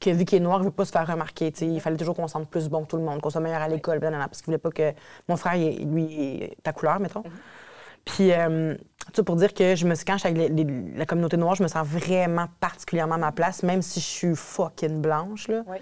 que 0.00 0.10
vu 0.10 0.24
qu'il 0.24 0.38
est 0.38 0.40
noir, 0.40 0.58
il 0.60 0.64
veut 0.66 0.70
pas 0.70 0.84
se 0.84 0.92
faire 0.92 1.06
remarquer. 1.06 1.50
tu 1.52 1.60
sais. 1.60 1.66
Il 1.66 1.80
fallait 1.80 1.96
toujours 1.96 2.14
qu'on 2.14 2.26
se 2.28 2.32
sente 2.32 2.48
plus 2.50 2.68
bon 2.68 2.82
que 2.84 2.88
tout 2.88 2.96
le 2.96 3.02
monde, 3.02 3.20
qu'on 3.20 3.30
soit 3.30 3.40
meilleur 3.40 3.62
à 3.62 3.68
l'école, 3.68 3.98
parce 4.00 4.38
qu'il 4.38 4.46
voulait 4.46 4.58
pas 4.58 4.70
que... 4.70 4.92
Mon 5.28 5.36
frère, 5.36 5.54
lui, 5.56 6.42
est 6.42 6.56
ta 6.62 6.72
couleur, 6.72 7.00
mettons. 7.00 7.22
Puis, 8.04 8.32
euh, 8.32 8.74
tout 9.06 9.12
ça 9.16 9.22
pour 9.24 9.36
dire 9.36 9.52
que 9.52 9.74
je 9.74 9.86
me 9.86 9.94
quand 10.06 10.14
je 10.14 10.18
suis 10.18 10.28
avec 10.28 10.38
les- 10.50 10.64
les- 10.64 10.96
la 10.96 11.06
communauté 11.06 11.36
noire, 11.36 11.56
je 11.56 11.62
me 11.62 11.68
sens 11.68 11.84
vraiment 11.86 12.46
particulièrement 12.60 13.16
à 13.16 13.18
ma 13.18 13.32
place, 13.32 13.62
même 13.62 13.82
si 13.82 13.98
je 14.00 14.04
suis 14.06 14.36
fucking 14.36 15.00
blanche, 15.00 15.48
là. 15.48 15.62
Oui. 15.66 15.78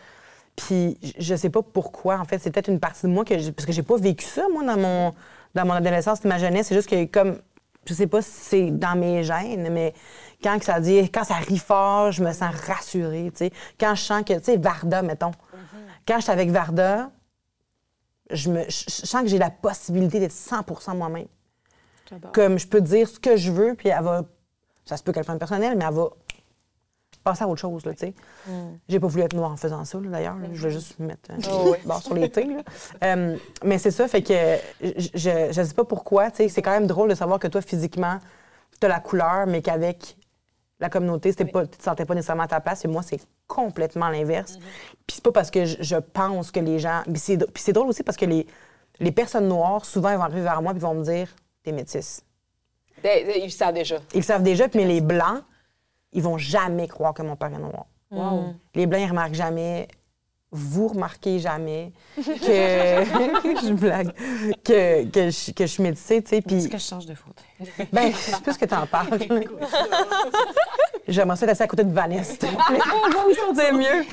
Puis, 0.57 0.97
je- 1.19 1.35
sais 1.35 1.51
pas 1.51 1.63
pourquoi, 1.63 2.19
en 2.19 2.25
fait. 2.25 2.39
C'est 2.39 2.51
peut-être 2.51 2.69
une 2.69 2.81
partie 2.81 3.03
de 3.07 3.11
moi 3.13 3.25
que... 3.25 3.35
Parce 3.51 3.67
que 3.67 3.73
j'ai 3.73 3.83
pas 3.83 3.97
vécu 3.97 4.25
ça, 4.25 4.45
moi, 4.53 4.65
dans 4.65 4.79
mon, 4.81 5.13
dans 5.55 5.67
mon 5.67 5.75
adolescence 5.75 6.25
et 6.25 6.29
ma 6.29 6.39
jeunesse. 6.39 6.69
C'est 6.69 6.77
juste 6.77 6.89
que, 6.89 7.05
comme... 7.07 7.39
Je 7.87 7.93
sais 7.93 8.07
pas 8.07 8.23
si 8.23 8.31
c'est 8.31 8.71
dans 8.71 8.97
mes 8.99 9.23
gènes, 9.25 9.69
mais 9.71 9.93
quand 10.45 10.59
que 10.59 10.65
ça 10.65 10.79
dit... 10.79 11.11
Quand 11.11 11.25
ça 11.25 11.37
rit 11.37 11.59
fort, 11.59 12.13
je 12.13 12.23
me 12.23 12.33
sens 12.33 12.55
rassurée, 12.67 13.31
tu 13.33 13.39
sais. 13.39 13.53
Quand 13.81 13.95
je 13.95 14.03
sens 14.03 14.23
que... 14.23 14.35
Tu 14.35 14.45
sais, 14.45 14.57
Varda, 14.59 15.03
mettons. 15.03 15.33
Quand 16.07 16.17
je 16.17 16.23
suis 16.23 16.33
avec 16.33 16.51
Varda, 16.51 17.11
je, 18.31 18.51
me, 18.51 18.65
je, 18.65 18.91
sens 18.91 19.23
que 19.23 19.29
j'ai 19.29 19.39
la 19.39 19.51
possibilité 19.51 20.21
d'être 20.21 20.35
100% 20.35 20.97
moi-même. 20.97 21.27
Comme 22.33 22.59
je 22.59 22.69
peux 22.69 22.81
dire 22.81 23.09
ce 23.09 23.19
que 23.19 23.37
je 23.37 23.51
veux, 23.51 23.75
puis 23.75 23.89
elle 23.89 24.05
va. 24.05 24.23
Ça 24.85 24.99
se 24.99 25.03
peut 25.03 25.13
qu'elle 25.13 25.25
prenne 25.25 25.39
personnel, 25.39 25.77
mais 25.79 25.85
elle 25.87 25.95
va 25.95 26.11
passer 27.25 27.43
à 27.43 27.49
autre 27.49 27.61
chose, 27.61 27.87
là, 27.87 27.95
tu 27.95 28.01
sais. 28.01 28.15
J'ai 28.87 29.01
pas 29.01 29.07
voulu 29.07 29.25
être 29.25 29.33
noire 29.33 29.51
en 29.51 29.57
faisant 29.57 29.85
ça, 29.87 29.99
d'ailleurs. 29.99 30.37
là. 30.37 30.49
Je 30.53 30.59
voulais 30.59 30.73
juste 30.73 30.99
me 30.99 31.07
mettre 31.07 31.31
euh, 31.33 31.75
barre 31.87 32.03
sur 32.03 32.15
les 32.15 32.29
thés, 32.29 32.45
là. 32.45 32.63
Euh, 33.03 33.37
mais 33.65 33.79
c'est 33.79 33.91
ça, 33.91 34.07
fait 34.07 34.23
que 34.23 34.59
je, 34.83 35.51
je, 35.51 35.63
sais 35.63 35.75
pas 35.75 35.85
pourquoi, 35.85 36.31
tu 36.31 36.37
sais. 36.37 36.49
C'est 36.51 36.61
quand 36.61 36.73
même 36.73 36.87
drôle 36.87 37.09
de 37.09 37.15
savoir 37.15 37.39
que 37.39 37.49
toi, 37.49 37.63
physiquement, 37.63 38.19
tu 38.79 38.85
as 38.85 38.91
la 38.91 39.01
couleur, 39.01 39.47
mais 39.47 39.63
qu'avec 39.63 40.19
la 40.85 40.91
communauté, 40.91 41.31
c'était 41.31 41.47
pas, 41.47 41.67
tu 41.67 41.79
te 41.79 41.83
sentais 41.83 42.05
pas 42.05 42.15
nécessairement 42.15 42.43
à 42.43 42.49
ta 42.49 42.61
place. 42.61 42.85
Et 42.85 42.89
moi, 42.89 43.03
c'est 43.03 43.21
complètement 43.47 44.09
l'inverse. 44.11 44.59
Puis 45.07 45.17
c'est 45.17 45.25
pas 45.25 45.33
parce 45.33 45.51
que 45.51 45.65
je, 45.65 45.77
je 45.81 45.97
pense 45.97 46.51
que 46.51 46.61
les 46.61 46.79
gens. 46.79 47.03
Puis 47.05 47.19
c'est, 47.57 47.73
drôle 47.73 47.89
aussi 47.89 48.03
parce 48.03 48.19
que 48.19 48.27
les, 48.27 48.47
les 49.01 49.13
personnes 49.13 49.49
noires, 49.49 49.85
souvent, 49.85 50.11
elles 50.11 50.19
vont 50.19 50.25
arriver 50.25 50.43
vers 50.43 50.61
moi 50.61 50.73
et 50.75 50.79
vont 50.79 50.95
me 50.95 51.05
dire 51.05 51.29
T'es 51.63 51.73
métisse. 51.73 52.23
Ils 53.03 53.45
le 53.45 53.49
savent 53.49 53.75
déjà. 53.75 53.97
Ils 54.13 54.19
le 54.19 54.23
savent 54.23 54.43
déjà, 54.43 54.69
puis 54.69 54.81
mais 54.81 54.87
les 54.87 55.01
blancs, 55.01 55.43
ils 56.13 56.23
vont 56.23 56.39
jamais 56.39 56.87
croire 56.87 57.15
que 57.15 57.23
mon 57.23 57.37
père 57.37 57.53
est 57.53 57.59
noir. 57.59 57.87
Les 58.75 58.87
blancs, 58.87 59.01
ils 59.03 59.09
remarquent 59.09 59.35
jamais. 59.35 59.89
Vous 60.57 60.87
remarquez 60.87 61.41
jamais 61.41 61.93
que. 62.17 62.23
je 63.67 63.73
blague. 63.73 64.13
Que, 64.65 65.05
que, 65.07 65.31
je, 65.31 65.51
que 65.53 65.67
je 65.67 65.71
suis 65.73 65.83
métissée, 65.83 66.23
tu 66.23 66.31
sais. 66.31 66.43
Puis. 66.43 66.69
Que 66.69 66.79
je 66.79 66.83
change 66.85 67.07
de 67.07 67.15
fauteuil? 67.15 67.89
Ben, 67.93 68.13
plus 68.45 68.57
que 68.57 68.65
t'en 68.65 68.87
parles. 68.87 69.19
J'aimerais 71.09 71.37
ça 71.37 71.47
rester 71.47 71.65
à 71.65 71.67
côté 71.67 71.85
de 71.85 71.93
Vanessa. 71.93 72.35
sentir 72.47 73.75
mieux. 73.75 74.05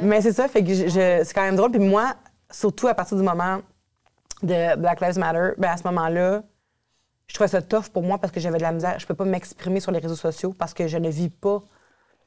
Mais 0.00 0.20
c'est 0.22 0.32
ça, 0.32 0.48
fait 0.48 0.62
que 0.62 0.72
je- 0.72 0.86
je- 0.88 1.22
c'est 1.24 1.34
quand 1.34 1.42
même 1.42 1.56
drôle. 1.56 1.70
Puis 1.70 1.80
moi, 1.80 2.14
surtout 2.50 2.86
à 2.88 2.94
partir 2.94 3.16
du 3.16 3.22
moment 3.22 3.60
de 4.42 4.76
Black 4.76 5.00
Lives 5.00 5.18
Matter, 5.18 5.50
ben 5.58 5.70
à 5.70 5.76
ce 5.76 5.82
moment-là, 5.84 6.42
je 7.26 7.34
trouvais 7.34 7.48
ça 7.48 7.60
tough 7.60 7.88
pour 7.92 8.02
moi 8.02 8.18
parce 8.18 8.32
que 8.32 8.40
j'avais 8.40 8.58
de 8.58 8.62
la 8.62 8.72
misère. 8.72 8.98
Je 8.98 9.06
peux 9.06 9.14
pas 9.14 9.24
m'exprimer 9.24 9.80
sur 9.80 9.92
les 9.92 9.98
réseaux 9.98 10.14
sociaux 10.16 10.54
parce 10.56 10.72
que 10.72 10.86
je 10.86 10.96
ne 10.98 11.10
vis 11.10 11.28
pas 11.30 11.62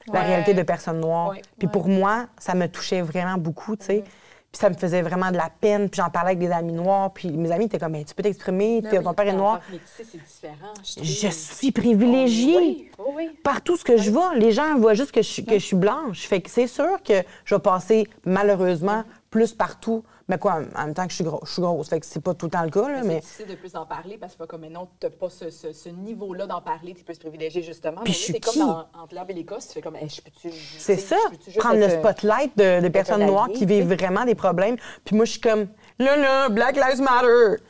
la 0.07 0.19
Ouais. 0.21 0.25
réalité 0.25 0.53
de 0.53 0.63
personnes 0.63 0.99
noires. 0.99 1.29
Ouais. 1.29 1.41
Puis 1.59 1.67
pour 1.67 1.87
moi, 1.87 2.27
ça 2.37 2.53
me 2.55 2.67
touchait 2.67 3.01
vraiment 3.01 3.37
beaucoup, 3.37 3.75
tu 3.75 3.85
sais. 3.85 4.03
Puis 4.51 4.59
ça 4.59 4.69
me 4.69 4.73
faisait 4.75 5.01
vraiment 5.01 5.31
de 5.31 5.37
la 5.37 5.49
peine. 5.49 5.89
Puis 5.89 6.01
j'en 6.03 6.09
parlais 6.09 6.31
avec 6.31 6.39
des 6.39 6.51
amis 6.51 6.73
noirs. 6.73 7.13
Puis 7.13 7.31
mes 7.31 7.49
amis 7.53 7.65
étaient 7.65 7.79
comme, 7.79 7.93
Ben, 7.93 8.03
tu 8.03 8.13
peux 8.13 8.21
t'exprimer, 8.23 8.81
ton 9.01 9.13
père 9.13 9.27
est 9.27 9.33
noir. 9.33 9.61
c'est 9.85 10.03
différent. 10.03 10.73
Je 10.83 11.29
suis 11.29 11.71
privilégiée. 11.71 12.57
Oui, 12.57 12.91
oui, 12.99 13.05
oui. 13.15 13.29
Partout 13.43 13.77
ce 13.77 13.85
que 13.85 13.95
je 13.95 14.11
vois, 14.11 14.35
les 14.35 14.51
gens 14.51 14.75
voient 14.77 14.93
juste 14.93 15.13
que 15.13 15.21
je, 15.21 15.41
que 15.41 15.53
je 15.53 15.65
suis 15.65 15.77
blanche. 15.77 16.27
Fait 16.27 16.41
que 16.41 16.49
c'est 16.49 16.67
sûr 16.67 17.01
que 17.01 17.23
je 17.45 17.55
vais 17.55 17.61
passer, 17.61 18.07
malheureusement, 18.25 19.03
plus 19.29 19.53
partout. 19.53 20.03
Mais 20.31 20.37
quoi, 20.37 20.61
en 20.77 20.85
même 20.85 20.93
temps 20.93 21.03
que 21.03 21.09
je 21.09 21.15
suis, 21.15 21.25
gros, 21.25 21.41
je 21.43 21.51
suis 21.51 21.61
grosse. 21.61 21.89
Fait 21.89 21.99
que 21.99 22.05
c'est 22.05 22.21
pas 22.21 22.33
tout 22.33 22.45
le 22.45 22.51
temps 22.51 22.63
le 22.63 22.69
cas, 22.69 22.87
là, 22.87 23.01
C'est 23.01 23.07
mais... 23.09 23.19
difficile 23.19 23.47
de 23.47 23.55
plus 23.55 23.75
en 23.75 23.85
parler 23.85 24.17
parce 24.17 24.31
que 24.31 24.37
pas 24.37 24.47
comme 24.47 24.65
non, 24.65 24.87
t'as 24.97 25.09
pas 25.09 25.29
ce, 25.29 25.49
ce, 25.49 25.73
ce 25.73 25.89
niveau-là 25.89 26.47
d'en 26.47 26.61
parler, 26.61 26.93
t'es 26.93 27.03
plus 27.03 27.19
privilégié 27.19 27.61
justement. 27.61 27.99
Puis 28.05 28.13
mais 28.13 28.17
je 28.17 28.23
suis 28.23 28.31
là, 28.31 28.39
t'es 28.39 28.49
qui? 28.49 28.59
comme 28.59 28.69
dans, 28.69 28.87
entre 28.93 29.13
l'herbe 29.13 29.29
et 29.31 29.33
l'écosse, 29.33 29.67
tu 29.67 29.73
fais 29.73 29.81
comme, 29.81 29.97
hey, 29.97 30.07
je 30.07 30.21
peux-tu. 30.21 30.49
C'est 30.77 30.95
tu 30.95 31.01
sais, 31.01 31.07
ça, 31.07 31.17
je 31.25 31.31
peux-tu 31.31 31.45
juste 31.51 31.59
prendre 31.59 31.79
le 31.79 31.83
euh, 31.83 31.99
spotlight 31.99 32.57
de, 32.57 32.79
de 32.79 32.87
personnes 32.87 33.25
noires 33.25 33.49
qui 33.49 33.65
vivent 33.65 33.89
tu 33.89 33.95
vraiment 33.97 34.23
des 34.23 34.35
problèmes. 34.35 34.77
Puis 35.03 35.17
moi, 35.17 35.25
je 35.25 35.31
suis 35.31 35.41
comme, 35.41 35.67
là, 35.99 36.15
là, 36.15 36.47
Black 36.47 36.77
Lives 36.77 37.01
Matter. 37.01 37.61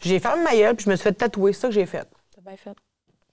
J'ai 0.00 0.20
fermé 0.20 0.42
ma 0.42 0.54
gueule, 0.54 0.76
puis 0.76 0.84
je 0.84 0.90
me 0.90 0.96
suis 0.96 1.04
fait 1.04 1.14
tatouer. 1.14 1.54
C'est 1.54 1.60
ça 1.62 1.68
que 1.68 1.74
j'ai 1.74 1.86
fait. 1.86 2.06
T'as 2.34 2.42
bien 2.42 2.58
fait. 2.58 2.76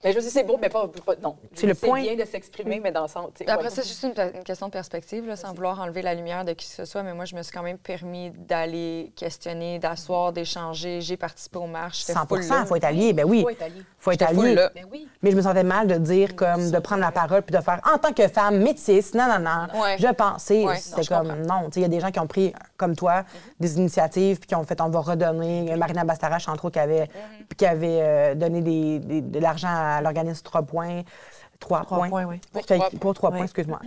Mais 0.02 0.12
je 0.14 0.20
sais, 0.20 0.30
c'est 0.30 0.44
beau, 0.44 0.58
mais 0.60 0.70
pas. 0.70 0.88
pas- 1.04 1.14
non. 1.22 1.36
C'est 1.54 1.66
le 1.66 1.74
point. 1.74 2.00
C'est 2.02 2.14
bien 2.14 2.24
de 2.24 2.28
s'exprimer, 2.30 2.80
mais 2.82 2.90
dans 2.90 3.02
le 3.02 3.08
sens. 3.08 3.28
sais, 3.36 3.46
Après 3.48 3.64
ouais. 3.64 3.70
ça, 3.70 3.82
c'est 3.82 3.88
juste 3.88 4.02
une, 4.04 4.14
une 4.38 4.44
question 4.44 4.68
de 4.68 4.72
perspective, 4.72 5.26
là, 5.26 5.36
sans 5.36 5.52
vouloir 5.52 5.78
enlever 5.78 6.00
la 6.00 6.14
lumière 6.14 6.42
de 6.46 6.52
qui 6.54 6.66
que 6.66 6.72
ce 6.72 6.86
soit, 6.86 7.02
mais 7.02 7.12
moi, 7.12 7.26
je 7.26 7.36
me 7.36 7.42
suis 7.42 7.52
quand 7.52 7.62
même 7.62 7.76
permis 7.76 8.30
d'aller 8.30 9.12
questionner, 9.14 9.78
d'asseoir, 9.78 10.32
d'échanger. 10.32 11.02
J'ai 11.02 11.18
participé 11.18 11.58
aux 11.58 11.66
marches. 11.66 12.00
j'étais 12.00 12.14
100 12.14 12.26
full 12.26 12.40
il 12.42 12.66
faut 12.66 12.76
être 12.76 12.84
allié. 12.84 13.12
Ben 13.12 13.26
oui, 13.26 13.42
Faut 13.42 13.50
être 13.50 13.62
allié. 13.62 13.82
faut 13.98 14.10
être 14.12 14.22
allié. 14.22 14.54
là. 14.54 14.70
Mais 14.74 14.84
oui. 14.90 15.06
Mais 15.22 15.32
je 15.32 15.36
me 15.36 15.42
sentais 15.42 15.64
mal 15.64 15.86
de 15.86 15.96
dire, 15.96 16.34
comme, 16.34 16.70
de 16.70 16.78
prendre 16.78 17.02
la 17.02 17.12
parole 17.12 17.42
puis 17.42 17.54
de 17.54 17.60
faire 17.62 17.80
en 17.92 17.98
tant 17.98 18.14
que 18.14 18.26
femme 18.28 18.58
métisse, 18.58 19.12
non, 19.12 19.26
non, 19.28 19.38
non. 19.38 19.80
Ouais. 19.82 19.96
Je 19.98 20.08
pensais, 20.14 20.64
Ouais, 20.64 20.76
c'était 20.76 21.04
comme, 21.04 21.28
comprends. 21.28 21.60
non. 21.62 21.68
Il 21.76 21.82
y 21.82 21.84
a 21.84 21.88
des 21.88 22.00
gens 22.00 22.10
qui 22.10 22.20
ont 22.20 22.26
pris, 22.26 22.54
comme 22.78 22.96
toi, 22.96 23.24
des 23.58 23.76
initiatives 23.76 24.38
puis 24.38 24.46
qui 24.48 24.54
ont 24.54 24.64
fait, 24.64 24.80
on 24.80 24.88
va 24.88 25.00
redonner. 25.00 25.76
Marina 25.76 26.04
Bastarache, 26.04 26.48
entre 26.48 26.64
autres, 26.64 26.74
qui 26.74 26.78
avait, 26.78 27.10
qui 27.58 27.66
avait 27.66 27.98
euh, 28.00 28.34
donné 28.34 28.62
des- 28.62 28.98
des- 29.00 29.20
de 29.20 29.38
l'argent 29.38 29.68
à 29.68 29.89
l'organisme 30.00 30.42
Trois 30.44 30.62
Points. 30.62 31.02
Trois, 31.58 31.82
Trois 31.82 32.08
points, 32.08 32.24
oui. 32.24 32.40
Pour, 32.52 32.64
Trois 32.64 32.90
pour 33.00 33.14
trois 33.14 33.30
points, 33.30 33.44
excuse-moi. 33.44 33.80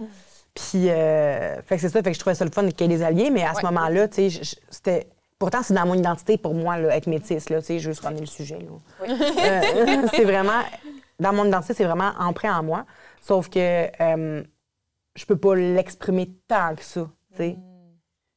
Puis, 0.53 0.89
euh, 0.89 1.61
fait 1.63 1.75
que 1.75 1.81
c'est 1.81 1.89
ça, 1.89 2.03
fait 2.03 2.11
que 2.11 2.13
je 2.13 2.19
trouvais 2.19 2.35
ça 2.35 2.45
le 2.45 2.51
fun 2.51 2.69
qu'il 2.69 2.81
y 2.81 2.93
ait 2.93 2.97
des 2.97 3.03
alliés, 3.03 3.31
mais 3.31 3.43
à 3.43 3.53
ce 3.55 3.65
moment-là, 3.65 4.07
tu 4.07 4.29
sais, 4.29 4.55
c'était. 4.69 5.07
Pourtant, 5.39 5.63
c'est 5.63 5.73
dans 5.73 5.85
mon 5.85 5.95
identité 5.95 6.37
pour 6.37 6.53
moi, 6.53 6.77
là, 6.77 6.95
être 6.95 7.07
métisse, 7.07 7.49
là, 7.49 7.59
tu 7.59 7.67
sais, 7.67 7.79
je 7.79 7.87
veux 7.87 7.93
juste 7.93 8.03
ramener 8.03 8.21
le 8.21 8.27
sujet, 8.27 8.59
là. 8.59 9.07
Euh, 9.09 10.07
c'est 10.13 10.23
vraiment. 10.23 10.61
Dans 11.19 11.33
mon 11.33 11.45
identité, 11.45 11.73
c'est 11.73 11.85
vraiment 11.85 12.11
ancré 12.19 12.49
en 12.49 12.63
moi. 12.63 12.85
Sauf 13.21 13.49
que 13.49 13.87
euh, 13.99 14.43
je 15.15 15.25
peux 15.25 15.37
pas 15.37 15.55
l'exprimer 15.55 16.29
tant 16.47 16.75
que 16.75 16.83
ça, 16.83 17.09
tu 17.31 17.37
sais. 17.37 17.57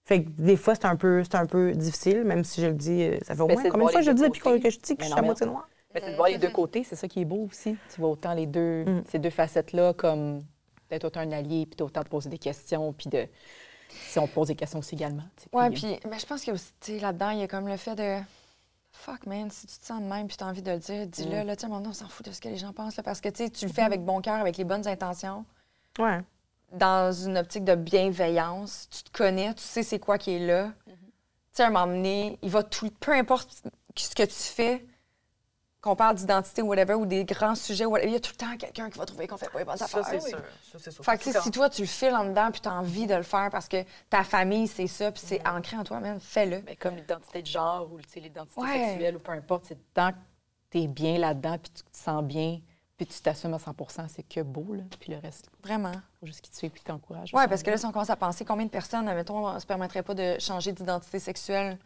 Fait 0.04 0.22
que 0.22 0.30
des 0.30 0.56
fois, 0.56 0.74
c'est 0.76 0.84
un, 0.84 0.94
peu, 0.94 1.24
c'est 1.24 1.34
un 1.34 1.46
peu 1.46 1.72
difficile, 1.72 2.22
même 2.22 2.44
si 2.44 2.62
je 2.62 2.68
le 2.68 2.74
dis, 2.74 3.02
euh, 3.02 3.18
ça 3.22 3.34
fait 3.34 3.40
au 3.40 3.48
Mais 3.48 3.54
moins 3.54 3.70
combien 3.70 3.86
de 3.86 3.90
fois 3.92 4.00
je 4.02 4.10
le 4.10 4.14
dis 4.14 4.22
depuis 4.22 4.60
que 4.60 4.70
je 4.70 4.78
dis 4.78 4.96
que 4.96 5.02
Mais 5.02 5.08
je 5.08 5.10
suis 5.10 5.18
à 5.18 5.22
moitié 5.22 5.46
noire? 5.46 5.68
Mais 5.96 6.02
c'est 6.06 6.10
de 6.12 6.16
voir 6.16 6.28
les 6.28 6.38
deux 6.38 6.50
côtés, 6.50 6.84
c'est 6.84 6.94
ça 6.96 7.08
qui 7.08 7.20
est 7.20 7.24
beau 7.24 7.48
aussi. 7.50 7.76
Tu 7.94 8.00
vois 8.00 8.10
autant 8.10 8.34
les 8.34 8.46
deux, 8.46 8.84
Mm. 8.84 9.04
ces 9.10 9.18
deux 9.18 9.30
facettes-là 9.30 9.94
comme 9.94 10.42
d'être 10.90 11.04
autant 11.04 11.20
un 11.20 11.32
allié, 11.32 11.66
puis 11.66 11.82
autant 11.82 12.02
de 12.02 12.08
poser 12.08 12.28
des 12.30 12.38
questions, 12.38 12.92
puis 12.92 13.08
de. 13.08 13.26
Si 13.88 14.18
on 14.18 14.26
pose 14.26 14.48
des 14.48 14.54
questions 14.56 14.80
aussi 14.80 14.94
également. 14.94 15.22
Ouais, 15.52 15.70
puis- 15.70 15.80
puis 15.98 16.10
mais 16.10 16.18
je 16.18 16.26
pense 16.26 16.44
que 16.44 16.50
aussi, 16.50 16.72
tu 16.80 16.92
sais, 16.92 16.98
là-dedans, 16.98 17.30
il 17.30 17.38
y 17.38 17.42
a 17.42 17.48
comme 17.48 17.66
le 17.68 17.76
fait 17.76 17.94
de. 17.94 18.18
Fuck, 18.92 19.26
man, 19.26 19.50
si 19.50 19.66
tu 19.66 19.78
te 19.78 19.84
sens 19.86 20.00
de 20.02 20.06
même 20.06 20.26
puis 20.26 20.36
tu 20.36 20.44
as 20.44 20.46
envie 20.46 20.62
de 20.62 20.70
le 20.70 20.78
dire, 20.78 21.06
dis-le. 21.06 21.42
Là, 21.44 21.54
tu 21.56 21.60
sais, 21.60 21.64
à 21.64 21.66
un 21.66 21.70
moment 21.70 21.80
donné, 21.80 21.90
on 21.90 21.92
s'en 21.92 22.08
fout 22.08 22.26
de 22.26 22.32
ce 22.32 22.40
que 22.40 22.48
les 22.48 22.56
gens 22.56 22.72
pensent, 22.72 22.96
là, 22.96 23.02
parce 23.02 23.20
que 23.20 23.28
tu 23.28 23.66
le 23.66 23.72
fais 23.72 23.82
avec 23.82 24.04
bon 24.04 24.20
cœur, 24.20 24.34
avec 24.40 24.56
les 24.56 24.64
bonnes 24.64 24.86
intentions, 24.88 25.44
Ouais. 25.98 26.20
dans 26.72 27.12
une 27.12 27.38
optique 27.38 27.64
de 27.64 27.74
bienveillance. 27.74 28.88
Tu 28.90 29.02
te 29.04 29.16
connais, 29.16 29.54
tu 29.54 29.62
sais 29.62 29.82
c'est 29.82 29.98
quoi 29.98 30.18
qui 30.18 30.32
est 30.34 30.46
là. 30.46 30.72
Tu 30.86 30.92
sais, 31.52 31.62
à 31.62 31.66
un 31.66 31.70
moment 31.70 31.86
donné, 31.86 32.38
il 32.42 32.50
va 32.50 32.62
tout. 32.62 32.90
Peu 33.00 33.12
importe 33.12 33.62
ce 33.96 34.14
que 34.14 34.22
tu 34.24 34.30
fais, 34.32 34.84
qu'on 35.86 35.96
parle 35.96 36.16
d'identité 36.16 36.62
ou 36.62 36.66
whatever, 36.66 36.94
ou 36.94 37.06
des 37.06 37.24
grands 37.24 37.54
sujets, 37.54 37.84
whatever, 37.86 38.08
il 38.10 38.14
y 38.14 38.16
a 38.16 38.20
tout 38.20 38.32
le 38.32 38.36
temps 38.36 38.56
quelqu'un 38.58 38.90
qui 38.90 38.98
va 38.98 39.06
trouver 39.06 39.26
qu'on 39.28 39.36
fait 39.36 39.48
pas 39.50 39.60
les 39.60 39.64
bonnes 39.64 39.80
affaires. 39.80 40.04
Ça, 40.04 40.18
c'est 40.20 40.90
sûr. 40.90 41.04
Fait 41.04 41.16
que 41.16 41.22
tu 41.22 41.32
sais, 41.32 41.40
si 41.40 41.50
toi, 41.52 41.70
tu 41.70 41.82
le 41.82 41.86
files 41.86 42.14
en 42.14 42.24
dedans 42.24 42.50
puis 42.50 42.60
tu 42.60 42.68
as 42.68 42.74
envie 42.74 43.06
de 43.06 43.14
le 43.14 43.22
faire 43.22 43.48
parce 43.50 43.68
que 43.68 43.84
ta 44.10 44.24
famille, 44.24 44.66
c'est 44.66 44.88
ça, 44.88 45.12
puis 45.12 45.22
c'est 45.24 45.46
ancré 45.46 45.76
en 45.76 45.84
toi, 45.84 46.00
man, 46.00 46.18
fais-le. 46.20 46.58
Ben, 46.60 46.74
comme 46.76 46.96
l'identité 46.96 47.42
de 47.42 47.46
genre 47.46 47.88
ou 47.92 47.98
l'identité 48.16 48.60
Ouais. 48.60 48.88
sexuelle 48.88 49.16
ou 49.16 49.20
peu 49.20 49.32
importe, 49.32 49.66
c'est 49.68 49.78
tant 49.94 50.10
que 50.10 50.16
tu 50.70 50.80
es 50.82 50.86
bien 50.88 51.18
là-dedans, 51.18 51.56
puis 51.62 51.70
tu 51.72 51.82
te 51.84 51.96
sens 51.96 52.24
bien, 52.24 52.58
puis 52.96 53.06
tu 53.06 53.20
t'assumes 53.20 53.52
à 53.52 53.58
100 53.58 53.74
c'est 54.08 54.22
que 54.22 54.40
beau, 54.40 54.72
là. 54.72 54.82
Puis 54.98 55.12
le 55.12 55.18
reste, 55.18 55.50
Vraiment. 55.62 55.92
faut 56.18 56.26
juste 56.26 56.40
qu'il 56.40 56.50
te 56.50 56.56
suive 56.56 56.70
puis 56.70 56.82
t'encourage. 56.82 57.30
Oui, 57.34 57.42
parce 57.46 57.62
que 57.62 57.70
là, 57.70 57.76
si 57.76 57.84
on 57.84 57.92
commence 57.92 58.08
à 58.08 58.16
penser 58.16 58.44
combien 58.44 58.64
de 58.64 58.70
personnes, 58.70 59.04
mettons, 59.04 59.58
se 59.60 59.66
permettraient 59.66 60.02
pas 60.02 60.14
de 60.14 60.36
changer 60.38 60.72
d'identité 60.72 61.18
sexuelle 61.18 61.78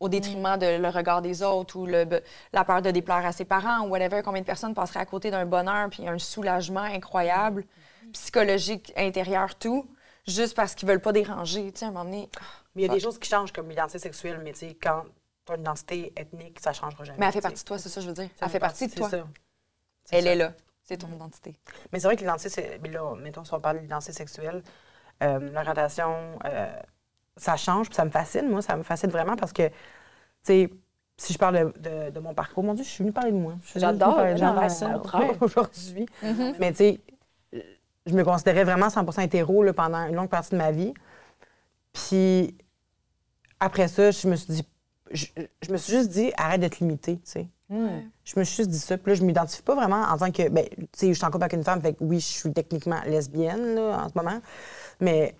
au 0.00 0.08
détriment 0.08 0.58
de 0.58 0.78
le 0.78 0.88
regard 0.88 1.22
des 1.22 1.42
autres 1.42 1.76
ou 1.76 1.86
le, 1.86 2.04
la 2.52 2.64
peur 2.64 2.82
de 2.82 2.90
déplaire 2.90 3.24
à 3.24 3.32
ses 3.32 3.44
parents 3.44 3.86
ou 3.86 3.90
whatever, 3.90 4.22
combien 4.24 4.40
de 4.40 4.46
personnes 4.46 4.74
passeraient 4.74 5.00
à 5.00 5.06
côté 5.06 5.30
d'un 5.30 5.46
bonheur 5.46 5.88
puis 5.88 6.06
un 6.08 6.18
soulagement 6.18 6.80
incroyable, 6.80 7.64
psychologique, 8.12 8.92
intérieur, 8.96 9.54
tout, 9.54 9.86
juste 10.26 10.56
parce 10.56 10.74
qu'ils 10.74 10.88
veulent 10.88 11.00
pas 11.00 11.12
déranger, 11.12 11.70
tu 11.72 11.78
sais, 11.78 11.84
à 11.84 11.88
un 11.88 11.92
moment 11.92 12.04
donné. 12.04 12.28
Mais 12.74 12.82
il 12.82 12.86
y 12.88 12.90
a 12.90 12.92
des 12.92 13.00
choses 13.00 13.18
qui 13.18 13.28
changent 13.28 13.52
comme 13.52 13.68
l'identité 13.68 14.00
sexuelle, 14.00 14.40
mais 14.42 14.52
tu 14.52 14.58
sais, 14.60 14.76
quand 14.80 15.04
tu 15.46 15.52
as 15.52 15.54
une 15.54 15.62
identité 15.62 16.12
ethnique, 16.16 16.58
ça 16.60 16.72
changera 16.72 17.04
jamais. 17.04 17.18
Mais 17.18 17.26
elle 17.26 17.32
fait 17.32 17.40
partie 17.40 17.62
de 17.62 17.68
toi, 17.68 17.78
c'est 17.78 17.88
ça, 17.88 18.00
je 18.00 18.08
veux 18.08 18.14
dire. 18.14 18.28
Ça 18.36 18.46
Elle 18.46 18.50
fait 18.50 18.58
partie 18.58 18.86
de 18.86 18.90
c'est 18.90 18.98
toi. 18.98 19.10
Elle 20.10 20.24
ça. 20.24 20.30
est 20.32 20.36
là. 20.36 20.52
C'est 20.82 20.98
ton 20.98 21.08
identité. 21.12 21.56
Mais 21.92 21.98
c'est 21.98 22.06
vrai 22.06 22.16
que 22.16 22.20
l'identité, 22.20 22.48
c'est. 22.48 22.78
Mais 22.82 22.90
là, 22.90 23.14
mettons, 23.16 23.44
si 23.44 23.52
on 23.54 23.60
parle 23.60 23.78
de 23.78 23.82
l'identité 23.82 24.12
sexuelle, 24.12 24.62
euh, 25.22 25.38
l'orientation, 25.52 26.38
euh, 26.44 26.72
ça 27.36 27.56
change, 27.56 27.86
puis 27.88 27.96
ça 27.96 28.04
me 28.04 28.10
fascine, 28.10 28.48
moi, 28.48 28.62
ça 28.62 28.76
me 28.76 28.82
fascine 28.84 29.10
vraiment 29.10 29.34
parce 29.36 29.52
que, 29.52 29.66
tu 29.68 29.72
sais, 30.44 30.70
si 31.16 31.32
je 31.32 31.38
parle 31.38 31.72
de, 31.72 31.80
de- 31.80 32.10
de 32.10 32.20
mon 32.20 32.34
parcours, 32.34 32.62
mon 32.62 32.74
Dieu, 32.74 32.84
je 32.84 32.88
suis 32.90 33.02
venue 33.02 33.12
parler 33.12 33.32
de 33.32 33.36
moi. 33.38 33.54
Je 33.62 33.70
suis 33.70 33.80
venue 33.80 33.98
J'adore, 33.98 34.14
j'adore 34.36 34.70
ça. 34.70 34.86
Aujourd'hui. 35.40 36.06
Mais 36.60 36.70
tu 36.72 36.76
sais, 36.76 37.00
je 38.06 38.14
me 38.14 38.22
considérais 38.22 38.62
vraiment 38.64 38.88
100% 38.88 39.22
hétéro 39.24 39.62
là, 39.64 39.72
pendant 39.72 40.06
une 40.06 40.14
longue 40.14 40.28
partie 40.28 40.50
de 40.50 40.56
ma 40.56 40.70
vie. 40.70 40.94
Puis 41.92 42.54
après 43.60 43.88
ça, 43.88 44.10
je 44.10 44.28
me 44.28 44.36
suis 44.36 44.52
dit, 44.52 44.68
je, 45.10 45.26
je 45.62 45.72
me 45.72 45.76
suis 45.78 45.92
juste 45.92 46.10
dit, 46.10 46.32
arrête 46.36 46.60
de 46.60 46.68
te 46.68 46.76
limiter, 46.80 47.16
tu 47.16 47.22
sais. 47.24 47.48
Je 48.26 48.38
me 48.38 48.44
suis 48.44 48.56
juste 48.56 48.70
dit 48.70 48.78
ça. 48.78 48.98
Puis 48.98 49.12
là, 49.12 49.14
je 49.14 49.24
m'identifie 49.24 49.62
pas 49.62 49.76
vraiment 49.76 50.02
en 50.02 50.18
tant 50.18 50.32
que. 50.32 50.48
Ben, 50.48 50.66
tu 50.68 50.86
sais, 50.92 51.08
je 51.08 51.12
suis 51.14 51.24
en 51.24 51.30
couple 51.30 51.44
avec 51.44 51.52
une 51.52 51.62
femme, 51.62 51.80
fait 51.80 51.94
que 51.94 52.02
oui, 52.02 52.18
je 52.18 52.26
suis 52.26 52.52
techniquement 52.52 53.00
lesbienne, 53.06 53.76
là, 53.76 54.02
en 54.04 54.08
ce 54.08 54.14
moment. 54.16 54.40
Mais 55.00 55.36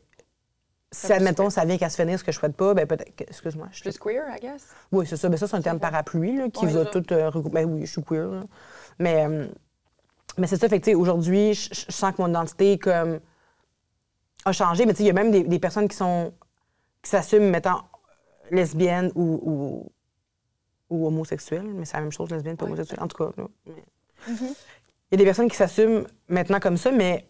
si, 0.93 1.13
admettons, 1.13 1.51
ça 1.51 1.65
vient 1.65 1.79
qu'à 1.79 1.91
se 1.91 2.01
finir 2.01 2.17
ce 2.17 2.23
que 2.23 2.31
je 2.31 2.39
souhaite 2.39 2.55
pas, 2.57 2.75
ben 2.75 2.87
peut-être. 2.87 3.21
Excuse-moi. 3.21 3.67
Je 3.73 3.83
Plus 3.83 3.99
queer, 3.99 4.23
I 4.37 4.41
guess. 4.41 4.69
Oui, 4.93 5.05
c'est 5.05 5.17
ça. 5.17 5.29
Ben, 5.29 5.37
ça, 5.37 5.49
c'est 5.49 5.57
un 5.57 5.63
terme 5.63 5.81
parapluie, 5.81 6.37
là, 6.37 6.49
qui 6.49 6.65
Ouais, 6.65 6.73
va 6.73 6.85
tout 6.85 7.05
euh, 7.13 7.29
regrouper. 7.29 7.65
Ben 7.65 7.65
oui, 7.69 7.87
je 7.87 7.91
suis 7.91 8.05
queer, 8.05 8.29
là. 8.29 8.43
Mais, 9.01 9.27
euh, 9.27 9.49
mais 10.39 10.47
c'est 10.47 10.57
ça, 10.57 10.69
fait 10.69 10.81
que, 10.81 10.95
aujourd'hui, 10.95 11.55
je 11.55 11.75
je 11.75 11.93
sens 11.93 12.15
que 12.15 12.23
mon 12.23 12.29
identité, 12.29 12.79
comme, 12.79 13.19
a 14.45 14.53
changé. 14.53 14.87
Mais, 14.87 14.93
tu 14.93 14.99
sais, 14.99 15.03
il 15.03 15.09
y 15.09 15.11
a 15.11 15.13
même 15.13 15.33
des, 15.33 15.43
des 15.43 15.59
personnes 15.59 15.89
qui 15.89 15.97
sont. 15.97 16.33
qui 17.03 17.11
s'assument, 17.11 17.51
mettons, 17.51 17.81
lesbiennes 18.53 19.11
ou, 19.17 19.41
ou, 19.43 19.93
ou 20.91 21.07
homosexuelles. 21.07 21.67
Mais 21.75 21.85
c'est 21.85 21.97
la 21.97 22.03
même 22.03 22.13
chose, 22.13 22.31
lesbienne 22.31 22.57
et 22.61 22.63
homosexuelle. 22.65 23.01
En 23.03 23.09
tout 23.09 23.17
cas. 23.25 23.31
Mais- 23.67 23.73
Mm-hmm. 24.29 24.55
Il 25.11 25.13
y 25.13 25.15
a 25.15 25.17
des 25.19 25.25
personnes 25.25 25.49
qui 25.49 25.57
s'assument 25.57 26.05
maintenant 26.29 26.59
comme 26.59 26.77
ça, 26.77 26.91
mais 26.91 27.25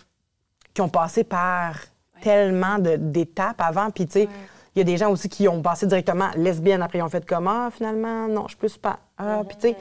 qui 0.73 0.81
ont 0.81 0.89
passé 0.89 1.25
par 1.25 1.77
tellement 2.23 2.79
de- 2.79 2.97
d'étapes 2.97 3.61
avant. 3.61 3.91
Puis, 3.91 4.07
tu 4.07 4.13
sais, 4.13 4.29
il 4.75 4.79
y 4.79 4.81
a 4.81 4.85
des 4.85 4.97
gens 4.97 5.11
aussi 5.11 5.29
qui 5.29 5.47
ont 5.47 5.61
passé 5.61 5.87
directement 5.87 6.31
lesbienne, 6.37 6.81
après 6.81 6.99
ils 6.99 7.03
ont 7.03 7.09
fait 7.11 7.27
comme 7.27 7.49
Ah, 7.49 7.69
finalement, 7.71 8.29
non, 8.29 8.45
je 8.45 8.49
suis 8.51 8.57
plus 8.57 8.79
pas. 8.79 9.01
Ah, 9.19 9.43
puis, 9.47 9.57
tu 9.59 9.69
sais, 9.69 9.77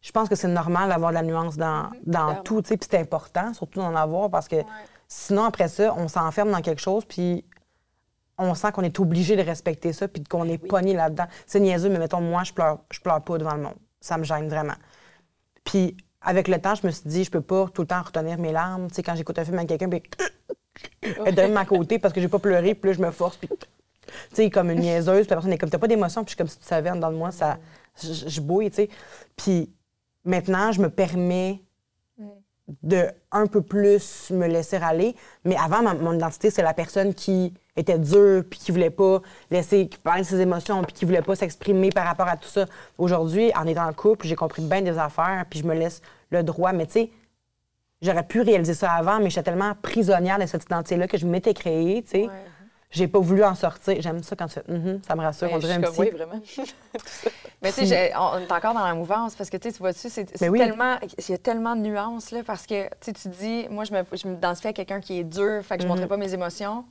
je 0.00 0.10
pense 0.12 0.28
que 0.28 0.34
c'est 0.36 0.48
normal 0.48 0.88
d'avoir 0.88 1.10
de 1.10 1.16
la 1.16 1.22
nuance 1.22 1.56
dans, 1.58 1.90
dans 2.06 2.36
tout, 2.36 2.62
tu 2.62 2.68
sais, 2.68 2.76
puis 2.78 2.88
c'est 2.90 2.98
important, 2.98 3.52
surtout 3.52 3.80
d'en 3.80 3.94
avoir, 3.94 4.30
parce 4.30 4.48
que 4.48 4.56
sinon, 5.06 5.44
après 5.44 5.68
ça, 5.68 5.94
on 5.98 6.08
s'enferme 6.08 6.50
dans 6.50 6.62
quelque 6.62 6.80
chose, 6.80 7.04
puis 7.04 7.44
on 8.38 8.54
sent 8.54 8.72
qu'on 8.72 8.82
est 8.82 8.98
obligé 8.98 9.36
de 9.36 9.42
respecter 9.42 9.92
ça, 9.92 10.08
puis 10.08 10.22
qu'on 10.24 10.48
est 10.48 10.58
pogné 10.58 10.94
là-dedans. 10.94 11.26
C'est 11.46 11.60
niaiseux, 11.60 11.88
mais 11.88 11.98
mettons, 11.98 12.20
moi, 12.20 12.42
je 12.44 12.52
pleure, 12.52 12.80
je 12.90 13.00
pleure 13.00 13.22
pas 13.22 13.38
devant 13.38 13.54
le 13.54 13.62
monde. 13.62 13.76
Ça 14.00 14.18
me 14.18 14.24
gêne 14.24 14.48
vraiment. 14.48 14.74
Puis, 15.64 15.96
avec 16.20 16.48
le 16.48 16.60
temps, 16.60 16.74
je 16.74 16.86
me 16.86 16.92
suis 16.92 17.08
dit, 17.08 17.24
je 17.24 17.30
peux 17.30 17.40
pas 17.40 17.68
tout 17.72 17.82
le 17.82 17.88
temps 17.88 18.02
retenir 18.02 18.38
mes 18.38 18.52
larmes. 18.52 18.88
Tu 18.88 18.96
sais, 18.96 19.02
quand 19.02 19.14
j'écoute 19.14 19.38
un 19.38 19.44
film 19.44 19.58
avec 19.58 19.68
quelqu'un, 19.68 19.88
puis 19.88 20.02
de 21.02 21.40
même 21.40 21.56
à 21.56 21.64
côté 21.64 21.98
parce 21.98 22.12
que 22.12 22.20
j'ai 22.20 22.28
pas 22.28 22.38
pleuré, 22.38 22.74
puis 22.74 22.90
là, 22.90 22.96
je 22.96 23.02
me 23.02 23.10
force, 23.10 23.36
puis 23.36 23.48
tu 23.48 23.56
sais, 24.32 24.50
comme 24.50 24.70
une 24.70 24.80
niaiseuse, 24.80 25.26
puis 25.26 25.30
la 25.30 25.36
personne 25.36 25.52
est 25.52 25.58
comme, 25.58 25.70
t'as 25.70 25.78
pas 25.78 25.88
d'émotion, 25.88 26.24
puis 26.24 26.30
je 26.30 26.30
suis 26.30 26.38
comme 26.38 26.48
si 26.48 26.58
tu 26.58 26.66
savais, 26.66 26.90
en 26.90 26.96
dedans 26.96 27.10
de 27.10 27.16
moi, 27.16 27.30
ça, 27.30 27.58
je, 28.02 28.28
je 28.28 28.40
bouille, 28.40 28.70
tu 28.70 28.76
sais. 28.76 28.88
Puis 29.36 29.72
maintenant, 30.24 30.72
je 30.72 30.80
me 30.80 30.90
permets 30.90 31.63
de 32.82 33.06
un 33.30 33.46
peu 33.46 33.60
plus 33.60 34.30
me 34.30 34.46
laisser 34.46 34.76
aller. 34.76 35.14
Mais 35.44 35.56
avant, 35.56 35.82
ma- 35.82 35.94
mon 35.94 36.14
identité, 36.14 36.50
c'est 36.50 36.62
la 36.62 36.72
personne 36.74 37.12
qui 37.14 37.52
était 37.76 37.98
dure, 37.98 38.42
puis 38.48 38.58
qui 38.58 38.72
voulait 38.72 38.88
pas 38.90 39.20
laisser 39.50 39.90
parler 40.02 40.22
de 40.22 40.26
ses 40.26 40.40
émotions, 40.40 40.82
puis 40.82 40.92
qui 40.92 41.04
voulait 41.04 41.22
pas 41.22 41.34
s'exprimer 41.36 41.90
par 41.90 42.06
rapport 42.06 42.28
à 42.28 42.36
tout 42.36 42.48
ça. 42.48 42.66
Aujourd'hui, 42.96 43.52
en 43.54 43.66
étant 43.66 43.86
en 43.86 43.92
couple, 43.92 44.26
j'ai 44.26 44.36
compris 44.36 44.62
bien 44.62 44.80
des 44.80 44.96
affaires, 44.98 45.44
puis 45.50 45.58
je 45.60 45.66
me 45.66 45.74
laisse 45.74 46.00
le 46.30 46.42
droit. 46.42 46.72
Mais 46.72 46.86
tu 46.86 46.92
sais, 46.92 47.10
j'aurais 48.00 48.22
pu 48.26 48.40
réaliser 48.40 48.74
ça 48.74 48.92
avant, 48.92 49.18
mais 49.18 49.28
j'étais 49.28 49.42
tellement 49.50 49.74
prisonnière 49.82 50.38
de 50.38 50.46
cette 50.46 50.64
identité-là 50.64 51.06
que 51.06 51.18
je 51.18 51.26
m'étais 51.26 51.52
créée, 51.54 52.02
tu 52.02 52.10
sais. 52.10 52.28
J'ai 52.94 53.08
pas 53.08 53.18
voulu 53.18 53.42
en 53.44 53.54
sortir. 53.54 53.96
J'aime 54.00 54.22
ça 54.22 54.36
quand 54.36 54.46
tu 54.46 54.54
fais 54.54 54.64
Mhm 54.68 55.00
ça 55.06 55.14
me 55.16 55.20
rassure. 55.22 55.48
Ben, 55.48 55.56
on 55.56 55.58
dirait 55.58 55.74
un 55.74 55.80
petit. 55.80 56.00
oui, 56.00 56.10
vraiment. 56.10 56.40
Mais 57.62 57.72
tu 57.72 57.86
sais, 57.86 58.12
on 58.16 58.38
est 58.38 58.52
encore 58.52 58.72
dans 58.74 58.84
la 58.84 58.94
mouvance 58.94 59.34
parce 59.34 59.50
que 59.50 59.56
tu 59.56 59.70
sais, 59.70 59.92
tu 59.92 60.08
c'est 60.10 60.40
Ben 60.40 60.48
oui. 60.50 60.58
tellement. 60.58 60.96
Il 61.18 61.30
y 61.30 61.34
a 61.34 61.38
tellement 61.38 61.74
de 61.76 61.80
nuances, 61.80 62.30
là, 62.30 62.42
parce 62.44 62.66
que 62.66 62.88
tu 63.00 63.28
dis, 63.28 63.66
moi, 63.70 63.84
je 63.84 63.92
me- 63.92 64.04
je 64.12 64.28
m'identifie 64.28 64.68
à 64.68 64.72
quelqu'un 64.72 65.00
qui 65.00 65.18
est 65.18 65.24
dur, 65.24 65.62
fait 65.64 65.76
que 65.76 65.82
je 65.82 65.88
ne 65.88 65.92
Mhm. 65.92 65.98
montrerai 66.00 66.08
pas 66.08 66.16
mes 66.16 66.32
émotions. 66.34 66.84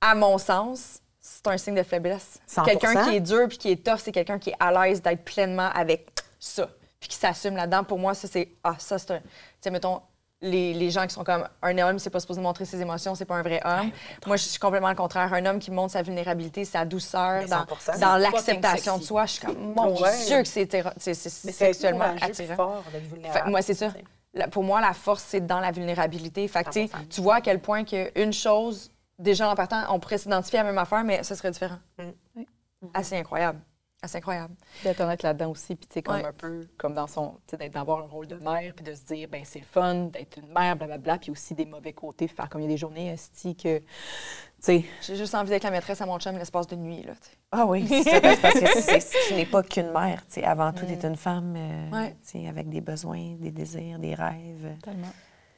À 0.00 0.14
mon 0.14 0.38
sens, 0.38 1.00
c'est 1.20 1.46
un 1.46 1.56
signe 1.56 1.74
de 1.74 1.82
faiblesse. 1.82 2.38
100%. 2.46 2.64
Quelqu'un 2.64 3.04
qui 3.04 3.16
est 3.16 3.20
dur 3.20 3.48
puis 3.48 3.58
qui 3.58 3.70
est 3.70 3.84
tough, 3.84 3.98
c'est 3.98 4.12
quelqu'un 4.12 4.38
qui 4.38 4.50
est 4.50 4.56
à 4.60 4.72
l'aise 4.86 5.00
d'être 5.02 5.24
pleinement 5.24 5.70
avec 5.74 6.08
ça, 6.38 6.68
puis 7.00 7.08
qui 7.08 7.16
s'assume 7.16 7.56
là-dedans. 7.56 7.84
Pour 7.84 7.98
moi, 7.98 8.14
ça, 8.14 8.28
c'est. 8.28 8.48
Ah, 8.64 8.74
ça, 8.78 8.98
c'est 8.98 9.12
un. 9.12 9.18
Tu 9.20 9.24
sais, 9.62 9.70
mettons. 9.70 10.00
Les, 10.44 10.74
les 10.74 10.90
gens 10.90 11.06
qui 11.06 11.14
sont 11.14 11.22
comme 11.22 11.48
un 11.62 11.78
homme, 11.78 11.98
c'est 12.00 12.10
pas 12.10 12.18
supposé 12.18 12.40
montrer 12.40 12.64
ses 12.64 12.80
émotions, 12.80 13.14
c'est 13.14 13.24
pas 13.24 13.36
un 13.36 13.42
vrai 13.42 13.60
homme. 13.64 13.90
Moi, 14.26 14.36
je 14.36 14.42
suis 14.42 14.58
complètement 14.58 14.88
le 14.88 14.96
contraire. 14.96 15.32
Un 15.32 15.46
homme 15.46 15.60
qui 15.60 15.70
montre 15.70 15.92
sa 15.92 16.02
vulnérabilité, 16.02 16.64
sa 16.64 16.84
douceur, 16.84 17.44
dans, 17.48 17.64
100%. 17.64 18.00
dans 18.00 18.14
C'est 18.14 18.18
l'acceptation 18.18 18.98
de 18.98 19.02
soi, 19.04 19.24
je 19.26 19.32
suis 19.34 19.46
comme, 19.46 19.72
mon 19.74 20.00
Ouais. 20.00 20.24
Dieu, 20.26 20.42
que 20.42 20.48
c'est 20.48 21.14
sexuellement 21.14 22.14
attirant. 22.20 22.56
fort 22.56 22.84
Fait- 23.32 23.44
moi, 23.48 23.62
c'est 23.62 23.74
ça. 23.74 23.92
La- 24.34 24.48
pour 24.48 24.64
moi, 24.64 24.80
la 24.80 24.94
force, 24.94 25.22
c'est 25.28 25.46
dans 25.46 25.60
la 25.60 25.70
vulnérabilité. 25.70 26.48
Fait 26.48 26.64
que, 26.64 26.70
tu 26.70 26.80
sais, 26.80 26.86
100%. 26.86 27.08
tu 27.08 27.20
vois 27.20 27.36
à 27.36 27.40
quel 27.40 27.60
point 27.60 27.84
qu'une 27.84 28.32
chose, 28.32 28.90
déjà 29.18 29.48
en 29.48 29.54
partant, 29.54 29.84
on 29.90 30.00
pourrait 30.00 30.18
s'identifier 30.18 30.58
à 30.58 30.62
la 30.64 30.70
même 30.70 30.78
affaire, 30.78 31.04
mais 31.04 31.22
ce 31.22 31.34
serait 31.34 31.50
différent. 31.50 31.78
Mm. 31.98 32.42
Assez 32.94 33.16
incroyable. 33.16 33.60
Assez 34.04 34.18
incroyable. 34.18 34.54
D'être 34.82 35.00
honnête 35.00 35.22
là-dedans 35.22 35.50
aussi, 35.52 35.76
puis 35.76 35.86
tu 35.86 35.94
sais, 35.94 36.02
comme 36.02 36.16
Ouais. 36.16 36.24
un 36.24 36.32
peu 36.32 36.66
comme 36.76 36.92
dans 36.92 37.06
son, 37.06 37.36
tu 37.46 37.56
sais, 37.56 37.68
d'avoir 37.68 38.00
un 38.00 38.08
rôle 38.08 38.26
de 38.26 38.34
mère, 38.34 38.72
puis 38.74 38.84
de 38.84 38.94
se 38.94 39.04
dire, 39.04 39.28
ben 39.30 39.42
c'est 39.44 39.60
le 39.60 39.64
fun 39.64 39.94
d'être 40.06 40.38
une 40.38 40.52
mère, 40.52 40.74
blablabla, 40.74 41.18
puis 41.18 41.30
aussi 41.30 41.54
des 41.54 41.66
mauvais 41.66 41.92
côtés, 41.92 42.26
faire 42.26 42.48
comme 42.48 42.60
il 42.62 42.64
y 42.64 42.66
a 42.66 42.70
des 42.70 42.76
journées, 42.76 43.10
esti, 43.12 43.54
que, 43.54 43.78
tu 43.78 43.84
sais, 44.58 44.84
J'ai 45.02 45.14
juste 45.14 45.36
envie 45.36 45.50
d'être 45.50 45.62
la 45.62 45.70
maîtresse 45.70 46.00
à 46.00 46.06
mon 46.06 46.18
chum 46.18 46.36
l'espace 46.36 46.66
de 46.66 46.74
nuit. 46.74 47.04
Là. 47.04 47.12
Ah 47.52 47.64
oui, 47.64 47.86
c'est 47.86 48.02
ça, 48.02 48.20
parce 48.20 48.58
que 48.58 48.80
c'est- 48.80 49.28
tu 49.28 49.34
n'es 49.34 49.46
pas 49.46 49.62
qu'une 49.62 49.92
mère. 49.92 50.26
tu 50.26 50.34
sais. 50.34 50.44
Avant 50.44 50.72
tout, 50.72 50.84
tu 50.84 50.92
es 50.94 51.04
une 51.06 51.14
femme 51.16 51.54
euh, 51.56 51.90
Ouais. 51.90 52.16
tu 52.28 52.40
sais, 52.42 52.48
avec 52.48 52.68
des 52.68 52.80
besoins, 52.80 53.36
des 53.38 53.52
désirs, 53.52 54.00
des 54.00 54.14
rêves. 54.16 54.76
tellement. 54.82 55.12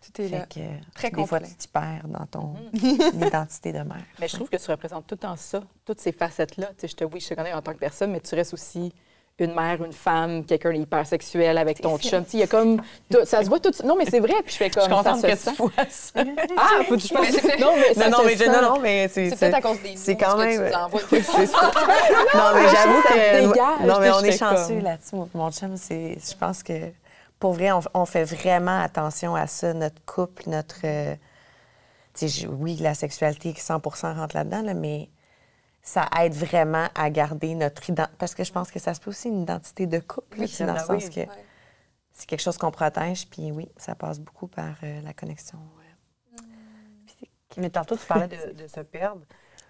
Tout 0.05 0.22
est 0.22 0.28
là. 0.28 0.40
Fait 0.40 0.55
que, 0.55 0.61
euh, 0.61 0.72
Très 0.94 1.11
des 1.11 1.26
fois, 1.26 1.40
tu 1.40 1.55
t'y 1.55 1.68
perds 1.68 2.02
dans 2.07 2.26
ton 2.26 2.55
identité 3.14 3.72
de 3.72 3.78
mère. 3.78 4.02
Mais 4.20 4.28
je 4.28 4.36
trouve 4.36 4.48
que 4.48 4.57
tu 4.57 4.70
représentes 4.70 5.07
tout 5.07 5.16
temps 5.16 5.36
ça, 5.36 5.62
toutes 5.84 6.00
ces 6.00 6.12
facettes-là. 6.12 6.66
Tu 6.68 6.74
sais, 6.82 6.88
je 6.88 6.96
te, 6.96 7.05
oui, 7.05 7.20
je 7.20 7.28
te 7.28 7.34
connais 7.34 7.52
en 7.52 7.62
tant 7.62 7.72
que 7.72 7.78
personne, 7.78 8.11
mais 8.12 8.20
tu 8.20 8.34
restes 8.34 8.55
aussi 8.55 8.92
une 9.40 9.52
mère, 9.52 9.82
une 9.84 9.92
femme, 9.92 10.44
quelqu'un 10.44 10.72
d'hypersexuel 10.72 11.59
avec 11.59 11.80
ton 11.80 11.98
chum. 11.98 12.22
Tu 12.24 12.30
sais, 12.30 12.36
il 12.36 12.40
y 12.40 12.42
a 12.44 12.46
comme. 12.46 12.80
ça 13.24 13.42
se 13.42 13.48
voit 13.48 13.59
tout. 13.59 13.72
Non, 13.84 13.96
mais 13.96 14.05
c'est 14.09 14.20
vrai, 14.20 14.34
puis 14.44 14.52
je 14.52 14.57
fais 14.59 14.70
comme. 14.70 14.88
ça 15.02 15.14
se 15.16 15.36
sent. 15.36 15.50
vois 15.59 15.70
ça. 15.88 16.22
Ah, 16.57 16.84
faut 16.86 16.94
que 16.94 17.00
je 17.00 17.09
fasse. 17.09 17.42
Non, 17.59 17.72
mais 17.76 17.94
ça 17.94 18.09
non, 18.11 18.18
mais, 18.24 18.32
je- 18.34 18.38
sent. 18.44 18.48
non, 18.48 18.62
non, 18.74 18.78
mais 18.80 19.09
c'est. 19.09 19.30
C'est 19.30 19.36
peut-être 19.36 19.55
à 19.57 19.61
cause 19.61 19.80
des 19.82 19.96
C'est 19.96 20.14
quand 20.16 20.34
que 20.36 20.42
même. 20.44 20.61
tu 20.64 20.68
nous 20.68 20.82
envoies. 20.84 21.00
c'est 21.11 21.46
ça. 21.46 21.70
non, 22.34 22.42
mais 22.55 22.68
j'avoue 22.68 23.02
Ça 23.02 23.14
que. 23.14 23.48
dégage, 23.48 23.86
non, 23.88 23.98
mais 24.00 24.09
tu 24.11 24.14
on 24.14 24.20
est 24.24 24.38
chanceux 24.38 24.74
comme- 24.74 24.84
là-dessus. 24.84 25.16
Mon- 25.16 25.28
Mon 25.34 25.50
chum, 25.50 25.76
c'est. 25.76 26.16
Je 26.30 26.36
pense 26.36 26.62
que. 26.62 26.74
Pour 27.39 27.53
vrai, 27.55 27.72
on, 27.72 27.80
on 27.95 28.07
fait 28.07 28.24
vraiment 28.24 28.80
attention 28.80 29.35
à 29.35 29.47
ça, 29.47 29.74
notre 29.74 30.03
couple, 30.07 30.49
notre. 30.49 30.80
euh, 30.85 31.14
oui, 32.49 32.76
la 32.76 32.95
sexualité 32.95 33.55
100 33.55 33.80
rentre 34.14 34.37
là-dedans, 34.37 34.62
là, 34.62 34.74
mais 34.74 35.11
ça 35.82 36.09
aide 36.20 36.35
vraiment 36.35 36.89
à 36.95 37.11
garder 37.11 37.55
notre 37.55 37.91
identité. 37.91 38.16
Parce 38.18 38.35
que 38.35 38.45
je 38.45 38.53
pense 38.53 38.70
que 38.70 38.78
ça 38.78 38.95
se 38.95 39.01
peut 39.01 39.11
aussi 39.11 39.28
une 39.28 39.43
identité 39.43 39.87
de 39.87 39.99
couple, 39.99 40.41
là, 40.41 40.66
dans 40.66 40.74
le 40.74 40.80
oui. 40.95 41.01
sens 41.03 41.09
que 41.11 41.20
c'est 42.12 42.26
quelque 42.26 42.41
chose 42.43 42.57
qu'on 42.59 42.70
protège, 42.70 43.28
puis 43.28 43.51
oui, 43.53 43.68
ça 43.76 43.95
passe 43.95 44.20
beaucoup 44.20 44.47
par 44.47 44.76
euh, 44.85 45.01
la 45.03 45.12
connexion. 45.12 45.59
euh, 45.59 46.41
physique. 47.07 47.30
Mais 47.57 47.70
tantôt, 47.70 47.97
tu 47.97 48.07
parlais 48.07 48.28
de, 48.28 48.53
de 48.53 48.66
se 48.68 48.80
perdre. 48.80 49.22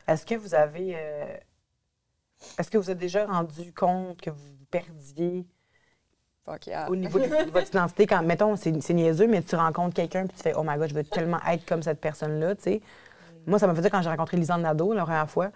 Est-ce 0.06 0.26
que 0.26 0.34
vous 0.34 0.54
avez. 0.54 0.94
euh, 0.96 1.36
Est-ce 2.58 2.70
que 2.70 2.78
vous 2.78 2.90
êtes 2.90 2.98
déjà 2.98 3.26
rendu 3.26 3.72
compte 3.72 4.20
que 4.20 4.30
vous 4.30 4.56
perdiez? 4.70 5.46
Fuck 6.44 6.66
yeah. 6.66 6.90
au 6.90 6.96
niveau 6.96 7.18
de, 7.18 7.24
de 7.24 7.50
votre 7.52 7.68
identité? 7.68 8.06
Quand, 8.06 8.22
mettons, 8.22 8.56
c'est 8.56 8.80
c'est 8.82 8.94
niaiseux, 8.94 9.26
mais 9.26 9.42
tu 9.42 9.56
rencontres 9.56 9.94
quelqu'un 9.94 10.26
puis 10.26 10.36
tu 10.36 10.42
fais 10.42 10.52
Oh 10.56 10.62
my 10.62 10.76
god, 10.76 10.90
je 10.90 10.94
veux 10.94 11.04
tellement 11.04 11.38
être 11.48 11.64
comme 11.66 11.82
cette 11.82 12.00
personne-là, 12.00 12.54
tu 12.56 12.62
sais. 12.62 12.80
Moi, 13.46 13.58
ça 13.58 13.66
m'a 13.66 13.74
fait 13.74 13.82
dire 13.82 13.90
quand 13.90 14.02
j'ai 14.02 14.08
rencontré 14.10 14.36
Lisanne 14.36 14.62
Nadeau 14.62 14.92
la 14.92 15.02
première 15.02 15.28
fois. 15.30 15.50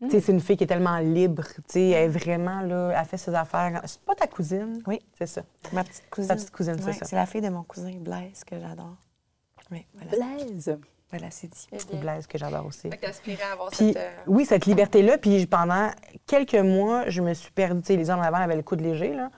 Tu 0.00 0.10
sais, 0.10 0.20
c'est 0.20 0.32
une 0.32 0.40
fille 0.40 0.56
qui 0.56 0.64
est 0.64 0.66
tellement 0.66 0.98
libre, 0.98 1.44
tu 1.56 1.62
sais, 1.68 1.88
elle 1.90 2.04
est 2.04 2.08
vraiment 2.08 2.60
là, 2.60 2.92
elle 2.98 3.06
fait 3.06 3.16
ses 3.16 3.34
affaires. 3.34 3.80
C'est 3.86 4.00
pas 4.00 4.14
ta 4.14 4.26
cousine? 4.26 4.82
Oui. 4.86 5.00
C'est 5.16 5.26
ça. 5.26 5.42
Ma 5.72 5.82
petite 5.84 6.10
cousine. 6.10 6.28
Ta 6.28 6.34
petite 6.34 6.50
cousine, 6.50 6.76
c'est 6.78 6.84
Ouais, 6.86 6.92
ça. 6.92 7.06
C'est 7.06 7.16
la 7.16 7.24
fille 7.26 7.40
de 7.40 7.48
mon 7.48 7.62
cousin 7.62 7.92
Blaise 8.00 8.44
que 8.44 8.58
j'adore. 8.58 8.96
Oui, 9.70 9.86
voilà. 9.94 10.10
Blaise? 10.36 10.76
Voilà, 11.10 11.30
c'est 11.30 11.46
dit. 11.46 11.68
C'est 11.78 12.00
Blaise 12.00 12.26
que 12.26 12.36
j'adore 12.36 12.66
aussi. 12.66 12.90
Fait 12.90 12.98
que 12.98 13.06
à 13.06 13.52
avoir 13.52 13.70
Puis, 13.70 13.92
cette. 13.92 13.96
euh, 13.96 14.10
oui, 14.26 14.44
cette 14.44 14.66
liberté-là. 14.66 15.16
Puis 15.16 15.46
pendant 15.46 15.90
quelques 16.26 16.54
mois, 16.54 17.08
je 17.08 17.22
me 17.22 17.32
suis 17.32 17.52
perdue. 17.52 17.80
Tu 17.80 17.86
sais, 17.86 17.96
les 17.96 18.10
ans 18.10 18.20
avant 18.20 18.38
avaient 18.38 18.56
le 18.56 18.62
coude 18.62 18.80
léger, 18.80 19.14
là. 19.14 19.30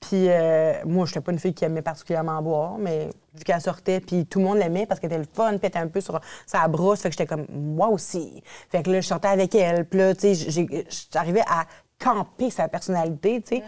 Puis 0.00 0.28
euh, 0.28 0.72
moi, 0.86 1.04
je 1.04 1.10
n'étais 1.10 1.20
pas 1.20 1.32
une 1.32 1.38
fille 1.38 1.52
qui 1.52 1.64
aimait 1.64 1.82
particulièrement 1.82 2.40
boire, 2.40 2.78
mais 2.78 3.10
vu 3.34 3.44
qu'elle 3.44 3.60
sortait, 3.60 4.00
puis 4.00 4.24
tout 4.24 4.38
le 4.38 4.46
monde 4.46 4.56
l'aimait 4.56 4.86
parce 4.86 4.98
qu'elle 4.98 5.12
était 5.12 5.20
le 5.20 5.28
fun, 5.30 5.50
puis 5.50 5.58
elle 5.62 5.68
était 5.68 5.78
un 5.78 5.88
peu 5.88 6.00
sur 6.00 6.18
sa 6.46 6.66
brosse, 6.68 7.02
fait 7.02 7.10
que 7.10 7.16
j'étais 7.16 7.26
comme, 7.26 7.46
moi 7.50 7.88
aussi. 7.88 8.42
Fait 8.70 8.82
que 8.82 8.90
là, 8.90 9.00
je 9.02 9.06
sortais 9.06 9.28
avec 9.28 9.54
elle, 9.54 9.84
puis 9.84 9.98
là, 9.98 10.14
tu 10.14 10.34
sais, 10.34 10.86
j'arrivais 11.12 11.42
à 11.46 11.66
camper 11.98 12.48
sa 12.50 12.66
personnalité, 12.68 13.42
tu 13.42 13.56
sais. 13.56 13.62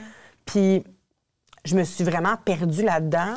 Puis 0.47 0.85
je 1.65 1.77
me 1.77 1.85
suis 1.85 2.03
vraiment 2.03 2.37
perdue 2.45 2.83
là-dedans. 2.83 3.37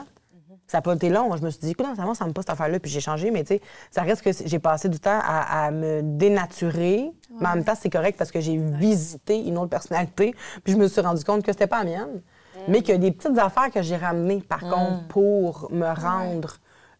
Ça 0.67 0.79
n'a 0.79 0.81
pas 0.81 0.95
été 0.95 1.09
long. 1.09 1.35
Je 1.37 1.43
me 1.43 1.51
suis 1.51 1.59
dit, 1.59 1.71
écoute, 1.71 1.85
ça 1.95 2.25
me 2.25 2.31
pas 2.31 2.41
cette 2.41 2.49
affaire-là, 2.49 2.79
puis 2.79 2.89
j'ai 2.89 3.01
changé, 3.01 3.29
mais 3.29 3.43
tu 3.43 3.55
sais, 3.55 3.61
ça 3.91 4.01
reste 4.01 4.23
que 4.23 4.31
j'ai 4.45 4.57
passé 4.57 4.89
du 4.89 4.99
temps 4.99 5.19
à, 5.21 5.65
à 5.65 5.71
me 5.71 6.01
dénaturer. 6.01 7.11
Mais 7.39 7.47
en 7.47 7.55
même 7.55 7.63
temps, 7.65 7.75
c'est 7.79 7.91
correct 7.91 8.17
parce 8.17 8.31
que 8.31 8.39
j'ai 8.39 8.57
visité 8.57 9.37
une 9.37 9.57
autre 9.59 9.69
personnalité, 9.69 10.33
puis 10.63 10.73
je 10.73 10.77
me 10.77 10.87
suis 10.87 11.01
rendu 11.01 11.23
compte 11.23 11.43
que 11.43 11.51
c'était 11.51 11.67
pas 11.67 11.83
la 11.83 11.91
mienne. 11.91 12.21
Mais 12.67 12.81
qu'il 12.81 12.89
y 12.93 12.97
a 12.97 12.99
des 12.99 13.11
petites 13.11 13.37
affaires 13.37 13.71
que 13.71 13.81
j'ai 13.81 13.95
ramenées, 13.97 14.41
par 14.41 14.59
contre, 14.61 15.07
pour 15.09 15.71
me 15.71 15.87
rendre 15.93 16.57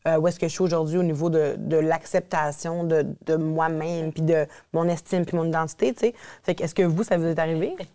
euh, 0.08 0.18
où 0.18 0.28
est-ce 0.28 0.40
que 0.40 0.48
je 0.48 0.52
suis 0.54 0.62
aujourd'hui 0.62 0.98
au 0.98 1.04
niveau 1.04 1.30
de, 1.30 1.56
de 1.58 1.78
l'acceptation 1.78 2.84
de, 2.84 3.06
de 3.26 3.36
moi-même, 3.36 4.12
puis 4.14 4.22
de 4.22 4.46
mon 4.74 4.88
estime, 4.88 5.26
puis 5.26 5.36
mon 5.36 5.46
identité, 5.46 5.94
tu 5.94 6.00
sais. 6.02 6.14
Fait 6.44 6.54
que, 6.56 6.64
est-ce 6.64 6.76
que 6.76 6.84
vous, 6.84 7.04
ça 7.04 7.18
vous 7.18 7.26
est 7.26 7.40
arrivé? 7.40 7.76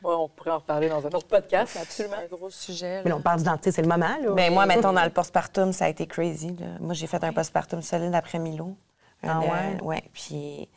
Bon, 0.00 0.14
on 0.16 0.28
pourrait 0.28 0.52
en 0.52 0.58
reparler 0.58 0.88
dans 0.88 1.04
un 1.04 1.10
autre 1.10 1.26
podcast, 1.26 1.76
absolument. 1.82 2.14
Un 2.22 2.28
gros 2.32 2.50
sujet. 2.50 3.02
Mais 3.04 3.10
là. 3.10 3.16
on 3.16 3.20
parle 3.20 3.38
d'identité, 3.38 3.72
c'est 3.72 3.82
le 3.82 3.88
moment, 3.88 4.16
là. 4.22 4.30
Ben, 4.30 4.54
moi, 4.54 4.64
mettons, 4.64 4.92
dans 4.92 5.02
le 5.02 5.10
postpartum, 5.10 5.72
ça 5.72 5.86
a 5.86 5.88
été 5.88 6.06
crazy. 6.06 6.54
là. 6.56 6.66
Moi, 6.78 6.94
j'ai 6.94 7.08
fait 7.08 7.24
un 7.24 7.32
postpartum 7.32 7.82
solide 7.82 8.14
après 8.14 8.38
Milo. 8.38 8.76
Ah 9.24 9.40
ouais? 9.40 9.46
euh, 9.48 9.84
ouais. 9.84 10.04
Puis 10.12 10.68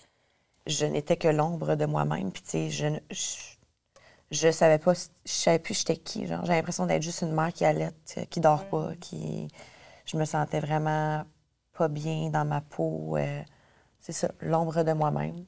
je 0.66 0.88
n'étais 0.88 1.18
que 1.18 1.28
l'ombre 1.28 1.76
de 1.76 1.86
moi-même. 1.86 2.32
Puis, 2.32 2.42
tu 2.42 2.50
sais, 2.50 2.70
je, 2.72 2.88
ne- 2.88 3.00
je, 3.12 3.51
je 4.32 4.50
savais 4.52 4.80
pas, 4.80 4.94
je 4.94 5.32
savais 5.32 5.60
plus 5.60 5.78
j'étais 5.78 5.98
qui. 5.98 6.26
Genre, 6.26 6.42
j'avais 6.46 6.58
l'impression 6.58 6.86
d'être 6.86 7.02
juste 7.04 7.22
une 7.22 7.34
mère 7.34 7.52
qui 7.54 7.66
allait, 7.66 7.92
qui 8.30 8.40
dort 8.40 8.66
pas, 8.66 8.92
qui. 9.00 9.48
Je 10.06 10.18
me 10.18 10.26
sentais 10.26 10.60
vraiment 10.60 11.24
pas 11.74 11.88
bien 11.88 12.30
dans 12.30 12.46
ma 12.46 12.62
peau. 12.62 13.18
euh, 13.18 13.42
c'est 14.00 14.14
ça, 14.14 14.32
l'ombre 14.42 14.84
de 14.84 14.94
moi-même. 14.94 15.46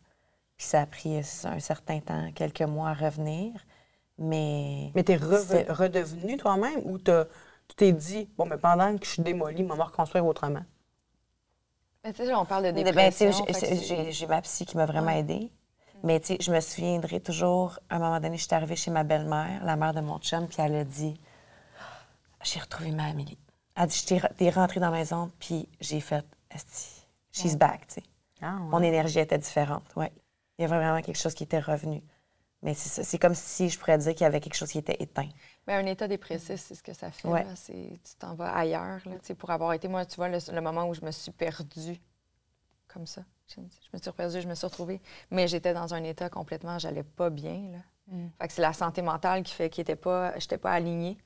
Puis 0.57 0.67
ça 0.67 0.81
a 0.81 0.85
pris 0.85 1.17
euh, 1.17 1.21
un 1.45 1.59
certain 1.59 1.99
temps, 1.99 2.31
quelques 2.33 2.61
mois 2.61 2.89
à 2.89 2.93
revenir. 2.93 3.53
Mais. 4.17 4.91
Mais 4.95 5.03
t'es 5.03 5.15
reve- 5.15 5.47
C'est- 5.47 5.71
redevenu 5.71 6.37
toi-même 6.37 6.81
ou 6.85 6.97
t'as- 6.99 7.25
tu 7.67 7.75
t'es 7.75 7.91
dit, 7.93 8.29
bon, 8.37 8.45
mais 8.45 8.57
pendant 8.57 8.95
que 8.97 9.05
je 9.05 9.11
suis 9.11 9.23
démolie, 9.23 9.63
on 9.63 9.67
va 9.69 9.75
me 9.75 9.81
reconstruire 9.83 10.25
autrement? 10.25 10.63
Mais 12.03 12.11
tu 12.13 12.25
sais, 12.25 12.33
on 12.35 12.45
parle 12.45 12.65
de 12.65 12.71
Ben, 12.71 12.83
tu 12.83 13.17
sais, 13.17 13.31
dépression. 13.31 14.11
j'ai 14.11 14.27
ma 14.27 14.41
psy 14.41 14.65
qui 14.65 14.75
m'a 14.77 14.85
vraiment 14.85 15.11
aidée. 15.11 15.51
Mais 16.03 16.19
tu 16.19 16.27
sais, 16.27 16.37
je 16.41 16.51
me 16.51 16.59
souviendrai 16.59 17.21
toujours, 17.21 17.79
à 17.89 17.95
un 17.95 17.99
moment 17.99 18.19
donné, 18.19 18.37
je 18.37 18.43
suis 18.43 18.53
arrivée 18.53 18.75
chez 18.75 18.91
ma 18.91 19.03
belle-mère, 19.03 19.63
la 19.63 19.75
mère 19.77 19.93
de 19.93 20.01
mon 20.01 20.19
chum, 20.19 20.47
puis 20.47 20.57
elle 20.59 20.75
a 20.75 20.83
dit 20.83 21.19
J'ai 22.43 22.59
retrouvé 22.59 22.91
ma 22.91 23.05
Amélie. 23.05 23.37
Elle 23.75 23.83
a 23.83 23.87
dit 23.87 23.97
Je 23.97 24.27
t'ai 24.35 24.49
rentrée 24.49 24.79
dans 24.81 24.91
la 24.91 24.97
maison, 24.97 25.31
puis 25.39 25.69
j'ai 25.79 26.01
fait 26.01 26.25
Esti, 26.51 27.07
she's 27.31 27.55
back, 27.55 27.87
tu 27.87 27.95
sais. 27.95 28.03
Ah, 28.41 28.55
Mon 28.55 28.81
énergie 28.81 29.19
était 29.19 29.37
différente, 29.37 29.85
ouais. 29.95 30.11
Il 30.57 30.63
y 30.63 30.65
avait 30.65 30.75
vraiment 30.77 31.01
quelque 31.01 31.17
chose 31.17 31.33
qui 31.33 31.43
était 31.43 31.59
revenu. 31.59 32.03
Mais 32.61 32.73
c'est 32.73 32.89
ça, 32.89 33.03
c'est 33.03 33.17
comme 33.17 33.35
si 33.35 33.69
je 33.69 33.79
pourrais 33.79 33.97
dire 33.97 34.13
qu'il 34.13 34.21
y 34.23 34.25
avait 34.25 34.39
quelque 34.39 34.55
chose 34.55 34.71
qui 34.71 34.77
était 34.77 34.95
éteint. 34.99 35.29
Mais 35.67 35.73
un 35.73 35.85
état 35.85 36.07
dépressif, 36.07 36.59
c'est 36.59 36.75
ce 36.75 36.83
que 36.83 36.93
ça 36.93 37.11
fait. 37.11 37.27
Ouais. 37.27 37.43
là. 37.43 37.53
Tu 37.67 38.15
t'en 38.19 38.35
vas 38.35 38.55
ailleurs. 38.55 39.01
Là, 39.05 39.15
tu 39.19 39.19
sais, 39.23 39.35
pour 39.35 39.49
avoir 39.49 39.73
été, 39.73 39.87
moi, 39.87 40.05
tu 40.05 40.15
vois, 40.15 40.29
le, 40.29 40.37
le 40.51 40.61
moment 40.61 40.85
où 40.87 40.93
je 40.93 41.01
me 41.01 41.11
suis 41.11 41.31
perdue 41.31 41.99
comme 42.87 43.05
ça. 43.07 43.23
Je 43.47 43.61
me 43.61 43.99
suis 43.99 44.11
perdue, 44.11 44.41
je 44.41 44.47
me 44.47 44.55
suis 44.55 44.65
retrouvée. 44.65 45.01
Mais 45.31 45.47
j'étais 45.47 45.73
dans 45.73 45.93
un 45.93 46.03
état 46.03 46.29
complètement, 46.29 46.79
j'allais 46.79 47.03
pas 47.03 47.29
bien. 47.29 47.71
Là. 47.71 47.77
Fait 48.39 48.47
que 48.47 48.53
c'est 48.53 48.61
la 48.61 48.73
santé 48.73 49.01
mentale 49.01 49.43
qui 49.43 49.53
fait 49.53 49.69
que 49.69 49.77
j'étais 49.77 49.95
pas, 49.95 50.37
j'étais 50.37 50.57
pas 50.57 50.71
alignée. 50.71 51.17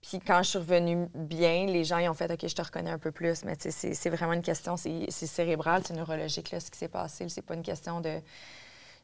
Puis 0.00 0.20
quand 0.20 0.42
je 0.42 0.50
suis 0.50 0.58
revenue 0.58 1.08
bien, 1.14 1.66
les 1.66 1.84
gens 1.84 1.98
ils 1.98 2.08
ont 2.08 2.14
fait 2.14 2.30
OK, 2.32 2.46
je 2.46 2.54
te 2.54 2.62
reconnais 2.62 2.90
un 2.90 2.98
peu 2.98 3.10
plus. 3.10 3.44
Mais 3.44 3.56
c'est 3.58 4.10
vraiment 4.10 4.32
une 4.32 4.42
question, 4.42 4.76
c'est 4.76 5.10
cérébral, 5.10 5.82
c'est 5.84 5.94
neurologique, 5.94 6.50
là, 6.50 6.60
ce 6.60 6.70
qui 6.70 6.78
s'est 6.78 6.88
passé. 6.88 7.28
C'est 7.28 7.42
pas 7.42 7.54
une 7.54 7.62
question 7.62 8.00
de 8.00 8.20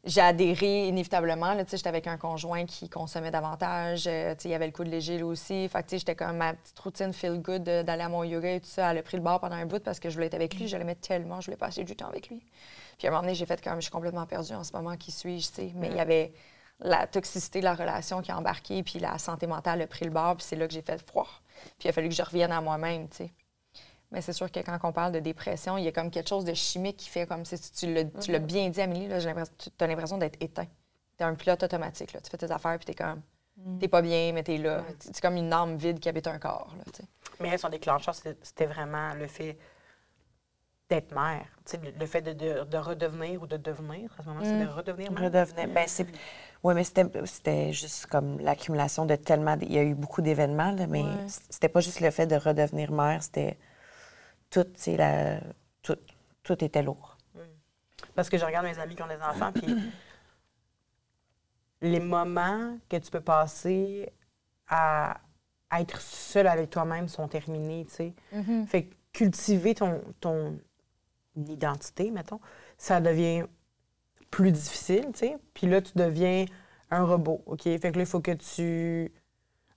j'ai 0.05 0.20
adhéré 0.20 0.88
inévitablement. 0.88 1.57
J'étais 1.59 1.88
avec 1.88 2.07
un 2.07 2.18
conjoint 2.18 2.66
qui 2.66 2.88
consommait 2.88 3.30
davantage. 3.30 4.07
euh, 4.07 4.34
il 4.44 4.50
y 4.50 4.55
avait 4.55 4.66
le 4.66 4.72
coup 4.72 4.84
de 4.84 4.90
léger 4.90 5.18
là 5.18 5.24
aussi. 5.26 5.68
Fait 5.68 5.82
que, 5.82 5.96
j'étais 5.96 6.14
comme 6.14 6.36
ma 6.36 6.55
petite 6.55 6.78
routine 6.78 7.12
feel 7.12 7.40
good 7.40 7.62
d'aller 7.62 8.02
à 8.02 8.09
mon 8.09 8.22
yoga 8.22 8.52
et 8.52 8.61
tout 8.61 8.68
ça. 8.68 8.90
Elle 8.90 8.98
a 8.98 9.02
pris 9.02 9.16
le 9.16 9.22
bar 9.22 9.40
pendant 9.40 9.57
un 9.57 9.66
bout 9.66 9.82
parce 9.82 9.98
que 10.00 10.11
je 10.11 10.14
voulais 10.14 10.26
être 10.26 10.34
avec 10.34 10.55
lui. 10.57 10.68
Je 10.68 10.76
l'aimais 10.76 10.94
tellement. 10.94 11.40
Je 11.40 11.46
voulais 11.46 11.57
passer 11.57 11.84
du 11.84 11.96
temps 11.96 12.09
avec 12.09 12.28
lui. 12.28 12.44
Puis 12.98 13.07
à 13.07 13.11
un 13.11 13.12
moment 13.12 13.22
donné, 13.22 13.34
j'ai 13.34 13.46
fait 13.46 13.62
comme 13.62 13.76
je 13.76 13.82
suis 13.82 13.90
complètement 13.90 14.26
perdue 14.26 14.52
en 14.52 14.64
ce 14.64 14.72
moment. 14.72 14.96
Qui 14.96 15.11
suis-je? 15.11 15.48
tu 15.48 15.55
sais? 15.55 15.72
Mais 15.74 15.88
il 15.88 15.96
y 15.96 16.00
avait 16.00 16.32
la 16.80 17.07
toxicité 17.07 17.61
de 17.61 17.64
la 17.64 17.74
relation 17.74 18.20
qui 18.20 18.30
a 18.30 18.38
embarqué. 18.38 18.82
Puis 18.82 18.98
la 18.98 19.16
santé 19.18 19.46
mentale 19.46 19.80
a 19.80 19.86
pris 19.86 20.05
le 20.05 20.11
bar. 20.11 20.36
Puis 20.36 20.44
c'est 20.46 20.57
là 20.57 20.66
que 20.66 20.74
j'ai 20.74 20.82
fait 20.82 21.02
froid. 21.07 21.28
Puis 21.78 21.86
il 21.86 21.88
a 21.88 21.92
fallu 21.92 22.11
que 22.11 22.14
je 22.14 22.22
revienne 22.22 22.52
à 22.52 22.61
moi-même. 22.61 23.09
tu 23.09 23.16
sais. 23.16 23.32
Mais 24.14 24.20
c'est 24.22 24.32
sûr 24.32 24.50
que 24.50 24.60
quand 24.60 24.78
on 24.84 24.92
parle 24.92 25.12
de 25.12 25.18
dépression, 25.20 25.76
il 25.76 25.84
y 25.84 25.88
a 25.88 25.92
comme 25.92 26.10
quelque 26.10 26.28
chose 26.28 26.44
de 26.44 26.54
chimique 26.54 26.96
qui 26.96 27.08
fait 27.10 27.26
comme 27.26 27.44
si 27.44 27.58
tu 27.72 27.92
l'as 27.92 28.04
tu 28.04 28.30
l'as 28.32 28.38
bien 28.38 28.68
dit, 28.70 28.80
Amélie, 28.80 29.08
là, 29.08 29.18
j'ai 29.18 29.28
l'impression- 29.28 29.52
tu 29.58 29.70
as 29.84 29.86
l'impression 29.86 30.16
d'être 30.18 30.36
éteint. 30.40 30.66
Tu 31.18 31.22
es 31.22 31.26
un 31.26 31.34
pilote 31.34 31.62
automatique. 31.62 32.12
Là. 32.12 32.20
Tu 32.20 32.30
fais 32.30 32.38
tes 32.38 32.50
affaires 32.50 32.76
puis 32.78 32.86
tu 32.86 32.92
es 32.92 32.94
comme. 32.94 33.20
T'es 33.78 33.86
pas 33.88 34.02
bien, 34.02 34.32
mais 34.32 34.42
t'es 34.42 34.56
là. 34.58 34.82
C'est 34.98 35.20
comme 35.20 35.36
une 35.36 35.52
âme 35.52 35.76
vide 35.76 36.00
qui 36.00 36.08
habite 36.08 36.26
un 36.26 36.38
corps. 36.38 36.72
Là, 36.76 36.84
tu 36.92 37.02
sais. 37.02 37.08
Mais 37.40 37.56
son 37.58 37.68
déclencheur, 37.68 38.14
c'était 38.14 38.66
vraiment 38.66 39.14
le 39.14 39.26
fait 39.28 39.56
d'être 40.88 41.14
mère. 41.14 41.46
Tu 41.64 41.72
sais, 41.72 41.80
le, 41.82 41.92
le 41.98 42.06
fait 42.06 42.20
de, 42.22 42.32
de- 42.32 42.64
de 42.64 42.76
redevenir 42.76 43.40
ou 43.42 43.46
de 43.46 43.56
devenir. 43.56 44.10
À 44.18 44.22
ce 44.22 44.28
moment, 44.28 44.40
c'est 44.44 44.64
de 44.64 44.68
redevenir 44.68 45.10
mère. 45.12 45.22
Redevenait. 45.24 45.66
Ben, 45.68 45.84
c'est. 45.86 46.06
Oui, 46.62 46.74
mais 46.74 46.84
c'était, 46.84 47.04
c'était 47.26 47.72
juste 47.72 48.06
comme 48.06 48.38
l'accumulation 48.40 49.06
de 49.06 49.16
tellement. 49.16 49.56
Il 49.62 49.72
y 49.72 49.78
a 49.78 49.82
eu 49.82 49.94
beaucoup 49.94 50.20
d'événements, 50.22 50.72
là, 50.72 50.86
mais 50.86 51.02
Ouais. 51.02 51.26
c'était 51.50 51.68
pas 51.68 51.80
juste 51.80 52.00
le 52.00 52.10
fait 52.10 52.26
de 52.26 52.36
redevenir 52.36 52.90
mère, 52.92 53.22
c'était 53.22 53.56
tout, 54.55 54.66
la... 54.96 55.40
tout, 55.82 55.98
tout 56.42 56.64
était 56.64 56.82
lourd. 56.82 57.16
Parce 58.14 58.28
que 58.28 58.38
je 58.38 58.44
regarde 58.44 58.66
mes 58.66 58.78
amis 58.78 58.94
qui 58.94 59.02
ont 59.02 59.09
des 59.09 59.22
enfants, 59.22 59.52
puis 59.52 59.66
les 61.80 62.00
moments 62.00 62.78
que 62.88 62.96
tu 62.96 63.11
peux 63.11 63.20
passer 63.20 64.09
à, 64.68 65.20
à 65.70 65.80
être 65.80 66.00
seul 66.00 66.46
avec 66.46 66.70
toi-même 66.70 67.09
sont 67.09 67.26
terminés, 67.28 67.84
tu 67.86 67.94
sais. 67.94 68.14
Fait 68.66 68.84
que 68.84 68.94
cultiver 69.12 69.74
ton, 69.74 70.00
ton 70.20 70.59
identité, 71.36 72.11
mettons, 72.11 72.40
ça 72.78 73.00
devient 73.00 73.44
plus 74.30 74.52
difficile, 74.52 75.07
tu 75.12 75.20
sais. 75.20 75.36
Puis 75.52 75.66
là, 75.66 75.82
tu 75.82 75.92
deviens 75.96 76.44
un 76.90 77.05
robot, 77.05 77.42
OK? 77.46 77.62
Fait 77.62 77.78
que 77.78 77.96
là, 77.96 78.02
il 78.02 78.07
faut 78.07 78.20
que 78.20 78.32
tu 78.32 79.12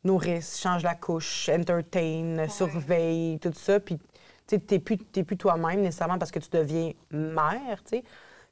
nourrisses, 0.03 0.59
changes 0.59 0.83
la 0.83 0.95
couche, 0.95 1.49
entertain, 1.49 2.47
surveille, 2.49 3.39
tout 3.39 3.53
ça. 3.53 3.79
Puis, 3.79 3.99
tu 4.47 4.55
sais, 4.55 4.59
t'es 4.61 4.79
plus, 4.79 4.97
t'es 4.97 5.23
plus 5.23 5.37
toi-même 5.37 5.81
nécessairement 5.81 6.17
parce 6.17 6.31
que 6.31 6.39
tu 6.39 6.49
deviens 6.51 6.93
mère, 7.11 7.83
tu 7.83 7.97
sais. 7.97 8.03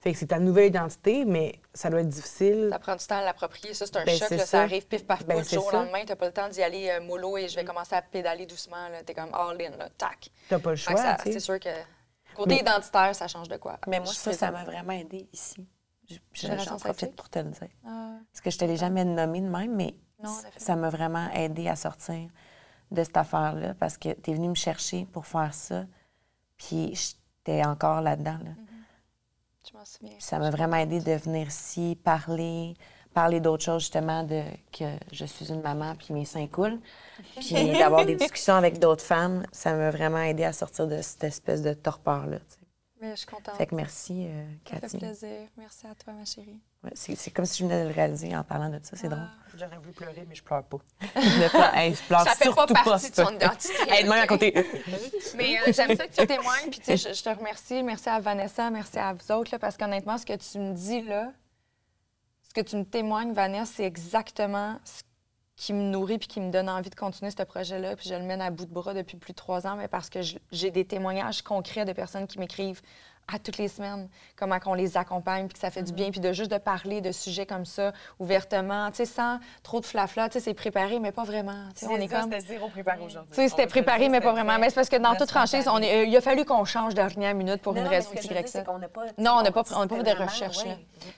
Fait 0.02 0.12
que 0.14 0.20
c'est 0.20 0.28
ta 0.28 0.38
nouvelle 0.40 0.68
identité, 0.68 1.26
mais 1.26 1.60
ça 1.74 1.90
doit 1.90 2.02
être 2.02 2.10
difficile. 2.10 2.68
Ça 2.72 2.78
prend 2.78 2.96
du 2.96 3.06
temps 3.06 3.18
à 3.18 3.24
l'approprier. 3.24 3.74
Ça, 3.74 3.88
c'est 3.88 3.98
un 3.98 4.04
Ben, 4.06 4.16
choc. 4.16 4.30
là, 4.30 4.38
ça. 4.40 4.46
ça. 4.46 4.62
arrive 4.62 4.86
pif 4.86 5.04
paf 5.08 5.26
Ben, 5.26 5.40
pouf, 5.40 5.52
jour 5.52 5.66
au 5.66 5.72
lendemain. 5.72 6.04
T'as 6.06 6.16
pas 6.16 6.28
le 6.28 6.32
temps 6.34 6.48
d'y 6.48 6.62
aller 6.62 6.90
euh, 6.92 7.02
mollo 7.02 7.38
et 7.38 7.48
je 7.48 7.56
vais 7.56 7.66
commencer 7.66 7.96
à 7.96 8.04
pédaler 8.04 8.46
doucement. 8.46 8.76
T'es 9.04 9.16
comme 9.16 9.34
all 9.34 9.60
in, 9.60 9.76
là, 9.78 9.90
tac. 9.98 10.30
T'as 10.48 10.60
pas 10.60 10.72
le 10.72 10.76
choix. 10.76 10.96
C'est 11.24 11.40
sûr 11.40 11.60
que 11.60 11.70
côté 12.36 12.50
Mais- 12.56 12.60
identitaire, 12.62 13.16
ça 13.16 13.28
change 13.28 13.48
de 13.48 13.58
quoi? 13.58 13.80
Mais 13.88 14.00
moi, 14.00 14.10
Je 14.12 14.18
ça, 14.18 14.32
ça 14.34 14.52
m'a 14.52 14.64
vraiment 14.64 14.94
aidé 14.94 15.28
ici. 15.34 15.66
J'en 16.34 16.78
profite 16.78 17.16
pour 17.16 17.30
te 17.30 17.40
le 17.40 17.46
dire. 17.50 17.70
Ah, 17.88 18.12
Parce 18.32 18.42
que 18.42 18.52
je 18.52 18.58
te 18.60 18.66
l'ai 18.66 18.78
jamais 18.78 19.06
nommé 19.06 19.42
de 19.42 19.48
même, 19.48 19.76
mais 19.76 19.96
Non, 20.24 20.36
ça 20.58 20.76
m'a 20.76 20.90
vraiment 20.90 21.32
aidé 21.32 21.68
à 21.68 21.76
sortir 21.76 22.30
de 22.92 23.04
cette 23.04 23.18
affaire-là 23.18 23.74
parce 23.76 23.98
que 23.98 24.14
tu 24.14 24.32
es 24.32 24.34
venu 24.34 24.50
me 24.50 24.56
chercher 24.56 25.06
pour 25.12 25.26
faire 25.26 25.54
ça, 25.54 25.86
puis 26.58 26.94
j'étais 26.96 27.64
encore 27.66 28.02
là-dedans. 28.02 28.38
Là. 28.44 28.52
je 29.70 29.78
m'en 29.78 29.86
souviens. 29.86 30.16
Ça 30.20 30.40
m'a 30.40 30.50
vraiment 30.50 30.78
aidé 30.78 31.00
de 31.00 31.14
venir 31.14 31.48
ici, 31.48 31.98
parler, 32.04 32.76
parler 33.14 33.40
d'autres 33.40 33.64
choses, 33.64 33.82
justement, 33.82 34.24
de 34.24 34.44
que 34.72 34.86
je 35.12 35.26
suis 35.26 35.50
une 35.52 35.62
maman, 35.62 35.96
puis 35.96 36.14
mes 36.14 36.26
seins 36.26 36.48
coulent. 36.48 36.80
Puis 37.38 37.72
d'avoir 37.80 38.06
des 38.06 38.16
discussions 38.16 38.56
avec 38.56 38.80
d'autres 38.80 39.04
femmes, 39.04 39.46
ça 39.52 39.74
m'a 39.74 39.90
vraiment 39.90 40.22
aidé 40.22 40.44
à 40.44 40.54
sortir 40.54 40.88
de 40.88 41.02
cette 41.02 41.24
espèce 41.24 41.62
de 41.62 41.74
torpeur-là. 41.74 42.40
Mais 43.02 43.12
je 43.12 43.18
suis 43.18 43.28
contente. 43.28 43.56
Fait 43.56 43.68
que 43.68 43.76
merci, 43.76 44.28
euh, 44.28 44.46
Ça 44.66 44.76
fait 44.76 44.82
Cathy. 44.82 44.98
plaisir. 44.98 45.48
Merci 45.58 45.88
à 45.88 45.96
toi, 45.96 46.14
ma 46.14 46.26
chérie. 46.26 46.60
Ouais, 46.86 46.92
c'est 46.94 47.32
comme 47.32 47.46
si 47.46 47.60
je 47.60 47.64
venais 47.66 47.84
de 47.84 47.88
le 47.90 47.94
réaliser 47.96 48.36
en 48.36 48.44
parlant 48.44 48.70
de 48.70 48.80
ça, 48.84 48.96
c'est 48.96 49.10
drôle. 49.10 49.28
J'aurais 49.58 49.78
voulu 49.78 49.92
pleurer, 49.94 50.26
mais 50.30 50.36
je 50.36 50.44
pleure 50.44 50.64
pas. 50.64 50.78
Ne 51.16 51.50
pas- 51.52 51.72
hey, 51.76 51.96
je 51.96 52.02
pleure 52.04 52.22
Ça 52.22 52.36
fait 52.36 52.54
pas 52.54 52.68
partie 52.68 53.10
de 53.10 53.16
ça. 53.16 53.26
son 53.26 53.34
identité. 53.36 53.74
De 54.04 54.10
même 54.10 54.12
à 54.12 54.28
côté. 54.28 54.54
Mais 55.38 55.58
euh, 55.60 55.72
j'aime 55.74 55.96
ça 55.98 56.08
que 56.08 56.14
tu 56.14 56.28
témoignes. 56.28 56.70
Puis, 56.70 56.80
tu 56.80 56.96
sais, 56.96 56.98
je, 56.98 57.14
je 57.18 57.24
te 57.24 57.30
remercie. 57.30 57.82
Merci 57.82 58.10
à 58.10 58.20
Vanessa, 58.20 58.70
merci 58.70 59.00
à 59.00 59.14
vous 59.14 59.32
autres, 59.32 59.52
là, 59.54 59.60
parce 59.60 59.78
qu'honnêtement, 59.78 60.18
ce 60.18 60.26
que 60.26 60.36
tu 60.36 60.60
me 60.60 60.74
dis 60.74 61.02
là, 61.02 61.32
ce 62.48 62.54
que 62.54 62.62
tu 62.62 62.76
me 62.76 62.84
témoignes, 62.86 63.34
Vanessa, 63.34 63.72
c'est 63.78 63.84
exactement 63.86 64.78
ce 64.84 65.02
qui 65.56 65.72
me 65.74 65.84
nourrit 65.84 66.18
puis 66.18 66.28
qui 66.28 66.42
me 66.42 66.52
donne 66.52 66.70
envie 66.70 66.90
de 66.90 66.96
continuer 66.96 67.32
ce 67.32 67.42
projet-là. 67.44 67.96
Puis 67.96 68.10
je 68.10 68.14
le 68.16 68.24
mène 68.24 68.42
à 68.42 68.52
bout 68.52 68.66
de 68.66 68.74
bras 68.74 68.94
depuis 68.94 69.16
plus 69.18 69.32
de 69.32 69.38
trois 69.38 69.66
ans, 69.66 69.76
mais 69.78 69.88
parce 69.88 70.10
que 70.10 70.22
je- 70.22 70.38
j'ai 70.52 70.70
des 70.70 70.86
témoignages 70.86 71.42
concrets 71.42 71.86
de 71.86 71.94
personnes 71.94 72.28
qui 72.28 72.38
m'écrivent 72.40 72.82
à 73.28 73.40
toutes 73.40 73.58
les 73.58 73.68
semaines, 73.68 74.08
comment 74.36 74.60
qu'on 74.60 74.74
les 74.74 74.98
accompagne, 74.98 75.48
puis 75.48 75.54
que 75.54 75.60
ça 75.60 75.72
fait 75.72 75.82
du 75.82 75.94
bien, 75.94 76.12
puis 76.12 76.20
de 76.20 76.32
juste 76.32 76.52
de 76.52 76.58
parler 76.58 77.02
de 77.02 77.12
sujets 77.12 77.46
comme 77.46 77.66
ça 77.66 77.92
ouvertement, 78.20 78.90
tu 78.92 78.98
sais, 78.98 79.06
sans 79.06 79.40
trop 79.64 79.80
de 79.80 79.86
flafla, 79.86 80.30
tu 80.30 80.34
sais, 80.34 80.40
c'est 80.40 80.54
préparé, 80.54 81.00
mais 81.00 81.12
pas 81.12 81.24
vraiment. 81.24 81.66
On 81.84 81.96
est 81.96 82.08
comme... 82.08 82.24
C'était 82.24 82.40
zéro 82.40 82.70
préparé 82.70 83.02
aujourd'hui. 83.02 83.32
Tu 83.32 83.42
sais, 83.42 83.50
c'était 83.50 83.68
préparé, 83.68 84.10
mais 84.10 84.22
pas 84.22 84.32
vraiment. 84.32 84.60
Mais 84.60 84.70
c'est 84.70 84.76
parce 84.76 84.90
que 84.90 84.98
dans 84.98 85.16
toute 85.16 85.30
franchise, 85.30 85.68
on 85.68 85.80
est, 85.80 86.04
euh, 86.04 86.06
il 86.06 86.16
a 86.16 86.22
fallu 86.22 86.46
qu'on 86.46 86.66
change 86.66 86.94
de 86.94 87.02
dernière 87.02 87.36
minute 87.36 87.62
pour 87.62 87.76
une 87.76 87.88
raison 87.88 88.12
X, 88.14 88.26
Y, 88.26 88.48
Z. 88.48 88.64
qu'on 88.64 88.80
n'a 88.80 88.88
pas... 88.88 89.06
Non, 89.18 89.38
on 89.40 89.42
n'a 89.42 89.52
pas, 89.52 89.64
on 89.76 89.80
n'a 89.80 89.88
pas 89.88 89.98
fait 89.98 90.16
de 90.16 90.22
recherche. 90.24 90.60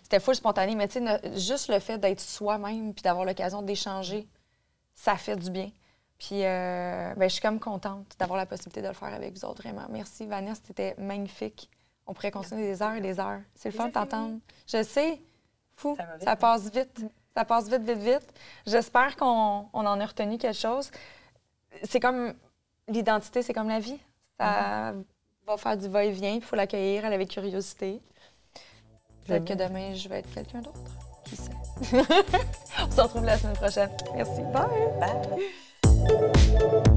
C'était 0.03 0.19
full 0.19 0.35
spontané, 0.35 0.75
mais 0.75 0.87
tu 0.87 0.99
sais, 0.99 1.21
juste 1.35 1.69
le 1.69 1.79
fait 1.79 1.97
d'être 1.97 2.21
soi-même 2.21 2.93
puis 2.93 3.03
d'avoir 3.03 3.25
l'occasion 3.25 3.61
d'échanger, 3.61 4.27
ça 4.95 5.15
fait 5.15 5.35
du 5.35 5.49
bien. 5.51 5.69
Puis, 6.17 6.43
euh, 6.43 7.13
ben, 7.15 7.29
je 7.29 7.33
suis 7.33 7.41
comme 7.41 7.59
contente 7.59 8.15
d'avoir 8.17 8.37
la 8.37 8.45
possibilité 8.45 8.81
de 8.81 8.87
le 8.87 8.93
faire 8.93 9.13
avec 9.13 9.33
vous 9.33 9.45
autres, 9.45 9.61
vraiment. 9.61 9.85
Merci, 9.89 10.25
Vanessa, 10.25 10.61
c'était 10.65 10.95
magnifique. 10.97 11.69
On 12.07 12.13
pourrait 12.13 12.31
continuer 12.31 12.63
des 12.63 12.81
heures 12.81 12.95
et 12.95 13.01
des 13.01 13.19
heures. 13.19 13.41
C'est 13.53 13.69
le 13.69 13.75
fun 13.75 13.87
de 13.87 13.93
t'entendre. 13.93 14.39
Je 14.65 14.81
sais, 14.81 15.21
fou, 15.75 15.95
Ça 15.97 16.31
hein? 16.31 16.35
passe 16.35 16.71
vite. 16.71 17.01
Ça 17.35 17.45
passe 17.45 17.69
vite, 17.69 17.83
vite, 17.83 17.97
vite. 17.99 18.33
J'espère 18.65 19.15
qu'on 19.15 19.67
on 19.73 19.85
en 19.85 19.99
a 19.99 20.05
retenu 20.05 20.37
quelque 20.37 20.57
chose. 20.57 20.89
C'est 21.83 21.99
comme 21.99 22.33
l'identité, 22.87 23.43
c'est 23.43 23.53
comme 23.53 23.69
la 23.69 23.79
vie. 23.79 23.99
Ça 24.39 24.93
va 25.45 25.57
faire 25.57 25.77
du 25.77 25.87
va-et-vient, 25.87 26.33
il 26.33 26.41
faut 26.41 26.55
l'accueillir, 26.55 27.05
aller 27.05 27.15
avec 27.15 27.29
curiosité. 27.29 28.01
Peut-être 29.25 29.45
que 29.45 29.53
demain, 29.53 29.93
je 29.93 30.07
vais 30.09 30.19
être 30.19 30.33
quelqu'un 30.33 30.61
d'autre. 30.61 30.79
Qui 31.25 31.35
sait? 31.35 31.51
On 32.87 32.91
se 32.91 33.01
retrouve 33.01 33.25
la 33.25 33.37
semaine 33.37 33.55
prochaine. 33.55 33.89
Merci. 34.15 34.41
Bye! 34.53 34.67
Bye. 35.83 36.93